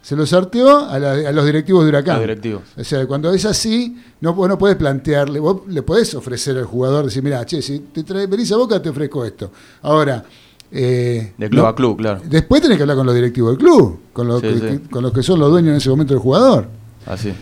se 0.00 0.16
lo 0.16 0.24
sorteó 0.24 0.88
a, 0.88 0.98
la- 0.98 1.28
a 1.28 1.32
los 1.32 1.44
directivos 1.44 1.82
de 1.84 1.88
Huracán. 1.90 2.14
Los 2.16 2.22
directivos. 2.22 2.62
O 2.78 2.84
sea, 2.84 3.06
cuando 3.06 3.30
es 3.32 3.44
así, 3.44 4.00
no, 4.20 4.32
vos 4.34 4.48
no 4.48 4.56
podés 4.56 4.76
plantearle, 4.76 5.40
vos 5.40 5.62
le 5.66 5.82
podés 5.82 6.14
ofrecer 6.14 6.56
al 6.56 6.64
jugador, 6.64 7.04
decir, 7.06 7.22
mira, 7.22 7.44
che, 7.44 7.60
si 7.60 7.80
te 7.80 8.04
traes, 8.04 8.30
venís 8.30 8.50
a 8.52 8.56
Boca 8.56 8.80
te 8.80 8.88
ofrezco 8.88 9.24
esto. 9.24 9.50
Ahora, 9.82 10.24
Eh, 10.70 11.32
De 11.38 11.48
club 11.48 11.62
no- 11.62 11.68
a 11.68 11.74
club, 11.74 11.96
claro. 11.96 12.20
Después 12.24 12.60
tenés 12.60 12.76
que 12.76 12.82
hablar 12.82 12.98
con 12.98 13.06
los 13.06 13.14
directivos 13.14 13.52
del 13.52 13.58
club, 13.58 14.00
con 14.12 14.28
los, 14.28 14.42
Sí, 14.42 14.48
que, 14.48 14.58
sí. 14.70 14.78
con 14.90 15.02
los 15.02 15.14
que 15.14 15.22
son 15.22 15.40
los 15.40 15.50
dueños 15.50 15.70
en 15.70 15.76
ese 15.78 15.88
momento 15.88 16.12
del 16.12 16.22
jugador. 16.22 16.68
Así. 17.06 17.32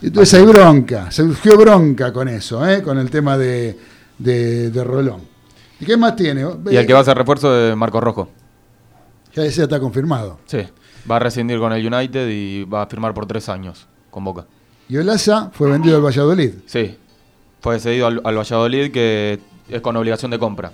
Entonces 0.00 0.32
hay 0.40 0.46
bronca, 0.46 1.10
surgió 1.10 1.56
bronca 1.58 2.12
con 2.14 2.28
eso, 2.28 2.66
¿eh? 2.66 2.82
con 2.82 2.96
el 2.98 3.10
tema 3.10 3.36
de, 3.36 3.78
de, 4.22 4.70
de 4.70 4.84
Rolón. 4.84 5.20
¿Y 5.80 5.84
qué 5.84 5.96
más 5.96 6.14
tiene? 6.16 6.46
Y 6.70 6.76
el 6.76 6.86
que 6.86 6.92
va 6.92 7.00
a 7.00 7.04
ser 7.04 7.16
refuerzo 7.16 7.56
es 7.56 7.76
Marco 7.76 8.00
Rojo. 8.00 8.28
Ya 9.34 9.44
ese 9.44 9.58
ya 9.58 9.62
está 9.64 9.80
confirmado. 9.80 10.38
Sí. 10.46 10.58
Va 11.10 11.16
a 11.16 11.18
rescindir 11.18 11.58
con 11.58 11.72
el 11.72 11.92
United 11.92 12.28
y 12.28 12.64
va 12.64 12.82
a 12.82 12.86
firmar 12.86 13.14
por 13.14 13.26
tres 13.26 13.48
años 13.48 13.86
con 14.10 14.24
Boca. 14.24 14.46
Y 14.88 14.96
Olaza 14.98 15.50
fue 15.52 15.70
vendido 15.70 15.96
al 15.96 16.04
Valladolid. 16.04 16.54
Sí. 16.66 16.98
Fue 17.60 17.80
cedido 17.80 18.06
al, 18.06 18.20
al 18.24 18.36
Valladolid 18.36 18.92
que 18.92 19.40
es 19.68 19.80
con 19.80 19.96
obligación 19.96 20.30
de 20.30 20.38
compra. 20.38 20.72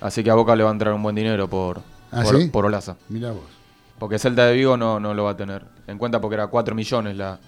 Así 0.00 0.22
que 0.22 0.30
a 0.30 0.34
Boca 0.34 0.54
le 0.56 0.62
va 0.62 0.70
a 0.70 0.72
entrar 0.72 0.94
un 0.94 1.02
buen 1.02 1.16
dinero 1.16 1.48
por, 1.48 1.80
¿Ah, 2.12 2.22
por, 2.22 2.40
sí? 2.40 2.48
por 2.48 2.64
Olaza. 2.64 2.96
Mirá 3.08 3.32
vos. 3.32 3.42
Porque 3.98 4.18
Celta 4.18 4.46
de 4.46 4.54
Vigo 4.54 4.76
no, 4.76 5.00
no 5.00 5.14
lo 5.14 5.24
va 5.24 5.30
a 5.32 5.36
tener 5.36 5.64
en 5.86 5.98
cuenta 5.98 6.20
porque 6.20 6.34
era 6.34 6.46
4 6.46 6.74
millones 6.74 7.16
la, 7.16 7.38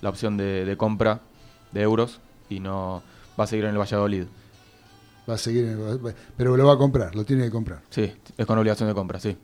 la 0.00 0.08
opción 0.08 0.36
de, 0.36 0.64
de 0.64 0.76
compra 0.76 1.20
de 1.72 1.82
euros 1.82 2.20
y 2.48 2.60
no 2.60 3.02
va 3.38 3.44
a 3.44 3.46
seguir 3.46 3.66
en 3.66 3.72
el 3.72 3.78
Valladolid. 3.78 4.24
Va 5.28 5.34
a 5.34 5.38
seguir, 5.38 5.64
el- 5.64 6.14
pero 6.36 6.56
lo 6.56 6.66
va 6.66 6.74
a 6.74 6.78
comprar, 6.78 7.14
lo 7.14 7.24
tiene 7.24 7.44
que 7.44 7.50
comprar. 7.50 7.82
Sí, 7.90 8.10
es 8.36 8.46
con 8.46 8.58
obligación 8.58 8.88
de 8.88 8.94
compra, 8.94 9.20
sí. 9.20 9.36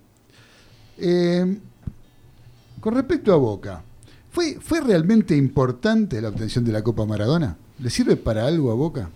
Eh, 0.98 1.58
con 2.80 2.94
respecto 2.94 3.32
a 3.32 3.36
Boca, 3.36 3.82
¿fue, 4.30 4.58
¿fue 4.60 4.80
realmente 4.80 5.36
importante 5.36 6.20
la 6.22 6.28
obtención 6.28 6.64
de 6.64 6.72
la 6.72 6.82
Copa 6.82 7.04
Maradona? 7.04 7.56
¿Le 7.80 7.90
sirve 7.90 8.16
para 8.16 8.46
algo 8.46 8.70
a 8.70 8.74
Boca? 8.74 9.10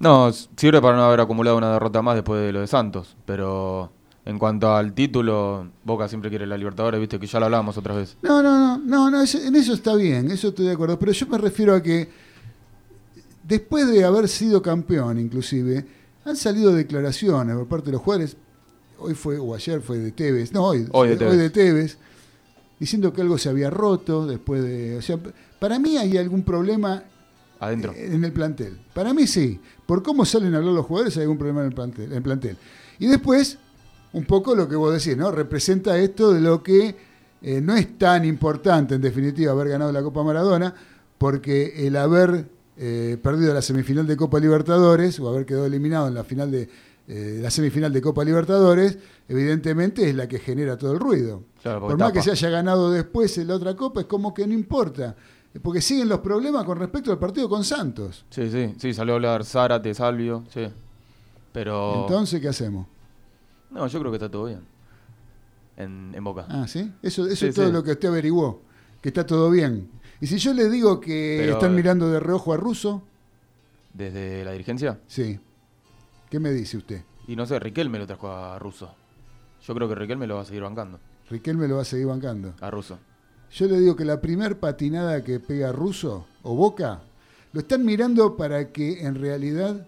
No, 0.00 0.30
sirve 0.56 0.80
para 0.80 0.96
no 0.96 1.04
haber 1.04 1.20
acumulado 1.20 1.56
una 1.56 1.72
derrota 1.72 2.02
más 2.02 2.14
después 2.14 2.40
de 2.42 2.52
lo 2.52 2.60
de 2.60 2.66
Santos, 2.66 3.16
pero 3.24 3.90
en 4.24 4.38
cuanto 4.38 4.72
al 4.74 4.92
título, 4.92 5.66
Boca 5.84 6.06
siempre 6.08 6.30
quiere 6.30 6.46
la 6.46 6.56
Libertadores, 6.56 7.00
viste 7.00 7.18
que 7.18 7.26
ya 7.26 7.40
lo 7.40 7.46
hablábamos 7.46 7.76
otra 7.78 7.94
vez. 7.94 8.16
No, 8.22 8.42
no, 8.42 8.58
no, 8.58 8.78
no, 8.78 9.10
no 9.10 9.18
en 9.22 9.56
eso 9.56 9.72
está 9.72 9.94
bien, 9.96 10.30
eso 10.30 10.48
estoy 10.48 10.66
de 10.66 10.72
acuerdo. 10.72 10.98
Pero 10.98 11.10
yo 11.12 11.26
me 11.26 11.38
refiero 11.38 11.74
a 11.74 11.82
que 11.82 12.08
después 13.48 13.88
de 13.88 14.04
haber 14.04 14.28
sido 14.28 14.60
campeón, 14.62 15.18
inclusive, 15.18 15.84
han 16.24 16.36
salido 16.36 16.72
declaraciones 16.72 17.56
por 17.56 17.66
parte 17.66 17.86
de 17.86 17.92
los 17.92 18.02
jugadores. 18.02 18.36
Hoy 18.98 19.14
fue, 19.14 19.38
o 19.38 19.54
ayer 19.54 19.80
fue 19.80 19.98
de 19.98 20.12
Tevez, 20.12 20.52
no, 20.52 20.66
hoy, 20.66 20.86
Hoy 20.92 21.10
de 21.10 21.16
Tevez. 21.16 21.52
Tevez, 21.52 21.98
diciendo 22.78 23.12
que 23.12 23.22
algo 23.22 23.38
se 23.38 23.48
había 23.48 23.70
roto 23.70 24.26
después 24.26 24.62
de. 24.62 24.96
O 24.96 25.02
sea, 25.02 25.18
para 25.58 25.78
mí 25.78 25.96
hay 25.96 26.18
algún 26.18 26.42
problema 26.42 27.04
Adentro. 27.60 27.94
en 27.96 28.24
el 28.24 28.32
plantel. 28.32 28.78
Para 28.92 29.14
mí 29.14 29.26
sí. 29.26 29.60
Por 29.86 30.02
cómo 30.02 30.24
salen 30.26 30.54
a 30.54 30.58
hablar 30.58 30.74
los 30.74 30.84
jugadores 30.84 31.16
hay 31.16 31.22
algún 31.22 31.38
problema 31.38 31.60
en 31.60 31.68
el 31.68 31.74
plantel. 31.74 32.10
en 32.10 32.16
el 32.16 32.22
plantel. 32.22 32.56
Y 32.98 33.06
después, 33.06 33.58
un 34.12 34.24
poco 34.24 34.54
lo 34.54 34.68
que 34.68 34.76
vos 34.76 34.92
decís, 34.92 35.16
¿no? 35.16 35.30
Representa 35.30 35.96
esto 35.96 36.32
de 36.32 36.40
lo 36.40 36.62
que 36.62 36.96
eh, 37.40 37.60
no 37.60 37.76
es 37.76 37.96
tan 37.96 38.24
importante, 38.24 38.96
en 38.96 39.00
definitiva, 39.00 39.52
haber 39.52 39.68
ganado 39.68 39.92
la 39.92 40.02
Copa 40.02 40.24
Maradona, 40.24 40.74
porque 41.16 41.86
el 41.86 41.96
haber 41.96 42.46
eh, 42.78 43.18
perdido 43.22 43.52
la 43.52 43.60
semifinal 43.62 44.06
de 44.06 44.16
Copa 44.16 44.38
Libertadores, 44.40 45.18
o 45.20 45.28
haber 45.28 45.44
quedado 45.44 45.66
eliminado 45.66 46.08
en 46.08 46.14
la 46.14 46.24
final 46.24 46.50
de 46.50 46.68
eh, 47.08 47.38
la 47.42 47.50
semifinal 47.50 47.92
de 47.92 48.00
Copa 48.00 48.24
Libertadores, 48.24 48.98
evidentemente 49.28 50.08
es 50.08 50.14
la 50.14 50.28
que 50.28 50.38
genera 50.38 50.76
todo 50.78 50.92
el 50.92 51.00
ruido. 51.00 51.42
Claro, 51.62 51.80
Por 51.80 51.90
más 51.90 51.98
tapa. 51.98 52.12
que 52.12 52.22
se 52.22 52.30
haya 52.30 52.50
ganado 52.50 52.90
después 52.90 53.36
en 53.38 53.48
la 53.48 53.54
otra 53.56 53.74
Copa, 53.74 54.00
es 54.00 54.06
como 54.06 54.32
que 54.32 54.46
no 54.46 54.54
importa. 54.54 55.16
Porque 55.62 55.80
siguen 55.80 56.08
los 56.08 56.20
problemas 56.20 56.64
con 56.64 56.78
respecto 56.78 57.10
al 57.10 57.18
partido 57.18 57.48
con 57.48 57.64
Santos. 57.64 58.24
Sí, 58.30 58.50
sí, 58.50 58.74
sí, 58.78 58.94
salió 58.94 59.14
a 59.14 59.16
hablar 59.16 59.44
Zárate, 59.44 59.92
Salvio, 59.94 60.44
sí. 60.52 60.68
Pero... 61.52 62.02
Entonces, 62.02 62.40
¿qué 62.40 62.48
hacemos? 62.48 62.86
No, 63.70 63.86
yo 63.86 63.98
creo 63.98 64.12
que 64.12 64.16
está 64.16 64.30
todo 64.30 64.44
bien. 64.44 64.60
En, 65.76 66.12
en 66.14 66.22
Boca. 66.24 66.44
Ah, 66.48 66.66
¿sí? 66.68 66.92
Eso, 67.02 67.26
eso 67.26 67.36
Sí, 67.36 67.46
es 67.46 67.54
todo 67.54 67.66
sí. 67.66 67.72
lo 67.72 67.82
que 67.82 67.92
usted 67.92 68.08
averiguó, 68.08 68.60
que 69.00 69.08
está 69.08 69.24
todo 69.24 69.50
bien. 69.50 69.88
Y 70.20 70.26
si 70.26 70.38
yo 70.38 70.52
le 70.54 70.68
digo 70.68 71.00
que 71.00 71.36
Pero, 71.40 71.54
están 71.54 71.74
mirando 71.74 72.08
de 72.10 72.20
reojo 72.20 72.52
a 72.52 72.56
Russo, 72.56 73.02
¿Desde 73.94 74.44
la 74.44 74.52
dirigencia? 74.52 74.98
sí. 75.06 75.38
¿Qué 76.30 76.38
me 76.38 76.50
dice 76.52 76.76
usted? 76.76 77.02
Y 77.26 77.36
no 77.36 77.46
sé, 77.46 77.58
Riquelme 77.58 77.98
lo 77.98 78.06
trajo 78.06 78.28
a 78.30 78.58
Russo. 78.58 78.94
Yo 79.66 79.74
creo 79.74 79.88
que 79.88 79.94
Riquelme 79.94 80.26
lo 80.26 80.34
va 80.36 80.42
a 80.42 80.44
seguir 80.44 80.60
bancando. 80.62 81.00
Riquelme 81.30 81.66
lo 81.66 81.76
va 81.76 81.82
a 81.82 81.84
seguir 81.86 82.06
bancando. 82.06 82.52
A 82.60 82.70
Russo. 82.70 82.98
Yo 83.50 83.66
le 83.66 83.78
digo 83.80 83.96
que 83.96 84.04
la 84.04 84.20
primer 84.20 84.58
patinada 84.58 85.24
que 85.24 85.40
pega 85.40 85.72
Russo 85.72 86.26
o 86.42 86.54
Boca, 86.54 87.00
lo 87.54 87.60
están 87.60 87.82
mirando 87.84 88.36
para 88.36 88.70
que 88.72 89.00
en 89.06 89.14
realidad 89.14 89.86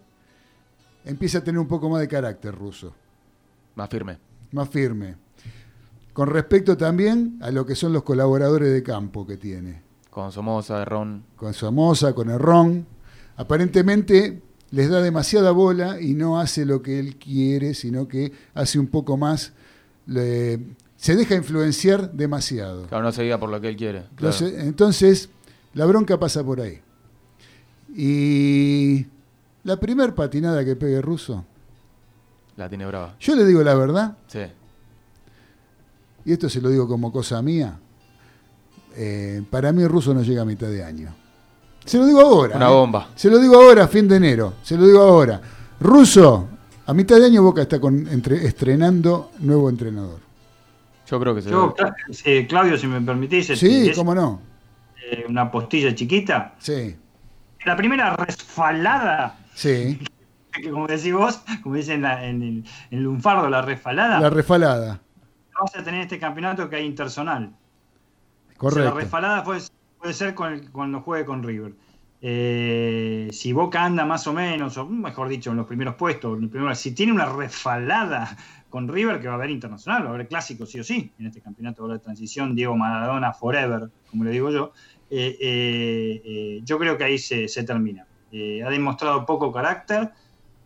empiece 1.05 1.36
a 1.36 1.44
tener 1.44 1.59
un 1.59 1.69
poco 1.69 1.90
más 1.90 2.01
de 2.01 2.09
carácter 2.09 2.55
Russo, 2.55 2.94
Más 3.74 3.90
firme. 3.90 4.19
más 4.52 4.69
firme. 4.70 5.16
Con 6.15 6.28
respecto 6.28 6.74
también 6.78 7.39
a 7.43 7.51
lo 7.51 7.66
que 7.66 7.74
son 7.74 7.93
los 7.93 8.02
colaboradores 8.02 8.73
de 8.73 8.82
campo 8.82 9.27
que 9.27 9.36
tiene. 9.36 9.82
Con 10.10 10.32
Somoza, 10.32 10.84
Ron. 10.84 11.22
con 11.36 11.54
Somoza, 11.54 12.12
con 12.14 12.30
Errón. 12.30 12.86
Aparentemente 13.36 14.42
les 14.72 14.90
da 14.90 15.00
demasiada 15.02 15.50
bola 15.52 16.00
y 16.00 16.14
no 16.14 16.38
hace 16.40 16.64
lo 16.64 16.82
que 16.82 16.98
él 16.98 17.16
quiere, 17.16 17.74
sino 17.74 18.06
que 18.08 18.32
hace 18.54 18.78
un 18.78 18.88
poco 18.88 19.16
más, 19.16 19.52
le- 20.06 20.60
se 20.96 21.16
deja 21.16 21.34
influenciar 21.34 22.12
demasiado. 22.12 22.86
Claro, 22.86 23.04
no 23.04 23.12
seguía 23.12 23.38
por 23.38 23.48
lo 23.50 23.60
que 23.60 23.68
él 23.68 23.76
quiere. 23.76 24.02
claro. 24.16 24.34
Entonces, 24.36 24.64
entonces, 24.64 25.28
la 25.74 25.86
bronca 25.86 26.18
pasa 26.18 26.44
por 26.44 26.60
ahí. 26.60 26.80
Y 27.96 29.06
la 29.64 29.78
primer 29.78 30.14
patinada 30.14 30.64
que 30.64 30.76
pegue 30.76 31.00
Russo, 31.00 31.44
La 32.56 32.68
tiene 32.68 32.86
brava. 32.86 33.16
yo 33.20 33.34
le 33.36 33.44
digo 33.44 33.62
la 33.62 33.74
verdad, 33.74 34.16
Sí. 34.28 34.40
y 36.24 36.32
esto 36.32 36.48
se 36.48 36.60
lo 36.60 36.68
digo 36.68 36.86
como 36.86 37.10
cosa 37.12 37.40
mía, 37.42 37.78
eh, 38.96 39.42
para 39.50 39.72
mí 39.72 39.86
Russo 39.86 40.12
no 40.14 40.22
llega 40.22 40.42
a 40.42 40.44
mitad 40.44 40.68
de 40.68 40.84
año. 40.84 41.14
Se 41.84 41.98
lo 41.98 42.06
digo 42.06 42.20
ahora. 42.20 42.56
Una 42.56 42.68
¿eh? 42.68 42.72
bomba. 42.72 43.08
Se 43.14 43.30
lo 43.30 43.38
digo 43.38 43.56
ahora, 43.56 43.88
fin 43.88 44.06
de 44.08 44.16
enero. 44.16 44.54
Se 44.62 44.76
lo 44.76 44.86
digo 44.86 45.00
ahora. 45.00 45.40
Russo, 45.80 46.48
a 46.86 46.92
mitad 46.94 47.18
de 47.18 47.26
año 47.26 47.42
Boca 47.42 47.62
está 47.62 47.80
con, 47.80 48.06
entre- 48.08 48.44
estrenando 48.46 49.32
nuevo 49.38 49.68
entrenador. 49.70 50.20
Yo 51.08 51.18
creo 51.18 51.34
que 51.34 51.42
se 51.42 51.50
Yo, 51.50 51.74
eh, 52.24 52.46
Claudio, 52.46 52.76
si 52.78 52.86
me 52.86 53.00
permitís, 53.00 53.50
este, 53.50 53.66
Sí, 53.66 53.88
es, 53.90 53.96
cómo 53.96 54.14
no. 54.14 54.40
eh, 55.10 55.24
una 55.28 55.50
postilla 55.50 55.92
chiquita. 55.94 56.54
Sí, 56.58 56.94
La 57.64 57.76
primera 57.76 58.14
resfalada, 58.14 59.36
sí. 59.54 59.98
que 60.52 60.70
como 60.70 60.86
decís 60.86 61.12
vos, 61.12 61.40
como 61.62 61.74
dicen 61.76 61.96
en, 61.96 62.02
la- 62.02 62.24
en 62.26 62.42
el, 62.42 62.48
en 62.90 62.98
el 62.98 63.02
lunfardo, 63.02 63.48
la 63.48 63.62
resfalada, 63.62 64.20
La 64.20 64.30
refalada. 64.30 65.00
vamos 65.54 65.74
a 65.74 65.82
tener 65.82 66.02
este 66.02 66.18
campeonato 66.18 66.68
que 66.68 66.76
hay 66.76 66.86
intersonal. 66.86 67.50
O 68.62 68.70
sea, 68.70 68.82
la 68.84 68.90
Correcto. 68.90 69.00
resfalada 69.00 69.44
puede, 69.44 69.60
puede 69.98 70.12
ser 70.14 70.34
con 70.34 70.52
el- 70.52 70.70
cuando 70.70 71.00
juegue 71.00 71.24
con 71.24 71.42
River. 71.42 71.74
Eh, 72.22 73.28
si 73.32 73.52
Boca 73.54 73.82
anda 73.82 74.04
más 74.04 74.26
o 74.26 74.34
menos, 74.34 74.76
o 74.76 74.86
mejor 74.86 75.28
dicho, 75.28 75.50
en 75.50 75.56
los 75.56 75.66
primeros 75.66 75.94
puestos, 75.94 76.36
en 76.36 76.44
el 76.44 76.50
primer- 76.50 76.76
si 76.76 76.94
tiene 76.94 77.12
una 77.12 77.24
resfalada 77.24 78.36
con 78.68 78.86
River, 78.88 79.18
que 79.18 79.26
va 79.26 79.34
a 79.34 79.36
haber 79.36 79.50
internacional, 79.50 80.04
va 80.04 80.10
a 80.10 80.14
haber 80.14 80.28
clásico 80.28 80.66
sí 80.66 80.78
o 80.78 80.84
sí, 80.84 81.10
en 81.18 81.26
este 81.26 81.40
campeonato 81.40 81.88
de 81.88 81.98
transición, 81.98 82.54
Diego 82.54 82.76
Maradona 82.76 83.32
Forever, 83.32 83.88
como 84.10 84.24
le 84.24 84.30
digo 84.30 84.50
yo, 84.50 84.72
eh, 85.08 85.38
eh, 85.40 86.60
yo 86.62 86.78
creo 86.78 86.98
que 86.98 87.04
ahí 87.04 87.18
se, 87.18 87.48
se 87.48 87.64
termina. 87.64 88.06
Ha 88.32 88.70
demostrado 88.70 89.26
poco 89.26 89.50
carácter, 89.50 90.10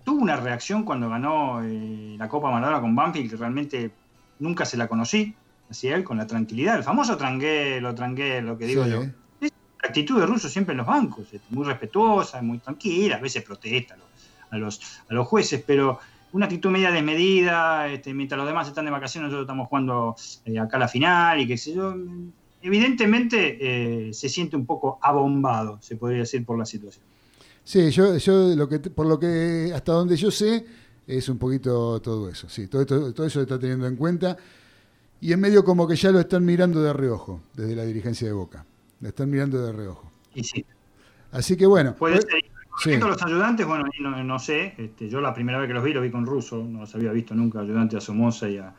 tuvo 0.05 0.21
una 0.21 0.37
reacción 0.37 0.83
cuando 0.85 1.09
ganó 1.09 1.63
la 1.63 2.29
Copa 2.29 2.51
Maradona 2.51 2.81
con 2.81 2.95
Banfield, 2.95 3.31
que 3.31 3.37
realmente 3.37 3.91
nunca 4.41 4.67
se 4.67 4.77
la 4.77 4.87
conocí, 4.87 5.35
él, 5.83 6.05
con 6.05 6.17
la 6.19 6.27
tranquilidad, 6.27 6.77
el 6.77 6.85
famoso 6.85 7.17
tranguelo, 7.17 7.95
tranguelo, 7.95 8.53
lo 8.53 8.59
que 8.59 8.67
digo 8.67 8.85
Sí. 8.85 8.91
yo. 8.91 9.03
Es 9.41 9.51
la 9.83 9.89
actitud 9.89 10.19
de 10.21 10.27
Russo 10.27 10.49
siempre 10.49 10.73
en 10.73 10.79
los 10.79 10.87
bancos, 10.87 11.25
este, 11.33 11.41
muy 11.51 11.65
respetuosa, 11.67 12.41
muy 12.43 12.59
tranquila, 12.59 13.17
a 13.17 13.21
veces 13.21 13.43
protesta 13.43 13.95
a 13.95 13.97
los, 13.97 14.07
a 14.51 14.57
los, 14.59 14.81
a 15.09 15.15
los 15.15 15.27
jueces, 15.27 15.63
pero 15.67 15.99
una 16.33 16.47
actitud 16.47 16.71
media 16.71 16.91
desmedida, 16.91 17.89
este, 17.89 18.13
mientras 18.15 18.37
los 18.39 18.47
demás 18.47 18.67
están 18.69 18.85
de 18.85 18.91
vacaciones, 18.91 19.29
nosotros 19.31 19.45
estamos 19.45 19.69
jugando 19.69 20.17
eh, 20.45 20.59
acá 20.59 20.79
la 20.79 20.89
final 20.89 21.41
y 21.41 21.47
qué 21.47 21.57
sé 21.57 21.75
yo. 21.75 21.95
Evidentemente 22.63 23.59
eh, 24.09 24.13
se 24.15 24.29
siente 24.29 24.57
un 24.57 24.65
poco 24.67 24.99
abombado, 25.03 25.79
se 25.83 25.97
podría 25.97 26.21
decir, 26.21 26.45
por 26.47 26.59
la 26.59 26.65
situación. 26.65 27.05
Sí, 27.63 27.91
yo, 27.91 28.17
yo 28.17 28.55
lo 28.57 28.69
que, 28.69 28.79
por 28.79 29.07
lo 29.07 29.19
que 29.19 29.71
hasta 29.75 29.93
donde 29.93 30.17
yo 30.17 30.31
sé, 30.31 30.65
es 31.07 31.29
un 31.29 31.39
poquito 31.39 32.01
todo 32.01 32.29
eso. 32.29 32.49
Sí, 32.49 32.67
todo, 32.69 32.83
esto- 32.83 33.13
todo 33.13 33.27
eso 33.27 33.39
se 33.41 33.43
está 33.43 33.59
teniendo 33.59 33.87
en 33.87 33.97
cuenta. 33.97 34.37
Y 35.21 35.33
en 35.33 35.41
medio 35.41 35.65
como 35.65 35.87
que 35.89 35.97
ya 35.97 36.11
lo 36.11 36.21
están 36.21 36.45
mirando 36.45 36.83
de 36.83 36.93
reojo, 36.93 37.41
desde 37.55 37.75
la 37.75 37.85
dirigencia 37.85 38.27
de 38.27 38.33
Boca. 38.35 38.65
Lo 39.01 39.09
están 39.09 39.31
mirando 39.31 39.65
de 39.65 39.73
reojo. 39.73 40.11
Y 40.35 40.45
sí, 40.45 40.65
Así 41.33 41.57
que 41.57 41.67
bueno. 41.67 41.95
puede 41.95 42.21
ser. 42.21 42.31
sí. 42.83 42.91
Respecto 42.91 43.07
a 43.07 43.09
los 43.11 43.23
ayudantes, 43.23 43.67
bueno, 43.67 43.85
ahí 43.87 44.03
no, 44.03 44.23
no 44.23 44.39
sé, 44.39 44.75
este, 44.79 45.09
yo 45.09 45.21
la 45.21 45.33
primera 45.35 45.59
vez 45.59 45.69
que 45.69 45.75
los 45.75 45.83
vi, 45.85 45.93
los 45.93 46.03
vi 46.03 46.11
con 46.11 46.27
Russo, 46.27 46.63
no 46.63 46.81
los 46.81 46.95
había 46.95 47.13
visto 47.13 47.35
nunca, 47.35 47.61
ayudante 47.61 47.97
a 47.97 48.01
Somoza 48.01 48.49
y 48.49 48.59
a, 48.59 48.75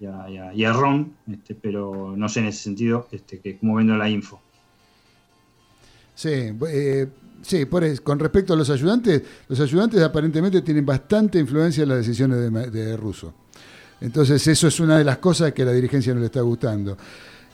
y 0.00 0.06
a, 0.06 0.30
y 0.30 0.38
a- 0.38 0.54
y 0.54 0.64
a 0.64 0.72
Ron, 0.72 1.12
este, 1.30 1.54
pero 1.54 2.14
no 2.16 2.28
sé 2.28 2.40
en 2.40 2.46
ese 2.46 2.62
sentido 2.62 3.08
este, 3.10 3.40
que 3.40 3.58
como 3.58 3.74
vendo 3.74 3.96
la 3.96 4.08
info. 4.08 4.40
Sí, 6.14 6.52
eh, 6.68 7.06
sí 7.42 7.64
por 7.66 7.84
es- 7.84 8.00
con 8.00 8.18
respecto 8.18 8.52
a 8.54 8.56
los 8.56 8.70
ayudantes, 8.70 9.22
los 9.48 9.60
ayudantes 9.60 10.00
aparentemente 10.02 10.62
tienen 10.62 10.84
bastante 10.86 11.38
influencia 11.38 11.82
en 11.82 11.88
las 11.90 11.98
decisiones 11.98 12.72
de 12.72 12.96
Russo. 12.96 13.34
Entonces 14.00 14.46
eso 14.46 14.68
es 14.68 14.80
una 14.80 14.98
de 14.98 15.04
las 15.04 15.18
cosas 15.18 15.52
que 15.52 15.62
a 15.62 15.66
la 15.66 15.72
dirigencia 15.72 16.14
no 16.14 16.20
le 16.20 16.26
está 16.26 16.40
gustando. 16.40 16.96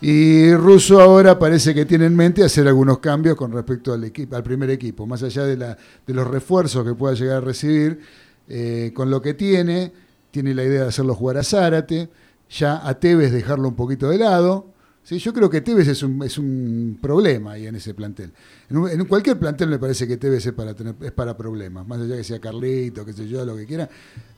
Y 0.00 0.52
Russo 0.54 1.00
ahora 1.00 1.38
parece 1.38 1.74
que 1.74 1.86
tiene 1.86 2.06
en 2.06 2.14
mente 2.14 2.44
hacer 2.44 2.68
algunos 2.68 2.98
cambios 2.98 3.36
con 3.36 3.52
respecto 3.52 3.92
al, 3.92 4.04
equipo, 4.04 4.36
al 4.36 4.42
primer 4.42 4.68
equipo, 4.70 5.06
más 5.06 5.22
allá 5.22 5.44
de, 5.44 5.76
los 6.08 6.26
refuerzos 6.26 6.84
que 6.84 6.94
pueda 6.94 7.14
llegar 7.14 7.38
a 7.38 7.40
recibir, 7.40 8.00
eh, 8.48 8.92
con 8.94 9.10
lo 9.10 9.22
que 9.22 9.32
tiene, 9.32 9.92
tiene 10.30 10.52
la 10.52 10.64
idea 10.64 10.82
de 10.82 10.88
hacerlo 10.88 11.14
jugar 11.14 11.38
a 11.38 11.42
Zárate, 11.42 12.10
ya 12.50 12.86
a 12.86 12.98
Tevez 12.98 13.32
dejarlo 13.32 13.68
un 13.68 13.76
poquito 13.76 14.10
de 14.10 14.18
lado. 14.18 14.66
¿sí? 15.02 15.18
Yo 15.18 15.32
creo 15.32 15.48
que 15.48 15.62
Tevez 15.62 15.88
es 15.88 16.02
un, 16.02 16.22
es 16.22 16.36
un 16.36 16.98
problema 17.00 17.52
ahí 17.52 17.66
en 17.66 17.76
ese 17.76 17.94
plantel. 17.94 18.32
En, 18.68 19.04
cualquier 19.06 19.38
plantel 19.38 19.68
me 19.68 19.78
parece 19.78 20.06
que 20.06 20.16
Tevez 20.18 20.44
es 20.44 20.52
para, 20.52 21.36
problemas, 21.36 21.86
más 21.86 22.00
allá 22.00 22.16
que 22.16 22.24
sea 22.24 22.40
Carlito, 22.40 23.06
qué 23.06 23.12
sé 23.12 23.26
yo, 23.26 23.44
lo 23.46 23.56
que 23.56 23.64
quiera. 23.64 23.88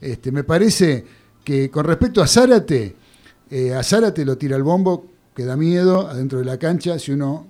Este, 0.01 0.31
me 0.31 0.45
parece 0.45 1.05
que 1.47 1.71
con 1.71 1.85
respecto 1.85 2.21
a 2.21 2.27
Zárate, 2.27 2.97
eh, 3.49 3.73
a 3.73 3.85
Zárate 3.85 4.25
lo 4.25 4.37
tira 4.37 4.57
el 4.57 4.65
bombo, 4.65 5.07
que 5.33 5.45
da 5.45 5.57
miedo 5.57 6.09
adentro 6.09 6.41
de 6.41 6.45
la 6.45 6.59
cancha. 6.59 6.99
Si 6.99 7.13
uno 7.13 7.47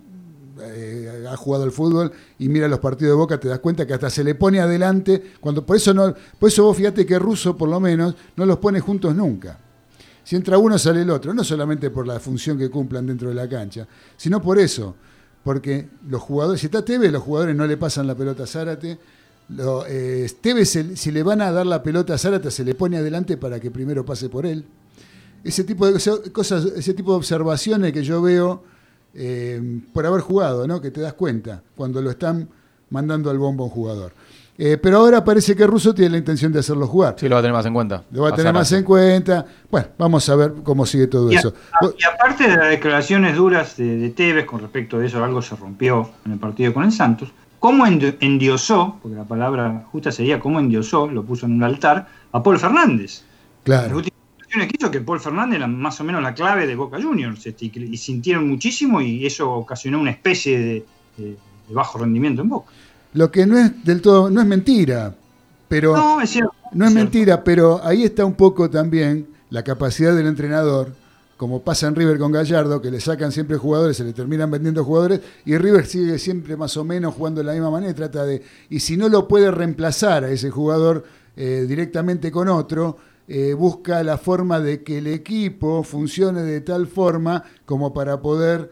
eh, 0.60 1.24
ha 1.26 1.34
jugado 1.38 1.64
al 1.64 1.72
fútbol 1.72 2.12
y 2.38 2.50
mira 2.50 2.68
los 2.68 2.78
partidos 2.78 3.12
de 3.12 3.16
Boca, 3.16 3.40
te 3.40 3.48
das 3.48 3.58
cuenta 3.60 3.86
que 3.86 3.94
hasta 3.94 4.10
se 4.10 4.22
le 4.22 4.34
pone 4.34 4.60
adelante. 4.60 5.32
Cuando, 5.40 5.64
por, 5.64 5.76
eso 5.76 5.94
no, 5.94 6.14
por 6.38 6.50
eso 6.50 6.64
vos 6.64 6.76
fíjate 6.76 7.06
que 7.06 7.18
Russo, 7.18 7.56
por 7.56 7.70
lo 7.70 7.80
menos, 7.80 8.14
no 8.36 8.44
los 8.44 8.58
pone 8.58 8.80
juntos 8.80 9.16
nunca. 9.16 9.58
Si 10.22 10.36
entra 10.36 10.58
uno, 10.58 10.78
sale 10.78 11.00
el 11.00 11.08
otro. 11.08 11.32
No 11.32 11.42
solamente 11.42 11.88
por 11.88 12.06
la 12.06 12.20
función 12.20 12.58
que 12.58 12.68
cumplan 12.68 13.06
dentro 13.06 13.30
de 13.30 13.34
la 13.34 13.48
cancha, 13.48 13.88
sino 14.18 14.42
por 14.42 14.58
eso. 14.58 14.94
Porque 15.42 15.88
los 16.06 16.20
jugadores, 16.20 16.60
si 16.60 16.66
está 16.66 16.84
Tevez, 16.84 17.10
los 17.10 17.22
jugadores 17.22 17.56
no 17.56 17.66
le 17.66 17.78
pasan 17.78 18.06
la 18.06 18.14
pelota 18.14 18.42
a 18.42 18.46
Zárate. 18.46 18.98
Lo, 19.48 19.84
eh, 19.86 20.28
Tevez, 20.40 20.68
se- 20.70 20.96
si 20.96 21.12
le 21.12 21.22
van 21.22 21.40
a 21.40 21.52
dar 21.52 21.66
la 21.66 21.82
pelota 21.82 22.14
a 22.14 22.18
Zárate, 22.18 22.50
se 22.50 22.64
le 22.64 22.74
pone 22.74 22.96
adelante 22.96 23.36
para 23.36 23.60
que 23.60 23.70
primero 23.70 24.04
pase 24.04 24.28
por 24.28 24.44
él. 24.44 24.64
Ese 25.44 25.62
tipo 25.62 25.86
de 25.86 25.92
cosas- 26.32 26.64
ese 26.76 26.94
tipo 26.94 27.12
de 27.12 27.18
observaciones 27.18 27.92
que 27.92 28.02
yo 28.02 28.20
veo 28.22 28.62
eh, 29.18 29.80
por 29.94 30.04
haber 30.04 30.20
jugado, 30.20 30.66
¿no? 30.66 30.78
Que 30.80 30.90
te 30.90 31.00
das 31.00 31.14
cuenta 31.14 31.62
cuando 31.74 32.02
lo 32.02 32.10
están 32.10 32.48
mandando 32.90 33.30
al 33.30 33.38
bombo 33.38 33.64
a 33.64 33.66
un 33.68 33.72
jugador. 33.72 34.12
Eh, 34.58 34.76
pero 34.78 34.98
ahora 34.98 35.22
parece 35.24 35.54
que 35.56 35.66
Russo 35.66 35.94
tiene 35.94 36.10
la 36.12 36.16
intención 36.18 36.52
de 36.52 36.58
hacerlo 36.58 36.86
jugar. 36.86 37.14
Sí, 37.18 37.26
lo 37.28 37.34
va 37.36 37.38
a 37.40 37.42
tener 37.42 37.54
más 37.54 37.64
en 37.66 37.72
cuenta. 37.74 38.04
Lo 38.10 38.22
va 38.22 38.28
a 38.28 38.32
tener 38.32 38.46
Zárate. 38.46 38.58
más 38.58 38.72
en 38.72 38.84
cuenta. 38.84 39.46
Bueno, 39.70 39.88
vamos 39.96 40.28
a 40.28 40.36
ver 40.36 40.52
cómo 40.62 40.84
sigue 40.84 41.06
todo 41.06 41.30
Y, 41.32 41.36
a- 41.36 41.38
eso. 41.40 41.54
y 41.98 42.04
aparte 42.04 42.48
de 42.48 42.56
las 42.56 42.68
declaraciones 42.70 43.36
duras 43.36 43.76
de, 43.78 43.96
de 43.96 44.10
Tevez 44.10 44.44
con 44.44 44.60
respecto 44.60 44.98
de 44.98 45.06
eso, 45.06 45.22
algo 45.24 45.40
se 45.40 45.56
rompió 45.56 46.10
en 46.26 46.32
el 46.32 46.38
partido 46.38 46.74
con 46.74 46.84
el 46.84 46.92
Santos, 46.92 47.30
¿cómo 47.58 47.86
endi- 47.86 48.16
endiosó, 48.20 48.98
porque 49.02 49.16
la 49.16 49.24
palabra 49.24 49.84
justa 49.90 50.12
sería 50.12 50.38
cómo 50.40 50.60
endiosó, 50.60 51.06
lo 51.08 51.22
puso 51.24 51.46
en 51.46 51.52
un 51.52 51.62
altar, 51.62 52.08
a 52.32 52.42
Paul 52.42 52.58
Fernández? 52.58 53.22
Las 53.64 53.80
Claro. 53.82 53.96
últimas 53.96 54.18
declaraciones 54.38 54.68
que 54.68 54.76
hizo 54.78 54.90
que 54.90 55.00
Paul 55.00 55.20
Fernández 55.20 55.56
era 55.56 55.66
más 55.66 56.00
o 56.00 56.04
menos 56.04 56.22
la 56.22 56.34
clave 56.34 56.66
de 56.66 56.76
Boca 56.76 57.00
Juniors, 57.02 57.44
este, 57.46 57.66
y, 57.66 57.96
sintieron 57.96 58.48
muchísimo 58.48 59.00
y 59.00 59.26
eso 59.26 59.50
ocasionó 59.52 60.00
una 60.00 60.10
especie 60.10 60.58
de, 60.58 60.86
de- 61.16 61.36
de 61.68 61.74
bajo 61.74 61.98
rendimiento 61.98 62.42
en 62.42 62.48
Boca. 62.48 62.70
Lo 63.14 63.30
que 63.30 63.46
no 63.46 63.56
es 63.58 63.84
del 63.84 64.00
todo, 64.02 64.30
no 64.30 64.40
es 64.40 64.46
mentira, 64.46 65.14
pero 65.68 65.96
No, 65.96 66.20
es 66.20 66.30
cierto. 66.30 66.52
no 66.72 66.86
es 66.86 66.92
mentira, 66.92 67.42
pero 67.42 67.80
ahí 67.84 68.04
está 68.04 68.24
un 68.24 68.34
poco 68.34 68.70
también 68.70 69.26
la 69.50 69.64
capacidad 69.64 70.14
del 70.14 70.26
entrenador, 70.26 70.94
como 71.36 71.62
pasa 71.62 71.86
en 71.86 71.94
River 71.94 72.18
con 72.18 72.32
Gallardo, 72.32 72.80
que 72.80 72.90
le 72.90 73.00
sacan 73.00 73.30
siempre 73.30 73.56
jugadores, 73.58 73.96
se 73.98 74.04
le 74.04 74.12
terminan 74.12 74.50
vendiendo 74.50 74.84
jugadores, 74.84 75.20
y 75.44 75.56
River 75.58 75.86
sigue 75.86 76.18
siempre 76.18 76.56
más 76.56 76.76
o 76.76 76.84
menos 76.84 77.14
jugando 77.14 77.40
de 77.40 77.44
la 77.44 77.52
misma 77.52 77.70
manera, 77.70 77.92
trata 77.94 78.24
de, 78.24 78.42
y 78.70 78.80
si 78.80 78.96
no 78.96 79.08
lo 79.08 79.28
puede 79.28 79.50
reemplazar 79.50 80.24
a 80.24 80.30
ese 80.30 80.50
jugador 80.50 81.04
eh, 81.36 81.66
directamente 81.68 82.30
con 82.30 82.48
otro, 82.48 82.96
eh, 83.28 83.54
busca 83.54 84.02
la 84.02 84.16
forma 84.18 84.60
de 84.60 84.82
que 84.82 84.98
el 84.98 85.08
equipo 85.08 85.82
funcione 85.82 86.42
de 86.42 86.60
tal 86.62 86.86
forma 86.86 87.42
como 87.64 87.92
para 87.92 88.22
poder 88.22 88.70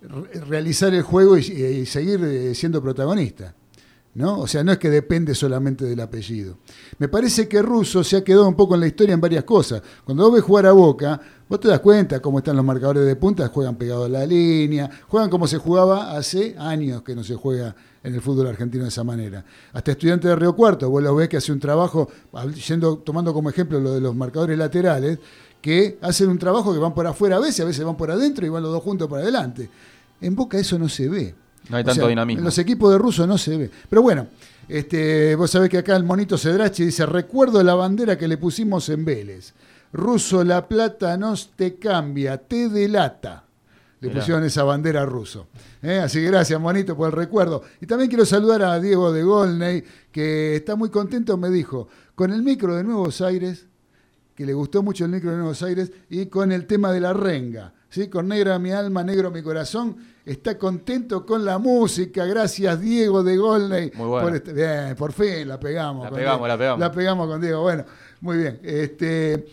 re- 0.00 0.40
realizar 0.48 0.92
el 0.94 1.02
juego 1.02 1.36
y, 1.36 1.42
y 1.42 1.86
seguir 1.86 2.24
eh, 2.24 2.54
siendo 2.54 2.82
protagonista. 2.82 3.54
¿No? 4.14 4.40
O 4.40 4.46
sea, 4.46 4.64
no 4.64 4.72
es 4.72 4.78
que 4.78 4.90
depende 4.90 5.34
solamente 5.34 5.84
del 5.84 6.00
apellido. 6.00 6.58
Me 6.98 7.08
parece 7.08 7.48
que 7.48 7.62
Russo 7.62 8.02
se 8.02 8.16
ha 8.16 8.24
quedado 8.24 8.48
un 8.48 8.56
poco 8.56 8.74
en 8.74 8.80
la 8.80 8.86
historia 8.86 9.14
en 9.14 9.20
varias 9.20 9.44
cosas. 9.44 9.82
Cuando 10.04 10.24
vos 10.24 10.34
ves 10.34 10.42
jugar 10.42 10.66
a 10.66 10.72
Boca, 10.72 11.20
vos 11.48 11.60
te 11.60 11.68
das 11.68 11.80
cuenta 11.80 12.20
cómo 12.20 12.38
están 12.38 12.56
los 12.56 12.64
marcadores 12.64 13.06
de 13.06 13.16
punta, 13.16 13.48
juegan 13.48 13.76
pegados 13.76 14.06
a 14.06 14.08
la 14.08 14.26
línea, 14.26 14.90
juegan 15.08 15.30
como 15.30 15.46
se 15.46 15.58
jugaba 15.58 16.16
hace 16.16 16.56
años 16.58 17.02
que 17.02 17.14
no 17.14 17.22
se 17.22 17.36
juega 17.36 17.74
en 18.02 18.14
el 18.14 18.20
fútbol 18.20 18.48
argentino 18.48 18.84
de 18.84 18.88
esa 18.88 19.04
manera. 19.04 19.44
Hasta 19.72 19.92
estudiantes 19.92 20.28
de 20.28 20.36
Río 20.36 20.56
Cuarto, 20.56 20.90
vos 20.90 21.02
lo 21.02 21.14
ves 21.14 21.28
que 21.28 21.36
hace 21.36 21.52
un 21.52 21.60
trabajo, 21.60 22.08
yendo, 22.66 22.98
tomando 22.98 23.32
como 23.32 23.50
ejemplo 23.50 23.78
lo 23.78 23.94
de 23.94 24.00
los 24.00 24.14
marcadores 24.14 24.58
laterales, 24.58 25.18
que 25.60 25.98
hacen 26.00 26.30
un 26.30 26.38
trabajo 26.38 26.72
que 26.72 26.78
van 26.78 26.94
por 26.94 27.06
afuera 27.06 27.36
a 27.36 27.40
veces, 27.40 27.60
a 27.60 27.64
veces 27.64 27.84
van 27.84 27.96
por 27.96 28.10
adentro 28.10 28.46
y 28.46 28.48
van 28.48 28.62
los 28.62 28.72
dos 28.72 28.82
juntos 28.82 29.08
para 29.08 29.22
adelante. 29.22 29.68
En 30.20 30.34
Boca 30.34 30.58
eso 30.58 30.78
no 30.78 30.88
se 30.88 31.08
ve. 31.08 31.34
No 31.68 31.76
hay 31.76 31.82
O 31.82 31.86
tanto 31.86 32.00
sea, 32.00 32.08
dinamismo. 32.08 32.40
En 32.40 32.44
los 32.44 32.58
equipos 32.58 32.90
de 32.92 32.98
ruso 32.98 33.26
no 33.26 33.38
se 33.38 33.56
ve. 33.56 33.70
Pero 33.88 34.02
bueno, 34.02 34.26
este, 34.68 35.34
vos 35.34 35.50
sabés 35.50 35.68
que 35.68 35.78
acá 35.78 35.96
el 35.96 36.04
monito 36.04 36.38
Cedrachi 36.38 36.84
dice, 36.84 37.06
recuerdo 37.06 37.62
la 37.62 37.74
bandera 37.74 38.16
que 38.16 38.28
le 38.28 38.36
pusimos 38.36 38.88
en 38.88 39.04
Vélez. 39.04 39.52
Ruso, 39.92 40.44
la 40.44 40.68
plata 40.68 41.16
no 41.16 41.34
te 41.56 41.76
cambia, 41.76 42.38
te 42.38 42.68
delata. 42.68 43.44
Le 44.00 44.08
Mirá. 44.08 44.20
pusieron 44.20 44.44
esa 44.44 44.62
bandera 44.62 45.04
ruso. 45.04 45.48
¿eh? 45.82 45.98
Así 45.98 46.20
que 46.20 46.26
gracias, 46.26 46.58
monito, 46.60 46.96
por 46.96 47.08
el 47.08 47.12
recuerdo. 47.12 47.62
Y 47.80 47.86
también 47.86 48.08
quiero 48.08 48.24
saludar 48.24 48.62
a 48.62 48.80
Diego 48.80 49.12
de 49.12 49.22
Golney, 49.22 49.84
que 50.10 50.56
está 50.56 50.74
muy 50.74 50.88
contento, 50.88 51.36
me 51.36 51.50
dijo, 51.50 51.88
con 52.14 52.32
el 52.32 52.42
micro 52.42 52.76
de 52.76 52.84
Nuevos 52.84 53.20
Aires, 53.20 53.66
que 54.34 54.46
le 54.46 54.54
gustó 54.54 54.82
mucho 54.82 55.04
el 55.04 55.10
micro 55.10 55.32
de 55.32 55.36
Nuevos 55.36 55.62
Aires, 55.62 55.92
y 56.08 56.26
con 56.26 56.50
el 56.50 56.66
tema 56.66 56.92
de 56.92 57.00
la 57.00 57.12
renga. 57.12 57.74
¿Sí? 57.90 58.08
Con 58.08 58.28
Negra 58.28 58.58
mi 58.58 58.70
alma, 58.72 59.04
negro 59.04 59.30
mi 59.30 59.42
corazón. 59.42 59.96
Está 60.24 60.56
contento 60.56 61.26
con 61.26 61.44
la 61.44 61.58
música. 61.58 62.24
Gracias, 62.24 62.80
Diego 62.80 63.22
de 63.22 63.36
Golney. 63.36 63.90
Muy 63.94 64.06
bueno. 64.06 64.26
Por 64.28 64.36
este- 64.36 64.52
bien, 64.52 64.96
por 64.96 65.12
fin 65.12 65.46
la 65.48 65.58
pegamos. 65.60 66.04
La 66.04 66.10
pegamos, 66.10 66.38
Diego. 66.38 66.48
la 66.48 66.58
pegamos. 66.58 66.80
La 66.80 66.92
pegamos 66.92 67.26
con 67.28 67.40
Diego. 67.40 67.62
Bueno, 67.62 67.84
muy 68.20 68.36
bien. 68.38 68.60
Este, 68.62 69.46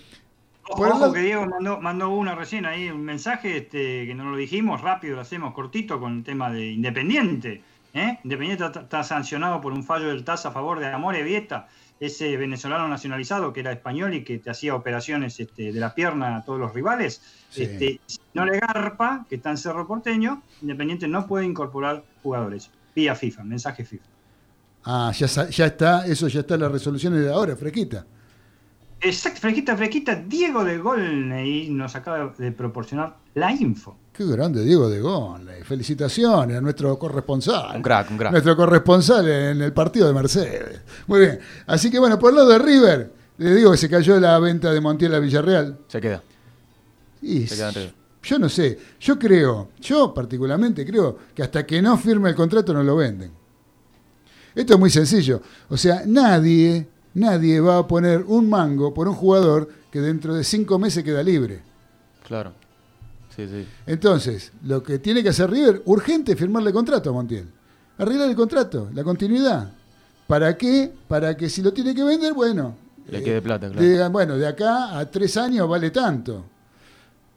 Ojo, 0.70 0.86
lado- 0.86 1.14
que 1.14 1.22
Diego 1.22 1.46
mandó, 1.46 1.80
mandó 1.80 2.10
una 2.10 2.36
recién 2.36 2.66
ahí, 2.66 2.90
un 2.90 3.04
mensaje 3.04 3.58
este, 3.58 4.06
que 4.06 4.14
no 4.14 4.30
lo 4.30 4.38
dijimos, 4.38 4.82
rápido 4.82 5.16
lo 5.16 5.22
hacemos 5.22 5.54
cortito 5.54 6.00
con 6.00 6.18
el 6.18 6.24
tema 6.24 6.52
de 6.52 6.68
Independiente. 6.72 7.64
¿eh? 7.94 8.20
Independiente 8.24 8.66
está, 8.66 8.82
está 8.82 9.04
sancionado 9.04 9.62
por 9.62 9.72
un 9.74 9.84
fallo 9.84 10.10
del 10.10 10.24
TAS 10.26 10.46
a 10.46 10.52
favor 10.52 10.80
de 10.80 10.86
Amore 10.88 11.24
Vieta, 11.24 11.68
ese 12.00 12.38
venezolano 12.38 12.88
nacionalizado 12.88 13.54
que 13.54 13.62
era 13.62 13.72
español 13.72 14.14
y 14.14 14.24
que 14.24 14.38
te 14.38 14.50
hacía 14.50 14.76
operaciones 14.76 15.40
este, 15.40 15.72
de 15.72 15.80
la 15.80 15.96
pierna 15.96 16.38
a 16.38 16.46
todos 16.46 16.60
los 16.60 16.74
rivales. 16.74 17.22
Sí. 17.50 17.64
Este, 17.64 18.00
si 18.06 18.20
no 18.34 18.46
le 18.46 18.60
garpa, 18.60 19.26
que 19.30 19.36
está 19.36 19.50
en 19.52 19.58
Cerro 19.58 19.88
Porteño, 19.88 20.44
Independiente 20.62 21.08
no 21.08 21.26
puede 21.26 21.46
incorporar 21.46 22.04
jugadores. 22.22 22.70
Vía 22.96 23.16
FIFA, 23.16 23.44
mensaje 23.44 23.86
FIFA. 23.86 24.06
ah, 24.86 25.12
ya, 25.16 25.28
ya 25.50 25.66
está, 25.66 26.06
eso 26.08 26.28
ya 26.28 26.42
está 26.42 26.58
la 26.58 26.70
resolución 26.70 27.14
de 27.14 27.32
ahora, 27.32 27.56
fresquita. 27.56 28.06
Exacto, 29.00 29.42
fresquita, 29.42 29.78
fresquita. 29.78 30.16
Diego 30.16 30.64
de 30.64 30.78
Golney 30.80 31.70
nos 31.70 31.96
acaba 31.96 32.34
de 32.38 32.52
proporcionar 32.52 33.18
la 33.36 33.52
info. 33.52 33.96
Qué 34.12 34.26
grande 34.26 34.64
Diego 34.64 34.90
de 34.90 35.00
Golney. 35.00 35.62
Felicitaciones 35.64 36.58
a 36.58 36.62
nuestro 36.62 36.98
corresponsal. 36.98 37.76
Un 37.76 37.84
crack, 37.84 38.10
un 38.10 38.18
crack. 38.18 38.32
Nuestro 38.32 38.56
corresponsal 38.58 39.28
en 39.30 39.62
el 39.62 39.74
partido 39.74 40.08
de 40.08 40.14
Mercedes. 40.14 40.82
Muy 41.06 41.20
bien. 41.20 41.40
Así 41.68 41.92
que 41.92 42.00
bueno, 42.00 42.18
por 42.18 42.32
el 42.32 42.38
lado 42.38 42.50
de 42.50 42.58
River, 42.58 43.14
le 43.38 43.54
digo 43.56 43.72
que 43.72 43.78
se 43.78 43.88
cayó 43.90 44.20
la 44.20 44.40
venta 44.40 44.74
de 44.74 44.82
Montiel 44.82 45.14
a 45.14 45.20
Villarreal. 45.20 45.78
Se 45.88 46.02
queda. 46.02 46.24
Y 47.22 47.46
Se 47.46 47.56
queda 47.56 47.70
en 47.70 47.76
River. 47.76 47.94
yo 48.24 48.40
no 48.40 48.50
sé, 48.50 48.80
yo 49.00 49.20
creo, 49.20 49.70
yo 49.80 50.12
particularmente 50.14 50.84
creo 50.86 51.18
que 51.36 51.44
hasta 51.44 51.66
que 51.68 51.80
no 51.82 51.96
firme 51.98 52.30
el 52.30 52.36
contrato 52.36 52.74
no 52.74 52.82
lo 52.82 52.96
venden. 52.96 53.32
Esto 54.56 54.74
es 54.74 54.80
muy 54.80 54.90
sencillo. 54.90 55.40
O 55.70 55.78
sea, 55.78 56.02
nadie, 56.08 56.88
nadie 57.18 57.60
va 57.60 57.80
a 57.80 57.88
poner 57.88 58.24
un 58.28 58.50
mango 58.50 58.94
por 58.94 59.08
un 59.08 59.16
jugador 59.16 59.70
que 59.92 60.00
dentro 60.00 60.36
de 60.36 60.44
cinco 60.44 60.78
meses 60.78 61.04
queda 61.04 61.24
libre. 61.24 61.62
Claro. 62.26 62.54
Sí, 63.36 63.48
sí. 63.48 63.68
Entonces, 63.86 64.52
lo 64.64 64.82
que 64.84 65.00
tiene 65.00 65.24
que 65.24 65.30
hacer 65.30 65.50
River, 65.50 65.82
urgente 65.86 66.36
firmarle 66.36 66.72
contrato 66.72 67.10
a 67.10 67.14
Montiel. 67.14 67.48
Arreglar 67.98 68.30
el 68.30 68.36
contrato, 68.36 68.90
la 68.94 69.04
continuidad. 69.04 69.72
¿Para 70.28 70.56
qué? 70.58 70.92
Para 71.08 71.36
que 71.36 71.50
si 71.50 71.62
lo 71.62 71.74
tiene 71.74 71.96
que 71.96 72.04
vender, 72.04 72.34
bueno. 72.34 72.76
Le 73.10 73.20
eh, 73.20 73.24
quede 73.24 73.42
plata, 73.42 73.70
claro. 73.72 73.82
digan, 73.88 74.12
bueno, 74.12 74.38
de 74.38 74.48
acá 74.48 74.98
a 75.00 75.10
tres 75.10 75.38
años 75.38 75.68
vale 75.68 75.90
tanto. 75.90 76.46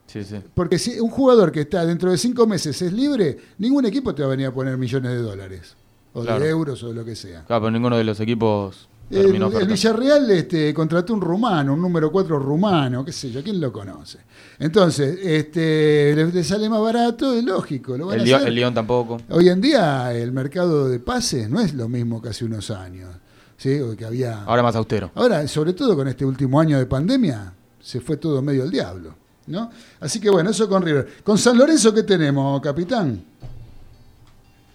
Sí, 0.06 0.24
sí. 0.24 0.36
Porque 0.54 0.78
si 0.78 0.98
un 0.98 1.10
jugador 1.10 1.52
que 1.52 1.60
está 1.60 1.86
dentro 1.86 2.10
de 2.10 2.18
cinco 2.18 2.46
meses 2.46 2.82
es 2.82 2.92
libre, 2.92 3.38
ningún 3.58 3.86
equipo 3.86 4.14
te 4.14 4.22
va 4.22 4.28
a 4.28 4.30
venir 4.32 4.48
a 4.48 4.52
poner 4.52 4.76
millones 4.76 5.12
de 5.12 5.22
dólares. 5.22 5.76
O 6.12 6.22
Claro. 6.22 6.42
de 6.42 6.50
euros 6.50 6.82
o 6.82 6.88
de 6.88 6.94
lo 6.94 7.04
que 7.04 7.14
sea. 7.14 7.44
Claro, 7.44 7.62
pero 7.62 7.70
ninguno 7.70 7.96
de 7.96 8.02
los 8.02 8.18
equipos 8.18 8.89
El, 9.10 9.22
terminó 9.24 9.46
el. 9.58 9.66
Villarreal 9.66 10.30
este, 10.30 10.72
contrató 10.72 11.12
un 11.14 11.20
rumano, 11.20 11.74
un 11.74 11.82
número 11.82 12.12
4 12.12 12.38
rumano, 12.38 13.04
qué 13.04 13.12
sé 13.12 13.30
yo, 13.30 13.42
¿quién 13.42 13.60
lo 13.60 13.72
conoce? 13.72 14.18
Entonces, 14.58 15.18
este, 15.22 16.12
le, 16.14 16.26
le 16.32 16.44
sale 16.44 16.68
más 16.68 16.80
barato, 16.80 17.34
es 17.34 17.42
lógico. 17.44 17.96
Lo 17.98 18.06
van 18.06 18.16
El, 18.16 18.20
a 18.20 18.24
Lyon- 18.24 18.36
hacer. 18.36 18.48
el 18.48 18.54
Lyon 18.54 18.74
tampoco. 18.74 19.16
Hoy 19.30 19.48
en 19.48 19.60
día 19.60 20.14
el 20.14 20.30
mercado 20.32 20.88
de 20.88 21.00
pases 21.00 21.50
no 21.50 21.60
es 21.60 21.74
lo 21.74 21.88
mismo 21.88 22.22
que 22.22 22.28
hace 22.28 22.44
unos 22.44 22.70
años. 22.70 23.08
¿sí? 23.56 23.78
O 23.80 23.96
que 23.96 24.04
había... 24.04 24.44
Ahora 24.44 24.62
más 24.62 24.76
austero. 24.76 25.10
Ahora, 25.14 25.46
sobre 25.48 25.72
todo 25.72 25.94
con 25.96 26.06
este 26.08 26.24
último 26.24 26.60
año 26.60 26.78
de 26.78 26.86
pandemia, 26.86 27.52
se 27.80 28.00
fue 28.00 28.16
todo 28.16 28.40
medio 28.42 28.62
al 28.62 28.70
diablo. 28.70 29.14
¿no? 29.48 29.70
Así 30.00 30.20
que 30.20 30.30
bueno, 30.30 30.50
eso 30.50 30.68
con 30.68 30.82
River. 30.82 31.08
Con 31.24 31.36
San 31.36 31.58
Lorenzo, 31.58 31.92
¿qué 31.92 32.04
tenemos, 32.04 32.60
capitán? 32.60 33.24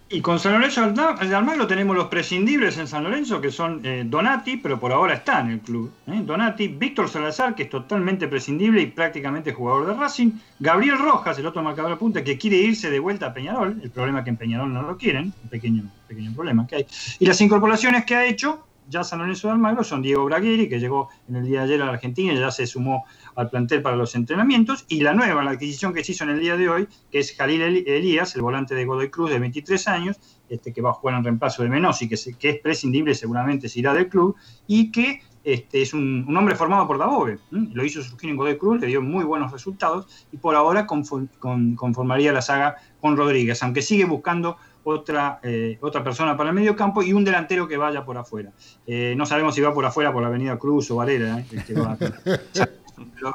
Y 0.07 0.21
con 0.21 0.39
San 0.39 0.53
Lorenzo 0.53 0.91
de 0.91 1.35
Almagro 1.35 1.65
tenemos 1.65 1.95
los 1.95 2.09
prescindibles 2.09 2.77
en 2.77 2.87
San 2.87 3.03
Lorenzo, 3.03 3.41
que 3.41 3.51
son 3.51 3.81
eh, 3.83 4.03
Donati, 4.05 4.57
pero 4.57 4.79
por 4.79 4.91
ahora 4.91 5.15
está 5.15 5.39
en 5.39 5.49
el 5.49 5.59
club. 5.61 5.91
¿eh? 6.05 6.21
Donati, 6.23 6.67
Víctor 6.67 7.09
Salazar, 7.09 7.55
que 7.55 7.63
es 7.63 7.69
totalmente 7.71 8.27
prescindible 8.27 8.83
y 8.83 8.85
prácticamente 8.85 9.51
jugador 9.51 9.87
de 9.87 9.93
Racing. 9.95 10.33
Gabriel 10.59 10.99
Rojas, 10.99 11.39
el 11.39 11.47
otro 11.47 11.63
marcador 11.63 11.89
de 11.89 11.97
punta, 11.97 12.23
que 12.23 12.37
quiere 12.37 12.57
irse 12.57 12.91
de 12.91 12.99
vuelta 12.99 13.27
a 13.27 13.33
Peñarol. 13.33 13.79
El 13.81 13.89
problema 13.89 14.19
es 14.19 14.25
que 14.25 14.29
en 14.29 14.37
Peñarol 14.37 14.71
no 14.71 14.83
lo 14.83 14.95
quieren, 14.95 15.33
un 15.43 15.49
pequeño, 15.49 15.83
pequeño 16.07 16.31
problema 16.35 16.67
que 16.67 16.75
hay. 16.75 16.85
Y 17.17 17.25
las 17.25 17.41
incorporaciones 17.41 18.05
que 18.05 18.15
ha 18.15 18.25
hecho 18.27 18.63
ya 18.87 19.03
San 19.03 19.19
Lorenzo 19.19 19.47
de 19.47 19.53
Almagro 19.53 19.83
son 19.83 20.01
Diego 20.01 20.25
Bragueri, 20.25 20.69
que 20.69 20.79
llegó 20.79 21.09
en 21.27 21.37
el 21.37 21.45
día 21.45 21.59
de 21.59 21.65
ayer 21.65 21.81
a 21.81 21.85
la 21.85 21.93
Argentina 21.93 22.33
y 22.33 22.37
ya 22.37 22.51
se 22.51 22.67
sumó 22.67 23.05
al 23.35 23.49
plantel 23.49 23.81
para 23.81 23.95
los 23.95 24.15
entrenamientos, 24.15 24.85
y 24.87 25.01
la 25.01 25.13
nueva, 25.13 25.43
la 25.43 25.51
adquisición 25.51 25.93
que 25.93 26.03
se 26.03 26.13
hizo 26.13 26.23
en 26.23 26.31
el 26.31 26.39
día 26.39 26.55
de 26.57 26.69
hoy, 26.69 26.87
que 27.11 27.19
es 27.19 27.35
Jalil 27.35 27.61
Elías, 27.87 28.35
el 28.35 28.41
volante 28.41 28.75
de 28.75 28.85
Godoy 28.85 29.09
Cruz 29.09 29.29
de 29.29 29.39
23 29.39 29.87
años, 29.87 30.17
este, 30.49 30.71
que 30.73 30.81
va 30.81 30.91
a 30.91 30.93
jugar 30.93 31.15
en 31.17 31.23
reemplazo 31.23 31.63
de 31.63 31.69
Menossi, 31.69 32.07
que, 32.07 32.15
que 32.39 32.49
es 32.49 32.59
prescindible, 32.59 33.13
seguramente 33.15 33.67
se 33.69 33.79
irá 33.79 33.93
del 33.93 34.07
club, 34.09 34.35
y 34.67 34.91
que 34.91 35.21
este, 35.43 35.81
es 35.83 35.93
un, 35.93 36.25
un 36.27 36.37
hombre 36.37 36.55
formado 36.55 36.87
por 36.87 36.97
Dabove. 36.97 37.37
¿m? 37.51 37.69
Lo 37.73 37.83
hizo 37.85 38.01
surgir 38.01 38.29
en 38.31 38.35
Godoy 38.37 38.57
Cruz, 38.57 38.79
le 38.81 38.87
dio 38.87 39.01
muy 39.01 39.23
buenos 39.23 39.51
resultados, 39.51 40.07
y 40.31 40.37
por 40.37 40.55
ahora 40.55 40.87
confo- 40.87 41.27
con- 41.39 41.75
conformaría 41.75 42.31
la 42.31 42.41
saga 42.41 42.75
con 43.01 43.15
Rodríguez, 43.17 43.61
aunque 43.63 43.81
sigue 43.81 44.05
buscando 44.05 44.57
otra, 44.83 45.39
eh, 45.43 45.77
otra 45.81 46.03
persona 46.03 46.37
para 46.37 46.49
el 46.49 46.55
medio 46.55 46.75
campo 46.75 47.01
y 47.01 47.11
un 47.11 47.23
delantero 47.25 47.67
que 47.67 47.75
vaya 47.75 48.05
por 48.05 48.17
afuera. 48.17 48.51
Eh, 48.85 49.15
no 49.17 49.25
sabemos 49.25 49.55
si 49.55 49.61
va 49.61 49.73
por 49.73 49.83
afuera 49.85 50.13
por 50.13 50.21
la 50.21 50.27
Avenida 50.29 50.57
Cruz 50.59 50.89
o 50.91 50.95
Varela, 50.97 51.39
¿eh? 51.39 51.45
que 51.65 51.73
va- 51.73 51.97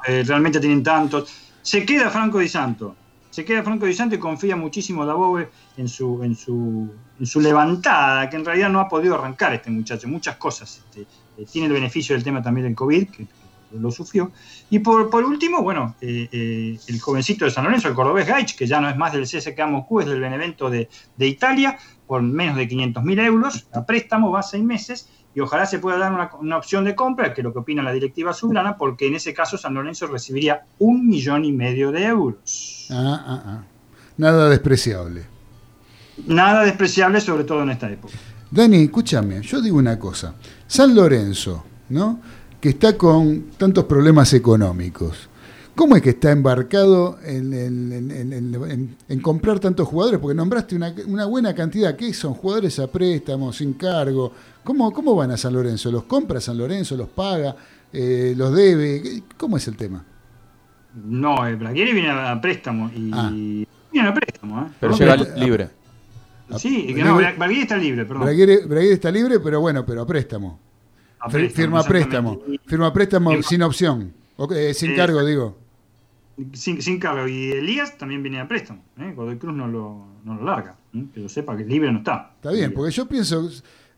eh, 0.06 0.22
realmente 0.26 0.60
tienen 0.60 0.82
tantos. 0.82 1.32
Se 1.62 1.84
queda 1.84 2.10
Franco 2.10 2.38
Di 2.38 2.48
Santo. 2.48 2.96
Se 3.30 3.44
queda 3.44 3.62
Franco 3.62 3.86
Di 3.86 3.94
Santo 3.94 4.14
y 4.16 4.18
confía 4.18 4.56
muchísimo 4.56 5.06
Dabove 5.06 5.50
en 5.76 5.88
su, 5.88 6.22
en 6.24 6.34
su, 6.34 6.90
en 7.18 7.26
su 7.26 7.40
levantada, 7.40 8.28
que 8.28 8.36
en 8.36 8.44
realidad 8.44 8.70
no 8.70 8.80
ha 8.80 8.88
podido 8.88 9.14
arrancar 9.14 9.54
este 9.54 9.70
muchacho. 9.70 10.08
Muchas 10.08 10.36
cosas. 10.36 10.78
este, 10.78 11.06
eh, 11.36 11.46
tiene 11.50 11.68
el 11.68 11.72
beneficio 11.72 12.14
del 12.14 12.24
tema 12.24 12.42
también 12.42 12.66
del 12.66 12.74
COVID, 12.74 13.08
que, 13.08 13.26
que 13.70 13.78
lo 13.78 13.90
sufrió. 13.90 14.32
Y 14.68 14.80
por, 14.80 15.08
por 15.10 15.24
último, 15.24 15.62
bueno, 15.62 15.94
eh, 16.00 16.28
eh, 16.32 16.78
el 16.86 17.00
jovencito 17.00 17.44
de 17.44 17.50
San 17.50 17.64
Lorenzo, 17.64 17.88
el 17.88 17.94
cordobés 17.94 18.26
Gaich, 18.26 18.56
que 18.56 18.66
ya 18.66 18.80
no 18.80 18.88
es 18.88 18.96
más 18.96 19.12
del 19.12 19.22
CSKA 19.22 19.66
Moscú, 19.66 20.00
es 20.00 20.06
del 20.06 20.20
Benevento 20.20 20.68
de, 20.70 20.88
de 21.16 21.26
Italia, 21.26 21.78
por 22.06 22.22
menos 22.22 22.56
de 22.56 22.68
500.000 22.68 23.24
euros, 23.24 23.68
a 23.72 23.86
préstamo, 23.86 24.30
va 24.30 24.40
a 24.40 24.42
seis 24.42 24.64
meses, 24.64 25.08
y 25.34 25.40
ojalá 25.40 25.64
se 25.66 25.78
pueda 25.78 25.98
dar 25.98 26.12
una, 26.12 26.30
una 26.40 26.56
opción 26.56 26.84
de 26.84 26.94
compra, 26.94 27.32
que 27.32 27.40
es 27.40 27.44
lo 27.44 27.52
que 27.52 27.60
opina 27.60 27.82
la 27.82 27.92
directiva 27.92 28.30
azulgrana, 28.32 28.76
porque 28.76 29.06
en 29.06 29.14
ese 29.14 29.32
caso 29.32 29.56
San 29.56 29.74
Lorenzo 29.74 30.06
recibiría 30.08 30.62
un 30.78 31.06
millón 31.06 31.44
y 31.44 31.52
medio 31.52 31.92
de 31.92 32.04
euros. 32.04 32.86
Ah, 32.90 33.24
ah, 33.26 33.42
ah. 33.46 33.62
Nada 34.16 34.48
despreciable. 34.48 35.24
Nada 36.26 36.64
despreciable, 36.64 37.20
sobre 37.20 37.44
todo 37.44 37.62
en 37.62 37.70
esta 37.70 37.90
época. 37.90 38.14
Dani, 38.50 38.82
escúchame, 38.82 39.40
yo 39.42 39.60
digo 39.62 39.78
una 39.78 39.98
cosa. 39.98 40.34
San 40.66 40.94
Lorenzo, 40.94 41.64
¿no? 41.90 42.20
Que 42.60 42.70
está 42.70 42.98
con 42.98 43.50
tantos 43.56 43.84
problemas 43.84 44.32
económicos. 44.34 45.28
¿Cómo 45.74 45.96
es 45.96 46.02
que 46.02 46.10
está 46.10 46.32
embarcado 46.32 47.18
en, 47.24 47.54
en- 47.54 49.20
comprar 49.22 49.60
tantos 49.60 49.88
jugadores? 49.88 50.20
Porque 50.20 50.34
nombraste 50.34 50.74
una, 50.76 50.92
una 51.06 51.24
buena 51.24 51.54
cantidad. 51.54 51.96
¿Qué 51.96 52.12
son? 52.12 52.34
Jugadores 52.34 52.78
a 52.80 52.86
préstamo, 52.90 53.52
sin 53.52 53.74
cargo. 53.74 54.32
¿Cómo, 54.64 54.92
¿Cómo 54.92 55.14
van 55.16 55.30
a 55.30 55.36
San 55.36 55.52
Lorenzo? 55.52 55.90
¿Los 55.90 56.04
compra 56.04 56.40
San 56.40 56.56
Lorenzo? 56.58 56.96
¿Los 56.96 57.08
paga? 57.08 57.56
Eh, 57.92 58.34
¿Los 58.36 58.54
debe? 58.54 59.22
¿Cómo 59.36 59.56
es 59.56 59.66
el 59.68 59.76
tema? 59.76 60.04
No, 61.04 61.46
eh, 61.46 61.54
Bragueri 61.56 61.92
viene 61.92 62.10
a, 62.10 62.40
préstamo 62.40 62.90
y 62.94 63.10
Ah. 63.12 63.30
viene 63.92 64.08
a 64.08 64.14
préstamo. 64.14 64.62
¿eh? 64.62 64.70
Pero 64.80 64.96
llega 64.96 65.16
libre. 65.16 65.70
Sí, 66.58 66.92
que 66.94 67.04
no, 67.04 67.14
Bragueri 67.16 67.60
está 67.60 67.76
libre, 67.76 68.04
perdón. 68.04 68.22
Braguer 68.24 68.92
está 68.92 69.10
libre, 69.10 69.38
pero 69.40 69.60
bueno, 69.60 69.86
pero 69.86 70.02
a 70.02 70.06
préstamo. 70.06 70.58
A 71.20 71.28
préstamo, 71.28 71.54
Firma 71.54 71.82
préstamo. 71.84 72.40
Firma 72.66 72.92
préstamo 72.92 73.30
Firma- 73.30 73.42
sin 73.48 73.62
opción. 73.62 74.12
O, 74.36 74.52
eh, 74.52 74.72
sin 74.74 74.92
Eh, 74.92 74.96
cargo, 74.96 75.24
digo. 75.24 75.56
Sin, 76.54 76.80
sin 76.80 76.98
cargo. 76.98 77.28
Y 77.28 77.52
Elías 77.52 77.96
también 77.98 78.22
viene 78.22 78.40
a 78.40 78.48
préstamo. 78.48 78.82
¿eh? 78.98 79.12
Godoy 79.14 79.36
Cruz 79.36 79.54
no 79.54 79.68
lo, 79.68 80.06
no 80.24 80.34
lo 80.34 80.44
larga. 80.44 80.76
¿eh? 80.94 81.04
Que 81.14 81.20
lo 81.20 81.28
sepa 81.28 81.56
que 81.56 81.64
libre 81.64 81.92
no 81.92 81.98
está. 81.98 82.32
Está 82.36 82.50
bien, 82.50 82.72
porque 82.72 82.90
yo 82.90 83.06
pienso, 83.06 83.48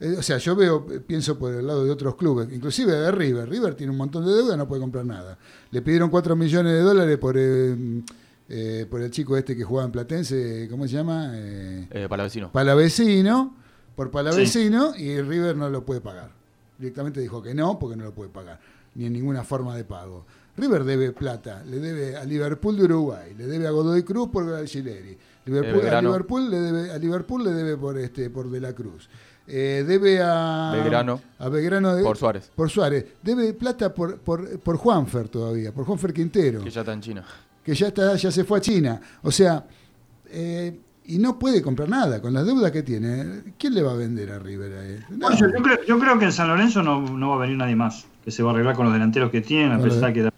eh, 0.03 0.17
o 0.19 0.23
sea, 0.23 0.39
yo 0.39 0.57
veo, 0.57 0.85
pienso 1.07 1.39
por 1.39 1.53
el 1.55 1.67
lado 1.67 1.85
de 1.85 1.91
otros 1.91 2.17
clubes, 2.17 2.49
inclusive 2.53 2.93
de 2.93 3.11
River. 3.13 3.49
River 3.49 3.75
tiene 3.75 3.93
un 3.93 3.99
montón 3.99 4.25
de 4.27 4.33
deuda, 4.33 4.57
no 4.57 4.67
puede 4.67 4.81
comprar 4.81 5.05
nada. 5.05 5.39
Le 5.71 5.81
pidieron 5.83 6.11
4 6.11 6.35
millones 6.35 6.73
de 6.73 6.81
dólares 6.81 7.19
por, 7.19 7.37
eh, 7.39 8.03
eh, 8.49 8.87
por 8.91 9.01
el 9.01 9.11
chico 9.11 9.37
este 9.37 9.57
que 9.57 9.65
jugaba 9.65 9.87
en 9.87 9.93
Platense, 9.93 10.67
¿cómo 10.71 10.87
se 10.87 10.95
llama? 10.95 11.31
Eh, 11.35 11.87
Eh, 11.91 12.07
Palavecino. 12.09 12.51
Palavecino, 12.53 13.55
por 13.97 14.11
Palavecino, 14.11 14.95
y 14.97 15.21
River 15.23 15.57
no 15.57 15.71
lo 15.71 15.85
puede 15.85 16.01
pagar. 16.01 16.31
Directamente 16.79 17.21
dijo 17.21 17.43
que 17.43 17.55
no, 17.55 17.79
porque 17.79 17.97
no 17.97 18.05
lo 18.05 18.13
puede 18.13 18.31
pagar, 18.31 18.59
ni 18.95 19.07
en 19.07 19.13
ninguna 19.13 19.45
forma 19.45 19.77
de 19.77 19.85
pago. 19.85 20.27
River 20.57 20.85
debe 20.85 21.13
plata, 21.13 21.63
le 21.65 21.79
debe 21.79 22.17
a 22.17 22.25
Liverpool 22.25 22.77
de 22.77 22.85
Uruguay, 22.85 23.35
le 23.39 23.47
debe 23.47 23.67
a 23.67 23.71
Godoy 23.71 24.03
Cruz 24.03 24.29
por 24.31 24.51
Galchileri, 24.51 25.17
Liverpool, 25.47 25.87
a. 25.89 26.03
Liverpool 26.03 26.51
le 26.51 26.61
debe 26.61 26.91
a 26.91 26.99
Liverpool 26.99 27.43
le 27.45 27.53
debe 27.53 27.77
por 27.79 27.97
este 27.99 28.29
por 28.29 28.51
De 28.51 28.61
la 28.61 28.75
Cruz. 28.75 29.09
Eh, 29.47 29.85
debe 29.87 30.21
a 30.23 30.71
Belgrano. 30.73 31.21
a 31.39 31.49
Belgrano 31.49 31.95
de- 31.97 32.03
Por 32.03 32.17
Suárez. 32.17 32.51
Por 32.55 32.71
Suárez. 32.71 33.07
Debe 33.23 33.53
plata 33.55 33.93
por, 33.93 34.19
por, 34.19 34.59
por 34.61 34.77
Juanfer 34.77 35.29
todavía, 35.29 35.73
por 35.73 35.85
Juanfer 35.85 36.13
Quintero 36.13 36.63
Que 36.63 36.71
ya 36.71 36.81
está 36.81 36.93
en 36.93 37.01
China. 37.01 37.25
que 37.65 37.75
ya 37.75 37.89
está, 37.89 38.15
ya 38.17 38.31
se 38.31 38.45
fue 38.45 38.59
a 38.59 38.61
China. 38.61 39.01
O 39.23 39.31
sea, 39.33 39.65
eh, 40.31 40.79
y 41.07 41.19
no 41.19 41.39
puede 41.39 41.61
comprar 41.61 41.89
nada 41.89 42.23
con 42.23 42.33
las 42.33 42.47
deudas 42.47 42.71
que 42.71 42.83
tiene. 42.85 43.55
¿Quién 43.59 43.75
le 43.75 43.83
va 43.83 43.93
a 43.93 43.97
vender 43.97 44.31
a 44.31 44.39
River 44.39 44.73
a 44.75 44.87
él? 44.87 45.05
No. 45.11 45.29
Bueno, 45.29 45.37
yo, 45.37 45.49
yo 45.49 45.63
creo, 45.63 45.85
yo 45.87 45.99
creo 45.99 46.19
que 46.19 46.25
en 46.27 46.33
San 46.33 46.47
Lorenzo 46.49 46.83
no, 46.85 47.01
no 47.01 47.31
va 47.31 47.37
a 47.37 47.39
venir 47.41 47.57
nadie 47.57 47.75
más. 47.77 48.07
Que 48.25 48.31
se 48.31 48.45
va 48.45 48.51
a 48.51 48.55
arreglar 48.55 48.77
con 48.77 48.85
los 48.85 48.93
delanteros 48.95 49.31
que 49.33 49.41
tienen, 49.41 49.73
a 49.73 49.79
No, 49.79 49.83
pesar 49.85 50.13
que 50.13 50.23
da 50.23 50.33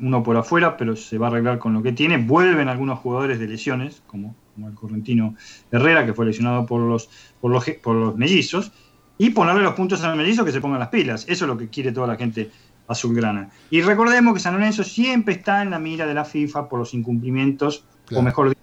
uno 0.00 0.22
por 0.24 0.36
afuera, 0.36 0.76
pero 0.76 0.96
se 0.96 1.16
va 1.16 1.28
a 1.28 1.30
arreglar 1.30 1.60
con 1.60 1.72
lo 1.72 1.82
que 1.84 1.92
tiene. 1.92 2.18
Vuelven 2.18 2.68
algunos 2.68 2.98
jugadores 2.98 3.38
de 3.38 3.46
lesiones, 3.46 4.02
como, 4.08 4.34
como 4.56 4.68
el 4.68 4.74
correntino 4.74 5.36
Herrera, 5.70 6.04
que 6.04 6.14
fue 6.14 6.26
lesionado 6.26 6.66
por 6.66 6.80
los, 6.80 7.08
por 7.40 7.52
los, 7.52 7.64
por 7.82 7.94
los 7.94 8.16
mellizos, 8.16 8.72
y 9.18 9.30
ponerle 9.30 9.62
los 9.62 9.74
puntos 9.74 10.02
a 10.02 10.08
los 10.08 10.16
mellizos 10.16 10.44
que 10.44 10.50
se 10.52 10.60
pongan 10.60 10.80
las 10.80 10.88
pilas. 10.88 11.24
Eso 11.28 11.44
es 11.44 11.48
lo 11.48 11.56
que 11.56 11.68
quiere 11.68 11.92
toda 11.92 12.06
la 12.08 12.16
gente 12.16 12.50
azulgrana. 12.88 13.50
Y 13.70 13.82
recordemos 13.82 14.34
que 14.34 14.40
San 14.40 14.54
Lorenzo 14.54 14.82
siempre 14.82 15.34
está 15.34 15.62
en 15.62 15.70
la 15.70 15.78
mira 15.78 16.06
de 16.06 16.14
la 16.14 16.24
FIFA 16.24 16.68
por 16.68 16.80
los 16.80 16.92
incumplimientos, 16.94 17.84
Claro. 18.06 18.20
o 18.20 18.22
mejor 18.24 18.48
dicho, 18.50 18.60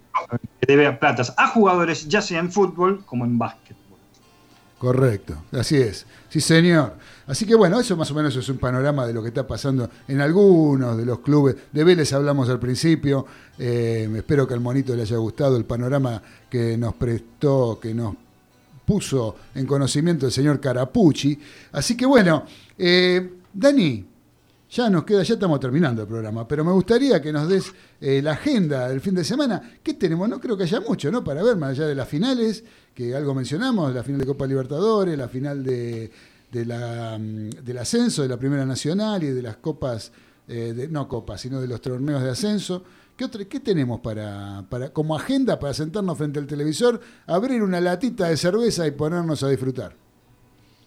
que 0.60 0.66
debe 0.66 0.86
a 0.86 0.98
platas 0.98 1.34
a 1.36 1.48
jugadores, 1.48 2.08
ya 2.08 2.22
sea 2.22 2.40
en 2.40 2.50
fútbol 2.50 3.04
como 3.04 3.24
en 3.24 3.38
básquet. 3.38 3.76
Correcto, 4.78 5.36
así 5.52 5.76
es. 5.76 6.06
Sí, 6.28 6.40
señor. 6.40 6.96
Así 7.26 7.46
que 7.46 7.54
bueno, 7.54 7.80
eso 7.80 7.96
más 7.96 8.10
o 8.10 8.14
menos 8.14 8.36
es 8.36 8.48
un 8.48 8.58
panorama 8.58 9.06
de 9.06 9.14
lo 9.14 9.22
que 9.22 9.28
está 9.28 9.46
pasando 9.46 9.88
en 10.06 10.20
algunos 10.20 10.96
de 10.96 11.06
los 11.06 11.20
clubes. 11.20 11.56
De 11.72 11.84
Vélez 11.84 12.12
hablamos 12.12 12.48
al 12.48 12.58
principio. 12.58 13.26
Eh, 13.58 14.10
espero 14.16 14.46
que 14.46 14.54
al 14.54 14.60
monito 14.60 14.94
le 14.94 15.02
haya 15.02 15.16
gustado 15.16 15.56
el 15.56 15.64
panorama 15.64 16.20
que 16.50 16.76
nos 16.76 16.94
prestó, 16.94 17.78
que 17.80 17.94
nos 17.94 18.14
puso 18.84 19.36
en 19.54 19.66
conocimiento 19.66 20.26
el 20.26 20.32
señor 20.32 20.60
Carapucci. 20.60 21.38
Así 21.72 21.96
que 21.96 22.04
bueno, 22.04 22.44
eh, 22.76 23.32
Dani, 23.52 24.04
ya 24.70 24.90
nos 24.90 25.04
queda, 25.04 25.22
ya 25.22 25.34
estamos 25.34 25.60
terminando 25.60 26.02
el 26.02 26.08
programa, 26.08 26.46
pero 26.46 26.64
me 26.64 26.72
gustaría 26.72 27.22
que 27.22 27.32
nos 27.32 27.48
des 27.48 27.72
eh, 28.00 28.20
la 28.20 28.32
agenda 28.32 28.88
del 28.88 29.00
fin 29.00 29.14
de 29.14 29.24
semana. 29.24 29.76
¿Qué 29.82 29.94
tenemos? 29.94 30.28
No 30.28 30.40
creo 30.40 30.56
que 30.56 30.64
haya 30.64 30.80
mucho, 30.80 31.10
¿no? 31.10 31.22
Para 31.22 31.42
ver, 31.42 31.56
más 31.56 31.70
allá 31.70 31.86
de 31.86 31.94
las 31.94 32.08
finales, 32.08 32.64
que 32.92 33.14
algo 33.14 33.34
mencionamos, 33.34 33.94
la 33.94 34.02
final 34.02 34.20
de 34.20 34.26
Copa 34.26 34.46
Libertadores, 34.46 35.16
la 35.16 35.28
final 35.28 35.62
de, 35.62 36.10
mm, 36.60 37.64
del 37.64 37.78
ascenso 37.78 38.22
de 38.22 38.28
la 38.28 38.36
Primera 38.36 38.64
Nacional 38.64 39.22
y 39.22 39.28
de 39.28 39.42
las 39.42 39.56
copas, 39.56 40.12
eh, 40.48 40.88
no 40.90 41.08
copas, 41.08 41.40
sino 41.40 41.60
de 41.60 41.68
los 41.68 41.80
torneos 41.80 42.22
de 42.22 42.30
ascenso. 42.30 42.84
¿Qué, 43.16 43.28
tenemos 43.60 44.00
para, 44.00 44.64
como 44.92 45.14
agenda 45.14 45.58
para 45.60 45.72
sentarnos 45.72 46.18
frente 46.18 46.40
al 46.40 46.48
televisor, 46.48 47.00
abrir 47.28 47.62
una 47.62 47.80
latita 47.80 48.28
de 48.28 48.36
cerveza 48.36 48.86
y 48.88 48.90
ponernos 48.90 49.42
a 49.44 49.48
disfrutar? 49.48 49.94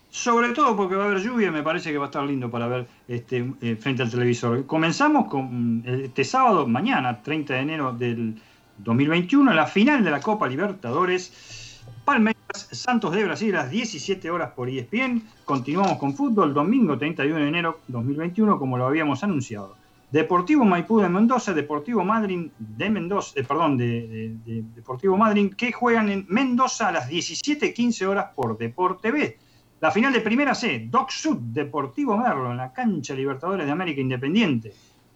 Sobre 0.10 0.50
todo 0.50 0.76
porque 0.76 0.96
va 0.96 1.06
a 1.06 1.08
haber 1.08 1.22
lluvia, 1.22 1.52
me 1.52 1.64
parece 1.64 1.92
que 1.92 1.98
va 1.98 2.06
a 2.06 2.08
estar 2.08 2.24
lindo 2.24 2.52
para 2.52 2.68
ver 2.68 2.88
este, 3.08 3.54
eh, 3.62 3.78
frente 3.78 4.04
al 4.04 4.10
televisor. 4.10 4.66
Comenzamos 4.66 5.28
eh, 5.86 6.02
este 6.06 6.26
sábado, 6.26 6.68
mañana, 6.68 7.22
30 7.22 7.54
de 7.54 7.60
enero 7.60 7.94
del 7.94 8.36
2021, 8.80 9.54
la 9.54 9.66
final 9.66 10.04
de 10.04 10.12
la 10.12 10.20
Copa 10.20 10.48
Libertadores. 10.48 11.82
Palmeiras, 12.04 12.37
Santos 12.60 13.14
de 13.14 13.24
Brasil, 13.24 13.56
a 13.56 13.64
las 13.64 13.72
17 13.72 14.30
horas 14.32 14.52
por 14.52 14.70
ESPN. 14.70 15.22
Continuamos 15.46 15.98
con 15.98 16.14
fútbol, 16.16 16.54
domingo 16.54 16.98
31 16.98 17.36
de 17.40 17.48
enero 17.48 17.80
2021, 17.88 18.58
como 18.60 18.78
lo 18.78 18.86
habíamos 18.88 19.24
anunciado. 19.24 19.76
Deportivo 20.12 20.64
Maipú 20.64 21.00
de 21.02 21.10
Mendoza, 21.10 21.54
Deportivo 21.54 22.04
Madryn 22.04 22.52
de 22.58 22.90
Mendoza, 22.90 23.34
eh, 23.40 23.44
perdón, 23.44 23.78
de, 23.78 24.08
de- 24.08 24.36
de 24.46 24.62
Deportivo 24.76 25.18
Madryn, 25.18 25.50
que 25.50 25.72
juegan 25.74 26.10
en 26.10 26.26
Mendoza 26.30 26.88
a 26.88 26.92
las 26.94 27.10
17.15 27.10 28.06
horas 28.08 28.28
por 28.36 28.58
Deport 28.58 29.02
TV. 29.02 29.38
La 29.82 29.92
final 29.92 30.14
de 30.14 30.22
Primera 30.22 30.56
C, 30.56 30.88
Doc 30.90 31.12
Sud, 31.12 31.38
Deportivo 31.40 32.18
Merlo, 32.18 32.52
en 32.52 32.58
la 32.58 32.72
cancha 32.72 33.14
Libertadores 33.14 33.66
de 33.66 33.72
América 33.72 34.00
Independiente. 34.02 34.74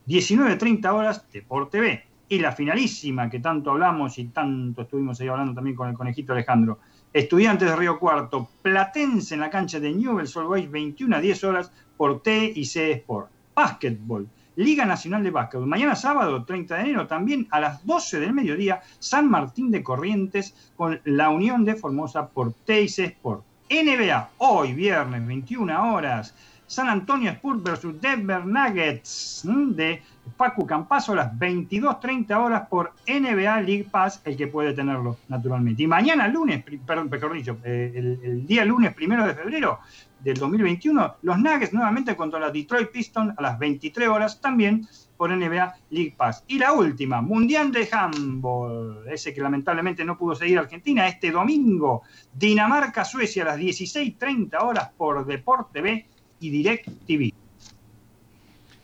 19.30 0.08 0.94
horas 0.94 1.26
Deporte 1.32 1.80
B. 1.80 2.04
Y 2.30 2.40
la 2.40 2.52
finalísima 2.54 3.30
que 3.30 3.40
tanto 3.40 3.72
hablamos 3.72 4.18
y 4.18 4.26
tanto 4.26 4.84
estuvimos 4.84 5.20
ahí 5.20 5.28
hablando 5.28 5.54
también 5.54 5.76
con 5.76 5.90
el 5.90 5.96
conejito 5.96 6.32
Alejandro. 6.34 6.80
Estudiantes 7.14 7.70
de 7.70 7.76
Río 7.76 8.00
Cuarto, 8.00 8.48
Platense 8.62 9.34
en 9.34 9.42
la 9.42 9.50
cancha 9.50 9.82
de 9.82 9.92
Newell's 9.92 10.38
Old 10.38 10.48
Boys, 10.48 10.72
21 10.72 11.18
a 11.18 11.20
10 11.20 11.44
horas 11.44 11.72
por 11.98 12.22
T 12.22 12.54
y 12.56 12.64
C 12.64 12.92
Sport. 12.94 13.30
Básquetbol, 13.54 14.30
Liga 14.56 14.86
Nacional 14.86 15.22
de 15.22 15.30
Básquetbol. 15.30 15.68
Mañana 15.68 15.98
sábado, 15.98 16.46
30 16.46 16.74
de 16.74 16.82
enero, 16.82 17.08
también 17.08 17.50
a 17.52 17.60
las 17.60 17.86
12 17.86 18.22
del 18.22 18.32
mediodía, 18.32 18.80
San 19.00 19.30
Martín 19.30 19.72
de 19.72 19.84
Corrientes 19.84 20.72
con 20.78 21.02
la 21.04 21.30
Unión 21.30 21.66
de 21.66 21.76
Formosa 21.76 22.30
por 22.30 22.54
T 22.54 22.82
y 22.82 22.88
C 22.88 23.04
Sport. 23.04 23.44
NBA, 23.70 24.30
hoy 24.38 24.74
viernes, 24.74 25.28
21 25.28 25.94
horas, 25.94 26.34
San 26.72 26.88
Antonio 26.88 27.30
Spurs 27.32 27.62
versus 27.62 28.00
Denver 28.00 28.46
Nuggets 28.46 29.42
de 29.44 30.02
Pacu 30.38 30.66
Campazo 30.66 31.12
a 31.12 31.16
las 31.16 31.34
22.30 31.34 32.32
horas 32.38 32.66
por 32.70 32.94
NBA 33.06 33.60
League 33.60 33.88
Pass, 33.92 34.22
el 34.24 34.38
que 34.38 34.48
puede 34.48 34.72
tenerlo, 34.74 35.18
naturalmente. 35.28 35.84
Y 35.84 35.88
mañana 35.88 36.30
lunes, 36.30 36.64
perdón, 36.86 37.10
mejor 37.10 37.34
dicho, 37.34 37.58
eh, 37.66 37.92
el, 37.94 38.20
el 38.24 38.48
día 38.48 38.64
lunes 38.64 38.94
primero 38.94 39.28
de 39.28 39.34
febrero 39.34 39.80
del 40.22 40.38
2021, 40.38 41.16
los 41.24 41.38
Nuggets 41.40 41.74
nuevamente 41.74 42.16
contra 42.16 42.40
los 42.40 42.54
Detroit 42.54 42.90
Pistons 42.90 43.38
a 43.38 43.42
las 43.42 43.60
23 43.60 44.08
horas, 44.08 44.40
también 44.40 44.88
por 45.18 45.30
NBA 45.30 45.76
League 45.90 46.16
Pass. 46.16 46.46
Y 46.48 46.58
la 46.58 46.72
última, 46.72 47.22
Mundial 47.22 47.74
de 47.74 47.90
Handball, 47.92 49.10
ese 49.10 49.34
que 49.34 49.42
lamentablemente 49.42 50.06
no 50.06 50.18
pudo 50.18 50.36
seguir 50.36 50.58
Argentina, 50.58 51.06
este 51.06 51.32
domingo, 51.32 52.04
Dinamarca-Suecia 52.34 53.44
a 53.44 53.48
las 53.48 53.58
16.30 53.58 54.58
horas 54.62 54.90
por 54.96 55.26
Deporte 55.26 55.82
B 55.82 56.06
y 56.42 56.50
Direct 56.50 56.90
TV. 57.08 57.34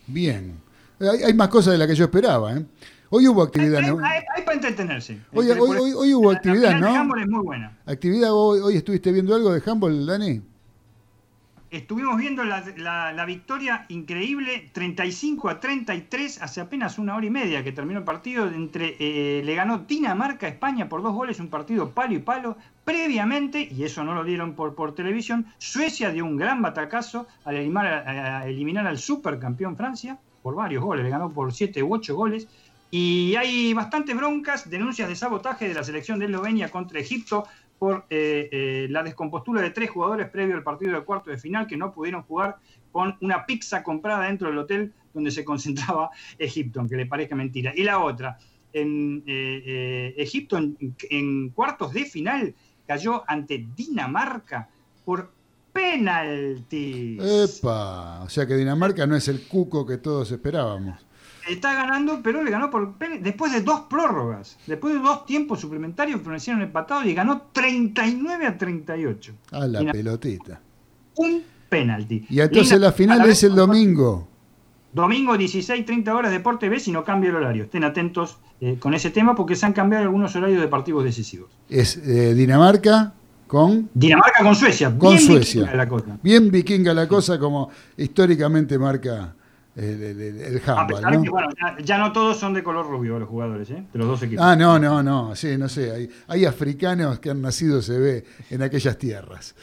Bien. 0.07 0.53
Hay, 0.99 1.23
hay 1.23 1.33
más 1.33 1.49
cosas 1.49 1.73
de 1.73 1.79
las 1.79 1.87
que 1.87 1.95
yo 1.95 2.05
esperaba, 2.05 2.53
¿eh? 2.55 2.65
Hoy 3.09 3.27
hubo 3.27 3.41
actividad, 3.41 3.81
¿no? 3.81 4.03
Hay, 4.03 4.21
hay 4.35 4.43
para 4.43 4.55
entretenerse. 4.55 5.19
Hoy, 5.33 5.47
Entre- 5.47 5.61
hoy, 5.61 5.77
hoy, 5.79 5.91
hoy 5.93 6.13
hubo 6.13 6.31
la 6.31 6.37
actividad, 6.37 6.75
de 6.75 6.81
¿no? 6.81 6.87
handball 6.95 7.21
es 7.21 7.27
muy 7.27 7.43
buena. 7.43 7.77
Actividad, 7.85 8.29
hoy, 8.33 8.59
hoy 8.59 8.75
estuviste 8.77 9.11
viendo 9.11 9.33
algo 9.35 9.51
de 9.53 9.61
handball, 9.69 10.05
Dani. 10.05 10.41
Estuvimos 11.71 12.17
viendo 12.17 12.43
la, 12.43 12.63
la- 12.77 13.11
la 13.13 13.25
victoria 13.25 13.85
increíble 13.89 14.69
35 14.73 15.49
a 15.49 15.59
33 15.59 16.41
hace 16.41 16.61
apenas 16.61 16.97
una 16.97 17.15
hora 17.15 17.25
y 17.25 17.29
media 17.29 17.63
que 17.63 17.71
terminó 17.71 17.99
el 17.99 18.05
partido. 18.05 18.47
Entre, 18.47 18.95
eh, 18.99 19.41
le 19.43 19.55
ganó 19.55 19.79
Dinamarca 19.79 20.45
a 20.47 20.49
España 20.49 20.87
por 20.89 21.01
dos 21.01 21.13
goles, 21.13 21.39
un 21.39 21.49
partido 21.49 21.91
palo 21.91 22.13
y 22.13 22.19
palo. 22.19 22.57
Previamente, 22.87 23.67
y 23.69 23.83
eso 23.83 24.05
no 24.05 24.15
lo 24.15 24.23
dieron 24.23 24.53
por, 24.53 24.73
por 24.73 24.95
televisión, 24.95 25.45
Suecia 25.57 26.09
dio 26.09 26.23
un 26.23 26.37
gran 26.37 26.61
batacazo 26.61 27.27
al 27.43 27.57
eliminar, 27.57 27.85
a- 27.85 28.47
eliminar 28.47 28.87
al 28.87 28.97
supercampeón 28.97 29.75
Francia 29.75 30.17
por 30.41 30.55
varios 30.55 30.81
goles, 30.85 31.03
le 31.03 31.09
ganó 31.09 31.29
por 31.29 31.51
7 31.51 31.83
u 31.83 31.93
8 31.93 32.15
goles. 32.15 32.47
Y 32.89 33.35
hay 33.35 33.73
bastantes 33.73 34.15
broncas, 34.15 34.69
denuncias 34.69 35.09
de 35.09 35.17
sabotaje 35.17 35.67
de 35.67 35.73
la 35.73 35.83
selección 35.83 36.17
de 36.17 36.27
Eslovenia 36.27 36.69
contra 36.69 37.01
Egipto 37.01 37.45
por 37.77 38.05
eh, 38.09 38.47
eh, 38.53 38.87
la 38.89 39.03
descompostura 39.03 39.61
de 39.61 39.71
tres 39.71 39.89
jugadores 39.89 40.29
previo 40.29 40.55
al 40.55 40.63
partido 40.63 40.93
de 40.93 41.01
cuarto 41.03 41.29
de 41.29 41.37
final 41.37 41.67
que 41.67 41.75
no 41.75 41.91
pudieron 41.91 42.21
jugar 42.21 42.55
con 42.93 43.17
una 43.19 43.45
pizza 43.45 43.83
comprada 43.83 44.27
dentro 44.27 44.47
del 44.47 44.59
hotel 44.59 44.93
donde 45.13 45.31
se 45.31 45.43
concentraba 45.43 46.09
Egipto, 46.39 46.79
aunque 46.79 46.95
le 46.95 47.05
parezca 47.05 47.35
mentira. 47.35 47.73
Y 47.75 47.83
la 47.83 47.99
otra, 47.99 48.37
en 48.71 49.23
eh, 49.27 50.13
Egipto 50.17 50.57
en 50.57 51.49
cuartos 51.49 51.91
de 51.91 52.05
final 52.05 52.55
cayó 52.87 53.23
ante 53.27 53.67
Dinamarca 53.75 54.69
por 55.05 55.31
penalti. 55.71 57.17
Epa, 57.21 58.23
o 58.23 58.29
sea 58.29 58.47
que 58.47 58.55
Dinamarca 58.55 59.05
no 59.05 59.15
es 59.15 59.27
el 59.27 59.47
cuco 59.47 59.85
que 59.85 59.97
todos 59.97 60.31
esperábamos. 60.31 61.05
Está 61.47 61.73
ganando, 61.75 62.21
pero 62.21 62.43
le 62.43 62.51
ganó 62.51 62.69
por 62.69 62.97
después 62.97 63.53
de 63.53 63.61
dos 63.61 63.81
prórrogas, 63.89 64.57
después 64.65 64.95
de 64.95 64.99
dos 64.99 65.25
tiempos 65.25 65.61
suplementarios, 65.61 66.19
permanecieron 66.19 66.61
empatados 66.61 67.05
y 67.05 67.13
ganó 67.13 67.43
39 67.53 68.47
a 68.47 68.57
38. 68.57 69.33
A 69.51 69.67
la 69.67 69.91
pelotita. 69.91 70.59
Un 71.15 71.43
penalti. 71.69 72.25
Y 72.29 72.41
entonces 72.41 72.79
la 72.79 72.91
final 72.91 73.19
la 73.19 73.27
es 73.27 73.43
el 73.43 73.55
domingo. 73.55 74.27
Domingo 74.97 75.37
16, 75.37 75.85
30 75.85 76.13
horas 76.15 76.31
Deporte 76.31 76.67
B 76.69 76.79
si 76.79 76.91
no 76.91 77.03
cambia 77.03 77.29
el 77.29 77.35
horario. 77.37 77.63
Estén 77.63 77.83
atentos 77.85 78.37
eh, 78.59 78.75
con 78.79 78.93
ese 78.93 79.09
tema 79.11 79.35
porque 79.35 79.55
se 79.55 79.65
han 79.65 79.73
cambiado 79.73 80.03
algunos 80.03 80.35
horarios 80.35 80.59
de 80.61 80.67
partidos 80.67 81.03
decisivos. 81.03 81.49
Es 81.69 81.97
eh, 81.97 82.33
Dinamarca 82.33 83.13
con, 83.47 83.89
Dinamarca 83.93 84.43
con 84.43 84.55
Suecia. 84.55 84.89
con 84.97 85.15
bien 85.15 85.25
Suecia. 85.25 85.61
vikinga 85.61 85.77
la 85.77 85.87
cosa. 85.87 86.17
Bien 86.21 86.51
vikinga 86.51 86.93
la 86.93 87.07
cosa 87.07 87.39
como 87.39 87.69
históricamente 87.95 88.77
marca 88.77 89.33
el, 89.75 90.01
el, 90.01 90.21
el- 90.21 90.41
el 90.41 90.61
A 90.65 90.87
pesar 90.87 91.13
¿no? 91.13 91.21
que, 91.21 91.29
bueno, 91.29 91.49
ya, 91.61 91.77
ya 91.83 91.97
no 91.99 92.11
todos 92.11 92.37
son 92.39 92.53
de 92.55 92.63
color 92.63 92.87
rubio 92.89 93.19
los 93.19 93.29
jugadores, 93.29 93.69
¿eh? 93.69 93.83
de 93.93 93.99
los 93.99 94.07
dos 94.07 94.23
equipos. 94.23 94.43
Ah, 94.43 94.55
no, 94.55 94.79
no, 94.79 95.03
no, 95.03 95.35
sí, 95.35 95.55
no 95.57 95.69
sé, 95.69 95.91
hay, 95.91 96.09
hay 96.27 96.45
africanos 96.45 97.19
que 97.19 97.29
han 97.29 97.41
nacido, 97.43 97.81
se 97.83 97.97
ve, 97.99 98.25
en 98.49 98.63
aquellas 98.63 98.97
tierras. 98.97 99.53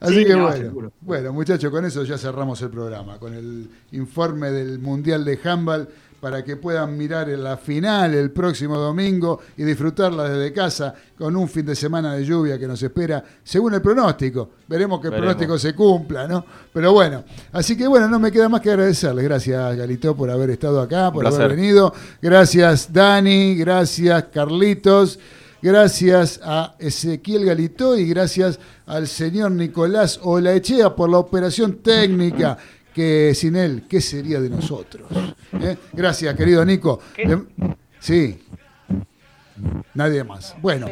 Así 0.00 0.14
Sí, 0.16 0.24
que 0.24 0.34
no, 0.36 0.42
bueno, 0.44 0.56
seguro. 0.56 0.92
bueno, 1.00 1.32
muchachos, 1.32 1.70
con 1.70 1.84
eso 1.84 2.02
ya 2.04 2.18
cerramos 2.18 2.60
el 2.62 2.70
programa, 2.70 3.18
con 3.18 3.34
el 3.34 3.68
informe 3.92 4.50
del 4.50 4.78
Mundial 4.78 5.24
de 5.24 5.38
Handball 5.42 5.88
para 6.20 6.42
que 6.42 6.56
puedan 6.56 6.96
mirar 6.96 7.28
en 7.28 7.44
la 7.44 7.58
final 7.58 8.14
el 8.14 8.30
próximo 8.30 8.78
domingo 8.78 9.40
y 9.58 9.62
disfrutarla 9.62 10.26
desde 10.26 10.54
casa 10.54 10.94
con 11.18 11.36
un 11.36 11.46
fin 11.50 11.66
de 11.66 11.74
semana 11.76 12.14
de 12.14 12.24
lluvia 12.24 12.58
que 12.58 12.66
nos 12.66 12.82
espera, 12.82 13.22
según 13.42 13.74
el 13.74 13.82
pronóstico. 13.82 14.48
Veremos 14.66 15.00
que 15.02 15.08
el 15.08 15.10
Veremos. 15.10 15.34
pronóstico 15.34 15.58
se 15.58 15.74
cumpla, 15.74 16.26
¿no? 16.26 16.42
Pero 16.72 16.94
bueno, 16.94 17.24
así 17.52 17.76
que 17.76 17.86
bueno, 17.86 18.08
no 18.08 18.18
me 18.18 18.32
queda 18.32 18.48
más 18.48 18.62
que 18.62 18.70
agradecerles. 18.70 19.22
Gracias, 19.22 19.76
Galito, 19.76 20.16
por 20.16 20.30
haber 20.30 20.48
estado 20.48 20.80
acá, 20.80 21.12
por 21.12 21.26
haber 21.26 21.50
venido. 21.56 21.92
Gracias, 22.22 22.90
Dani. 22.90 23.54
Gracias, 23.56 24.24
Carlitos. 24.32 25.18
Gracias 25.68 26.40
a 26.44 26.74
Ezequiel 26.78 27.46
Galito 27.46 27.96
y 27.96 28.06
gracias 28.06 28.58
al 28.84 29.08
señor 29.08 29.50
Nicolás 29.52 30.20
Olaechea 30.22 30.94
por 30.94 31.08
la 31.08 31.16
operación 31.16 31.76
técnica, 31.76 32.58
que 32.94 33.32
sin 33.34 33.56
él, 33.56 33.84
¿qué 33.88 34.02
sería 34.02 34.42
de 34.42 34.50
nosotros? 34.50 35.08
¿Eh? 35.58 35.78
Gracias, 35.94 36.36
querido 36.36 36.62
Nico. 36.66 37.00
Le- 37.16 37.46
Sí. 37.98 38.44
Nadie 39.94 40.22
más. 40.22 40.54
Bueno. 40.60 40.86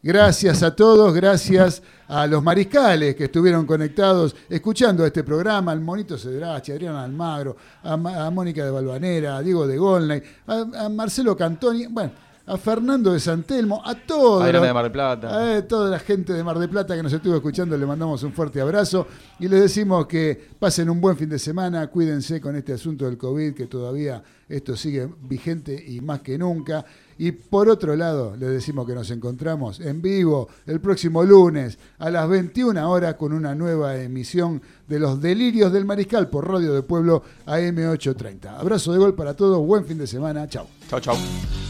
Gracias 0.00 0.62
a 0.62 0.76
todos, 0.76 1.12
gracias 1.12 1.82
a 2.06 2.24
los 2.28 2.40
mariscales 2.40 3.16
que 3.16 3.24
estuvieron 3.24 3.66
conectados 3.66 4.36
escuchando 4.48 5.04
este 5.04 5.24
programa, 5.24 5.72
al 5.72 5.80
Monito 5.80 6.16
Cedrachi, 6.16 6.70
a 6.70 6.74
Adriana 6.76 7.02
Almagro, 7.02 7.56
a, 7.82 7.96
Ma- 7.96 8.26
a 8.26 8.30
Mónica 8.30 8.64
de 8.64 8.70
Balvanera, 8.70 9.38
a 9.38 9.42
Diego 9.42 9.66
de 9.66 9.76
Golney, 9.76 10.22
a, 10.46 10.84
a 10.84 10.88
Marcelo 10.88 11.36
Cantoni, 11.36 11.86
bueno, 11.88 12.12
a 12.48 12.56
Fernando 12.56 13.12
de 13.12 13.20
Santelmo, 13.20 13.82
a 13.84 13.94
todos. 13.94 14.42
Adriana 14.42 14.58
los- 14.60 14.68
de 14.68 14.74
Mar 14.74 14.82
del 14.84 14.92
Plata. 14.92 15.56
a 15.56 15.62
toda 15.66 15.90
la 15.90 15.98
gente 15.98 16.32
de 16.32 16.42
Mar 16.42 16.58
del 16.58 16.68
Plata 16.68 16.96
que 16.96 17.02
nos 17.02 17.12
estuvo 17.12 17.34
escuchando, 17.36 17.76
le 17.76 17.86
mandamos 17.86 18.22
un 18.22 18.32
fuerte 18.32 18.60
abrazo 18.60 19.06
y 19.38 19.48
les 19.48 19.60
decimos 19.60 20.06
que 20.06 20.48
pasen 20.58 20.88
un 20.90 21.00
buen 21.00 21.16
fin 21.16 21.28
de 21.28 21.38
semana, 21.38 21.86
cuídense 21.88 22.40
con 22.40 22.56
este 22.56 22.72
asunto 22.72 23.04
del 23.04 23.18
COVID, 23.18 23.54
que 23.54 23.66
todavía 23.66 24.22
esto 24.48 24.76
sigue 24.76 25.08
vigente 25.22 25.74
y 25.86 26.00
más 26.00 26.20
que 26.22 26.38
nunca. 26.38 26.84
Y 27.18 27.32
por 27.32 27.68
otro 27.68 27.96
lado, 27.96 28.34
les 28.38 28.48
decimos 28.50 28.86
que 28.86 28.94
nos 28.94 29.10
encontramos 29.10 29.80
en 29.80 30.00
vivo 30.00 30.48
el 30.66 30.80
próximo 30.80 31.24
lunes 31.24 31.76
a 31.98 32.08
las 32.10 32.28
21 32.28 32.88
horas 32.88 33.14
con 33.14 33.32
una 33.32 33.54
nueva 33.54 33.96
emisión 33.96 34.62
de 34.86 35.00
Los 35.00 35.20
Delirios 35.20 35.72
del 35.72 35.84
Mariscal 35.84 36.30
por 36.30 36.48
Radio 36.48 36.72
de 36.72 36.82
Pueblo 36.82 37.22
AM830. 37.44 38.58
Abrazo 38.58 38.92
de 38.92 38.98
gol 38.98 39.14
para 39.14 39.34
todos, 39.34 39.58
buen 39.66 39.84
fin 39.84 39.98
de 39.98 40.06
semana, 40.06 40.48
chao. 40.48 40.66
Chau, 40.88 41.00
chau. 41.00 41.67